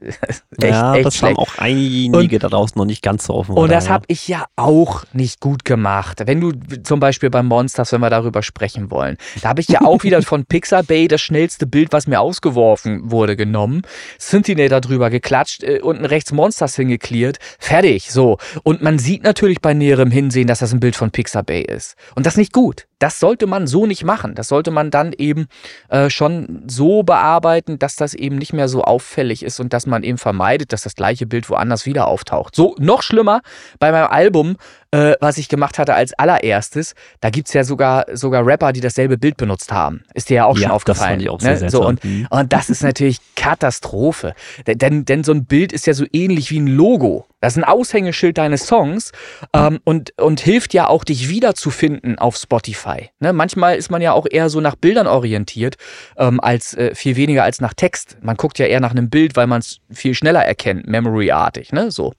echt, 0.00 0.42
ja, 0.62 0.94
echt 0.94 1.06
das 1.06 1.16
schlecht. 1.16 1.36
haben 1.36 1.42
auch 1.42 1.58
einige 1.58 2.36
und, 2.36 2.42
da 2.44 2.48
draußen 2.48 2.78
noch 2.78 2.84
nicht 2.84 3.02
ganz 3.02 3.26
so 3.26 3.34
offen. 3.34 3.56
Und 3.56 3.72
das 3.72 3.88
habe 3.88 4.04
ich 4.08 4.28
ja 4.28 4.46
auch 4.54 5.04
nicht 5.12 5.40
gut 5.40 5.64
gemacht. 5.64 6.22
Wenn 6.24 6.40
du 6.40 6.52
zum 6.82 7.00
Beispiel 7.00 7.30
bei 7.30 7.42
Monsters, 7.42 7.92
wenn 7.92 8.00
wir 8.00 8.10
darüber 8.10 8.42
sprechen 8.42 8.90
wollen, 8.92 9.16
da 9.42 9.48
habe 9.48 9.60
ich 9.60 9.68
ja 9.68 9.80
auch 9.82 10.04
wieder 10.04 10.22
von 10.28 10.44
Pixabay 10.44 11.08
das 11.08 11.20
schnellste 11.20 11.66
Bild, 11.66 11.92
was 11.92 12.06
mir 12.06 12.20
ausgeworfen 12.20 13.10
wurde, 13.10 13.34
genommen, 13.34 13.82
Sentinel 14.18 14.68
darüber 14.68 15.10
geklatscht, 15.10 15.64
äh, 15.64 15.80
unten 15.80 16.04
rechts 16.04 16.30
Monsters 16.30 16.76
hingeklärt, 16.76 17.38
fertig, 17.58 18.12
so. 18.12 18.38
Und 18.62 18.82
man 18.82 18.98
sieht 18.98 19.24
natürlich 19.24 19.60
bei 19.60 19.74
näherem 19.74 20.12
Hinsehen, 20.12 20.46
dass 20.46 20.60
das 20.60 20.72
ein 20.72 20.80
Bild 20.80 20.94
von 20.94 21.10
Pixabay 21.10 21.62
ist. 21.62 21.96
Und 22.14 22.24
das 22.24 22.34
ist 22.34 22.38
nicht 22.38 22.52
gut. 22.52 22.86
Das 23.00 23.20
sollte 23.20 23.46
man 23.46 23.66
so 23.66 23.86
nicht 23.86 24.04
machen. 24.04 24.34
Das 24.34 24.48
sollte 24.48 24.70
man 24.70 24.90
dann 24.90 25.12
eben 25.12 25.46
äh, 25.88 26.10
schon 26.10 26.64
so 26.66 27.04
bearbeiten, 27.04 27.78
dass 27.78 27.94
das 27.94 28.14
eben 28.14 28.36
nicht 28.36 28.52
mehr 28.52 28.68
so 28.68 28.82
auffällig 28.82 29.44
ist 29.44 29.60
und 29.60 29.72
dass 29.72 29.86
man 29.88 30.02
eben 30.02 30.18
vermeidet, 30.18 30.72
dass 30.72 30.82
das 30.82 30.94
gleiche 30.94 31.26
Bild 31.26 31.48
woanders 31.50 31.86
wieder 31.86 32.06
auftaucht. 32.06 32.54
So, 32.54 32.74
noch 32.78 33.02
schlimmer, 33.02 33.40
bei 33.78 33.92
meinem 33.92 34.08
Album 34.08 34.56
äh, 34.90 35.14
was 35.20 35.36
ich 35.38 35.48
gemacht 35.48 35.78
hatte 35.78 35.94
als 35.94 36.14
allererstes, 36.14 36.94
da 37.20 37.30
gibt's 37.30 37.52
ja 37.52 37.62
sogar, 37.64 38.06
sogar 38.14 38.46
Rapper, 38.46 38.72
die 38.72 38.80
dasselbe 38.80 39.18
Bild 39.18 39.36
benutzt 39.36 39.70
haben. 39.70 40.02
Ist 40.14 40.30
dir 40.30 40.34
ja 40.36 40.44
auch 40.46 40.56
Ja, 40.56 40.62
schon 40.62 40.68
das 40.68 40.76
aufgefallen. 40.76 41.10
fand 41.10 41.22
ich 41.22 41.28
auch 41.28 41.40
ne? 41.40 41.56
sehr 41.58 41.70
so, 41.70 41.78
seltsam. 41.82 41.86
und, 41.86 42.04
Mhm. 42.04 42.26
und 42.30 42.52
das 42.52 42.70
ist 42.70 42.82
natürlich 42.82 43.18
Katastrophe. 43.36 44.34
Denn, 44.66 45.04
denn 45.04 45.24
so 45.24 45.32
ein 45.32 45.44
Bild 45.44 45.72
ist 45.72 45.86
ja 45.86 45.94
so 45.94 46.04
ähnlich 46.12 46.50
wie 46.50 46.60
ein 46.60 46.66
Logo. 46.66 47.26
Das 47.40 47.52
ist 47.52 47.58
ein 47.58 47.64
Aushängeschild 47.64 48.38
deines 48.38 48.66
Songs 48.66 49.12
ähm, 49.54 49.78
und, 49.84 50.12
und 50.18 50.40
hilft 50.40 50.74
ja 50.74 50.88
auch, 50.88 51.04
dich 51.04 51.28
wiederzufinden 51.28 52.18
auf 52.18 52.36
Spotify. 52.36 53.10
Ne? 53.20 53.32
Manchmal 53.32 53.76
ist 53.76 53.90
man 53.90 54.02
ja 54.02 54.12
auch 54.12 54.26
eher 54.30 54.48
so 54.50 54.60
nach 54.60 54.74
Bildern 54.74 55.06
orientiert, 55.06 55.76
ähm, 56.16 56.40
als 56.40 56.74
äh, 56.74 56.94
viel 56.94 57.14
weniger 57.16 57.44
als 57.44 57.60
nach 57.60 57.74
Text. 57.74 58.16
Man 58.22 58.36
guckt 58.36 58.58
ja 58.58 58.66
eher 58.66 58.80
nach 58.80 58.90
einem 58.90 59.08
Bild, 59.10 59.36
weil 59.36 59.46
man 59.46 59.60
es 59.60 59.78
viel 59.90 60.14
schneller 60.14 60.44
erkennt, 60.44 60.86
memory-artig, 60.88 61.72
ne? 61.72 61.90
So. 61.90 62.14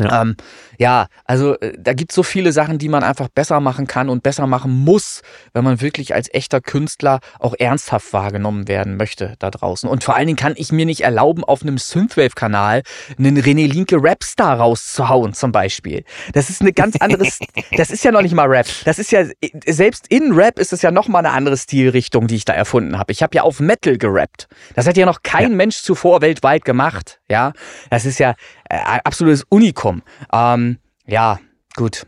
Ja. 0.00 0.22
Ähm, 0.22 0.36
ja, 0.76 1.06
also 1.24 1.58
äh, 1.60 1.72
da 1.78 1.92
gibt 1.92 2.10
es 2.10 2.16
so 2.16 2.24
viele 2.24 2.52
Sachen, 2.52 2.78
die 2.78 2.88
man 2.88 3.04
einfach 3.04 3.28
besser 3.28 3.60
machen 3.60 3.86
kann 3.86 4.08
und 4.08 4.24
besser 4.24 4.48
machen 4.48 4.72
muss, 4.72 5.22
wenn 5.52 5.62
man 5.62 5.80
wirklich 5.80 6.14
als 6.14 6.32
echter 6.34 6.60
Künstler 6.60 7.20
auch 7.38 7.54
ernsthaft 7.56 8.12
wahrgenommen 8.12 8.66
werden 8.66 8.96
möchte 8.96 9.34
da 9.38 9.50
draußen. 9.50 9.88
Und 9.88 10.02
vor 10.02 10.16
allen 10.16 10.26
Dingen 10.26 10.36
kann 10.36 10.54
ich 10.56 10.72
mir 10.72 10.84
nicht 10.84 11.02
erlauben, 11.02 11.44
auf 11.44 11.62
einem 11.62 11.78
Synthwave-Kanal 11.78 12.82
einen 13.18 13.38
René 13.38 13.68
Linke 13.72 13.96
Rapstar 14.00 14.58
rauszuhauen, 14.58 15.32
zum 15.32 15.52
Beispiel. 15.52 16.04
Das 16.32 16.50
ist 16.50 16.60
eine 16.60 16.72
ganz 16.72 16.96
andere, 16.96 17.28
das 17.76 17.90
ist 17.90 18.02
ja 18.02 18.10
noch 18.10 18.22
nicht 18.22 18.34
mal 18.34 18.48
Rap. 18.48 18.66
Das 18.84 18.98
ist 18.98 19.12
ja, 19.12 19.24
selbst 19.66 20.08
in 20.08 20.32
Rap 20.32 20.58
ist 20.58 20.72
es 20.72 20.82
ja 20.82 20.90
noch 20.90 21.06
mal 21.06 21.20
eine 21.20 21.30
andere 21.30 21.56
Stilrichtung, 21.56 22.26
die 22.26 22.36
ich 22.36 22.44
da 22.44 22.52
erfunden 22.52 22.98
habe. 22.98 23.12
Ich 23.12 23.22
habe 23.22 23.36
ja 23.36 23.42
auf 23.42 23.60
Metal 23.60 23.96
gerappt. 23.96 24.48
Das 24.74 24.88
hat 24.88 24.96
ja 24.96 25.06
noch 25.06 25.22
kein 25.22 25.56
Mensch 25.56 25.82
zuvor 25.82 26.20
weltweit 26.20 26.64
gemacht. 26.64 27.20
Ja, 27.30 27.52
das 27.90 28.04
ist 28.04 28.18
ja 28.18 28.30
äh, 28.30 28.63
absolutes 28.82 29.44
Unikum. 29.48 30.02
Ähm, 30.32 30.78
ja, 31.06 31.38
gut. 31.76 32.06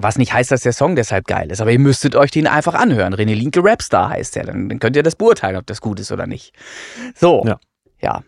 Was 0.00 0.16
nicht 0.16 0.32
heißt, 0.32 0.52
dass 0.52 0.60
der 0.62 0.72
Song 0.72 0.94
deshalb 0.94 1.26
geil 1.26 1.50
ist, 1.50 1.60
aber 1.60 1.72
ihr 1.72 1.78
müsstet 1.80 2.14
euch 2.14 2.30
den 2.30 2.46
einfach 2.46 2.74
anhören. 2.74 3.14
René 3.14 3.34
Linke 3.34 3.60
Rapstar 3.64 4.10
heißt 4.10 4.36
der. 4.36 4.44
Dann, 4.44 4.68
dann 4.68 4.78
könnt 4.78 4.94
ihr 4.94 5.02
das 5.02 5.16
beurteilen, 5.16 5.56
ob 5.56 5.66
das 5.66 5.80
gut 5.80 5.98
ist 5.98 6.12
oder 6.12 6.26
nicht. 6.28 6.52
So. 7.16 7.44
Ja. 7.44 7.58
Ja. 8.00 8.22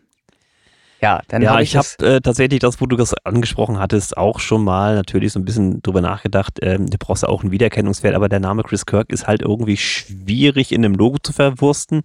Ja, 1.02 1.22
dann 1.28 1.40
ja, 1.40 1.54
hab 1.54 1.60
ich 1.60 1.72
das- 1.72 1.96
habe 2.00 2.16
äh, 2.16 2.20
tatsächlich 2.20 2.58
das, 2.60 2.80
wo 2.80 2.86
du 2.86 2.96
das 2.96 3.14
angesprochen 3.24 3.78
hattest, 3.78 4.18
auch 4.18 4.38
schon 4.38 4.62
mal 4.64 4.96
natürlich 4.96 5.32
so 5.32 5.38
ein 5.40 5.46
bisschen 5.46 5.80
drüber 5.80 6.00
nachgedacht. 6.02 6.58
Ähm, 6.60 6.90
du 6.90 6.98
brauchst 6.98 7.22
ja 7.22 7.28
auch 7.30 7.42
einen 7.42 7.52
Wiedererkennungswert, 7.52 8.14
aber 8.14 8.28
der 8.28 8.40
Name 8.40 8.62
Chris 8.64 8.84
Kirk 8.84 9.10
ist 9.10 9.26
halt 9.26 9.40
irgendwie 9.40 9.78
schwierig 9.78 10.72
in 10.72 10.84
einem 10.84 10.94
Logo 10.94 11.16
zu 11.22 11.32
verwursten. 11.32 12.02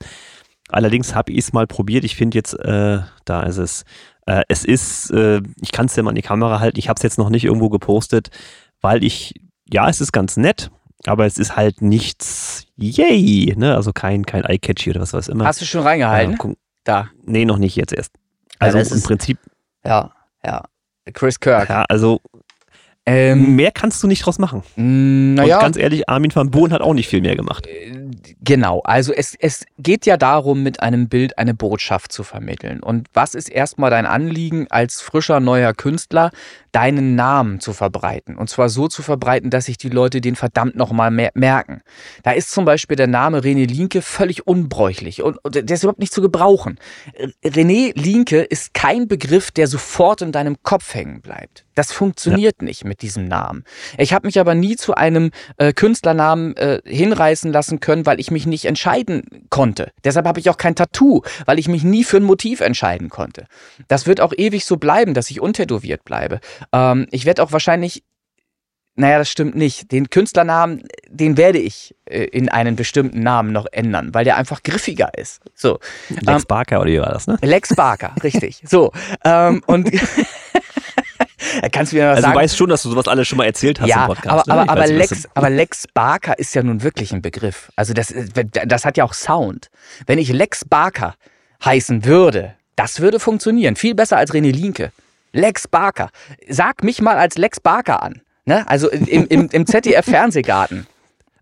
Allerdings 0.69 1.13
habe 1.13 1.31
ich 1.33 1.39
es 1.39 1.53
mal 1.53 1.67
probiert. 1.67 2.05
Ich 2.05 2.15
finde 2.15 2.37
jetzt, 2.37 2.53
äh, 2.53 2.99
da 3.25 3.43
ist 3.43 3.57
es. 3.57 3.83
Äh, 4.25 4.43
es 4.47 4.65
ist, 4.65 5.11
äh, 5.11 5.41
ich 5.61 5.71
kann 5.71 5.85
es 5.87 5.95
ja 5.95 6.03
mal 6.03 6.09
in 6.11 6.15
die 6.15 6.21
Kamera 6.21 6.59
halten. 6.59 6.79
Ich 6.79 6.89
habe 6.89 6.97
es 6.97 7.03
jetzt 7.03 7.17
noch 7.17 7.29
nicht 7.29 7.43
irgendwo 7.45 7.69
gepostet, 7.69 8.29
weil 8.81 9.03
ich, 9.03 9.33
ja, 9.71 9.87
es 9.89 10.01
ist 10.01 10.11
ganz 10.11 10.35
nett, 10.37 10.71
aber 11.05 11.25
es 11.25 11.37
ist 11.37 11.55
halt 11.55 11.81
nichts, 11.81 12.65
yay, 12.75 13.53
ne? 13.57 13.75
Also 13.75 13.93
kein, 13.93 14.25
kein 14.25 14.43
Eye-Catchy 14.43 14.89
oder 14.91 15.01
was 15.01 15.13
weiß 15.13 15.27
immer. 15.27 15.45
Hast 15.45 15.61
du 15.61 15.65
schon 15.65 15.81
reingehalten? 15.83 16.31
Ja, 16.31 16.37
guck- 16.37 16.57
da. 16.83 17.09
nee, 17.25 17.45
noch 17.45 17.57
nicht 17.57 17.75
jetzt 17.75 17.93
erst. 17.93 18.11
Ja, 18.15 18.57
Also 18.67 18.77
das 18.79 18.91
im 18.91 18.97
ist- 18.97 19.05
Prinzip, 19.07 19.37
Ja, 19.85 20.11
ja. 20.43 20.63
Chris 21.13 21.39
Kirk. 21.39 21.69
ja, 21.69 21.85
also 21.87 22.19
Ähm, 23.07 23.55
mehr 23.55 23.71
kannst 23.71 24.01
du 24.01 24.07
nicht 24.07 24.25
draus 24.25 24.39
machen. 24.39 24.63
Und 24.75 25.35
naja. 25.35 25.59
ganz 25.59 25.77
ehrlich, 25.77 26.09
Armin 26.09 26.33
van 26.33 26.49
Buuren 26.49 26.73
hat 26.73 26.81
auch 26.81 26.95
nicht 26.95 27.07
viel 27.07 27.21
mehr 27.21 27.35
gemacht. 27.35 27.67
Genau, 28.41 28.81
also 28.81 29.13
es, 29.13 29.35
es 29.39 29.65
geht 29.77 30.07
ja 30.07 30.17
darum, 30.17 30.63
mit 30.63 30.79
einem 30.79 31.07
Bild 31.07 31.37
eine 31.37 31.53
Botschaft 31.53 32.11
zu 32.11 32.23
vermitteln. 32.23 32.81
Und 32.81 33.07
was 33.13 33.35
ist 33.35 33.49
erstmal 33.49 33.91
dein 33.91 34.07
Anliegen 34.07 34.65
als 34.69 35.01
frischer 35.01 35.39
neuer 35.39 35.73
Künstler, 35.73 36.31
deinen 36.71 37.15
Namen 37.15 37.59
zu 37.59 37.73
verbreiten? 37.73 38.37
Und 38.37 38.49
zwar 38.49 38.69
so 38.69 38.87
zu 38.87 39.03
verbreiten, 39.03 39.51
dass 39.51 39.65
sich 39.65 39.77
die 39.77 39.89
Leute 39.89 40.19
den 40.19 40.35
verdammt 40.35 40.75
nochmal 40.75 41.11
mer 41.11 41.29
merken. 41.35 41.81
Da 42.23 42.31
ist 42.31 42.49
zum 42.49 42.65
Beispiel 42.65 42.97
der 42.97 43.07
Name 43.07 43.39
René 43.39 43.67
Linke 43.67 44.01
völlig 44.01 44.47
unbräuchlich 44.47 45.21
und, 45.21 45.37
und 45.43 45.55
der 45.55 45.69
ist 45.69 45.83
überhaupt 45.83 45.99
nicht 45.99 46.13
zu 46.13 46.21
gebrauchen. 46.21 46.79
René 47.43 47.91
Linke 47.95 48.41
ist 48.41 48.73
kein 48.73 49.07
Begriff, 49.07 49.51
der 49.51 49.67
sofort 49.67 50.23
in 50.23 50.31
deinem 50.31 50.57
Kopf 50.63 50.95
hängen 50.95 51.21
bleibt. 51.21 51.64
Das 51.75 51.91
funktioniert 51.91 52.61
nicht 52.61 52.85
mit 52.85 53.01
diesem 53.01 53.25
Namen. 53.25 53.63
Ich 53.97 54.13
habe 54.13 54.27
mich 54.27 54.39
aber 54.39 54.55
nie 54.55 54.75
zu 54.77 54.95
einem 54.95 55.31
äh, 55.57 55.73
Künstlernamen 55.73 56.55
äh, 56.55 56.81
hinreißen 56.85 57.51
lassen 57.51 57.79
können, 57.79 58.05
weil 58.05 58.19
ich 58.19 58.31
mich 58.31 58.45
nicht 58.45 58.65
entscheiden 58.65 59.45
konnte. 59.49 59.91
Deshalb 60.03 60.25
habe 60.25 60.39
ich 60.39 60.49
auch 60.49 60.57
kein 60.57 60.75
Tattoo, 60.75 61.21
weil 61.45 61.59
ich 61.59 61.67
mich 61.67 61.83
nie 61.83 62.03
für 62.03 62.17
ein 62.17 62.23
Motiv 62.23 62.61
entscheiden 62.61 63.09
konnte. 63.09 63.45
Das 63.87 64.07
wird 64.07 64.21
auch 64.21 64.33
ewig 64.35 64.65
so 64.65 64.77
bleiben, 64.77 65.13
dass 65.13 65.29
ich 65.29 65.41
untätowiert 65.41 66.05
bleibe. 66.05 66.39
Ähm, 66.71 67.07
ich 67.11 67.25
werde 67.25 67.43
auch 67.43 67.51
wahrscheinlich 67.51 68.03
naja, 68.97 69.17
das 69.17 69.29
stimmt 69.29 69.55
nicht. 69.55 69.91
Den 69.91 70.09
Künstlernamen, 70.09 70.83
den 71.09 71.35
werde 71.35 71.59
ich 71.59 71.93
äh, 72.05 72.23
in 72.23 72.47
einen 72.47 72.77
bestimmten 72.77 73.19
Namen 73.19 73.51
noch 73.51 73.65
ändern, 73.71 74.13
weil 74.13 74.23
der 74.23 74.37
einfach 74.37 74.63
griffiger 74.63 75.09
ist. 75.17 75.41
So. 75.53 75.79
Lex 76.07 76.43
Ähm, 76.43 76.47
Barker 76.47 76.79
oder 76.79 76.89
wie 76.89 77.01
war 77.01 77.11
das, 77.11 77.27
ne? 77.27 77.37
Lex 77.41 77.75
Barker, 77.75 78.15
richtig. 78.23 78.63
So. 78.65 78.93
Ähm, 79.25 79.61
und 79.67 79.91
kannst 81.71 81.91
du 81.91 81.97
mir 81.97 82.03
was 82.03 82.17
Also 82.17 82.21
du 82.21 82.27
sagen? 82.27 82.39
weißt 82.39 82.57
schon, 82.57 82.69
dass 82.69 82.83
du 82.83 82.89
sowas 82.89 83.07
alles 83.07 83.27
schon 83.27 83.37
mal 83.37 83.45
erzählt 83.45 83.79
hast 83.81 83.87
ja, 83.89 84.01
im 84.03 84.07
Podcast. 84.07 84.49
aber, 84.49 84.63
ne? 84.63 84.69
aber, 84.69 84.71
aber, 84.71 84.87
nicht, 84.87 85.09
Lex, 85.11 85.27
aber 85.33 85.49
Lex 85.49 85.85
Barker 85.93 86.37
ist 86.39 86.53
ja 86.55 86.63
nun 86.63 86.83
wirklich 86.83 87.11
ein 87.13 87.21
Begriff. 87.21 87.71
Also 87.75 87.93
das, 87.93 88.11
ist- 88.11 88.33
das 88.65 88.85
hat 88.85 88.97
ja 88.97 89.03
auch 89.03 89.13
Sound. 89.13 89.69
Wenn 90.07 90.19
ich 90.19 90.29
Lex 90.31 90.65
Barker 90.65 91.15
heißen 91.63 92.05
würde, 92.05 92.53
das 92.75 92.99
würde 92.99 93.19
funktionieren. 93.19 93.75
Viel 93.75 93.95
besser 93.95 94.17
als 94.17 94.33
René 94.33 94.51
Linke. 94.51 94.91
Lex 95.31 95.67
Barker. 95.67 96.09
Sag 96.49 96.83
mich 96.83 97.01
mal 97.01 97.17
als 97.17 97.37
Lex 97.37 97.59
Barker 97.59 98.01
an. 98.03 98.21
Ne? 98.45 98.67
Also 98.69 98.89
im, 98.89 99.27
im, 99.27 99.49
im 99.51 99.65
ZDF-Fernsehgarten. 99.65 100.87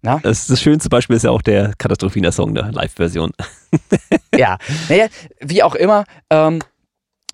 Na? 0.02 0.20
Das, 0.22 0.48
das 0.48 0.62
schönste 0.62 0.90
Beispiel 0.90 1.16
ist 1.16 1.24
ja 1.24 1.32
auch 1.32 1.42
der 1.42 1.74
Katastrophina-Song, 1.78 2.54
der 2.56 2.72
Live-Version. 2.72 3.32
Ja, 4.36 4.58
naja, 4.90 5.08
wie 5.40 5.64
auch 5.64 5.76
immer, 5.76 6.04
ähm, 6.30 6.60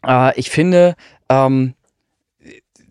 äh, 0.06 0.38
ich 0.40 0.50
finde, 0.50 0.96
ähm, 1.30 1.74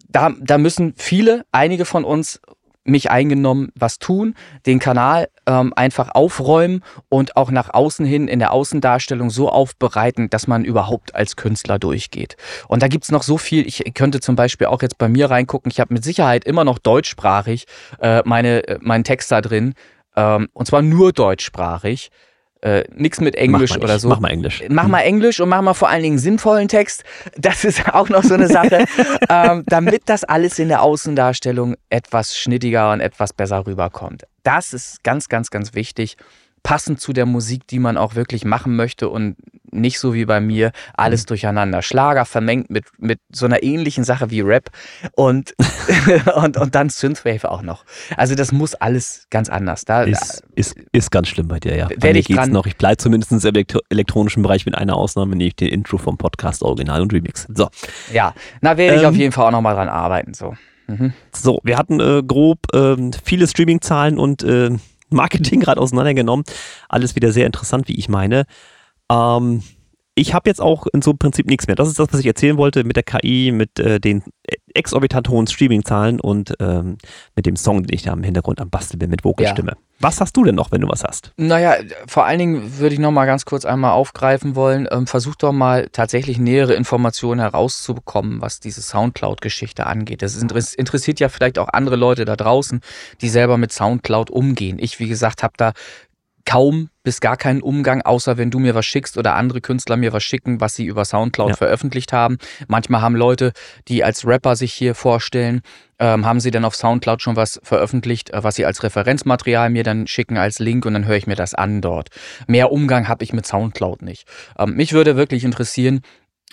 da, 0.09 0.33
da 0.41 0.59
müssen 0.59 0.95
viele, 0.97 1.45
einige 1.53 1.85
von 1.85 2.05
uns, 2.05 2.41
mich 2.89 3.11
eingenommen, 3.11 3.71
was 3.75 3.99
tun, 3.99 4.35
den 4.67 4.79
Kanal 4.79 5.29
ähm, 5.47 5.73
einfach 5.77 6.11
aufräumen 6.15 6.83
und 7.09 7.37
auch 7.37 7.51
nach 7.51 7.73
außen 7.73 8.05
hin 8.05 8.29
in 8.29 8.39
der 8.39 8.53
Außendarstellung 8.53 9.31
so 9.31 9.51
aufbereiten, 9.51 10.31
dass 10.31 10.47
man 10.47 10.65
überhaupt 10.65 11.15
als 11.15 11.37
Künstler 11.37 11.79
durchgeht. 11.79 12.37
Und 12.67 12.83
da 12.83 12.89
gibt's 12.89 13.11
noch 13.11 13.23
so 13.23 13.39
viel, 13.39 13.67
ich 13.67 13.85
könnte 13.95 14.21
zum 14.21 14.37
Beispiel 14.37 14.67
auch 14.67 14.83
jetzt 14.83 14.99
bei 14.99 15.09
mir 15.09 15.31
reingucken, 15.31 15.71
ich 15.71 15.81
habe 15.81 15.95
mit 15.95 16.03
Sicherheit 16.03 16.45
immer 16.45 16.65
noch 16.65 16.79
deutschsprachig 16.79 17.67
äh, 18.01 18.23
meine, 18.25 18.67
äh, 18.67 18.79
meinen 18.81 19.05
Text 19.05 19.31
da 19.31 19.41
drin, 19.41 19.75
ähm, 20.17 20.49
und 20.53 20.67
zwar 20.67 20.83
nur 20.83 21.13
deutschsprachig. 21.13 22.11
Äh, 22.61 22.85
nix 22.93 23.21
mit 23.21 23.37
Englisch 23.37 23.77
oder 23.77 23.93
nicht. 23.93 24.01
so. 24.01 24.09
Mach 24.09 24.19
mal 24.19 24.31
Englisch. 24.31 24.65
Mach 24.69 24.89
mal 24.89 25.01
Englisch 25.01 25.39
und 25.41 25.49
mach 25.49 25.63
mal 25.63 25.75
vor 25.75 25.89
allen 25.89 26.03
Dingen 26.03 26.19
sinnvollen 26.19 26.67
Text. 26.67 27.05
Das 27.37 27.65
ist 27.65 27.89
auch 27.95 28.09
noch 28.09 28.25
so 28.25 28.35
eine 28.35 28.49
Sache, 28.49 28.85
ähm, 29.29 29.63
damit 29.67 30.03
das 30.07 30.25
alles 30.25 30.59
in 30.59 30.69
der 30.69 30.83
Außendarstellung 30.83 31.77
etwas 31.89 32.37
schnittiger 32.37 32.91
und 32.93 33.01
etwas 33.01 33.33
besser 33.33 33.65
rüberkommt. 33.65 34.25
Das 34.43 34.73
ist 34.73 35.05
ganz, 35.05 35.29
ganz, 35.29 35.51
ganz 35.51 35.75
wichtig. 35.75 36.17
Passend 36.63 37.01
zu 37.01 37.13
der 37.13 37.27
Musik, 37.27 37.67
die 37.67 37.79
man 37.79 37.97
auch 37.97 38.15
wirklich 38.15 38.45
machen 38.45 38.77
möchte 38.77 39.09
und 39.09 39.37
nicht 39.71 39.99
so 39.99 40.15
wie 40.15 40.25
bei 40.25 40.41
mir 40.41 40.73
alles 40.97 41.27
durcheinander. 41.27 41.83
Schlager 41.83 42.25
vermengt 42.25 42.71
mit, 42.71 42.87
mit 42.99 43.21
so 43.31 43.45
einer 43.45 43.63
ähnlichen 43.63 44.03
Sache 44.03 44.31
wie 44.31 44.41
Rap 44.41 44.71
und, 45.15 45.55
und, 46.37 46.57
und 46.57 46.75
dann 46.75 46.89
Synthwave 46.89 47.51
auch 47.51 47.61
noch. 47.61 47.85
Also 48.17 48.35
das 48.35 48.51
muss 48.51 48.75
alles 48.75 49.27
ganz 49.29 49.51
anders. 49.51 49.85
Da, 49.85 50.05
Ist, 50.05 50.43
ist, 50.55 50.75
ist 50.93 51.11
ganz 51.11 51.29
schlimm 51.29 51.49
bei 51.49 51.61
dir, 51.61 51.77
ja. 51.77 51.89
Bei 52.01 52.13
mir 52.15 52.19
ich 52.21 52.27
geht's 52.29 52.39
dran- 52.41 52.51
noch. 52.53 52.65
Ich 52.65 52.77
bleibe 52.79 52.97
zumindest 52.97 53.31
im 53.33 53.41
elektro 53.41 53.81
elektronischen 53.91 54.43
Bereich 54.43 54.65
mit 54.65 54.75
einer 54.75 54.97
Ausnahme, 54.97 55.37
nämlich 55.37 55.57
den 55.57 55.69
Intro 55.69 55.99
vom 55.99 56.17
Podcast 56.17 56.63
Original 56.63 57.03
und 57.03 57.13
Remix. 57.13 57.47
So, 57.55 57.69
ja, 58.13 58.33
da 58.63 58.77
werde 58.79 58.97
ich 58.97 59.03
Ähm, 59.03 59.09
auf 59.11 59.17
jeden 59.17 59.33
Fall 59.33 59.49
auch 59.49 59.53
nochmal 59.53 59.75
dran 59.75 59.89
arbeiten. 59.91 60.33
So. 60.33 60.55
Mhm. 60.87 61.13
so 61.35 61.61
wir 61.63 61.77
hatten 61.77 62.01
äh, 62.01 62.23
grob 62.27 62.61
ähm, 62.73 63.11
viele 63.23 63.47
Streaming-Zahlen 63.47 64.19
und 64.19 64.43
äh, 64.43 64.71
Marketing 65.11 65.61
gerade 65.61 65.81
auseinandergenommen. 65.81 66.45
Alles 66.89 67.17
wieder 67.17 67.33
sehr 67.33 67.47
interessant, 67.47 67.89
wie 67.89 67.99
ich 67.99 68.09
meine. 68.09 68.45
Ähm, 69.11 69.63
ich 70.15 70.35
habe 70.35 70.51
jetzt 70.51 70.61
auch 70.61 70.87
in 70.93 71.01
so 71.03 71.13
einem 71.13 71.19
Prinzip 71.19 71.47
nichts 71.47 71.67
mehr. 71.67 71.77
Das 71.77 71.89
ist 71.89 71.99
das, 71.99 72.09
was 72.11 72.21
ich 72.21 72.27
erzählen 72.27 72.57
wollte 72.57 72.85
mit 72.85 72.97
der 72.97 73.05
KI, 73.05 73.53
mit 73.53 73.79
äh, 73.79 74.01
den 74.01 74.25
exorbitant 74.79 75.29
hohen 75.29 75.47
Streaming-Zahlen 75.47 76.21
und 76.21 76.55
ähm, 76.61 76.99
mit 77.35 77.47
dem 77.47 77.57
Song, 77.57 77.83
den 77.83 77.95
ich 77.95 78.03
da 78.03 78.13
im 78.13 78.23
Hintergrund 78.23 78.61
am 78.61 78.71
Basteln 78.71 78.99
bin 78.99 79.11
mit 79.11 79.25
Vokalstimme. 79.25 79.77
Was 80.01 80.21
hast 80.21 80.37
du 80.37 80.45
denn 80.45 80.55
noch, 80.55 80.71
wenn 80.71 80.81
du 80.81 80.89
was 80.89 81.03
hast? 81.03 81.33
Naja, 81.37 81.75
vor 82.07 82.25
allen 82.25 82.39
Dingen 82.39 82.79
würde 82.79 82.95
ich 82.95 83.01
noch 83.01 83.11
mal 83.11 83.27
ganz 83.27 83.45
kurz 83.45 83.65
einmal 83.65 83.91
aufgreifen 83.91 84.55
wollen. 84.55 84.87
Ähm, 84.93 85.09
versuch 85.09 85.35
doch 85.35 85.51
mal 85.51 85.89
tatsächlich 85.91 86.39
nähere 86.39 86.75
Informationen 86.75 87.41
herauszubekommen, 87.41 88.41
was 88.41 88.61
diese 88.61 88.81
Soundcloud-Geschichte 88.81 89.87
angeht. 89.87 90.23
Das 90.23 90.37
interessiert 90.37 91.19
ja 91.19 91.29
vielleicht 91.29 91.59
auch 91.59 91.69
andere 91.73 91.97
Leute 91.97 92.25
da 92.25 92.37
draußen, 92.37 92.81
die 93.21 93.29
selber 93.29 93.59
mit 93.59 93.73
Soundcloud 93.73 94.31
umgehen. 94.31 94.79
Ich, 94.81 95.01
wie 95.01 95.09
gesagt, 95.09 95.43
habe 95.43 95.55
da 95.57 95.73
kaum 96.49 96.89
bis 97.03 97.21
gar 97.21 97.37
keinen 97.37 97.61
Umgang, 97.61 98.01
außer 98.01 98.39
wenn 98.39 98.51
du 98.51 98.59
mir 98.59 98.75
was 98.75 98.87
schickst 98.87 99.19
oder 99.19 99.35
andere 99.35 99.61
Künstler 99.61 99.99
mir 99.99 100.15
was 100.15 100.25
schicken, 100.25 100.63
was 100.63 100.75
sie 100.75 100.87
über 100.87 101.05
Soundcloud 101.05 101.51
ja. 101.51 101.57
veröffentlicht 101.57 102.15
haben. 102.15 102.39
Manchmal 102.69 103.03
haben 103.03 103.17
Leute, 103.17 103.53
die 103.87 104.03
als 104.03 104.27
Rapper 104.27 104.57
sich 104.57 104.73
hier 104.73 104.95
vorstellen, 104.95 105.61
ähm, 105.99 106.25
haben 106.25 106.41
sie 106.41 106.51
dann 106.51 106.65
auf 106.65 106.75
Soundcloud 106.75 107.21
schon 107.21 107.37
was 107.37 107.61
veröffentlicht, 107.63 108.31
äh, 108.31 108.43
was 108.45 108.55
sie 108.55 108.65
als 108.65 108.83
Referenzmaterial 108.83 109.69
mir 109.69 109.85
dann 109.85 110.07
schicken 110.07 110.39
als 110.39 110.59
Link 110.59 110.87
und 110.87 110.95
dann 110.95 111.05
höre 111.05 111.17
ich 111.17 111.27
mir 111.27 111.37
das 111.37 111.53
an 111.53 111.83
dort. 111.83 112.09
Mehr 112.47 112.73
Umgang 112.73 113.09
habe 113.09 113.25
ich 113.25 113.35
mit 113.35 113.47
Soundcloud 113.47 114.01
nicht. 114.01 114.27
Ähm, 114.59 114.75
mich 114.75 114.95
würde 114.95 115.17
wirklich 115.17 115.45
interessieren, 115.45 116.01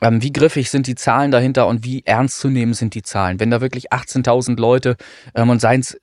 ähm, 0.02 0.22
wie 0.22 0.34
griffig 0.34 0.70
sind 0.70 0.88
die 0.88 0.96
Zahlen 0.96 1.32
dahinter 1.32 1.68
und 1.68 1.86
wie 1.86 2.04
ernst 2.06 2.40
zu 2.40 2.50
nehmen 2.50 2.74
sind 2.74 2.96
die 2.96 3.02
Zahlen? 3.02 3.40
Wenn 3.40 3.50
da 3.50 3.62
wirklich 3.62 3.94
18.000 3.94 4.60
Leute 4.60 4.98
ähm, 5.36 5.50
und 5.50 5.62
seien 5.62 5.80
es 5.80 5.98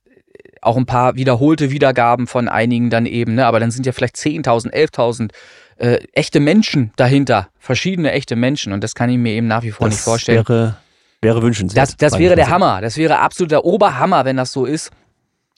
auch 0.63 0.77
ein 0.77 0.87
paar 0.87 1.17
wiederholte 1.17 1.71
Wiedergaben 1.71 2.27
von 2.27 2.49
einigen 2.49 2.89
dann 2.89 3.05
eben, 3.05 3.35
ne? 3.35 3.47
aber 3.47 3.61
dann 3.61 3.71
sind 3.71 3.85
ja 3.85 3.93
vielleicht 3.93 4.17
10.000, 4.17 4.73
11.000 4.73 5.31
äh, 5.77 5.99
echte 6.13 6.41
Menschen 6.41 6.93
dahinter, 6.97 7.49
verschiedene 7.59 8.13
echte 8.13 8.37
Menschen 8.37 8.73
und 8.73 8.83
das 8.83 8.95
kann 8.95 9.11
ich 9.11 9.19
mir 9.19 9.33
eben 9.33 9.49
nach 9.49 9.63
wie 9.63 9.73
vor 9.73 9.89
das 9.89 9.97
nicht 9.97 10.05
vorstellen. 10.05 10.49
Wäre, 10.49 10.77
wäre 11.21 11.43
wünschenswert. 11.43 11.89
Das, 11.89 11.97
das 11.97 12.19
wäre 12.19 12.37
der 12.37 12.49
Hammer, 12.49 12.81
das 12.81 12.97
wäre 12.97 13.19
absoluter 13.19 13.65
Oberhammer, 13.65 14.25
wenn 14.25 14.37
das 14.37 14.53
so 14.53 14.65
ist. 14.65 14.91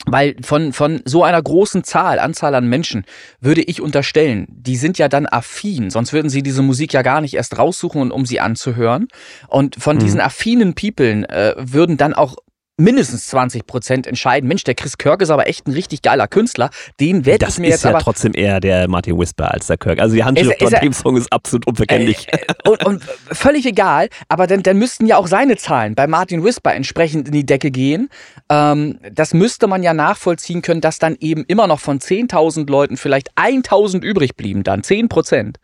Weil 0.07 0.37
von, 0.43 0.75
von 0.75 1.01
so 1.07 1.25
einer 1.25 1.41
großen 1.41 1.83
Zahl, 1.83 2.19
Anzahl 2.19 2.55
an 2.55 2.69
Menschen, 2.69 3.05
würde 3.41 3.63
ich 3.63 3.81
unterstellen, 3.81 4.47
die 4.51 4.77
sind 4.77 4.99
ja 4.99 5.09
dann 5.09 5.27
affin, 5.27 5.89
sonst 5.89 6.13
würden 6.13 6.29
sie 6.29 6.43
diese 6.43 6.61
Musik 6.61 6.93
ja 6.93 7.01
gar 7.01 7.23
nicht 7.23 7.35
erst 7.35 7.57
raussuchen, 7.57 8.11
um 8.11 8.27
sie 8.27 8.39
anzuhören. 8.39 9.09
Und 9.49 9.77
von 9.77 9.97
mhm. 9.97 10.01
diesen 10.01 10.21
affinen 10.21 10.75
People 10.75 11.27
äh, 11.29 11.55
würden 11.57 11.97
dann 11.97 12.13
auch 12.13 12.37
mindestens 12.77 13.29
20 13.29 13.67
Prozent 13.67 14.07
entscheiden, 14.07 14.49
Mensch, 14.49 14.65
der 14.65 14.75
Chris 14.75 14.99
Kirk 14.99 15.23
ist 15.23 15.31
aber 15.31 15.47
echt 15.47 15.67
ein 15.69 15.73
richtig 15.73 16.03
geiler 16.03 16.27
Künstler, 16.27 16.71
den 17.01 17.25
werde 17.25 17.47
ich 17.49 17.59
mir 17.59 17.69
jetzt 17.69 17.85
ja 17.85 17.91
aber... 17.91 18.01
trotzdem 18.01 18.33
eher 18.35 18.61
der 18.61 18.89
Martin 18.89 19.19
Whisper 19.19 19.53
als 19.53 19.69
der 19.69 19.77
Kirk. 19.77 20.01
Also 20.01 20.15
die 20.15 20.25
Handschrift 20.25 20.61
von 20.61 20.73
dem 20.73 20.93
Song 20.93 21.17
ist 21.17 21.33
absolut 21.33 21.67
unverkennlich. 21.67 22.27
Äh, 22.33 22.37
äh, 22.37 22.69
und, 22.69 22.85
und, 22.85 23.03
völlig 23.31 23.67
egal, 23.67 24.09
aber 24.29 24.47
dann, 24.47 24.63
dann 24.63 24.79
müssten 24.79 25.07
ja 25.07 25.17
auch 25.17 25.29
seine 25.29 25.57
Zahlen 25.57 25.95
bei 25.95 26.07
Martin 26.07 26.43
Whisper 26.43 26.75
entsprechend 26.75 27.29
in 27.29 27.33
die 27.33 27.47
Decke 27.47 27.71
gehen. 27.71 28.09
Ähm, 28.49 28.99
das 29.13 29.35
müsste 29.35 29.67
man 29.67 29.83
ja 29.83 29.95
nachvollziehen 29.95 30.63
können, 30.63 30.81
dass 30.81 30.99
dann 30.99 31.17
eben 31.21 31.45
immer 31.45 31.67
noch 31.67 31.81
von 31.81 32.01
10.000 32.01 32.69
Leuten 32.69 32.97
vielleicht 32.97 33.37
1.000 33.37 34.03
übrig 34.03 34.37
blieben 34.37 34.65
dann, 34.65 34.83
10 34.83 35.09
Prozent 35.09 35.59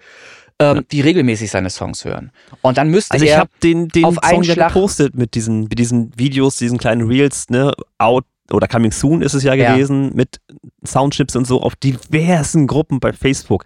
ähm, 0.61 0.85
die 0.93 1.01
regelmäßig 1.01 1.51
seine 1.51 1.71
Songs 1.71 2.05
hören. 2.05 2.31
Und 2.61 2.77
dann 2.79 2.89
müsste 2.91 3.15
also 3.15 3.25
ich 3.25 3.37
habe 3.37 3.51
den, 3.63 3.89
den 3.89 4.05
auf 4.05 4.17
Song 4.23 4.43
ja 4.43 4.69
gepostet 4.69 5.15
mit 5.15 5.35
diesen, 5.35 5.63
mit 5.63 5.79
diesen 5.79 6.13
Videos, 6.17 6.57
diesen 6.57 6.79
kleinen 6.79 7.09
Reels, 7.09 7.49
ne, 7.49 7.73
out 7.99 8.25
oder 8.53 8.69
Coming 8.69 8.93
Soon 8.93 9.23
ist 9.23 9.35
es 9.35 9.43
ja 9.43 9.55
gewesen, 9.55 10.09
ja. 10.09 10.11
mit 10.15 10.41
Soundchips 10.85 11.37
und 11.37 11.47
so 11.47 11.63
auf 11.63 11.77
diversen 11.77 12.67
Gruppen 12.67 13.01
bei 13.01 13.13
Facebook. 13.13 13.65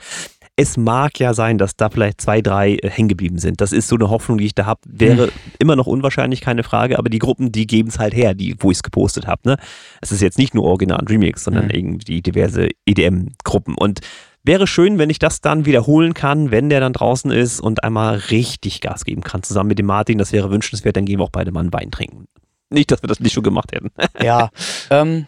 Es 0.56 0.76
mag 0.76 1.18
ja 1.18 1.34
sein, 1.34 1.58
dass 1.58 1.74
da 1.74 1.90
vielleicht 1.90 2.20
zwei, 2.20 2.40
drei 2.40 2.76
äh, 2.76 2.88
hängen 2.88 3.08
geblieben 3.08 3.38
sind. 3.38 3.60
Das 3.60 3.72
ist 3.72 3.88
so 3.88 3.96
eine 3.96 4.08
Hoffnung, 4.08 4.38
die 4.38 4.46
ich 4.46 4.54
da 4.54 4.66
habe. 4.66 4.80
Wäre 4.86 5.24
hm. 5.24 5.32
immer 5.58 5.74
noch 5.74 5.88
unwahrscheinlich, 5.88 6.40
keine 6.42 6.62
Frage, 6.62 6.96
aber 6.96 7.08
die 7.08 7.18
Gruppen, 7.18 7.50
die 7.50 7.66
geben 7.66 7.88
es 7.88 7.98
halt 7.98 8.14
her, 8.14 8.34
die, 8.34 8.54
wo 8.60 8.70
ich 8.70 8.76
es 8.76 8.82
gepostet 8.84 9.26
habe. 9.26 9.40
Ne? 9.46 9.56
Es 10.00 10.12
ist 10.12 10.22
jetzt 10.22 10.38
nicht 10.38 10.54
nur 10.54 10.64
Original 10.64 11.00
und 11.00 11.10
Remix, 11.10 11.42
sondern 11.42 11.64
hm. 11.64 11.70
irgendwie 11.70 12.22
diverse 12.22 12.68
EDM-Gruppen. 12.86 13.74
Und 13.74 14.00
Wäre 14.46 14.66
schön, 14.66 14.98
wenn 14.98 15.08
ich 15.08 15.18
das 15.18 15.40
dann 15.40 15.64
wiederholen 15.64 16.12
kann, 16.12 16.50
wenn 16.50 16.68
der 16.68 16.78
dann 16.78 16.92
draußen 16.92 17.30
ist 17.30 17.60
und 17.60 17.82
einmal 17.82 18.16
richtig 18.16 18.82
Gas 18.82 19.06
geben 19.06 19.22
kann, 19.22 19.42
zusammen 19.42 19.68
mit 19.68 19.78
dem 19.78 19.86
Martin. 19.86 20.18
Das 20.18 20.32
wäre 20.32 20.50
wünschenswert, 20.50 20.96
dann 20.96 21.06
gehen 21.06 21.18
wir 21.18 21.24
auch 21.24 21.30
beide 21.30 21.50
mal 21.50 21.60
einen 21.60 21.72
Wein 21.72 21.90
trinken. 21.90 22.26
Nicht, 22.68 22.90
dass 22.90 23.02
wir 23.02 23.08
das 23.08 23.20
nicht 23.20 23.32
schon 23.32 23.42
gemacht 23.42 23.72
hätten. 23.72 23.90
ja, 24.22 24.50
ähm, 24.90 25.26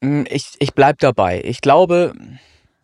ich, 0.00 0.56
ich 0.58 0.74
bleib 0.74 0.98
dabei. 0.98 1.40
Ich 1.44 1.60
glaube, 1.60 2.14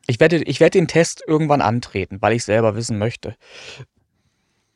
ich 0.07 0.21
werde, 0.21 0.45
ich 0.45 0.61
werde 0.61 0.79
den 0.79 0.87
Test 0.87 1.25
irgendwann 1.27 1.61
antreten, 1.61 2.19
weil 2.23 2.35
ich 2.35 2.45
selber 2.45 2.77
wissen 2.77 2.97
möchte. 2.97 3.35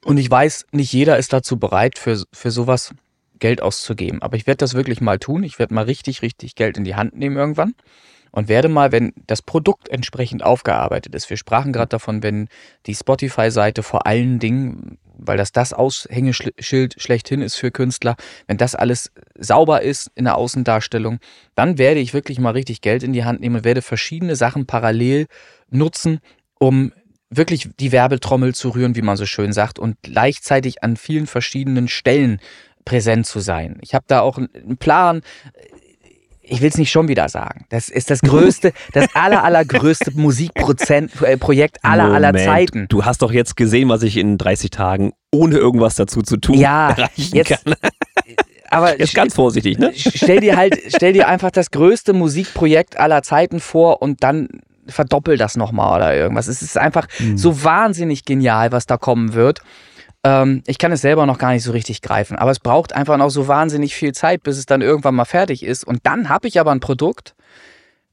Und 0.05 0.17
ich 0.19 0.29
weiß, 0.29 0.67
nicht 0.73 0.93
jeder 0.93 1.17
ist 1.17 1.33
dazu 1.33 1.61
bereit, 1.61 1.97
für, 1.97 2.25
für 2.33 2.51
sowas 2.51 2.93
Geld 3.39 3.63
auszugeben. 3.63 4.21
Aber 4.21 4.37
ich 4.37 4.49
werde 4.49 4.59
das 4.59 4.75
wirklich 4.75 5.01
mal 5.01 5.21
tun. 5.21 5.45
Ich 5.45 5.61
werde 5.61 5.75
mal 5.75 5.85
richtig, 5.85 6.23
richtig 6.23 6.57
Geld 6.57 6.77
in 6.77 6.83
die 6.83 6.97
Hand 6.97 7.15
nehmen 7.17 7.37
irgendwann 7.37 7.75
und 8.33 8.49
werde 8.49 8.69
mal, 8.69 8.93
wenn 8.93 9.13
das 9.27 9.43
Produkt 9.43 9.89
entsprechend 9.89 10.43
aufgearbeitet 10.43 11.15
ist, 11.15 11.31
wir 11.31 11.37
sprachen 11.37 11.73
gerade 11.73 11.89
davon, 11.89 12.23
wenn 12.23 12.49
die 12.87 12.95
Spotify-Seite 12.95 13.83
vor 13.83 14.07
allen 14.07 14.39
Dingen, 14.39 14.99
weil 15.17 15.37
das 15.37 15.53
das 15.53 15.73
Aushängeschild 15.73 16.95
schlechthin 17.01 17.43
ist 17.43 17.57
für 17.57 17.71
Künstler, 17.71 18.17
wenn 18.47 18.57
das 18.57 18.75
alles 18.75 19.11
sauber 19.37 19.83
ist 19.83 20.11
in 20.15 20.25
der 20.25 20.37
Außendarstellung, 20.37 21.19
dann 21.55 21.79
werde 21.79 22.01
ich 22.01 22.15
wirklich 22.15 22.39
mal 22.39 22.53
richtig 22.53 22.81
Geld 22.81 23.03
in 23.03 23.13
die 23.13 23.25
Hand 23.25 23.41
nehmen 23.41 23.57
und 23.57 23.65
werde 23.65 23.83
verschiedene 23.83 24.37
Sachen 24.37 24.67
parallel 24.67 25.27
nutzen, 25.71 26.21
um 26.59 26.93
wirklich 27.31 27.69
die 27.79 27.93
Werbetrommel 27.93 28.55
zu 28.55 28.71
rühren, 28.71 28.97
wie 28.97 29.03
man 29.03 29.17
so 29.17 29.27
schön 29.27 29.53
sagt, 29.53 29.79
und 29.79 29.97
gleichzeitig 30.03 30.83
an 30.83 30.97
vielen 30.97 31.27
verschiedenen 31.27 31.89
Stellen 31.89 32.41
präsent 32.85 33.27
zu 33.27 33.41
sein. 33.41 33.79
Ich 33.83 33.95
habe 33.95 34.07
da 34.09 34.21
auch 34.21 34.39
einen 34.39 34.79
Plan 34.79 35.21
ich 36.49 36.61
will 36.61 36.69
es 36.69 36.79
nicht 36.79 36.91
schon 36.91 37.09
wieder 37.09 37.29
sagen. 37.29 37.65
Das 37.69 37.89
ist 37.89 38.11
das 38.11 38.21
größte, 38.21 38.73
das 38.93 39.15
aller, 39.15 39.45
allergrößte 39.45 40.13
Musikprojekt 40.15 41.77
äh, 41.77 41.81
aller, 41.83 42.09
Moment. 42.09 42.25
aller 42.25 42.39
Zeiten. 42.39 42.87
Du 42.89 43.05
hast 43.05 43.23
doch 43.23 43.33
jetzt 43.33 43.57
gesehen, 43.57 43.89
was 43.89 44.03
ich 44.03 44.17
in 44.17 44.39
30 44.39 44.71
Tagen 44.71 45.13
ohne 45.31 45.57
irgendwas 45.57 45.97
dazu 45.97 46.23
zu 46.23 46.37
tun 46.37 46.59
ja, 46.59 46.91
erreichen 46.91 47.37
jetzt, 47.37 47.65
kann. 47.65 47.75
Aber 48.71 48.99
jetzt 48.99 49.15
ganz 49.15 49.35
vorsichtig, 49.35 49.79
ne? 49.79 49.93
Stell 49.95 50.41
dir 50.41 50.57
halt, 50.57 50.79
stell 50.89 51.15
dir 51.15 51.29
einfach 51.29 51.51
das 51.51 51.71
größte 51.71 52.13
Musikprojekt 52.13 52.99
aller 52.99 53.23
Zeiten 53.23 53.61
vor 53.61 54.03
und 54.03 54.23
dann 54.23 54.49
verdoppel 54.87 55.37
das 55.37 55.57
nochmal 55.57 55.97
oder 55.97 56.15
irgendwas. 56.15 56.49
Es 56.49 56.63
ist 56.63 56.77
einfach 56.77 57.07
hm. 57.17 57.39
so 57.39 57.63
wahnsinnig 57.65 58.25
genial, 58.25 58.73
was 58.73 58.87
da 58.87 58.97
kommen 58.97 59.35
wird. 59.35 59.61
Ähm, 60.29 60.63
ich 60.67 60.79
kann 60.79 60.93
es 60.93 61.01
selber 61.01 61.25
noch 61.25 61.39
gar 61.39 61.53
nicht 61.53 61.63
so 61.63 61.73
richtig 61.73 62.03
greifen, 62.03 62.37
aber 62.37 62.51
es 62.51 62.61
braucht 62.61 62.93
einfach 62.93 63.17
noch 63.17 63.31
so 63.31 63.49
wahnsinnig 63.49 63.95
viel 63.95 64.13
Zeit, 64.13 64.43
bis 64.43 64.59
es 64.59 64.67
dann 64.67 64.83
irgendwann 64.83 65.15
mal 65.15 65.25
fertig 65.25 65.63
ist. 65.63 65.85
Und 65.85 66.01
dann 66.03 66.29
habe 66.29 66.49
ich 66.49 66.61
aber 66.61 66.71
ein 66.71 66.81
Produkt, 66.81 67.35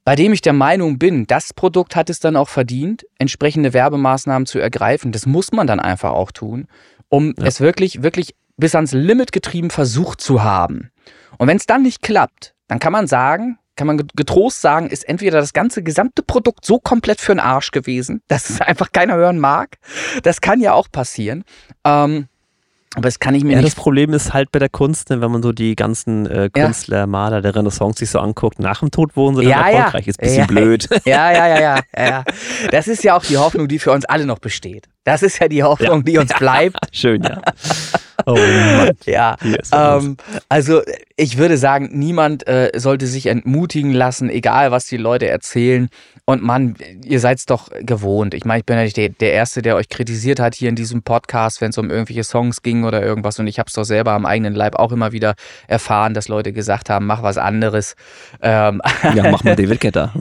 bei 0.06 0.16
dem 0.16 0.32
ich 0.32 0.42
der 0.42 0.54
Meinung 0.54 0.98
bin, 0.98 1.28
das 1.28 1.54
Produkt 1.54 1.96
hat 1.96 2.10
es 2.10 2.20
dann 2.20 2.38
auch 2.38 2.48
verdient, 2.48 3.06
entsprechende 3.18 3.74
Werbemaßnahmen 3.74 4.46
zu 4.46 4.60
ergreifen. 4.60 5.12
Das 5.12 5.26
muss 5.26 5.52
man 5.52 5.68
dann 5.68 5.80
einfach 5.80 6.12
auch 6.12 6.32
tun, 6.32 6.68
um 7.10 7.34
ja. 7.38 7.46
es 7.46 7.60
wirklich, 7.60 8.02
wirklich 8.02 8.36
bis 8.56 8.76
ans 8.76 8.94
Limit 8.94 9.34
getrieben 9.34 9.70
versucht 9.70 10.22
zu 10.22 10.44
haben. 10.44 10.92
Und 11.38 11.48
wenn 11.48 11.58
es 11.58 11.66
dann 11.66 11.82
nicht 11.82 12.02
klappt, 12.02 12.54
dann 12.68 12.80
kann 12.80 12.94
man 12.94 13.08
sagen, 13.08 13.58
kann 13.76 13.88
man 13.88 14.08
getrost 14.16 14.62
sagen, 14.62 14.90
ist 14.90 15.08
entweder 15.08 15.40
das 15.40 15.54
ganze 15.54 15.84
gesamte 15.84 16.24
Produkt 16.24 16.66
so 16.66 16.80
komplett 16.80 17.22
für 17.22 17.34
den 17.34 17.40
Arsch 17.40 17.72
gewesen, 17.72 18.22
dass 18.28 18.50
es 18.50 18.62
einfach 18.62 18.92
keiner 18.92 19.16
hören 19.16 19.40
mag. 19.40 19.78
Das 20.24 20.42
kann 20.42 20.62
ja 20.62 20.74
auch 20.74 20.90
passieren. 20.92 21.44
Ähm, 21.84 22.28
aber 22.96 23.04
das 23.04 23.20
kann 23.20 23.36
ich 23.36 23.44
mir 23.44 23.52
ja, 23.52 23.58
nicht. 23.58 23.68
Das 23.68 23.76
Problem 23.76 24.14
ist 24.14 24.34
halt 24.34 24.52
bei 24.54 24.60
der 24.60 24.70
Kunst, 24.70 25.10
ne, 25.10 25.20
wenn 25.20 25.30
man 25.30 25.44
so 25.44 25.52
die 25.52 25.76
ganzen 25.76 26.26
äh, 26.28 26.50
Künstler, 26.50 27.00
ja. 27.00 27.08
Maler 27.08 27.42
der 27.42 27.54
Renaissance 27.54 28.00
sich 28.00 28.10
so 28.10 28.20
anguckt, 28.20 28.58
nach 28.60 28.80
dem 28.80 28.90
Tod 28.90 29.18
wurden 29.18 29.36
sie 29.36 29.42
dann 29.42 29.52
ja, 29.52 29.70
erfolgreich. 29.70 30.08
Ist 30.08 30.22
ein 30.22 30.24
bisschen 30.24 30.40
ja, 30.40 30.46
blöd. 30.46 30.88
Ja, 31.06 31.32
ja, 31.32 31.48
ja, 31.48 31.60
ja, 31.60 31.82
ja. 31.98 32.24
Das 32.72 32.88
ist 32.88 33.04
ja 33.04 33.18
auch 33.18 33.24
die 33.24 33.38
Hoffnung, 33.38 33.68
die 33.68 33.80
für 33.80 33.92
uns 33.92 34.06
alle 34.06 34.26
noch 34.26 34.40
besteht. 34.40 34.88
Das 35.04 35.24
ist 35.24 35.40
ja 35.40 35.50
die 35.50 35.62
Hoffnung, 35.62 36.06
die 36.06 36.18
uns 36.18 36.34
bleibt. 36.34 36.78
Schön, 36.94 37.22
ja. 37.22 37.42
Oh 38.26 38.36
Mann. 38.36 38.92
Ja. 39.06 39.38
Ähm, 39.72 40.18
also 40.50 40.82
ich 41.16 41.38
würde 41.38 41.58
sagen, 41.58 41.90
niemand 41.94 42.48
äh, 42.48 42.72
sollte 42.76 43.08
sich 43.08 43.28
entmutigen 43.28 43.94
lassen, 43.94 44.30
egal 44.30 44.72
was 44.72 44.86
die 44.86 44.98
Leute 44.98 45.28
erzählen. 45.28 45.90
Und 46.28 46.42
Mann, 46.42 46.76
ihr 47.04 47.20
seid 47.20 47.38
es 47.38 47.46
doch 47.46 47.70
gewohnt. 47.82 48.34
Ich 48.34 48.46
meine, 48.46 48.60
ich 48.60 48.66
bin 48.66 48.78
ja 48.78 48.84
nicht 48.84 48.98
der, 48.98 49.10
der, 49.10 49.34
Erste, 49.34 49.62
der 49.62 49.76
euch 49.76 49.90
kritisiert 49.90 50.40
hat 50.40 50.56
hier 50.56 50.70
in 50.70 50.76
diesem 50.76 51.04
Podcast, 51.04 51.62
wenn 51.62 51.70
es 51.70 51.78
um 51.78 51.92
irgendwelche 51.92 52.24
Songs 52.24 52.64
ging 52.64 52.84
oder 52.84 53.04
irgendwas. 53.04 53.38
Und 53.38 53.46
ich 53.46 53.60
habe 53.60 53.68
es 53.68 53.74
doch 53.74 53.84
selber 53.84 54.14
am 54.14 54.26
eigenen 54.26 54.56
Leib 54.56 54.76
auch 54.76 54.92
immer 54.92 55.12
wieder 55.12 55.36
erfahren, 55.68 56.16
dass 56.16 56.28
Leute 56.28 56.52
gesagt 56.52 56.90
haben, 56.90 57.06
mach 57.06 57.22
was 57.22 57.38
anderes. 57.38 57.96
Ähm, 58.42 58.82
ja, 59.14 59.30
mach 59.30 59.44
mal 59.44 59.56
David 59.56 59.80
Ketter. 59.80 60.14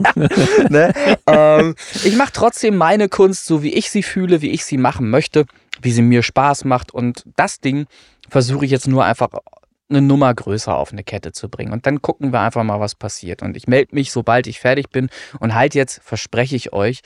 ne? 0.69 0.93
ähm, 1.25 1.75
ich 2.03 2.15
mache 2.15 2.31
trotzdem 2.33 2.77
meine 2.77 3.09
Kunst, 3.09 3.47
so 3.47 3.63
wie 3.63 3.73
ich 3.73 3.89
sie 3.89 4.03
fühle, 4.03 4.41
wie 4.41 4.51
ich 4.51 4.63
sie 4.63 4.77
machen 4.77 5.09
möchte, 5.09 5.45
wie 5.81 5.91
sie 5.91 6.01
mir 6.01 6.23
Spaß 6.23 6.65
macht. 6.65 6.93
Und 6.93 7.23
das 7.35 7.59
Ding 7.59 7.87
versuche 8.29 8.65
ich 8.65 8.71
jetzt 8.71 8.87
nur 8.87 9.05
einfach 9.05 9.29
eine 9.89 10.01
Nummer 10.01 10.33
größer 10.33 10.75
auf 10.75 10.91
eine 10.91 11.03
Kette 11.03 11.31
zu 11.31 11.49
bringen. 11.49 11.71
Und 11.71 11.85
dann 11.85 12.01
gucken 12.01 12.33
wir 12.33 12.41
einfach 12.41 12.63
mal, 12.63 12.79
was 12.79 12.95
passiert. 12.95 13.41
Und 13.41 13.55
ich 13.55 13.67
melde 13.67 13.93
mich, 13.93 14.11
sobald 14.11 14.47
ich 14.47 14.59
fertig 14.59 14.89
bin. 14.89 15.09
Und 15.39 15.53
halt 15.53 15.75
jetzt, 15.75 16.01
verspreche 16.03 16.55
ich 16.55 16.73
euch, 16.73 17.01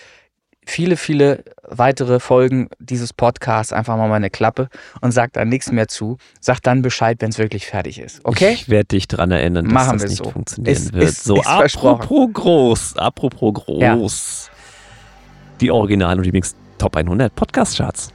viele, 0.66 0.98
viele 0.98 1.44
weitere 1.64 2.20
Folgen 2.20 2.70
dieses 2.80 3.12
Podcasts 3.12 3.74
einfach 3.74 3.98
mal 3.98 4.08
meine 4.08 4.30
Klappe 4.30 4.70
und 5.02 5.12
sagt 5.12 5.36
dann 5.36 5.50
nichts 5.50 5.72
mehr 5.72 5.88
zu. 5.88 6.18
Sagt 6.40 6.68
dann 6.68 6.82
Bescheid, 6.82 7.18
wenn 7.20 7.30
es 7.30 7.38
wirklich 7.38 7.66
fertig 7.66 8.00
ist. 8.00 8.22
Okay? 8.24 8.54
Ich 8.54 8.70
werde 8.70 8.86
dich 8.86 9.08
daran 9.08 9.32
erinnern, 9.32 9.66
dass 9.66 9.74
Machen 9.74 10.00
das 10.00 10.10
nicht 10.10 10.24
so. 10.24 10.30
funktionieren 10.30 10.74
ist, 10.74 10.94
wird. 10.94 11.04
Ist, 11.04 11.24
so, 11.24 11.36
ist 11.38 11.48
apropos 11.48 12.30
groß, 12.34 12.98
apropos 12.98 13.54
groß. 13.54 14.50
Ja. 14.52 14.56
Die 15.60 15.72
Original- 15.72 16.18
und 16.18 16.26
Remix 16.26 16.56
Top 16.78 16.96
100 16.96 17.36
Podcast-Charts. 17.36 18.14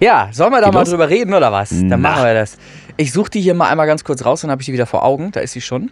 Ja, 0.00 0.28
sollen 0.32 0.52
wir 0.52 0.60
da 0.60 0.66
Geht 0.66 0.74
mal 0.74 0.80
los? 0.80 0.90
drüber 0.90 1.08
reden 1.08 1.32
oder 1.34 1.50
was? 1.52 1.70
Dann 1.70 1.88
Na. 1.88 1.96
machen 1.96 2.24
wir 2.24 2.34
das. 2.34 2.58
Ich 2.96 3.12
suche 3.12 3.30
die 3.30 3.40
hier 3.40 3.54
mal 3.54 3.68
einmal 3.68 3.86
ganz 3.86 4.04
kurz 4.04 4.24
raus, 4.24 4.42
dann 4.42 4.50
habe 4.50 4.62
ich 4.62 4.66
die 4.66 4.72
wieder 4.72 4.86
vor 4.86 5.04
Augen. 5.04 5.32
Da 5.32 5.40
ist 5.40 5.52
sie 5.52 5.60
schon. 5.60 5.90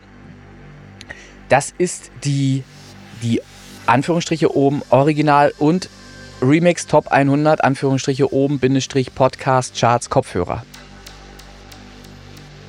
Das 1.48 1.72
ist 1.76 2.10
die, 2.24 2.64
die 3.22 3.40
Anführungsstriche 3.86 4.54
oben, 4.56 4.82
Original 4.90 5.52
und 5.58 5.88
Remix 6.42 6.86
Top 6.86 7.08
100, 7.08 7.62
Anführungsstriche 7.64 8.32
oben, 8.32 8.58
Bindestrich 8.58 9.14
Podcast, 9.14 9.78
Charts, 9.78 10.10
Kopfhörer. 10.10 10.64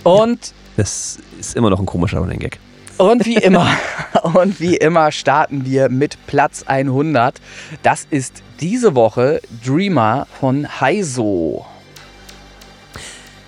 Und. 0.03 0.53
Das 0.77 1.17
ist 1.39 1.55
immer 1.55 1.69
noch 1.69 1.79
ein 1.79 1.85
komischer 1.85 2.19
Running 2.19 2.39
Gag. 2.39 2.59
Und 2.97 3.25
wie 3.25 3.35
immer, 3.35 3.67
und 4.23 4.59
wie 4.59 4.77
immer 4.77 5.11
starten 5.11 5.65
wir 5.65 5.89
mit 5.89 6.17
Platz 6.27 6.63
100. 6.65 7.41
Das 7.83 8.07
ist 8.09 8.41
diese 8.61 8.95
Woche 8.95 9.41
Dreamer 9.65 10.27
von 10.39 10.67
Heiso. 10.79 11.65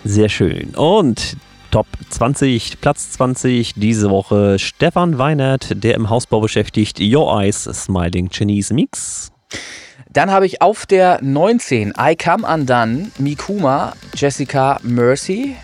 Sehr 0.04 0.30
schön. 0.30 0.76
Und 0.76 1.38
Top 1.72 1.88
20, 2.10 2.80
Platz 2.80 3.12
20 3.12 3.74
diese 3.76 4.10
Woche 4.10 4.58
Stefan 4.58 5.18
Weinert, 5.18 5.84
der 5.84 5.96
im 5.96 6.10
Hausbau 6.10 6.40
beschäftigt, 6.40 7.00
Your 7.00 7.42
Eyes 7.42 7.64
Smiling 7.64 8.30
Chinese 8.30 8.74
Mix. 8.74 9.32
Dann 10.10 10.32
habe 10.32 10.46
ich 10.46 10.62
auf 10.62 10.86
der 10.86 11.20
19 11.22 11.94
I 12.00 12.16
Come 12.16 12.48
Undone, 12.48 13.12
Mikuma, 13.20 13.94
Jessica 14.16 14.80
Mercy. 14.82 15.56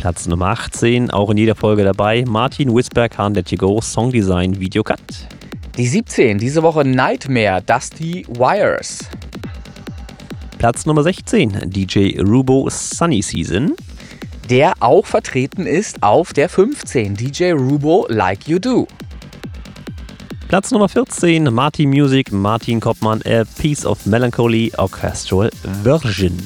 Platz 0.00 0.26
Nummer 0.26 0.46
18, 0.46 1.10
auch 1.10 1.28
in 1.28 1.36
jeder 1.36 1.54
Folge 1.54 1.84
dabei, 1.84 2.24
Martin 2.26 2.74
Whisper, 2.74 3.10
Can't 3.10 3.34
Let 3.34 3.50
You 3.50 3.58
Go, 3.58 3.82
Songdesign, 3.82 4.58
Videocut. 4.58 4.98
Die 5.76 5.86
17, 5.86 6.38
diese 6.38 6.62
Woche 6.62 6.86
Nightmare, 6.86 7.60
Dusty 7.60 8.24
Wires. 8.26 9.00
Platz 10.56 10.86
Nummer 10.86 11.02
16, 11.02 11.70
DJ 11.70 12.18
Rubo 12.18 12.66
Sunny 12.70 13.20
Season. 13.20 13.76
Der 14.48 14.72
auch 14.80 15.04
vertreten 15.04 15.66
ist 15.66 16.02
auf 16.02 16.32
der 16.32 16.48
15, 16.48 17.14
DJ 17.14 17.50
Rubo 17.52 18.06
Like 18.08 18.48
You 18.48 18.58
Do. 18.58 18.86
Platz 20.48 20.70
Nummer 20.70 20.88
14, 20.88 21.52
Martin 21.52 21.90
Music, 21.90 22.32
Martin 22.32 22.80
Koppmann, 22.80 23.20
A 23.26 23.44
Piece 23.60 23.84
of 23.84 24.06
Melancholy, 24.06 24.72
Orchestral 24.78 25.50
Version. 25.82 26.38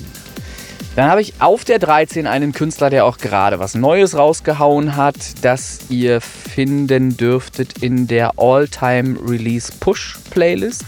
Dann 0.96 1.10
habe 1.10 1.20
ich 1.20 1.34
auf 1.40 1.64
der 1.64 1.80
13 1.80 2.28
einen 2.28 2.52
Künstler, 2.52 2.88
der 2.88 3.04
auch 3.04 3.18
gerade 3.18 3.58
was 3.58 3.74
Neues 3.74 4.16
rausgehauen 4.16 4.94
hat, 4.94 5.16
das 5.42 5.80
ihr 5.88 6.20
finden 6.20 7.16
dürftet 7.16 7.82
in 7.82 8.06
der 8.06 8.38
All-Time 8.38 9.18
Release 9.28 9.72
Push 9.80 10.18
Playlist. 10.30 10.84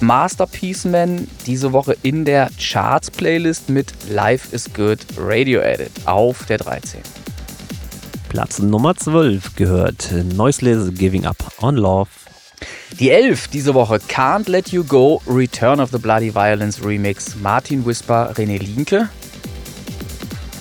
Masterpiece 0.00 0.84
Man 0.84 1.26
diese 1.46 1.72
Woche 1.72 1.96
in 2.04 2.24
der 2.24 2.50
Charts 2.56 3.10
Playlist 3.10 3.68
mit 3.68 3.92
Life 4.08 4.54
is 4.54 4.72
Good 4.72 5.00
Radio 5.16 5.60
Edit 5.60 5.90
auf 6.04 6.46
der 6.46 6.58
13. 6.58 7.00
Platz 8.28 8.60
Nummer 8.60 8.94
12 8.94 9.56
gehört 9.56 10.12
Noiseless 10.36 10.94
Giving 10.94 11.26
Up 11.26 11.36
on 11.60 11.74
Love. 11.74 12.10
Die 13.00 13.10
11 13.10 13.48
diese 13.48 13.74
Woche 13.74 13.96
Can't 13.96 14.48
Let 14.48 14.68
You 14.68 14.84
Go 14.84 15.20
Return 15.26 15.80
of 15.80 15.90
the 15.90 15.98
Bloody 15.98 16.32
Violence 16.32 16.84
Remix 16.84 17.34
Martin 17.34 17.84
Whisper 17.84 18.32
René 18.36 18.58
Linke. 18.58 19.08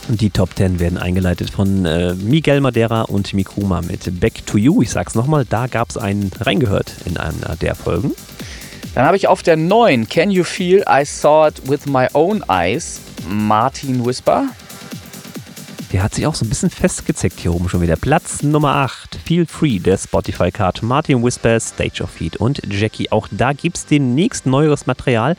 Die 0.10 0.30
Top 0.30 0.56
10 0.56 0.80
werden 0.80 0.98
eingeleitet 0.98 1.50
von 1.50 1.86
äh, 1.86 2.14
Miguel 2.14 2.62
Madera 2.62 3.02
und 3.02 3.34
Mikuma 3.34 3.82
mit 3.82 4.22
Back 4.22 4.46
to 4.46 4.58
You. 4.58 4.82
Ich 4.82 4.92
sag's 4.92 5.16
nochmal, 5.16 5.44
da 5.44 5.68
gab 5.68 5.90
es 5.90 5.98
einen 5.98 6.32
reingehört 6.40 6.94
in 7.06 7.18
einer 7.18 7.58
der 7.58 7.76
Folgen. 7.76 8.14
Dann 8.96 9.06
habe 9.06 9.18
ich 9.18 9.28
auf 9.28 9.44
der 9.44 9.58
9 9.58 10.08
Can 10.08 10.32
You 10.32 10.46
Feel 10.46 10.86
I 10.90 11.04
Saw 11.04 11.50
It 11.50 11.70
With 11.70 11.88
My 11.88 12.08
Own 12.14 12.42
Eyes 12.48 13.02
Martin 13.28 14.06
Whisper. 14.06 14.46
Der 15.92 16.04
hat 16.04 16.16
sich 16.16 16.26
auch 16.26 16.36
so 16.36 16.46
ein 16.46 16.50
bisschen 16.50 16.70
festgezeckt 16.70 17.42
hier 17.42 17.54
oben 17.54 17.68
schon 17.68 17.82
wieder. 17.82 17.98
Platz 17.98 18.44
Nummer 18.44 18.76
8, 18.76 19.20
Feel 19.26 19.46
Free, 19.46 19.80
der 19.80 19.98
Spotify-Card. 19.98 20.84
Martin 20.84 21.22
Whisper, 21.22 21.60
Stage 21.60 22.02
of 22.02 22.18
Heat 22.18 22.38
und 22.38 22.62
Jackie. 22.70 23.12
Auch 23.12 23.28
da 23.30 23.52
gibt 23.52 23.78
es 23.78 23.86
demnächst 23.86 24.46
neueres 24.46 24.86
Material. 24.86 25.36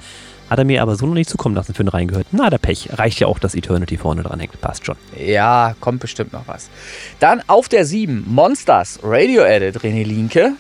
Hat 0.51 0.59
er 0.59 0.65
mir 0.65 0.81
aber 0.83 0.97
so 0.97 1.07
noch 1.07 1.15
nicht 1.15 1.29
zukommen 1.29 1.55
lassen 1.55 1.75
für 1.75 1.85
den 1.85 1.89
reingehört. 1.89 2.27
Na, 2.33 2.49
der 2.49 2.59
Pech. 2.59 2.89
Reicht 2.99 3.21
ja 3.21 3.27
auch, 3.27 3.39
dass 3.39 3.55
Eternity 3.55 3.97
vorne 3.99 4.23
dran 4.23 4.41
hängt. 4.41 4.59
Passt 4.61 4.87
schon. 4.87 4.97
Ja, 5.17 5.75
kommt 5.81 6.01
bestimmt 6.01 6.33
noch 6.33 6.47
was. 6.49 6.71
Dann 7.21 7.43
auf 7.49 7.69
der 7.69 7.85
7, 7.85 8.25
Monsters, 8.27 8.99
Radio 9.03 9.43
Edit, 9.43 9.77
René 9.83 10.05
Linke. 10.05 10.53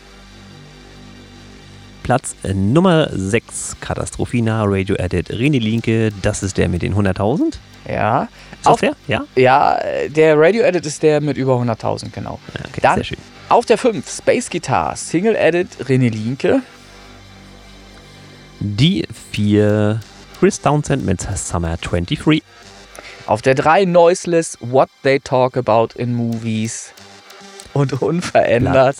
Platz 2.02 2.34
äh, 2.42 2.54
Nummer 2.54 3.08
6, 3.12 3.76
Katastrophina, 3.80 4.64
Radio 4.66 4.94
Edit, 4.96 5.30
René 5.30 5.58
Linke. 5.60 6.10
Das 6.22 6.42
ist 6.42 6.56
der 6.56 6.68
mit 6.68 6.82
den 6.82 6.94
100.000. 6.94 7.54
Ja. 7.88 8.28
Ist 8.60 8.66
Auf, 8.66 8.80
der? 8.80 8.94
Ja. 9.06 9.24
ja, 9.36 9.78
der 10.08 10.38
Radio 10.38 10.62
Edit 10.62 10.84
ist 10.86 11.02
der 11.02 11.20
mit 11.20 11.36
über 11.36 11.54
100.000, 11.54 12.10
genau. 12.12 12.38
Ja, 12.54 12.60
Okay, 12.68 12.80
Dann 12.82 12.94
sehr 12.96 13.04
schön. 13.04 13.18
auf 13.48 13.66
der 13.66 13.78
5, 13.78 14.08
Space 14.10 14.50
Guitar, 14.50 14.96
Single 14.96 15.36
Edit, 15.36 15.68
René 15.84 16.10
Linke. 16.10 16.60
Die 18.60 19.06
4, 19.32 20.00
Chris 20.40 20.60
Townsend 20.60 21.04
mit 21.06 21.20
Summer 21.36 21.76
23. 21.76 22.42
Auf 23.26 23.42
der 23.42 23.54
3, 23.54 23.84
Noiseless, 23.84 24.58
What 24.60 24.88
They 25.02 25.20
Talk 25.20 25.56
About 25.56 25.88
in 25.96 26.14
Movies. 26.14 26.92
Und 27.74 28.00
unverändert. 28.02 28.96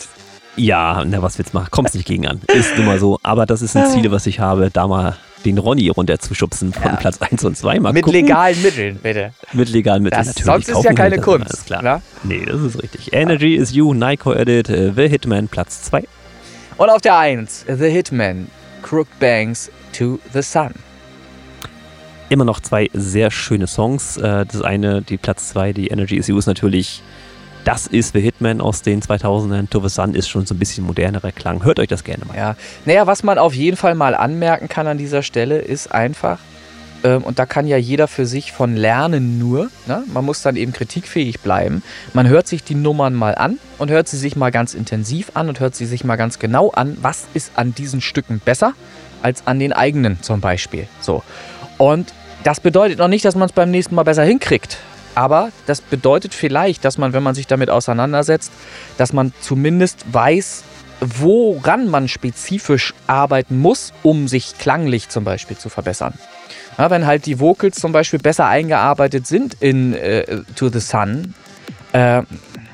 Ja, 0.55 1.03
na, 1.05 1.21
was 1.21 1.37
willst 1.37 1.53
du 1.53 1.57
machen? 1.57 1.69
Kommst 1.71 1.95
nicht 1.95 2.07
gegen 2.07 2.27
an. 2.27 2.41
Ist 2.47 2.75
nun 2.77 2.85
mal 2.85 2.99
so. 2.99 3.19
Aber 3.23 3.45
das 3.45 3.61
ist 3.61 3.75
ein 3.75 3.87
Ziel, 3.87 4.11
was 4.11 4.25
ich 4.27 4.39
habe, 4.39 4.69
da 4.71 4.87
mal 4.87 5.17
den 5.45 5.57
Ronny 5.57 5.87
runterzuschubsen 5.89 6.73
von 6.73 6.83
Ja. 6.83 6.95
Platz 6.97 7.21
1 7.21 7.43
und 7.45 7.57
2. 7.57 7.79
Mal 7.79 7.93
Mit 7.93 8.03
gucken. 8.03 8.21
legalen 8.25 8.61
Mitteln, 8.61 8.99
bitte. 9.01 9.33
Mit 9.53 9.69
legalen 9.69 10.03
Mitteln. 10.03 10.19
Das, 10.19 10.27
natürlich. 10.27 10.65
sonst 10.65 10.77
ist 10.77 10.83
ja 10.83 10.93
keine 10.93 11.19
Kunst. 11.19 11.47
Alles 11.49 11.65
klar. 11.65 11.81
ne? 11.81 12.01
Nee, 12.23 12.45
das 12.45 12.61
ist 12.61 12.81
richtig. 12.83 13.13
Energy 13.13 13.55
is 13.55 13.71
You, 13.73 13.93
Nico 13.93 14.33
Edit, 14.33 14.69
äh, 14.69 14.91
The 14.93 15.07
Hitman, 15.07 15.47
Platz 15.47 15.83
2. 15.83 16.03
Und 16.77 16.89
auf 16.89 17.01
der 17.01 17.17
1, 17.17 17.65
The 17.67 17.89
Hitman, 17.89 18.49
Crook 18.81 19.07
Banks 19.19 19.71
to 19.93 20.19
the 20.33 20.41
Sun. 20.41 20.73
Immer 22.29 22.45
noch 22.45 22.59
zwei 22.59 22.89
sehr 22.93 23.31
schöne 23.31 23.67
Songs. 23.67 24.17
Äh, 24.17 24.45
Das 24.45 24.61
eine, 24.61 25.01
die 25.01 25.17
Platz 25.17 25.49
2, 25.49 25.73
die 25.73 25.87
Energy 25.87 26.17
is 26.17 26.29
ist 26.29 26.45
natürlich, 26.45 27.01
das 27.65 27.87
ist 27.87 28.13
The 28.13 28.21
Hitman 28.21 28.61
aus 28.61 28.81
den 28.81 29.01
2000ern. 29.01 29.69
To 29.69 29.79
the 29.81 29.89
Sun 29.89 30.13
ist 30.13 30.29
schon 30.29 30.45
so 30.45 30.53
ein 30.53 30.59
bisschen 30.59 30.85
modernerer 30.85 31.31
Klang. 31.31 31.63
Hört 31.63 31.79
euch 31.79 31.87
das 31.87 32.03
gerne 32.03 32.25
mal. 32.25 32.37
Ja, 32.37 32.55
naja, 32.85 33.07
was 33.07 33.23
man 33.23 33.37
auf 33.37 33.53
jeden 33.55 33.77
Fall 33.77 33.95
mal 33.95 34.15
anmerken 34.15 34.67
kann 34.69 34.87
an 34.87 34.97
dieser 34.97 35.23
Stelle, 35.23 35.57
ist 35.59 35.91
einfach, 35.91 36.39
und 37.07 37.39
da 37.39 37.45
kann 37.45 37.67
ja 37.67 37.77
jeder 37.77 38.07
für 38.07 38.25
sich 38.25 38.51
von 38.51 38.75
lernen 38.75 39.39
nur, 39.39 39.69
ne? 39.87 40.03
man 40.13 40.25
muss 40.25 40.41
dann 40.41 40.55
eben 40.55 40.73
kritikfähig 40.73 41.39
bleiben. 41.39 41.81
Man 42.13 42.27
hört 42.27 42.47
sich 42.47 42.63
die 42.63 42.75
Nummern 42.75 43.13
mal 43.13 43.35
an 43.35 43.57
und 43.77 43.89
hört 43.89 44.07
sie 44.07 44.17
sich 44.17 44.35
mal 44.35 44.51
ganz 44.51 44.73
intensiv 44.73 45.31
an 45.33 45.49
und 45.49 45.59
hört 45.59 45.75
sie 45.75 45.85
sich 45.85 46.03
mal 46.03 46.17
ganz 46.17 46.39
genau 46.39 46.71
an, 46.71 46.97
was 47.01 47.27
ist 47.33 47.51
an 47.55 47.73
diesen 47.73 48.01
Stücken 48.01 48.41
besser 48.43 48.73
als 49.21 49.47
an 49.47 49.59
den 49.59 49.73
eigenen 49.73 50.21
zum 50.21 50.41
Beispiel. 50.41 50.87
So. 51.01 51.23
Und 51.77 52.13
das 52.43 52.59
bedeutet 52.59 52.99
noch 52.99 53.07
nicht, 53.07 53.25
dass 53.25 53.35
man 53.35 53.47
es 53.47 53.53
beim 53.53 53.71
nächsten 53.71 53.95
Mal 53.95 54.03
besser 54.03 54.23
hinkriegt. 54.23 54.77
Aber 55.15 55.51
das 55.65 55.81
bedeutet 55.81 56.33
vielleicht, 56.33 56.85
dass 56.85 56.97
man, 56.97 57.13
wenn 57.13 57.23
man 57.23 57.35
sich 57.35 57.47
damit 57.47 57.69
auseinandersetzt, 57.69 58.51
dass 58.97 59.11
man 59.11 59.33
zumindest 59.41 60.05
weiß, 60.11 60.63
woran 61.01 61.89
man 61.89 62.07
spezifisch 62.07 62.93
arbeiten 63.07 63.59
muss, 63.59 63.93
um 64.03 64.27
sich 64.27 64.57
klanglich 64.57 65.09
zum 65.09 65.23
Beispiel 65.23 65.57
zu 65.57 65.69
verbessern. 65.69 66.13
Ja, 66.79 66.89
wenn 66.89 67.05
halt 67.05 67.25
die 67.25 67.41
Vocals 67.41 67.75
zum 67.75 67.91
Beispiel 67.91 68.19
besser 68.19 68.47
eingearbeitet 68.47 69.27
sind 69.27 69.57
in 69.59 69.93
äh, 69.93 70.43
To 70.55 70.69
the 70.69 70.79
Sun, 70.79 71.33
äh, 71.91 72.23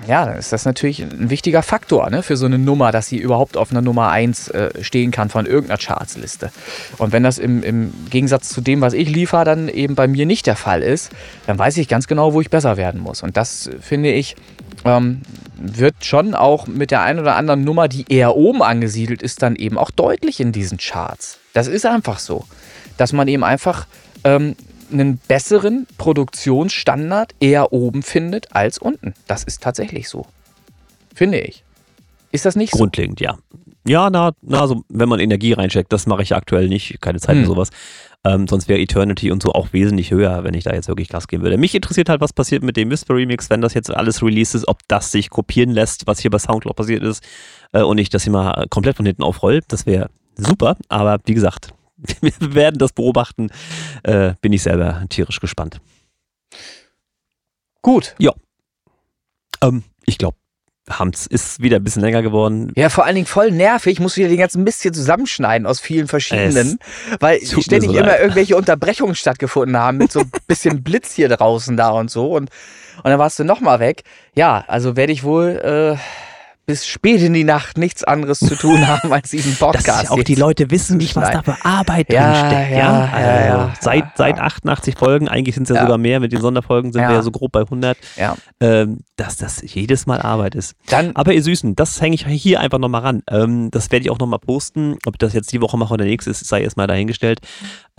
ja, 0.08 0.26
dann 0.26 0.38
ist 0.38 0.54
das 0.54 0.64
natürlich 0.66 1.02
ein 1.02 1.32
wichtiger 1.32 1.64
Faktor 1.64 2.12
ne, 2.12 2.22
für 2.22 2.38
so 2.38 2.46
eine 2.46 2.60
Nummer, 2.60 2.92
dass 2.92 3.08
sie 3.08 3.18
überhaupt 3.18 3.58
auf 3.58 3.72
einer 3.72 3.82
Nummer 3.82 4.10
1 4.10 4.50
äh, 4.50 4.84
stehen 4.84 5.10
kann 5.10 5.30
von 5.30 5.48
irgendeiner 5.48 5.80
Chartsliste. 5.80 6.52
Und 7.00 7.14
wenn 7.14 7.24
das 7.24 7.40
im, 7.40 7.64
im 7.64 7.92
Gegensatz 8.12 8.50
zu 8.50 8.62
dem, 8.62 8.82
was 8.82 8.94
ich 8.94 9.10
liefere, 9.10 9.44
dann 9.44 9.70
eben 9.70 9.96
bei 9.96 10.08
mir 10.08 10.28
nicht 10.28 10.46
der 10.46 10.56
Fall 10.56 10.84
ist, 10.84 11.12
dann 11.48 11.58
weiß 11.58 11.76
ich 11.78 11.88
ganz 11.88 12.06
genau, 12.06 12.34
wo 12.34 12.42
ich 12.42 12.52
besser 12.52 12.78
werden 12.78 13.02
muss. 13.02 13.24
Und 13.24 13.38
das 13.38 13.66
äh, 13.66 13.80
finde 13.82 14.12
ich, 14.12 14.36
ähm, 14.84 15.24
wird 15.58 16.06
schon 16.06 16.36
auch 16.36 16.68
mit 16.68 16.92
der 16.92 17.02
einen 17.02 17.20
oder 17.20 17.38
anderen 17.38 17.64
Nummer, 17.64 17.88
die 17.88 18.06
eher 18.08 18.36
oben 18.36 18.62
angesiedelt 18.62 19.24
ist, 19.24 19.42
dann 19.42 19.56
eben 19.56 19.80
auch 19.80 19.90
deutlich 19.90 20.40
in 20.40 20.52
diesen 20.52 20.78
Charts. 20.78 21.40
Das 21.54 21.68
ist 21.68 21.88
einfach 21.88 22.20
so, 22.20 22.46
dass 22.98 23.14
man 23.14 23.28
eben 23.28 23.44
einfach 23.44 23.88
ähm, 24.24 24.56
einen 24.92 25.18
besseren 25.18 25.88
Produktionsstandard 25.98 27.34
eher 27.40 27.74
oben 27.74 28.04
findet 28.04 28.56
als 28.56 28.78
unten. 28.78 29.14
Das 29.28 29.44
ist 29.44 29.62
tatsächlich 29.64 30.10
so. 30.10 30.26
Finde 31.14 31.40
ich. 31.40 31.64
Ist 32.32 32.46
das 32.46 32.56
nicht 32.56 32.72
so? 32.74 32.80
Grundlegend, 32.80 33.20
ja. 33.20 33.38
Ja, 33.88 34.10
na, 34.10 34.32
na, 34.42 34.62
also 34.62 34.84
wenn 34.90 35.08
man 35.08 35.20
Energie 35.20 35.54
reinsteckt, 35.54 35.94
das 35.94 36.08
mache 36.08 36.24
ich 36.24 36.36
aktuell 36.36 36.68
nicht, 36.68 37.00
keine 37.02 37.20
Zeit 37.20 37.36
für 37.36 37.42
Hm. 37.42 37.48
sowas. 37.48 37.70
Ähm, 38.24 38.48
sonst 38.48 38.68
wäre 38.68 38.80
Eternity 38.80 39.32
und 39.32 39.44
so 39.44 39.54
auch 39.54 39.72
wesentlich 39.74 40.10
höher, 40.10 40.44
wenn 40.44 40.56
ich 40.56 40.64
da 40.64 40.74
jetzt 40.74 40.88
wirklich 40.88 41.10
Gas 41.10 41.28
geben 41.28 41.44
würde. 41.44 41.58
Mich 41.58 41.76
interessiert 41.76 42.10
halt, 42.10 42.22
was 42.22 42.34
passiert 42.34 42.64
mit 42.64 42.76
dem 42.76 42.90
Whisper 42.90 43.14
Remix, 43.14 43.52
wenn 43.52 43.62
das 43.62 43.76
jetzt 43.76 43.92
alles 43.92 44.24
released 44.24 44.56
ist, 44.56 44.68
ob 44.68 44.80
das 44.88 45.12
sich 45.12 45.30
kopieren 45.30 45.70
lässt, 45.70 46.08
was 46.08 46.20
hier 46.20 46.32
bei 46.32 46.40
Soundcloud 46.40 46.76
passiert 46.76 47.04
ist, 47.04 47.24
äh, 47.72 47.84
und 47.84 48.00
ich 48.00 48.10
das 48.10 48.24
hier 48.24 48.34
mal 48.34 48.66
komplett 48.72 48.98
von 48.98 49.06
hinten 49.06 49.22
aufroll. 49.22 49.62
Das 49.68 49.86
wäre 49.86 50.10
super, 50.36 50.76
aber 50.90 51.20
wie 51.26 51.36
gesagt, 51.36 51.70
wir 52.22 52.54
werden 52.54 52.78
das 52.78 52.94
beobachten. 52.94 53.50
Äh, 54.04 54.34
bin 54.42 54.54
ich 54.54 54.64
selber 54.64 55.04
tierisch 55.10 55.40
gespannt. 55.40 55.80
Gut. 57.82 58.16
Ähm, 59.62 59.84
ich 60.06 60.18
glaube, 60.18 60.38
haben's, 60.90 61.26
ist 61.26 61.62
wieder 61.62 61.78
ein 61.78 61.84
bisschen 61.84 62.02
länger 62.02 62.22
geworden. 62.22 62.72
Ja, 62.76 62.90
vor 62.90 63.06
allen 63.06 63.16
Dingen 63.16 63.28
voll 63.28 63.52
nervig. 63.52 63.94
Ich 63.94 64.00
muss 64.00 64.18
wieder 64.18 64.28
den 64.28 64.38
ganzen 64.38 64.64
Mist 64.64 64.82
hier 64.82 64.94
zusammenschneiden 64.94 65.66
aus 65.66 65.80
vielen 65.80 66.08
verschiedenen, 66.08 66.80
weil 67.20 67.40
ständig 67.42 67.92
so 67.92 67.98
immer 67.98 68.08
leid. 68.08 68.22
irgendwelche 68.22 68.56
Unterbrechungen 68.56 69.16
stattgefunden 69.16 69.78
haben 69.78 69.98
mit 69.98 70.12
so 70.12 70.22
ein 70.22 70.32
bisschen 70.48 70.84
Blitz 70.84 71.14
hier 71.14 71.30
draußen 71.30 71.76
da 71.78 71.90
und 71.90 72.12
so. 72.12 72.32
Und, 72.32 72.50
und 72.98 73.06
dann 73.06 73.20
warst 73.20 73.40
du 73.40 73.44
nochmal 73.44 73.80
weg. 73.80 74.04
Ja, 74.36 74.64
also 74.68 74.96
werde 74.96 75.14
ich 75.14 75.24
wohl. 75.24 75.98
Äh, 75.98 75.98
bis 76.66 76.88
spät 76.88 77.22
in 77.22 77.34
die 77.34 77.44
Nacht 77.44 77.78
nichts 77.78 78.04
anderes 78.04 78.40
zu 78.40 78.56
tun 78.56 78.88
haben 78.88 79.12
als 79.12 79.30
diesen 79.30 79.56
Podcast. 79.56 79.88
Dass 79.88 80.04
ja 80.04 80.12
auch 80.12 80.24
die 80.24 80.36
Leute 80.36 80.72
wissen 80.72 80.98
nicht, 80.98 81.16
was 81.16 81.32
da 81.32 81.44
für 81.44 81.58
Arbeit 81.64 82.12
ja, 82.12 82.32
drinsteckt. 82.32 82.72
Ja, 82.72 82.78
ja, 82.78 83.10
also 83.12 83.30
ja, 83.30 83.46
ja, 83.46 83.74
seit, 83.80 84.06
seit 84.16 84.40
88 84.40 84.96
Folgen, 84.98 85.28
eigentlich 85.28 85.56
sind 85.56 85.70
es 85.70 85.76
ja, 85.76 85.82
sogar 85.82 85.98
mehr, 85.98 86.20
mit 86.20 86.32
den 86.32 86.42
Sonderfolgen 86.42 86.92
sind 86.92 87.02
wir 87.02 87.12
ja 87.12 87.22
so 87.22 87.32
grob 87.32 87.52
bei 87.52 87.62
100, 87.62 87.98
ja. 88.18 88.36
ähm, 88.60 89.00
dass 89.16 89.38
das 89.38 89.62
jedes 89.62 90.06
Mal 90.06 90.22
Arbeit 90.22 90.56
ist. 90.56 90.76
Dann, 90.88 91.16
Aber 91.16 91.34
ihr 91.34 91.44
Süßen, 91.44 91.76
das 91.76 92.02
hänge 92.02 92.16
ich 92.16 92.26
hier 92.26 92.60
einfach 92.60 92.80
nochmal 92.80 93.02
ran. 93.02 93.24
Ähm, 93.30 93.70
das 93.72 93.92
werde 93.92 94.06
ich 94.06 94.12
auch 94.12 94.20
nochmal 94.20 94.40
posten. 94.40 94.98
Ob 95.06 95.16
ich 95.16 95.20
das 95.20 95.34
jetzt 95.34 95.52
die 95.52 95.62
Woche 95.62 95.78
mache 95.78 95.94
oder 95.94 96.06
nächstes, 96.06 96.40
sei 96.40 96.62
erstmal 96.62 96.88
dahingestellt. 96.88 97.40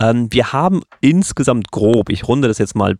Ähm, 0.01 0.27
wir 0.31 0.53
haben 0.53 0.81
insgesamt 1.01 1.71
grob, 1.71 2.09
ich 2.09 2.27
runde 2.27 2.47
das 2.47 2.57
jetzt 2.57 2.75
mal 2.75 2.97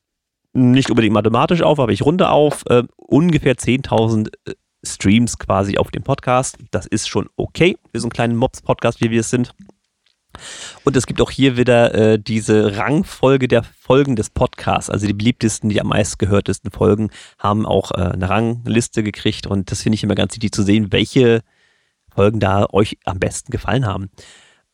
nicht 0.53 0.89
unbedingt 0.89 1.13
mathematisch 1.13 1.61
auf, 1.61 1.79
aber 1.79 1.91
ich 1.91 2.01
runde 2.01 2.29
auf, 2.29 2.63
äh, 2.69 2.83
ungefähr 2.95 3.55
10.000 3.55 4.29
Streams 4.83 5.37
quasi 5.37 5.77
auf 5.77 5.91
dem 5.91 6.03
Podcast. 6.03 6.57
Das 6.71 6.85
ist 6.85 7.07
schon 7.07 7.29
okay 7.35 7.77
für 7.91 7.99
so 7.99 8.05
einen 8.05 8.11
kleinen 8.11 8.35
Mobs-Podcast, 8.35 9.01
wie 9.01 9.11
wir 9.11 9.21
es 9.21 9.29
sind. 9.29 9.53
Und 10.83 10.95
es 10.95 11.05
gibt 11.05 11.21
auch 11.21 11.31
hier 11.31 11.57
wieder 11.57 11.93
äh, 11.95 12.19
diese 12.19 12.77
Rangfolge 12.77 13.47
der 13.47 13.63
Folgen 13.63 14.15
des 14.15 14.29
Podcasts. 14.29 14.89
Also 14.89 15.07
die 15.07 15.13
beliebtesten, 15.13 15.69
die 15.69 15.81
am 15.81 15.87
meisten 15.87 16.17
gehörtesten 16.17 16.71
Folgen 16.71 17.09
haben 17.39 17.65
auch 17.65 17.91
äh, 17.91 17.95
eine 17.95 18.29
Rangliste 18.29 19.03
gekriegt. 19.03 19.47
Und 19.47 19.71
das 19.71 19.81
finde 19.81 19.95
ich 19.95 20.03
immer 20.03 20.15
ganz 20.15 20.33
wichtig 20.33 20.51
zu 20.51 20.63
sehen, 20.63 20.91
welche 20.91 21.41
Folgen 22.13 22.39
da 22.39 22.67
euch 22.71 22.97
am 23.05 23.19
besten 23.19 23.51
gefallen 23.51 23.85
haben. 23.85 24.09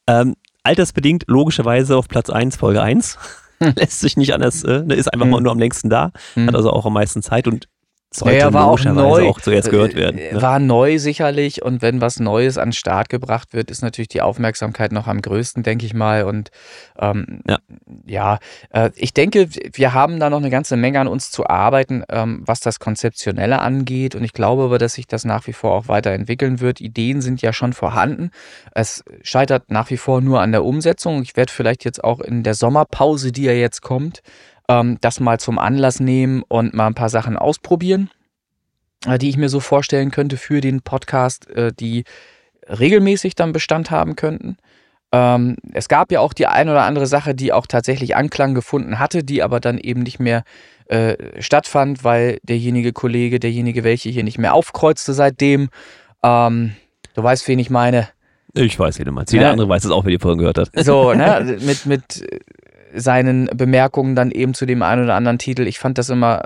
Ähm, 0.07 0.35
altersbedingt 0.63 1.25
logischerweise 1.27 1.97
auf 1.97 2.07
Platz 2.07 2.29
1, 2.29 2.55
Folge 2.55 2.81
1. 2.81 3.17
Lässt 3.75 3.99
sich 3.99 4.17
nicht 4.17 4.33
anders, 4.33 4.63
äh, 4.63 4.83
ne, 4.83 4.95
ist 4.95 5.13
einfach 5.13 5.25
mal 5.25 5.37
hm. 5.37 5.43
nur 5.43 5.51
am 5.51 5.59
längsten 5.59 5.89
da, 5.89 6.05
hat 6.05 6.13
hm. 6.33 6.55
also 6.55 6.71
auch 6.71 6.85
am 6.85 6.93
meisten 6.93 7.21
Zeit 7.21 7.47
und 7.47 7.69
sollte 8.15 8.37
ja, 8.37 8.53
war 8.53 8.67
auch 8.67 8.83
neu, 8.83 9.27
auch 9.27 9.41
zuerst 9.41 9.69
gehört 9.69 9.95
werden. 9.95 10.17
Ne? 10.17 10.41
War 10.41 10.59
neu 10.59 10.99
sicherlich 10.99 11.61
und 11.63 11.81
wenn 11.81 12.01
was 12.01 12.19
Neues 12.19 12.57
an 12.57 12.69
den 12.69 12.73
Start 12.73 13.09
gebracht 13.09 13.53
wird, 13.53 13.71
ist 13.71 13.81
natürlich 13.81 14.09
die 14.09 14.21
Aufmerksamkeit 14.21 14.91
noch 14.91 15.07
am 15.07 15.21
größten, 15.21 15.63
denke 15.63 15.85
ich 15.85 15.93
mal. 15.93 16.23
Und 16.23 16.51
ähm, 16.99 17.41
ja, 17.47 17.57
ja 18.05 18.39
äh, 18.71 18.91
ich 18.95 19.13
denke, 19.13 19.47
wir 19.73 19.93
haben 19.93 20.19
da 20.19 20.29
noch 20.29 20.37
eine 20.37 20.49
ganze 20.49 20.77
Menge 20.77 20.99
an 20.99 21.07
uns 21.07 21.31
zu 21.31 21.47
arbeiten, 21.47 22.03
ähm, 22.09 22.43
was 22.45 22.59
das 22.59 22.79
Konzeptionelle 22.79 23.59
angeht. 23.59 24.15
Und 24.15 24.23
ich 24.23 24.33
glaube 24.33 24.63
aber, 24.63 24.77
dass 24.77 24.93
sich 24.93 25.07
das 25.07 25.25
nach 25.25 25.47
wie 25.47 25.53
vor 25.53 25.71
auch 25.73 25.87
weiterentwickeln 25.87 26.59
wird. 26.59 26.81
Ideen 26.81 27.21
sind 27.21 27.41
ja 27.41 27.53
schon 27.53 27.73
vorhanden. 27.73 28.31
Es 28.73 29.03
scheitert 29.21 29.71
nach 29.71 29.89
wie 29.89 29.97
vor 29.97 30.21
nur 30.21 30.41
an 30.41 30.51
der 30.51 30.63
Umsetzung. 30.63 31.21
Ich 31.21 31.35
werde 31.35 31.51
vielleicht 31.51 31.85
jetzt 31.85 32.03
auch 32.03 32.19
in 32.19 32.43
der 32.43 32.53
Sommerpause, 32.53 33.31
die 33.31 33.43
ja 33.43 33.53
jetzt 33.53 33.81
kommt, 33.81 34.21
ähm, 34.69 34.97
das 35.01 35.19
mal 35.19 35.39
zum 35.39 35.59
Anlass 35.59 35.99
nehmen 35.99 36.43
und 36.47 36.73
mal 36.73 36.87
ein 36.87 36.95
paar 36.95 37.09
Sachen 37.09 37.37
ausprobieren, 37.37 38.09
äh, 39.05 39.17
die 39.17 39.29
ich 39.29 39.37
mir 39.37 39.49
so 39.49 39.59
vorstellen 39.59 40.11
könnte 40.11 40.37
für 40.37 40.61
den 40.61 40.81
Podcast, 40.81 41.49
äh, 41.49 41.71
die 41.73 42.03
regelmäßig 42.67 43.35
dann 43.35 43.53
Bestand 43.53 43.91
haben 43.91 44.15
könnten. 44.15 44.57
Ähm, 45.11 45.57
es 45.73 45.89
gab 45.89 46.11
ja 46.11 46.21
auch 46.21 46.33
die 46.33 46.47
ein 46.47 46.69
oder 46.69 46.83
andere 46.83 47.05
Sache, 47.05 47.35
die 47.35 47.53
auch 47.53 47.67
tatsächlich 47.67 48.15
Anklang 48.15 48.55
gefunden 48.55 48.99
hatte, 48.99 49.23
die 49.23 49.43
aber 49.43 49.59
dann 49.59 49.77
eben 49.77 50.01
nicht 50.01 50.19
mehr 50.19 50.43
äh, 50.85 51.41
stattfand, 51.41 52.03
weil 52.03 52.39
derjenige 52.43 52.93
Kollege, 52.93 53.39
derjenige 53.39 53.83
welche 53.83 54.09
hier 54.09 54.23
nicht 54.23 54.39
mehr 54.39 54.53
aufkreuzte 54.53 55.13
seitdem. 55.13 55.69
Ähm, 56.23 56.73
du 57.13 57.23
weißt, 57.23 57.47
wen 57.47 57.59
ich 57.59 57.69
meine. 57.69 58.09
Ich 58.55 58.79
weiß, 58.79 58.99
wie 58.99 59.03
du 59.03 59.11
meinst. 59.11 59.33
Jeder 59.33 59.45
ja. 59.45 59.51
andere 59.51 59.69
weiß 59.69 59.85
es 59.85 59.91
auch, 59.91 60.03
wer 60.03 60.11
die 60.11 60.19
Folge 60.19 60.39
gehört 60.39 60.57
hat. 60.57 60.71
So, 60.75 61.13
ne, 61.13 61.57
mit, 61.61 61.85
mit 61.85 62.25
seinen 62.93 63.45
Bemerkungen 63.47 64.15
dann 64.15 64.31
eben 64.31 64.53
zu 64.53 64.65
dem 64.65 64.81
einen 64.81 65.03
oder 65.03 65.15
anderen 65.15 65.39
Titel. 65.39 65.67
Ich 65.67 65.79
fand 65.79 65.97
das 65.97 66.09
immer 66.09 66.43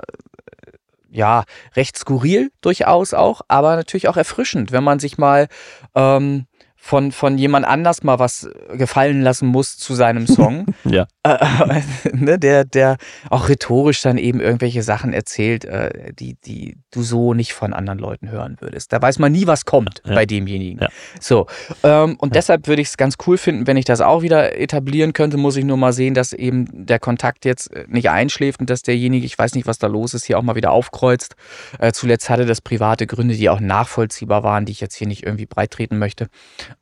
ja 1.10 1.44
recht 1.74 1.96
skurril 1.96 2.50
durchaus 2.60 3.14
auch, 3.14 3.42
aber 3.48 3.76
natürlich 3.76 4.08
auch 4.08 4.16
erfrischend, 4.16 4.72
wenn 4.72 4.84
man 4.84 4.98
sich 4.98 5.18
mal 5.18 5.48
ähm, 5.94 6.46
von, 6.88 7.12
von 7.12 7.36
jemand 7.36 7.66
anders 7.66 8.02
mal 8.02 8.18
was 8.18 8.48
gefallen 8.72 9.20
lassen 9.20 9.46
muss 9.46 9.76
zu 9.76 9.94
seinem 9.94 10.26
Song. 10.26 10.64
ja. 10.84 11.06
Äh, 11.22 11.82
ne, 12.14 12.38
der, 12.38 12.64
der 12.64 12.96
auch 13.28 13.50
rhetorisch 13.50 14.00
dann 14.00 14.16
eben 14.16 14.40
irgendwelche 14.40 14.82
Sachen 14.82 15.12
erzählt, 15.12 15.66
äh, 15.66 16.14
die, 16.14 16.36
die 16.46 16.78
du 16.90 17.02
so 17.02 17.34
nicht 17.34 17.52
von 17.52 17.74
anderen 17.74 17.98
Leuten 17.98 18.30
hören 18.30 18.56
würdest. 18.60 18.90
Da 18.94 19.02
weiß 19.02 19.18
man 19.18 19.32
nie, 19.32 19.46
was 19.46 19.66
kommt 19.66 20.00
ja. 20.06 20.14
bei 20.14 20.24
demjenigen. 20.24 20.80
Ja. 20.80 20.88
So. 21.20 21.46
Ähm, 21.82 22.16
und 22.20 22.30
ja. 22.30 22.38
deshalb 22.38 22.66
würde 22.68 22.80
ich 22.80 22.88
es 22.88 22.96
ganz 22.96 23.16
cool 23.26 23.36
finden, 23.36 23.66
wenn 23.66 23.76
ich 23.76 23.84
das 23.84 24.00
auch 24.00 24.22
wieder 24.22 24.58
etablieren 24.58 25.12
könnte, 25.12 25.36
muss 25.36 25.56
ich 25.56 25.66
nur 25.66 25.76
mal 25.76 25.92
sehen, 25.92 26.14
dass 26.14 26.32
eben 26.32 26.86
der 26.86 26.98
Kontakt 26.98 27.44
jetzt 27.44 27.70
äh, 27.70 27.84
nicht 27.88 28.08
einschläft 28.08 28.60
und 28.60 28.70
dass 28.70 28.80
derjenige, 28.80 29.26
ich 29.26 29.38
weiß 29.38 29.54
nicht, 29.56 29.66
was 29.66 29.76
da 29.76 29.88
los 29.88 30.14
ist, 30.14 30.24
hier 30.24 30.38
auch 30.38 30.42
mal 30.42 30.56
wieder 30.56 30.70
aufkreuzt. 30.70 31.36
Äh, 31.78 31.92
zuletzt 31.92 32.30
hatte 32.30 32.46
das 32.46 32.62
private 32.62 33.06
Gründe, 33.06 33.34
die 33.34 33.50
auch 33.50 33.60
nachvollziehbar 33.60 34.42
waren, 34.42 34.64
die 34.64 34.72
ich 34.72 34.80
jetzt 34.80 34.94
hier 34.94 35.06
nicht 35.06 35.26
irgendwie 35.26 35.44
breit 35.44 35.72
treten 35.72 35.98
möchte. 35.98 36.28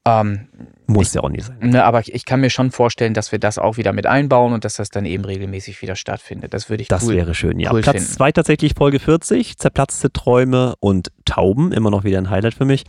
Ähm, 0.04 0.48
Muss 0.86 1.14
ja 1.14 1.22
auch 1.22 1.28
nicht 1.28 1.44
sein. 1.44 1.58
Ne, 1.60 1.84
aber 1.84 2.00
ich, 2.00 2.14
ich, 2.14 2.24
kann 2.24 2.40
mir 2.40 2.50
schon 2.50 2.70
vorstellen, 2.70 3.12
dass 3.12 3.32
wir 3.32 3.40
das 3.40 3.58
auch 3.58 3.76
wieder 3.76 3.92
mit 3.92 4.06
einbauen 4.06 4.52
und 4.52 4.64
dass 4.64 4.74
das 4.74 4.90
dann 4.90 5.04
eben 5.04 5.24
regelmäßig 5.24 5.82
wieder 5.82 5.96
stattfindet. 5.96 6.54
Das 6.54 6.70
würde 6.70 6.82
ich 6.82 6.88
Das 6.88 7.04
cool, 7.04 7.16
wäre 7.16 7.34
schön, 7.34 7.58
ja. 7.58 7.72
Cool 7.72 7.80
Platz 7.80 8.14
2 8.14 8.32
tatsächlich 8.32 8.74
Folge 8.76 9.00
40, 9.00 9.58
zerplatzte 9.58 10.12
Träume 10.12 10.74
und 10.78 11.10
Tauben, 11.24 11.72
immer 11.72 11.90
noch 11.90 12.04
wieder 12.04 12.18
ein 12.18 12.30
Highlight 12.30 12.54
für 12.54 12.64
mich. 12.64 12.84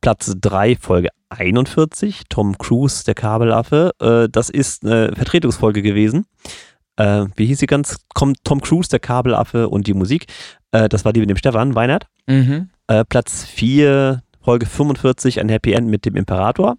Platz 0.00 0.34
3, 0.40 0.76
Folge 0.76 1.08
41, 1.30 2.22
Tom 2.28 2.56
Cruise, 2.58 3.04
der 3.04 3.14
Kabelaffe. 3.14 3.92
Äh, 4.00 4.28
das 4.30 4.48
ist 4.48 4.84
eine 4.84 5.12
Vertretungsfolge 5.14 5.82
gewesen. 5.82 6.26
Äh, 6.96 7.26
wie 7.36 7.46
hieß 7.46 7.58
sie 7.58 7.66
ganz? 7.66 7.98
Tom 8.14 8.60
Cruise, 8.60 8.88
der 8.88 9.00
Kabelaffe 9.00 9.68
und 9.68 9.86
die 9.86 9.94
Musik. 9.94 10.26
Äh, 10.72 10.88
das 10.88 11.04
war 11.04 11.12
die 11.12 11.20
mit 11.20 11.30
dem 11.30 11.36
Stefan 11.36 11.74
Weinert. 11.74 12.06
Mhm. 12.26 12.70
Platz 13.10 13.44
4, 13.44 14.22
Folge 14.42 14.66
45 14.66 15.40
ein 15.40 15.48
Happy 15.48 15.72
End 15.72 15.88
mit 15.88 16.04
dem 16.04 16.16
Imperator. 16.16 16.76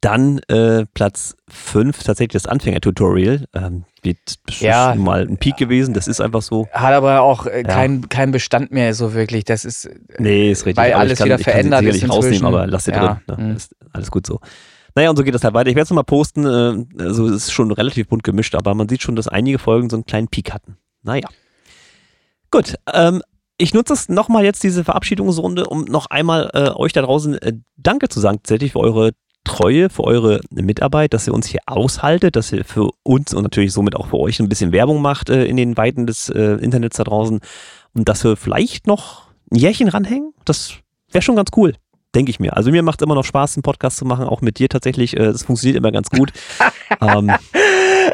Dann 0.00 0.40
äh, 0.48 0.86
Platz 0.92 1.36
5 1.48 2.02
tatsächlich 2.02 2.42
das 2.42 2.46
Anfänger-Tutorial. 2.46 3.46
Ähm, 3.54 3.84
wird 4.02 4.18
ja, 4.58 4.94
mal 4.96 5.22
ein 5.22 5.36
Peak 5.36 5.56
gewesen, 5.56 5.94
das 5.94 6.08
ist 6.08 6.20
einfach 6.20 6.42
so. 6.42 6.66
Hat 6.72 6.92
aber 6.92 7.20
auch 7.20 7.46
äh, 7.46 7.58
ja. 7.58 7.62
keinen 7.62 8.08
kein 8.08 8.32
Bestand 8.32 8.72
mehr 8.72 8.94
so 8.94 9.14
wirklich. 9.14 9.44
Das 9.44 9.64
ist, 9.64 9.88
nee, 10.18 10.50
ist 10.50 10.66
richtig. 10.66 10.82
Weil 10.82 10.94
alles 10.94 11.18
kann, 11.18 11.26
wieder 11.26 11.38
verändert 11.38 11.82
ist. 11.82 12.02
Ich 12.02 12.10
rausnehmen, 12.10 12.44
aber 12.44 12.66
lass 12.66 12.84
dir 12.84 12.94
ja. 12.94 13.20
drin. 13.26 13.38
Ne? 13.38 13.44
Mhm. 13.44 13.56
Ist 13.56 13.76
alles 13.92 14.10
gut 14.10 14.26
so. 14.26 14.40
Naja, 14.94 15.08
und 15.08 15.16
so 15.16 15.22
geht 15.22 15.34
das 15.34 15.44
halt 15.44 15.54
weiter. 15.54 15.70
Ich 15.70 15.76
werde 15.76 15.84
es 15.84 15.90
nochmal 15.90 16.04
posten. 16.04 16.44
Äh, 16.44 17.02
also 17.02 17.28
es 17.28 17.44
ist 17.44 17.52
schon 17.52 17.70
relativ 17.70 18.08
bunt 18.08 18.24
gemischt, 18.24 18.56
aber 18.56 18.74
man 18.74 18.88
sieht 18.88 19.02
schon, 19.02 19.14
dass 19.14 19.28
einige 19.28 19.58
Folgen 19.58 19.88
so 19.88 19.96
einen 19.96 20.04
kleinen 20.04 20.28
Peak 20.28 20.52
hatten. 20.52 20.76
Naja. 21.02 21.28
Gut, 22.50 22.74
ähm, 22.92 23.22
ich 23.62 23.72
nutze 23.72 23.92
es 23.92 24.08
nochmal 24.08 24.44
jetzt, 24.44 24.64
diese 24.64 24.82
Verabschiedungsrunde, 24.82 25.66
um 25.66 25.84
noch 25.84 26.06
einmal 26.06 26.50
äh, 26.52 26.70
euch 26.70 26.92
da 26.92 27.02
draußen 27.02 27.38
äh, 27.38 27.52
Danke 27.76 28.08
zu 28.08 28.18
sagen, 28.18 28.38
tatsächlich 28.38 28.72
für 28.72 28.80
eure 28.80 29.12
Treue, 29.44 29.88
für 29.88 30.02
eure 30.02 30.40
Mitarbeit, 30.50 31.14
dass 31.14 31.28
ihr 31.28 31.34
uns 31.34 31.46
hier 31.46 31.60
aushaltet, 31.66 32.34
dass 32.34 32.52
ihr 32.52 32.64
für 32.64 32.90
uns 33.04 33.32
und 33.32 33.44
natürlich 33.44 33.72
somit 33.72 33.94
auch 33.94 34.08
für 34.08 34.18
euch 34.18 34.40
ein 34.40 34.48
bisschen 34.48 34.72
Werbung 34.72 35.00
macht 35.00 35.30
äh, 35.30 35.44
in 35.44 35.56
den 35.56 35.76
Weiten 35.76 36.06
des 36.06 36.28
äh, 36.28 36.54
Internets 36.56 36.96
da 36.96 37.04
draußen 37.04 37.40
und 37.94 38.08
dass 38.08 38.24
wir 38.24 38.36
vielleicht 38.36 38.88
noch 38.88 39.28
ein 39.52 39.58
Jährchen 39.58 39.88
ranhängen. 39.88 40.32
Das 40.44 40.74
wäre 41.12 41.22
schon 41.22 41.36
ganz 41.36 41.50
cool 41.56 41.74
denke 42.14 42.30
ich 42.30 42.40
mir. 42.40 42.56
Also 42.56 42.70
mir 42.70 42.82
macht 42.82 43.00
es 43.00 43.06
immer 43.06 43.14
noch 43.14 43.24
Spaß, 43.24 43.56
einen 43.56 43.62
Podcast 43.62 43.96
zu 43.96 44.04
machen, 44.04 44.26
auch 44.26 44.42
mit 44.42 44.58
dir 44.58 44.68
tatsächlich. 44.68 45.16
Äh, 45.16 45.28
es 45.28 45.44
funktioniert 45.44 45.78
immer 45.78 45.92
ganz 45.92 46.10
gut. 46.10 46.32
ähm, 47.00 47.32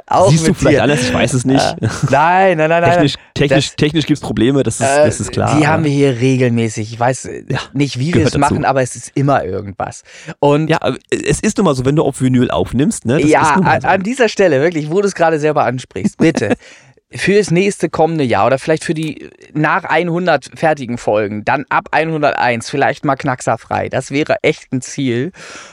auch 0.08 0.30
siehst 0.30 0.48
du 0.48 0.54
vielleicht 0.54 0.78
dir. 0.78 0.82
alles, 0.82 1.02
ich 1.02 1.14
weiß 1.14 1.34
es 1.34 1.44
nicht. 1.44 1.64
Äh, 1.80 1.88
nein, 2.10 2.58
nein, 2.58 2.68
nein, 2.68 2.84
technisch, 2.84 3.14
Technisch, 3.34 3.70
technisch 3.76 4.06
gibt 4.06 4.16
es 4.16 4.20
Probleme, 4.20 4.62
das 4.62 4.80
ist, 4.80 4.86
äh, 4.86 5.04
das 5.04 5.20
ist 5.20 5.30
klar. 5.30 5.56
Die 5.58 5.66
haben 5.66 5.84
wir 5.84 5.90
hier 5.90 6.18
regelmäßig. 6.20 6.92
Ich 6.92 6.98
weiß 6.98 7.30
ja, 7.48 7.58
nicht, 7.72 7.98
wie 7.98 8.14
wir 8.14 8.26
es 8.26 8.36
machen, 8.36 8.64
aber 8.64 8.82
es 8.82 8.96
ist 8.96 9.12
immer 9.14 9.44
irgendwas. 9.44 10.02
Und 10.40 10.68
ja, 10.68 10.78
es 11.10 11.40
ist 11.40 11.58
immer 11.58 11.74
so, 11.74 11.84
wenn 11.84 11.96
du 11.96 12.02
auf 12.02 12.20
Vinyl 12.20 12.50
aufnimmst. 12.50 13.04
Ne, 13.04 13.24
ja, 13.24 13.42
an, 13.42 13.80
so. 13.80 13.88
an 13.88 14.02
dieser 14.02 14.28
Stelle, 14.28 14.60
wirklich, 14.60 14.90
wo 14.90 15.00
du 15.00 15.06
es 15.06 15.14
gerade 15.14 15.38
selber 15.38 15.64
ansprichst, 15.64 16.18
bitte. 16.18 16.56
fürs 17.10 17.50
nächste 17.50 17.88
kommende 17.88 18.22
Jahr 18.22 18.46
oder 18.46 18.58
vielleicht 18.58 18.84
für 18.84 18.92
die 18.92 19.30
nach 19.54 19.84
100 19.84 20.50
fertigen 20.54 20.98
Folgen, 20.98 21.42
dann 21.42 21.64
ab 21.70 21.88
101 21.90 22.68
vielleicht 22.68 23.04
mal 23.06 23.16
knackserfrei. 23.16 23.88
Das 23.88 24.10
wäre 24.10 24.36
echt 24.42 24.72
ein 24.72 24.82
Ziel, 24.82 25.32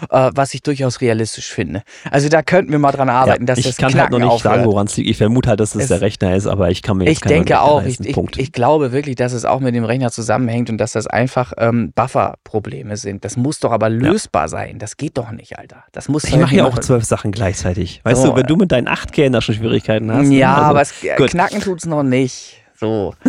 äh, 0.09 0.31
was 0.33 0.53
ich 0.53 0.61
durchaus 0.61 1.01
realistisch 1.01 1.51
finde. 1.51 1.83
Also 2.09 2.29
da 2.29 2.41
könnten 2.41 2.71
wir 2.71 2.79
mal 2.79 2.93
dran 2.93 3.09
arbeiten, 3.09 3.43
ja, 3.43 3.47
dass 3.47 3.59
ich 3.59 3.65
das 3.65 3.77
kann 3.77 3.91
Knacken 3.91 4.01
halt 4.01 4.11
noch 4.11 4.19
nicht 4.19 4.27
aufhört. 4.27 4.55
sagen, 4.55 4.65
woran 4.65 4.87
es 4.87 4.95
liegt. 4.95 5.09
Ich 5.09 5.17
vermute 5.17 5.49
halt, 5.49 5.59
dass 5.59 5.75
es, 5.75 5.83
es 5.83 5.87
der 5.89 5.99
Rechner 5.99 6.35
ist, 6.35 6.47
aber 6.47 6.71
ich 6.71 6.81
kann 6.81 6.97
mir 6.97 7.05
jetzt 7.05 7.17
Ich 7.17 7.21
denke 7.21 7.59
auch. 7.59 7.83
Ich, 7.83 7.99
ich, 7.99 8.17
ich, 8.37 8.51
glaube 8.53 8.93
wirklich, 8.93 9.15
dass 9.15 9.33
es 9.33 9.43
auch 9.43 9.59
mit 9.59 9.75
dem 9.75 9.83
Rechner 9.83 10.11
zusammenhängt 10.11 10.69
und 10.69 10.77
dass 10.77 10.93
das 10.93 11.05
einfach 11.05 11.51
ähm, 11.57 11.91
Buffer-Probleme 11.93 12.95
sind. 12.95 13.25
Das 13.25 13.35
muss 13.35 13.59
doch 13.59 13.71
aber 13.71 13.89
lösbar 13.89 14.43
ja. 14.43 14.47
sein. 14.47 14.79
Das 14.79 14.95
geht 14.95 15.17
doch 15.17 15.31
nicht, 15.31 15.59
Alter. 15.59 15.83
Das 15.91 16.07
muss 16.07 16.23
ich 16.23 16.37
mache 16.37 16.55
ja 16.55 16.65
auch 16.65 16.79
zwölf 16.79 17.03
Sachen 17.03 17.31
gleichzeitig. 17.31 17.99
Weißt 18.03 18.21
so, 18.21 18.29
du, 18.29 18.37
wenn 18.37 18.45
du 18.45 18.55
mit 18.55 18.71
deinen 18.71 18.87
8K 18.87 19.29
da 19.31 19.41
schon 19.41 19.55
Schwierigkeiten 19.55 20.11
hast. 20.11 20.29
Ja, 20.29 20.51
ne? 20.51 20.57
also, 20.57 20.69
aber 20.69 20.81
es, 20.81 20.93
Gut. 21.25 21.31
Knacken 21.31 21.61
tut 21.61 21.79
es 21.79 21.85
noch 21.85 22.03
nicht. 22.03 22.61
So. 22.79 23.13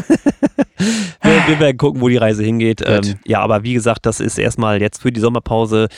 wir, 1.22 1.48
wir 1.48 1.60
werden 1.60 1.76
gucken, 1.76 2.00
wo 2.00 2.08
die 2.08 2.16
Reise 2.16 2.42
hingeht. 2.42 2.82
Ähm, 2.84 3.16
ja, 3.24 3.40
aber 3.40 3.62
wie 3.62 3.74
gesagt, 3.74 4.06
das 4.06 4.20
ist 4.20 4.38
erstmal 4.38 4.80
jetzt 4.80 5.02
für 5.02 5.12
die 5.12 5.20
Sommerpause. 5.20 5.88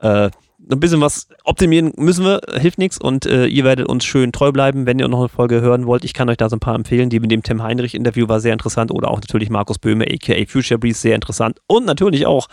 Äh, 0.00 0.30
ein 0.70 0.80
bisschen 0.80 1.00
was 1.00 1.28
optimieren 1.44 1.92
müssen 1.96 2.24
wir, 2.24 2.40
hilft 2.60 2.78
nichts 2.78 2.98
und 2.98 3.26
äh, 3.26 3.46
ihr 3.46 3.64
werdet 3.64 3.88
uns 3.88 4.04
schön 4.04 4.32
treu 4.32 4.52
bleiben, 4.52 4.86
wenn 4.86 4.98
ihr 4.98 5.08
noch 5.08 5.20
eine 5.20 5.28
Folge 5.28 5.60
hören 5.60 5.86
wollt. 5.86 6.04
Ich 6.04 6.12
kann 6.14 6.28
euch 6.28 6.36
da 6.36 6.48
so 6.48 6.56
ein 6.56 6.60
paar 6.60 6.74
empfehlen. 6.74 7.10
Die 7.10 7.20
mit 7.20 7.30
dem 7.30 7.42
Tim 7.42 7.62
Heinrich 7.62 7.94
Interview 7.94 8.28
war 8.28 8.40
sehr 8.40 8.52
interessant 8.52 8.90
oder 8.90 9.10
auch 9.10 9.20
natürlich 9.20 9.50
Markus 9.50 9.78
Böhme, 9.78 10.04
aka 10.04 10.44
Future 10.46 10.78
Breeze, 10.78 11.00
sehr 11.00 11.14
interessant 11.14 11.58
und 11.66 11.86
natürlich 11.86 12.26
auch 12.26 12.48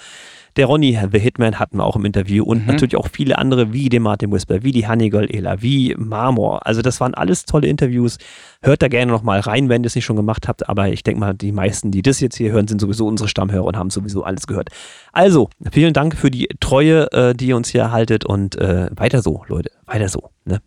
der 0.55 0.67
Ronny, 0.67 0.97
The 1.11 1.19
Hitman, 1.19 1.59
hatten 1.59 1.77
wir 1.77 1.83
auch 1.83 1.95
im 1.95 2.05
Interview 2.05 2.43
und 2.43 2.61
mhm. 2.61 2.67
natürlich 2.67 2.95
auch 2.95 3.07
viele 3.11 3.37
andere, 3.37 3.73
wie 3.73 3.89
den 3.89 4.03
Martin 4.03 4.31
Whisper, 4.31 4.63
wie 4.63 4.71
die 4.71 4.87
Honeygirl 4.87 5.29
Ela, 5.29 5.61
wie 5.61 5.95
Marmor. 5.97 6.65
Also 6.65 6.81
das 6.81 6.99
waren 7.01 7.13
alles 7.13 7.45
tolle 7.45 7.67
Interviews. 7.67 8.17
Hört 8.61 8.81
da 8.81 8.87
gerne 8.87 9.11
nochmal 9.11 9.39
rein, 9.41 9.69
wenn 9.69 9.83
ihr 9.83 9.87
es 9.87 9.95
nicht 9.95 10.05
schon 10.05 10.15
gemacht 10.15 10.47
habt. 10.47 10.69
Aber 10.69 10.87
ich 10.89 11.03
denke 11.03 11.19
mal, 11.19 11.33
die 11.33 11.51
meisten, 11.51 11.91
die 11.91 12.01
das 12.01 12.19
jetzt 12.19 12.37
hier 12.37 12.51
hören, 12.51 12.67
sind 12.67 12.79
sowieso 12.79 13.07
unsere 13.07 13.27
Stammhörer 13.27 13.65
und 13.65 13.77
haben 13.77 13.89
sowieso 13.89 14.23
alles 14.23 14.47
gehört. 14.47 14.69
Also, 15.11 15.49
vielen 15.71 15.93
Dank 15.93 16.15
für 16.15 16.31
die 16.31 16.47
Treue, 16.59 17.11
äh, 17.11 17.33
die 17.33 17.47
ihr 17.47 17.57
uns 17.57 17.69
hier 17.69 17.91
haltet 17.91 18.25
und 18.25 18.55
äh, 18.55 18.89
weiter 18.95 19.21
so, 19.21 19.43
Leute, 19.47 19.71
weiter 19.85 20.09
so. 20.09 20.29
Ne? 20.45 20.61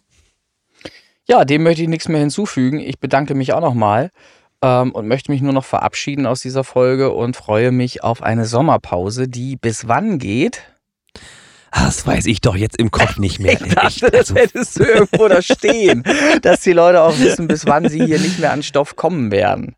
Ja, 1.27 1.45
dem 1.45 1.63
möchte 1.63 1.83
ich 1.83 1.89
nichts 1.89 2.09
mehr 2.09 2.21
hinzufügen. 2.21 2.81
Ich 2.81 2.99
bedanke 3.01 3.35
mich 3.35 3.53
auch 3.53 3.61
nochmal 3.61 4.11
ähm, 4.63 4.93
und 4.93 5.09
möchte 5.09 5.31
mich 5.31 5.41
nur 5.41 5.53
noch 5.53 5.65
verabschieden 5.65 6.27
aus 6.27 6.41
dieser 6.41 6.65
Folge 6.65 7.11
und 7.11 7.37
freue 7.37 7.73
mich 7.73 8.03
auf 8.03 8.23
eine 8.23 8.45
Sommerpause, 8.45 9.29
die 9.29 9.57
bis 9.57 9.89
wann 9.89 10.19
geht? 10.19 10.63
Das 11.71 12.07
weiß 12.07 12.27
ich 12.27 12.41
doch 12.41 12.57
jetzt 12.57 12.79
im 12.79 12.91
Kopf 12.91 13.19
nicht 13.19 13.41
mehr. 13.41 13.59
Ich 13.65 13.75
dachte, 13.75 14.11
das 14.11 14.31
also 14.31 14.37
hättest 14.37 14.79
du 14.79 14.85
irgendwo 14.85 15.29
da 15.29 15.43
stehen, 15.43 16.03
dass 16.43 16.63
die 16.63 16.73
Leute 16.73 17.03
auch 17.03 17.19
wissen, 17.19 17.47
bis 17.47 17.67
wann 17.67 17.89
sie 17.89 18.05
hier 18.05 18.19
nicht 18.19 18.39
mehr 18.39 18.53
an 18.53 18.63
Stoff 18.63 18.97
kommen 18.97 19.31
werden. 19.31 19.77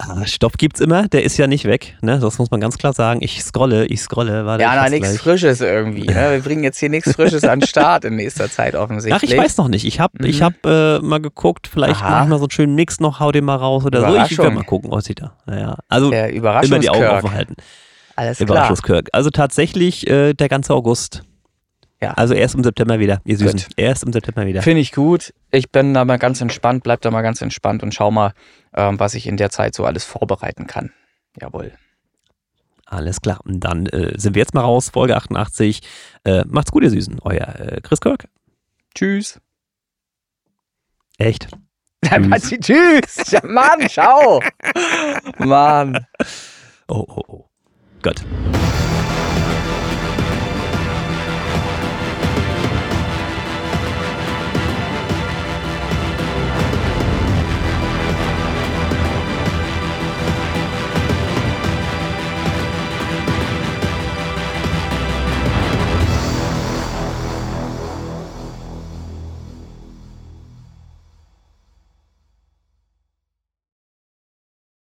Ah, 0.00 0.24
Stoff 0.26 0.52
gibt's 0.58 0.78
immer, 0.80 1.08
der 1.08 1.24
ist 1.24 1.36
ja 1.38 1.48
nicht 1.48 1.64
weg. 1.64 1.96
Ne? 2.02 2.20
Das 2.20 2.38
muss 2.38 2.52
man 2.52 2.60
ganz 2.60 2.78
klar 2.78 2.92
sagen. 2.92 3.20
Ich 3.20 3.42
scrolle, 3.42 3.86
ich 3.86 4.00
scrolle. 4.00 4.46
Warte, 4.46 4.62
ja, 4.62 4.72
na, 4.76 4.88
nichts 4.88 5.18
Frisches 5.18 5.60
irgendwie. 5.60 6.06
Ne? 6.06 6.30
Wir 6.30 6.40
bringen 6.40 6.62
jetzt 6.62 6.78
hier 6.78 6.88
nichts 6.88 7.12
Frisches 7.16 7.42
an 7.42 7.58
den 7.58 7.66
Start 7.66 8.04
in 8.04 8.14
nächster 8.14 8.48
Zeit 8.48 8.76
offensichtlich. 8.76 9.30
Ach, 9.30 9.34
ich 9.34 9.36
weiß 9.36 9.56
noch 9.56 9.66
nicht. 9.66 9.84
Ich 9.84 9.98
habe 9.98 10.14
mhm. 10.20 10.26
Ich 10.26 10.40
hab, 10.40 10.64
äh, 10.64 11.00
mal 11.00 11.20
geguckt, 11.20 11.66
vielleicht 11.66 12.00
mache 12.00 12.22
ich 12.22 12.28
mal 12.28 12.38
so 12.38 12.44
einen 12.44 12.50
schönen 12.52 12.74
Mix 12.76 13.00
noch, 13.00 13.18
hau 13.18 13.32
den 13.32 13.44
mal 13.44 13.56
raus 13.56 13.84
oder 13.84 14.08
so. 14.08 14.16
Ich 14.16 14.38
werde 14.38 14.52
mal 14.52 14.62
gucken, 14.62 14.92
was 14.92 15.06
sieht 15.06 15.20
da. 15.20 15.32
Naja, 15.46 15.76
also 15.88 16.12
immer 16.12 16.78
die 16.78 16.90
Augen 16.90 17.06
offen 17.06 17.34
halten. 17.34 17.56
Alles 18.14 18.38
klar. 18.38 19.02
Also 19.12 19.30
tatsächlich 19.30 20.06
äh, 20.08 20.32
der 20.32 20.48
ganze 20.48 20.74
August. 20.74 21.22
Ja. 22.00 22.12
Also 22.12 22.34
erst 22.34 22.54
im 22.54 22.62
September 22.62 23.00
wieder, 23.00 23.20
ihr 23.24 23.36
Süßen. 23.36 23.60
Gut. 23.60 23.68
Erst 23.76 24.04
im 24.04 24.12
September 24.12 24.46
wieder. 24.46 24.62
Finde 24.62 24.80
ich 24.80 24.92
gut. 24.92 25.34
Ich 25.50 25.70
bin 25.70 25.94
da 25.94 26.04
mal 26.04 26.18
ganz 26.18 26.40
entspannt, 26.40 26.84
bleib 26.84 27.00
da 27.00 27.10
mal 27.10 27.22
ganz 27.22 27.42
entspannt 27.42 27.82
und 27.82 27.92
schau 27.92 28.10
mal, 28.10 28.34
ähm, 28.74 29.00
was 29.00 29.14
ich 29.14 29.26
in 29.26 29.36
der 29.36 29.50
Zeit 29.50 29.74
so 29.74 29.84
alles 29.84 30.04
vorbereiten 30.04 30.66
kann. 30.66 30.92
Jawohl. 31.40 31.72
Alles 32.86 33.20
klar. 33.20 33.40
Und 33.44 33.60
dann 33.60 33.86
äh, 33.86 34.18
sind 34.18 34.34
wir 34.34 34.40
jetzt 34.40 34.54
mal 34.54 34.62
raus, 34.62 34.90
Folge 34.90 35.16
88. 35.16 35.80
Äh, 36.24 36.44
macht's 36.46 36.70
gut, 36.70 36.84
ihr 36.84 36.90
Süßen. 36.90 37.18
Euer 37.22 37.58
äh, 37.58 37.80
Chris 37.82 38.00
Kirk. 38.00 38.28
Tschüss. 38.94 39.40
Echt? 41.18 41.48
Tschüss. 42.04 42.60
Tschüss. 42.60 43.42
Mann, 43.42 43.88
ciao. 43.88 44.40
Mann. 45.38 46.06
Oh, 46.86 47.04
oh, 47.08 47.22
oh. 47.26 47.44
Gut. 48.02 48.24